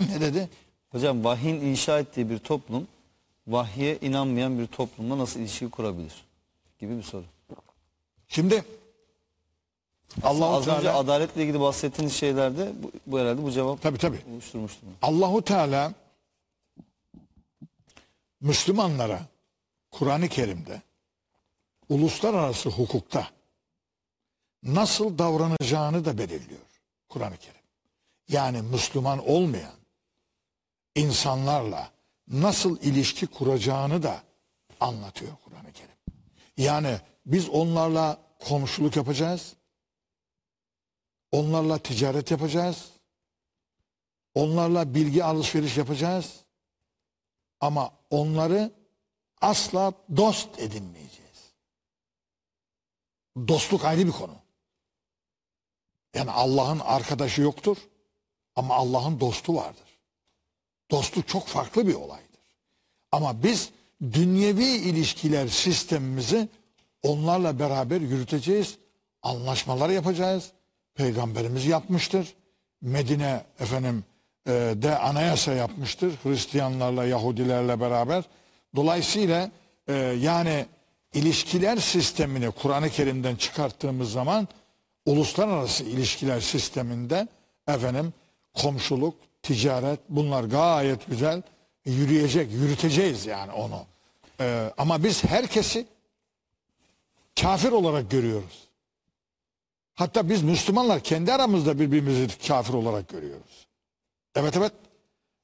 Ne 0.00 0.20
dedi? 0.20 0.48
Hocam 0.92 1.24
vahyin 1.24 1.60
inşa 1.60 1.98
ettiği 1.98 2.30
bir 2.30 2.38
toplum 2.38 2.88
vahye 3.46 3.98
inanmayan 4.00 4.58
bir 4.58 4.66
toplumla 4.66 5.18
nasıl 5.18 5.40
ilişki 5.40 5.70
kurabilir? 5.70 6.24
Gibi 6.78 6.96
bir 6.96 7.02
soru. 7.02 7.24
Şimdi 8.28 8.64
Allahu 10.22 10.54
Az 10.56 10.68
önce 10.68 10.82
Teala 10.82 10.98
adaletle 10.98 11.42
ilgili 11.42 11.60
bahsettiğiniz 11.60 12.14
şeylerde 12.16 12.72
bu, 12.82 12.92
bu 13.06 13.18
herhalde 13.18 13.42
bu 13.42 13.50
cevap 13.50 13.82
tabii 13.82 13.98
tabii. 13.98 14.20
oluşturmuştur. 14.32 14.86
Allahu 15.02 15.42
Teala 15.42 15.92
Müslümanlara 18.40 19.20
Kur'an-ı 19.90 20.28
Kerim'de 20.28 20.82
uluslararası 21.88 22.68
hukukta 22.70 23.28
nasıl 24.62 25.18
davranacağını 25.18 26.04
da 26.04 26.18
belirliyor 26.18 26.60
Kur'an-ı 27.08 27.36
Kerim. 27.36 27.60
Yani 28.28 28.62
Müslüman 28.62 29.28
olmayan 29.28 29.72
insanlarla 30.96 31.90
nasıl 32.28 32.80
ilişki 32.80 33.26
kuracağını 33.26 34.02
da 34.02 34.22
anlatıyor 34.80 35.32
Kur'an-ı 35.44 35.72
Kerim. 35.72 35.96
Yani 36.56 37.00
biz 37.26 37.48
onlarla 37.48 38.18
komşuluk 38.38 38.96
yapacağız. 38.96 39.56
Onlarla 41.32 41.78
ticaret 41.78 42.30
yapacağız. 42.30 42.90
Onlarla 44.34 44.94
bilgi 44.94 45.24
alışveriş 45.24 45.76
yapacağız. 45.76 46.40
Ama 47.60 47.92
onları 48.10 48.72
asla 49.40 49.92
dost 50.16 50.58
edinmeyeceğiz. 50.58 51.52
Dostluk 53.48 53.84
ayrı 53.84 54.06
bir 54.06 54.12
konu. 54.12 54.34
Yani 56.14 56.30
Allah'ın 56.30 56.78
arkadaşı 56.78 57.42
yoktur 57.42 57.76
ama 58.54 58.74
Allah'ın 58.74 59.20
dostu 59.20 59.54
vardır. 59.54 59.85
Dostluk 60.90 61.28
çok 61.28 61.46
farklı 61.46 61.86
bir 61.86 61.94
olaydır. 61.94 62.26
Ama 63.12 63.42
biz 63.42 63.70
dünyevi 64.12 64.64
ilişkiler 64.64 65.48
sistemimizi 65.48 66.48
onlarla 67.02 67.58
beraber 67.58 68.00
yürüteceğiz. 68.00 68.78
Anlaşmalar 69.22 69.90
yapacağız. 69.90 70.52
Peygamberimiz 70.94 71.66
yapmıştır. 71.66 72.34
Medine 72.82 73.44
efendim 73.60 74.04
e, 74.46 74.52
de 74.52 74.98
anayasa 74.98 75.52
yapmıştır. 75.52 76.14
Hristiyanlarla, 76.22 77.04
Yahudilerle 77.04 77.80
beraber. 77.80 78.24
Dolayısıyla 78.76 79.50
e, 79.88 79.94
yani 80.20 80.66
ilişkiler 81.14 81.76
sistemini 81.76 82.50
Kur'an-ı 82.50 82.90
Kerim'den 82.90 83.36
çıkarttığımız 83.36 84.12
zaman 84.12 84.48
uluslararası 85.06 85.84
ilişkiler 85.84 86.40
sisteminde 86.40 87.28
efendim 87.68 88.12
komşuluk, 88.54 89.14
ticaret 89.46 90.00
bunlar 90.08 90.44
gayet 90.44 91.06
güzel 91.06 91.42
yürüyecek, 91.84 92.52
yürüteceğiz 92.52 93.26
yani 93.26 93.52
onu. 93.52 93.86
E, 94.40 94.72
ama 94.78 95.04
biz 95.04 95.24
herkesi 95.24 95.86
kafir 97.40 97.72
olarak 97.72 98.10
görüyoruz. 98.10 98.68
Hatta 99.94 100.28
biz 100.28 100.42
Müslümanlar 100.42 101.00
kendi 101.00 101.32
aramızda 101.32 101.80
birbirimizi 101.80 102.28
kafir 102.46 102.74
olarak 102.74 103.08
görüyoruz. 103.08 103.66
Evet 104.34 104.56
evet. 104.56 104.72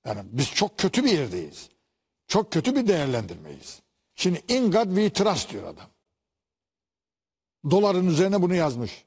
Yani 0.06 0.20
biz 0.24 0.54
çok 0.54 0.78
kötü 0.78 1.04
bir 1.04 1.10
yerdeyiz. 1.10 1.68
Çok 2.28 2.52
kötü 2.52 2.76
bir 2.76 2.88
değerlendirmeyiz. 2.88 3.80
Şimdi 4.14 4.42
in 4.48 4.70
God 4.70 4.84
we 4.84 5.10
trust 5.10 5.50
diyor 5.50 5.64
adam. 5.64 5.86
Doların 7.70 8.06
üzerine 8.06 8.42
bunu 8.42 8.54
yazmış. 8.54 9.04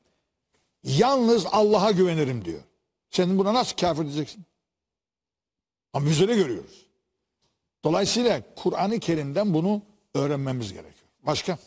Yalnız 0.83 1.45
Allah'a 1.45 1.91
güvenirim 1.91 2.45
diyor. 2.45 2.61
Sen 3.09 3.37
buna 3.37 3.53
nasıl 3.53 3.77
kafir 3.77 4.03
diyeceksin? 4.03 4.45
Ama 5.95 6.09
biz 6.09 6.21
öyle 6.21 6.35
görüyoruz. 6.35 6.85
Dolayısıyla 7.83 8.41
Kur'an-ı 8.55 8.99
Kerim'den 8.99 9.53
bunu 9.53 9.81
öğrenmemiz 10.13 10.73
gerekiyor. 10.73 11.07
Başka? 11.23 11.57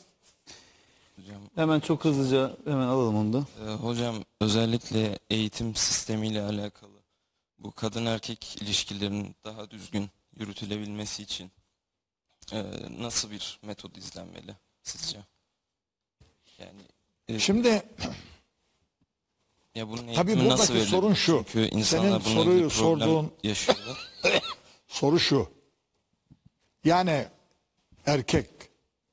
Hocam, 1.17 1.43
Hemen 1.55 1.81
çok 1.81 2.05
hızlıca 2.05 2.57
hemen 2.65 2.87
alalım 2.87 3.17
onu 3.17 3.33
da. 3.33 3.47
e, 3.67 3.75
hocam 3.75 4.17
özellikle 4.41 5.19
eğitim 5.31 5.75
sistemiyle 5.75 6.43
alakalı 6.43 6.99
bu 7.59 7.73
kadın 7.73 8.07
erkek 8.07 8.63
ilişkilerinin 8.63 9.37
daha 9.45 9.71
düzgün 9.71 10.09
yürütülebilmesi 10.37 11.23
için 11.23 11.51
e, 12.53 12.65
nasıl 12.99 13.31
bir 13.31 13.59
metod 13.63 13.97
izlenmeli 13.97 14.55
sizce? 14.83 15.19
Yani 16.59 16.81
e, 17.29 17.39
Şimdi 17.39 17.83
ya 19.75 19.89
bunun 19.89 20.15
tabii 20.15 20.33
buradaki 20.33 20.49
nasıl 20.51 20.75
verilir? 20.75 20.87
sorun 20.87 21.15
şu. 21.15 21.45
Çünkü 21.53 21.77
insanlar 21.77 22.21
Senin 22.21 22.37
bununla 22.37 22.53
ilgili 22.55 22.71
soruyu 22.71 22.99
problem 22.99 23.09
sorduğun- 23.09 23.31
yaşıyorlar. 23.43 23.99
soru 24.87 25.21
şu. 25.21 25.51
Yani 26.85 27.27
erkek, 28.07 28.47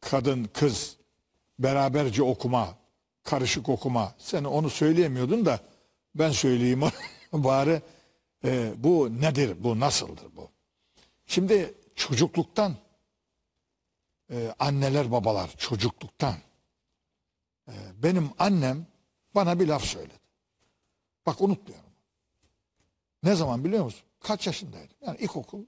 kadın, 0.02 0.44
kız 0.53 0.98
beraberce 1.60 2.23
okuma, 2.23 2.76
karışık 3.23 3.69
okuma. 3.69 4.15
Sen 4.18 4.44
onu 4.44 4.69
söyleyemiyordun 4.69 5.45
da 5.45 5.60
ben 6.15 6.32
söyleyeyim 6.32 6.82
bari. 7.34 7.82
e, 8.45 8.73
bu 8.77 9.22
nedir, 9.22 9.64
bu 9.64 9.80
nasıldır 9.80 10.36
bu? 10.36 10.49
Şimdi 11.26 11.73
çocukluktan 11.95 12.76
e, 14.32 14.56
anneler 14.60 15.11
babalar 15.11 15.49
çocukluktan 15.57 16.36
e, 17.68 17.73
benim 18.03 18.30
annem 18.40 18.88
bana 19.36 19.60
bir 19.60 19.68
laf 19.68 19.84
söyledi. 19.84 20.14
Bak 21.26 21.41
unutmuyorum. 21.41 21.89
Ne 23.23 23.35
zaman 23.35 23.64
biliyor 23.64 23.84
musun? 23.84 24.02
Kaç 24.19 24.47
yaşındaydım? 24.47 24.97
Yani 25.02 25.18
ilkokul 25.18 25.64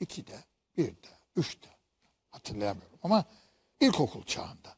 2'de, 0.00 0.44
1'de, 0.78 1.08
3'te 1.36 1.68
hatırlayamıyorum 2.30 2.98
ama 3.02 3.24
ilkokul 3.80 4.24
çağında. 4.24 4.76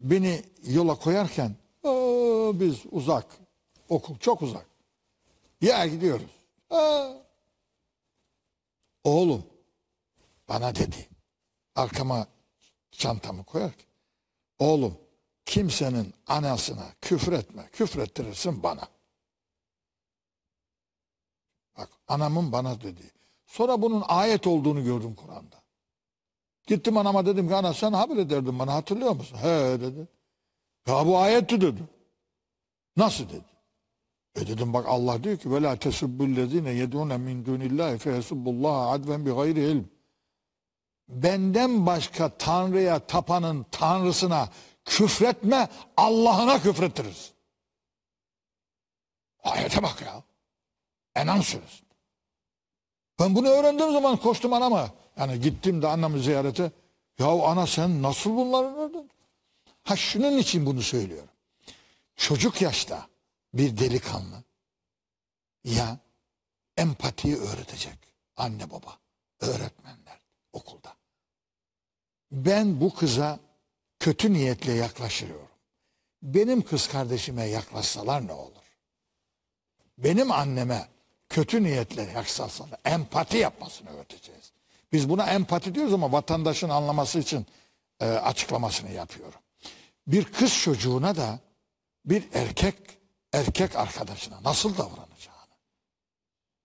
Beni 0.00 0.42
yola 0.62 0.94
koyarken 0.98 1.56
"Aa, 1.84 2.60
biz 2.60 2.76
uzak, 2.90 3.26
okul 3.88 4.18
çok 4.18 4.42
uzak. 4.42 4.66
Ya 5.60 5.86
gidiyoruz. 5.86 6.30
Aa. 6.70 7.12
Oğlum 9.04 9.46
bana 10.48 10.74
dedi. 10.74 11.08
Arkama 11.74 12.26
çantamı 12.90 13.44
koyarken. 13.44 13.86
Oğlum 14.58 14.98
kimsenin 15.46 16.14
anasına 16.26 16.86
küfür 17.00 17.32
etme. 17.32 17.68
Küfür 17.72 18.00
ettirirsin 18.02 18.62
bana. 18.62 18.88
Bak 21.78 21.88
anamın 22.08 22.52
bana 22.52 22.80
dediği. 22.80 23.10
Sonra 23.46 23.82
bunun 23.82 24.02
ayet 24.08 24.46
olduğunu 24.46 24.84
gördüm 24.84 25.14
Kur'an'da. 25.14 25.56
Gittim 26.66 26.96
anama 26.96 27.26
dedim 27.26 27.48
ki 27.48 27.54
ana 27.54 27.74
sen 27.74 27.92
haber 27.92 28.16
ederdin 28.16 28.58
bana 28.58 28.74
hatırlıyor 28.74 29.16
musun? 29.16 29.36
He 29.36 29.80
dedi. 29.80 30.08
Ya 30.86 31.06
bu 31.06 31.18
ayetti 31.18 31.60
dedi. 31.60 31.82
Nasıl 32.96 33.28
dedi? 33.28 33.56
E 34.36 34.46
dedim 34.46 34.72
bak 34.72 34.86
Allah 34.88 35.24
diyor 35.24 35.36
ki 35.36 35.50
ve 35.52 35.62
la 35.62 35.76
tesubbullezine 35.76 36.70
yedune 36.70 37.16
min 37.16 37.44
dunillahi 37.44 37.98
fe 37.98 38.10
yesubbullaha 38.10 38.90
adven 38.90 39.26
bi 39.26 39.30
gayri 39.30 39.60
ilm. 39.60 39.88
Benden 41.08 41.86
başka 41.86 42.28
tanrıya 42.28 42.98
tapanın 42.98 43.66
tanrısına 43.70 44.48
küfretme 44.84 45.68
Allah'ına 45.96 46.62
küfrettiririz. 46.62 47.32
Ayete 49.42 49.82
bak 49.82 50.02
ya. 50.02 50.22
Enam 51.16 51.42
suresi. 51.42 51.84
Ben 53.18 53.34
bunu 53.34 53.48
öğrendiğim 53.48 53.92
zaman 53.92 54.16
koştum 54.16 54.52
anama. 54.52 54.90
Yani 55.16 55.40
gittim 55.40 55.82
de 55.82 55.88
annemi 55.88 56.20
ziyarete. 56.20 56.72
Ya 57.18 57.26
ana 57.26 57.66
sen 57.66 58.02
nasıl 58.02 58.36
bunları 58.36 58.66
öğrendin? 58.66 59.10
Ha 59.82 59.96
şunun 59.96 60.38
için 60.38 60.66
bunu 60.66 60.82
söylüyorum. 60.82 61.28
Çocuk 62.16 62.62
yaşta 62.62 63.06
bir 63.54 63.78
delikanlı 63.78 64.42
ya 65.64 65.98
empatiyi 66.76 67.36
öğretecek 67.36 67.98
anne 68.36 68.70
baba, 68.70 68.98
öğretmenler 69.40 70.20
okulda. 70.52 70.96
Ben 72.32 72.80
bu 72.80 72.94
kıza 72.94 73.38
kötü 73.98 74.32
niyetle 74.32 74.72
yaklaşıyorum. 74.72 75.48
Benim 76.22 76.62
kız 76.62 76.88
kardeşime 76.88 77.44
yaklaşsalar 77.44 78.26
ne 78.26 78.32
olur? 78.32 78.66
benim 79.98 80.32
anneme 80.32 80.88
kötü 81.28 81.62
niyetle 81.62 82.02
yaklaşsalar 82.02 82.70
empati 82.84 83.36
yapmasını 83.36 83.90
öğreteceğiz. 83.90 84.52
Biz 84.92 85.08
buna 85.08 85.24
empati 85.26 85.74
diyoruz 85.74 85.92
ama 85.92 86.12
vatandaşın 86.12 86.68
anlaması 86.68 87.18
için 87.18 87.46
e, 88.00 88.06
açıklamasını 88.06 88.90
yapıyorum. 88.90 89.40
Bir 90.06 90.24
kız 90.24 90.54
çocuğuna 90.54 91.16
da 91.16 91.38
bir 92.04 92.24
erkek 92.34 92.74
erkek 93.32 93.76
arkadaşına 93.76 94.42
nasıl 94.44 94.72
davranacağını 94.78 95.54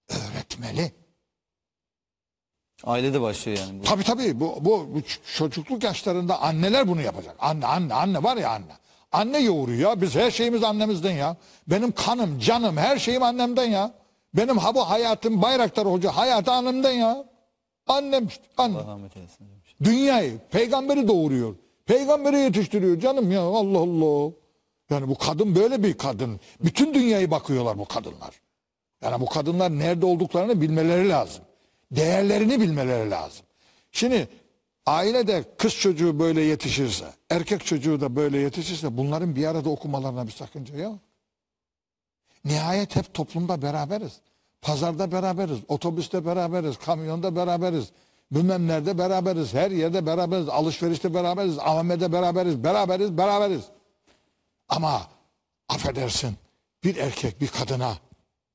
öğretmeli. 0.10 0.92
Ailede 2.84 3.22
başlıyor 3.22 3.58
yani. 3.58 3.80
Bu. 3.80 3.84
Tabii 3.84 4.04
tabii 4.04 4.40
bu, 4.40 4.58
bu, 4.62 4.90
bu 4.96 5.02
çocukluk 5.38 5.84
yaşlarında 5.84 6.42
anneler 6.42 6.88
bunu 6.88 7.02
yapacak. 7.02 7.36
Anne 7.40 7.66
anne 7.66 7.94
anne 7.94 8.24
var 8.24 8.38
ya 8.38 8.50
anne. 8.50 8.78
Anne 9.12 9.40
yoğuruyor 9.40 9.90
ya. 9.90 10.02
Biz 10.02 10.16
her 10.16 10.32
şeyimiz 10.32 10.64
annemizden 10.64 11.12
ya. 11.12 11.38
Benim 11.68 11.92
kanım, 11.92 12.40
canım, 12.40 12.78
her 12.78 13.00
şeyim 13.00 13.24
annemden 13.24 13.66
ya. 13.66 14.01
Benim 14.34 14.58
ha 14.58 14.76
bu 14.76 14.90
hayatım 14.90 15.42
Bayraktar 15.42 15.86
Hoca 15.86 16.12
hayatı 16.12 16.52
annemden 16.52 16.92
ya. 16.92 17.26
Annem 17.88 18.28
işte 18.28 18.44
anne. 18.58 18.78
Allah 18.78 18.88
rahmet 18.88 19.18
eylesin. 19.18 19.46
hocam. 19.46 19.62
Dünyayı, 19.84 20.38
peygamberi 20.52 21.08
doğuruyor. 21.08 21.56
Peygamberi 21.86 22.38
yetiştiriyor 22.40 23.00
canım 23.00 23.32
ya 23.32 23.42
Allah 23.42 23.80
Allah. 23.80 24.32
Yani 24.90 25.08
bu 25.08 25.18
kadın 25.18 25.56
böyle 25.56 25.84
bir 25.84 25.94
kadın. 25.94 26.40
Bütün 26.64 26.94
dünyayı 26.94 27.32
bakıyorlar 27.32 27.78
bu 27.78 27.86
kadınlar. 27.86 28.42
Yani 29.04 29.22
bu 29.22 29.26
kadınlar 29.26 29.72
nerede 29.80 30.06
olduklarını 30.06 30.62
bilmeleri 30.62 31.10
lazım. 31.10 31.44
Değerlerini 31.92 32.62
bilmeleri 32.62 33.12
lazım. 33.12 33.46
Şimdi 33.92 34.28
ailede 34.86 35.44
kız 35.58 35.74
çocuğu 35.74 36.20
böyle 36.20 36.42
yetişirse, 36.42 37.06
erkek 37.30 37.66
çocuğu 37.66 38.02
da 38.02 38.16
böyle 38.16 38.38
yetişirse 38.38 38.98
bunların 38.98 39.36
bir 39.36 39.46
arada 39.46 39.70
okumalarına 39.70 40.28
bir 40.28 40.32
sakınca 40.32 40.78
yok. 40.78 41.00
Nihayet 42.46 42.96
hep 42.96 43.14
toplumda 43.14 43.62
beraberiz. 43.62 44.20
Pazarda 44.62 45.12
beraberiz, 45.12 45.60
otobüste 45.68 46.26
beraberiz, 46.26 46.78
kamyonda 46.78 47.36
beraberiz. 47.36 47.92
Bilmem 48.32 48.68
nerede 48.68 48.98
beraberiz, 48.98 49.54
her 49.54 49.72
yerde 49.72 50.06
beraberiz, 50.06 50.50
alışverişte 50.50 51.14
beraberiz, 51.14 51.60
AVM'de 51.60 52.12
beraberiz, 52.12 52.64
beraberiz, 52.64 53.18
beraberiz. 53.18 53.64
Ama 54.70 55.08
affedersin 55.70 56.36
bir 56.84 56.96
erkek 56.96 57.42
bir 57.42 57.48
kadına 57.48 57.98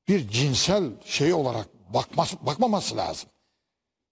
bir 0.07 0.29
cinsel 0.29 0.83
şey 1.05 1.33
olarak 1.33 1.67
bakması, 1.93 2.37
bakmaması 2.45 2.97
lazım. 2.97 3.29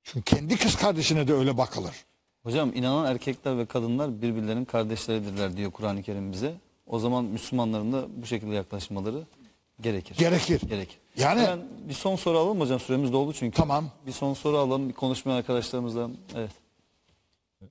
Çünkü 0.03 0.35
kendi 0.35 0.57
kız 0.57 0.75
kardeşine 0.75 1.27
de 1.27 1.33
öyle 1.33 1.57
bakılır. 1.57 2.05
Hocam 2.43 2.71
inanan 2.75 3.11
erkekler 3.11 3.57
ve 3.57 3.65
kadınlar 3.65 4.21
birbirlerinin 4.21 4.65
kardeşleridirler 4.65 5.57
diyor 5.57 5.71
Kur'an-ı 5.71 6.03
Kerim 6.03 6.31
bize. 6.31 6.55
O 6.87 6.99
zaman 6.99 7.25
Müslümanların 7.25 7.93
da 7.93 8.21
bu 8.21 8.25
şekilde 8.25 8.55
yaklaşmaları 8.55 9.25
gerekir. 9.81 10.15
Gerekir. 10.17 10.61
Gerekir. 10.69 10.97
Yani- 11.17 11.41
Hemen 11.41 11.59
bir 11.89 11.93
son 11.93 12.15
soru 12.15 12.37
alalım 12.37 12.59
hocam 12.59 12.79
süremiz 12.79 13.13
doldu 13.13 13.33
çünkü. 13.33 13.57
Tamam. 13.57 13.85
Bir 14.07 14.11
son 14.11 14.33
soru 14.33 14.57
alalım 14.57 14.89
bir 14.89 14.93
konuşmayan 14.93 15.37
arkadaşlarımızla. 15.37 16.09
Evet. 16.35 16.51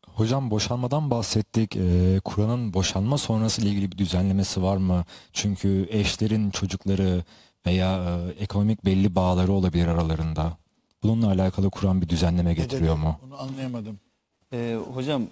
Hocam 0.06 0.50
boşanmadan 0.50 1.10
bahsettik. 1.10 1.76
Ee, 1.76 2.20
Kur'an'ın 2.24 2.74
boşanma 2.74 3.18
sonrası 3.18 3.62
ile 3.62 3.70
ilgili 3.70 3.92
bir 3.92 3.98
düzenlemesi 3.98 4.62
var 4.62 4.76
mı? 4.76 5.04
Çünkü 5.32 5.86
eşlerin 5.90 6.50
çocukları 6.50 7.24
veya 7.66 8.04
e, 8.04 8.42
ekonomik 8.42 8.84
belli 8.84 9.14
bağları 9.14 9.52
olabilir 9.52 9.86
aralarında. 9.86 10.56
Bununla 11.02 11.26
alakalı 11.26 11.70
Kur'an 11.70 12.00
bir 12.02 12.08
düzenleme 12.08 12.54
getiriyor 12.54 12.96
mu? 12.96 13.16
Bunu 13.22 13.40
anlayamadım. 13.40 13.98
Ee, 14.52 14.78
hocam 14.94 15.22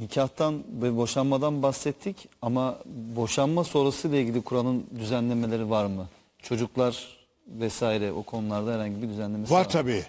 nikahtan 0.00 0.62
ve 0.82 0.96
boşanmadan 0.96 1.62
bahsettik 1.62 2.16
ama 2.42 2.78
boşanma 3.16 3.64
sonrası 3.64 4.08
ile 4.08 4.22
ilgili 4.22 4.40
Kur'an'ın 4.42 4.86
düzenlemeleri 4.98 5.70
var 5.70 5.86
mı? 5.86 6.06
Çocuklar 6.42 7.18
vesaire 7.46 8.12
o 8.12 8.22
konularda 8.22 8.74
herhangi 8.74 9.02
bir 9.02 9.08
düzenlemesi 9.08 9.52
var, 9.52 9.60
Var 9.60 9.68
tabii. 9.68 10.04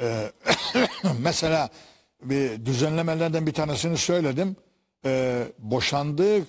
Ee, 0.00 0.32
mesela 1.18 1.68
bir 2.22 2.66
düzenlemelerden 2.66 3.46
bir 3.46 3.52
tanesini 3.52 3.96
söyledim. 3.96 4.56
Ee, 5.04 5.44
boşandığı 5.58 6.42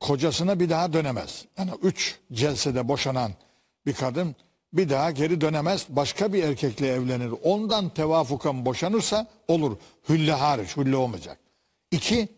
kocasına 0.00 0.60
bir 0.60 0.70
daha 0.70 0.92
dönemez. 0.92 1.44
Yani 1.58 1.70
üç 1.82 2.18
celsede 2.32 2.88
boşanan 2.88 3.32
bir 3.86 3.94
kadın 3.94 4.36
bir 4.72 4.88
daha 4.88 5.10
geri 5.10 5.40
dönemez. 5.40 5.86
Başka 5.88 6.32
bir 6.32 6.42
erkekle 6.42 6.88
evlenir. 6.92 7.32
Ondan 7.42 7.88
tevafukan 7.88 8.66
boşanırsa 8.66 9.26
olur. 9.48 9.76
Hülle 10.08 10.32
hariç. 10.32 10.76
Hülle 10.76 10.96
olmayacak. 10.96 11.38
İki, 11.90 12.28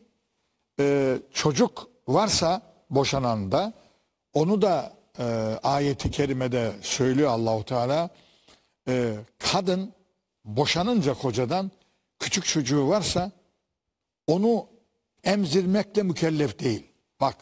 e, 0.81 1.16
çocuk 1.32 1.89
varsa 2.09 2.62
boşananda 2.90 3.73
onu 4.32 4.62
da 4.62 4.98
e, 5.19 5.24
ayeti 5.62 6.11
kerimede 6.11 6.73
söylüyor 6.82 7.31
Allahu 7.31 7.65
Teala. 7.65 8.09
E, 8.89 9.15
kadın 9.39 9.93
boşanınca 10.45 11.15
kocadan 11.15 11.70
küçük 12.19 12.45
çocuğu 12.45 12.89
varsa 12.89 13.32
onu 14.27 14.66
emzirmekle 15.24 16.03
mükellef 16.03 16.59
değil. 16.59 16.86
Bak 17.20 17.36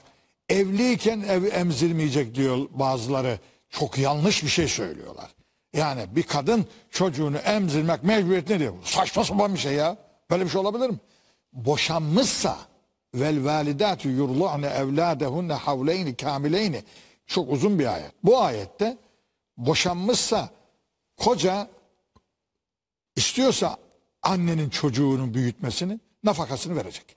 evliyken 0.48 1.20
ev 1.20 1.44
emzirmeyecek 1.52 2.34
diyor 2.34 2.68
bazıları. 2.70 3.38
Çok 3.70 3.98
yanlış 3.98 4.44
bir 4.44 4.48
şey 4.48 4.68
söylüyorlar. 4.68 5.30
Yani 5.76 6.02
bir 6.10 6.22
kadın 6.22 6.66
çocuğunu 6.90 7.36
emzirmek 7.36 8.04
mecburiyet 8.04 8.50
ne 8.50 8.58
diyor? 8.58 8.74
Saçma 8.84 9.24
sapan 9.24 9.54
bir 9.54 9.58
şey 9.58 9.72
ya. 9.72 9.96
Böyle 10.30 10.44
bir 10.44 10.50
şey 10.50 10.60
olabilir 10.60 10.90
mi? 10.90 10.98
Boşanmışsa 11.52 12.58
vel 13.14 13.44
validatu 13.44 14.08
yurlu'ne 14.08 14.66
evladehunne 14.66 15.52
havleyni 15.52 16.16
kamileyni 16.16 16.82
çok 17.26 17.52
uzun 17.52 17.78
bir 17.78 17.94
ayet. 17.94 18.12
Bu 18.24 18.40
ayette 18.40 18.98
boşanmışsa 19.56 20.50
koca 21.16 21.68
istiyorsa 23.16 23.76
annenin 24.22 24.70
çocuğunun 24.70 25.34
büyütmesini 25.34 26.00
nafakasını 26.24 26.76
verecek. 26.76 27.16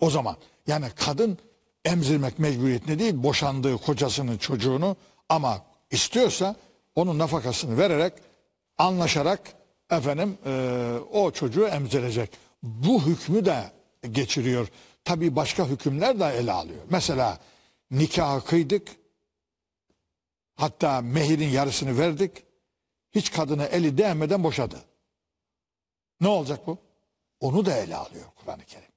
O 0.00 0.10
zaman 0.10 0.36
yani 0.66 0.86
kadın 0.96 1.38
emzirmek 1.84 2.38
mecburiyetinde 2.38 2.98
değil 2.98 3.22
boşandığı 3.22 3.78
kocasının 3.78 4.38
çocuğunu 4.38 4.96
ama 5.28 5.62
istiyorsa 5.90 6.56
onun 6.94 7.18
nafakasını 7.18 7.78
vererek 7.78 8.12
anlaşarak 8.78 9.40
efendim 9.90 10.38
e, 10.46 10.94
o 11.12 11.30
çocuğu 11.30 11.66
emzirecek. 11.66 12.30
Bu 12.62 13.06
hükmü 13.06 13.44
de 13.44 13.72
geçiriyor. 14.10 14.68
Tabii 15.04 15.36
başka 15.36 15.66
hükümler 15.66 16.20
de 16.20 16.24
ele 16.24 16.52
alıyor. 16.52 16.80
Mesela 16.90 17.38
nikahı 17.90 18.44
kıydık. 18.44 18.88
Hatta 20.54 21.00
mehirin 21.00 21.48
yarısını 21.48 21.98
verdik. 21.98 22.30
Hiç 23.12 23.32
kadına 23.32 23.64
eli 23.64 23.98
değmeden 23.98 24.44
boşadı. 24.44 24.76
Ne 26.20 26.28
olacak 26.28 26.66
bu? 26.66 26.78
Onu 27.40 27.66
da 27.66 27.76
ele 27.76 27.96
alıyor 27.96 28.24
Kur'an-ı 28.36 28.64
Kerim. 28.64 28.90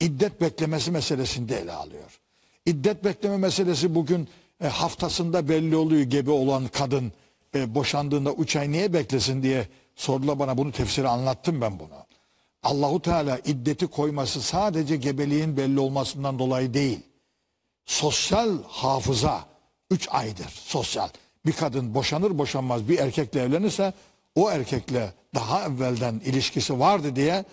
İddet 0.00 0.40
beklemesi 0.40 0.90
meselesini 0.90 1.48
de 1.48 1.60
ele 1.60 1.72
alıyor. 1.72 2.20
İddet 2.66 3.04
bekleme 3.04 3.36
meselesi 3.36 3.94
bugün 3.94 4.28
e, 4.60 4.68
haftasında 4.68 5.48
belli 5.48 5.76
oluyor 5.76 6.02
gebe 6.02 6.30
olan 6.30 6.68
kadın 6.68 7.12
e, 7.54 7.74
boşandığında 7.74 8.32
üç 8.32 8.56
ay 8.56 8.72
niye 8.72 8.92
beklesin 8.92 9.42
diye 9.42 9.68
sordular 9.96 10.38
bana 10.38 10.58
bunu 10.58 10.72
tefsiri 10.72 11.08
anlattım 11.08 11.60
ben 11.60 11.78
bunu. 11.78 12.06
Allahu 12.62 13.02
Teala 13.02 13.38
iddeti 13.38 13.86
koyması 13.86 14.42
sadece 14.42 14.96
gebeliğin 14.96 15.56
belli 15.56 15.80
olmasından 15.80 16.38
dolayı 16.38 16.74
değil. 16.74 17.00
Sosyal 17.90 18.58
hafıza 18.68 19.44
3 19.90 20.08
aydır 20.10 20.48
sosyal. 20.64 21.08
Bir 21.46 21.52
kadın 21.52 21.94
boşanır 21.94 22.38
boşanmaz 22.38 22.88
bir 22.88 22.98
erkekle 22.98 23.42
evlenirse 23.42 23.92
o 24.34 24.50
erkekle 24.50 25.12
daha 25.34 25.64
evvelden 25.64 26.20
ilişkisi 26.24 26.80
vardı 26.80 27.16
diye 27.16 27.44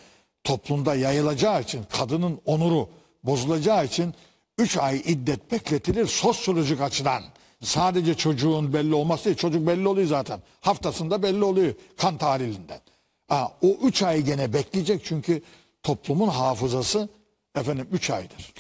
toplumda 0.43 0.95
yayılacağı 0.95 1.61
için 1.61 1.83
kadının 1.89 2.41
onuru 2.45 2.89
bozulacağı 3.23 3.85
için 3.85 4.13
3 4.57 4.77
ay 4.77 5.01
iddet 5.05 5.51
bekletilir 5.51 6.07
sosyolojik 6.07 6.81
açıdan. 6.81 7.23
Sadece 7.61 8.13
çocuğun 8.13 8.73
belli 8.73 8.95
olması 8.95 9.25
değil. 9.25 9.37
Çocuk 9.37 9.67
belli 9.67 9.87
oluyor 9.87 10.07
zaten. 10.07 10.41
Haftasında 10.61 11.23
belli 11.23 11.43
oluyor 11.43 11.73
kan 11.97 12.17
tarihinden. 12.17 12.79
Ha, 13.27 13.51
o 13.61 13.67
3 13.67 14.03
ay 14.03 14.21
gene 14.21 14.53
bekleyecek 14.53 15.05
çünkü 15.05 15.41
toplumun 15.83 16.27
hafızası 16.27 17.09
efendim 17.55 17.87
3 17.91 18.09
aydır. 18.09 18.53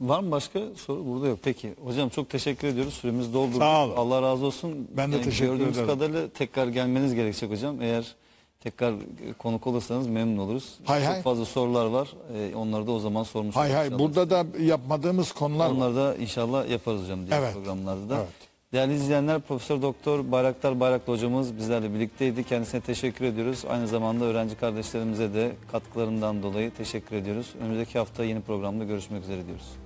Var 0.00 0.20
mı 0.20 0.30
başka 0.30 0.60
soru? 0.76 1.06
Burada 1.06 1.28
yok. 1.28 1.38
Peki. 1.42 1.74
Hocam 1.84 2.08
çok 2.08 2.30
teşekkür 2.30 2.68
ediyoruz. 2.68 2.94
Süremiz 2.94 3.34
doldu. 3.34 3.58
Sağ 3.58 3.84
olun. 3.84 3.96
Allah 3.96 4.22
razı 4.22 4.46
olsun. 4.46 4.88
Ben 4.96 5.12
de 5.12 5.22
teşekkür 5.22 5.52
gördüğümüz 5.52 5.76
ederim. 5.78 5.86
kadarıyla 5.88 6.28
tekrar 6.28 6.66
gelmeniz 6.68 7.14
gerekecek 7.14 7.50
hocam. 7.50 7.82
Eğer 7.82 8.14
tekrar 8.60 8.94
konuk 9.38 9.66
olursanız 9.66 10.06
memnun 10.06 10.38
oluruz. 10.38 10.78
Hay 10.84 11.00
çok 11.00 11.08
hay. 11.08 11.22
fazla 11.22 11.44
sorular 11.44 11.86
var. 11.86 12.08
E, 12.36 12.54
onları 12.56 12.86
da 12.86 12.92
o 12.92 12.98
zaman 12.98 13.22
sormuş 13.22 13.56
Hay 13.56 13.72
hay 13.72 13.86
inşallah. 13.86 13.98
burada 14.02 14.30
da 14.30 14.46
yapmadığımız 14.62 15.32
konular 15.32 15.66
var. 15.66 15.74
Onları 15.74 15.96
da 15.96 16.16
inşallah 16.16 16.70
yaparız 16.70 17.02
hocam 17.02 17.26
diğer 17.26 17.38
Evet. 17.42 17.54
programlarda 17.54 18.08
da. 18.10 18.16
Evet. 18.16 18.28
Değerli 18.72 18.94
izleyenler 18.94 19.40
Profesör 19.40 19.82
Doktor 19.82 20.32
Bayraktar 20.32 20.80
Bayraklı 20.80 21.12
hocamız 21.12 21.56
bizlerle 21.56 21.94
birlikteydi. 21.94 22.44
Kendisine 22.44 22.80
teşekkür 22.80 23.24
ediyoruz. 23.24 23.64
Aynı 23.68 23.88
zamanda 23.88 24.24
öğrenci 24.24 24.56
kardeşlerimize 24.56 25.34
de 25.34 25.52
katkılarından 25.72 26.42
dolayı 26.42 26.70
teşekkür 26.70 27.16
ediyoruz. 27.16 27.54
Önümüzdeki 27.60 27.98
hafta 27.98 28.24
yeni 28.24 28.40
programda 28.40 28.84
görüşmek 28.84 29.22
üzere 29.22 29.46
diyoruz. 29.46 29.81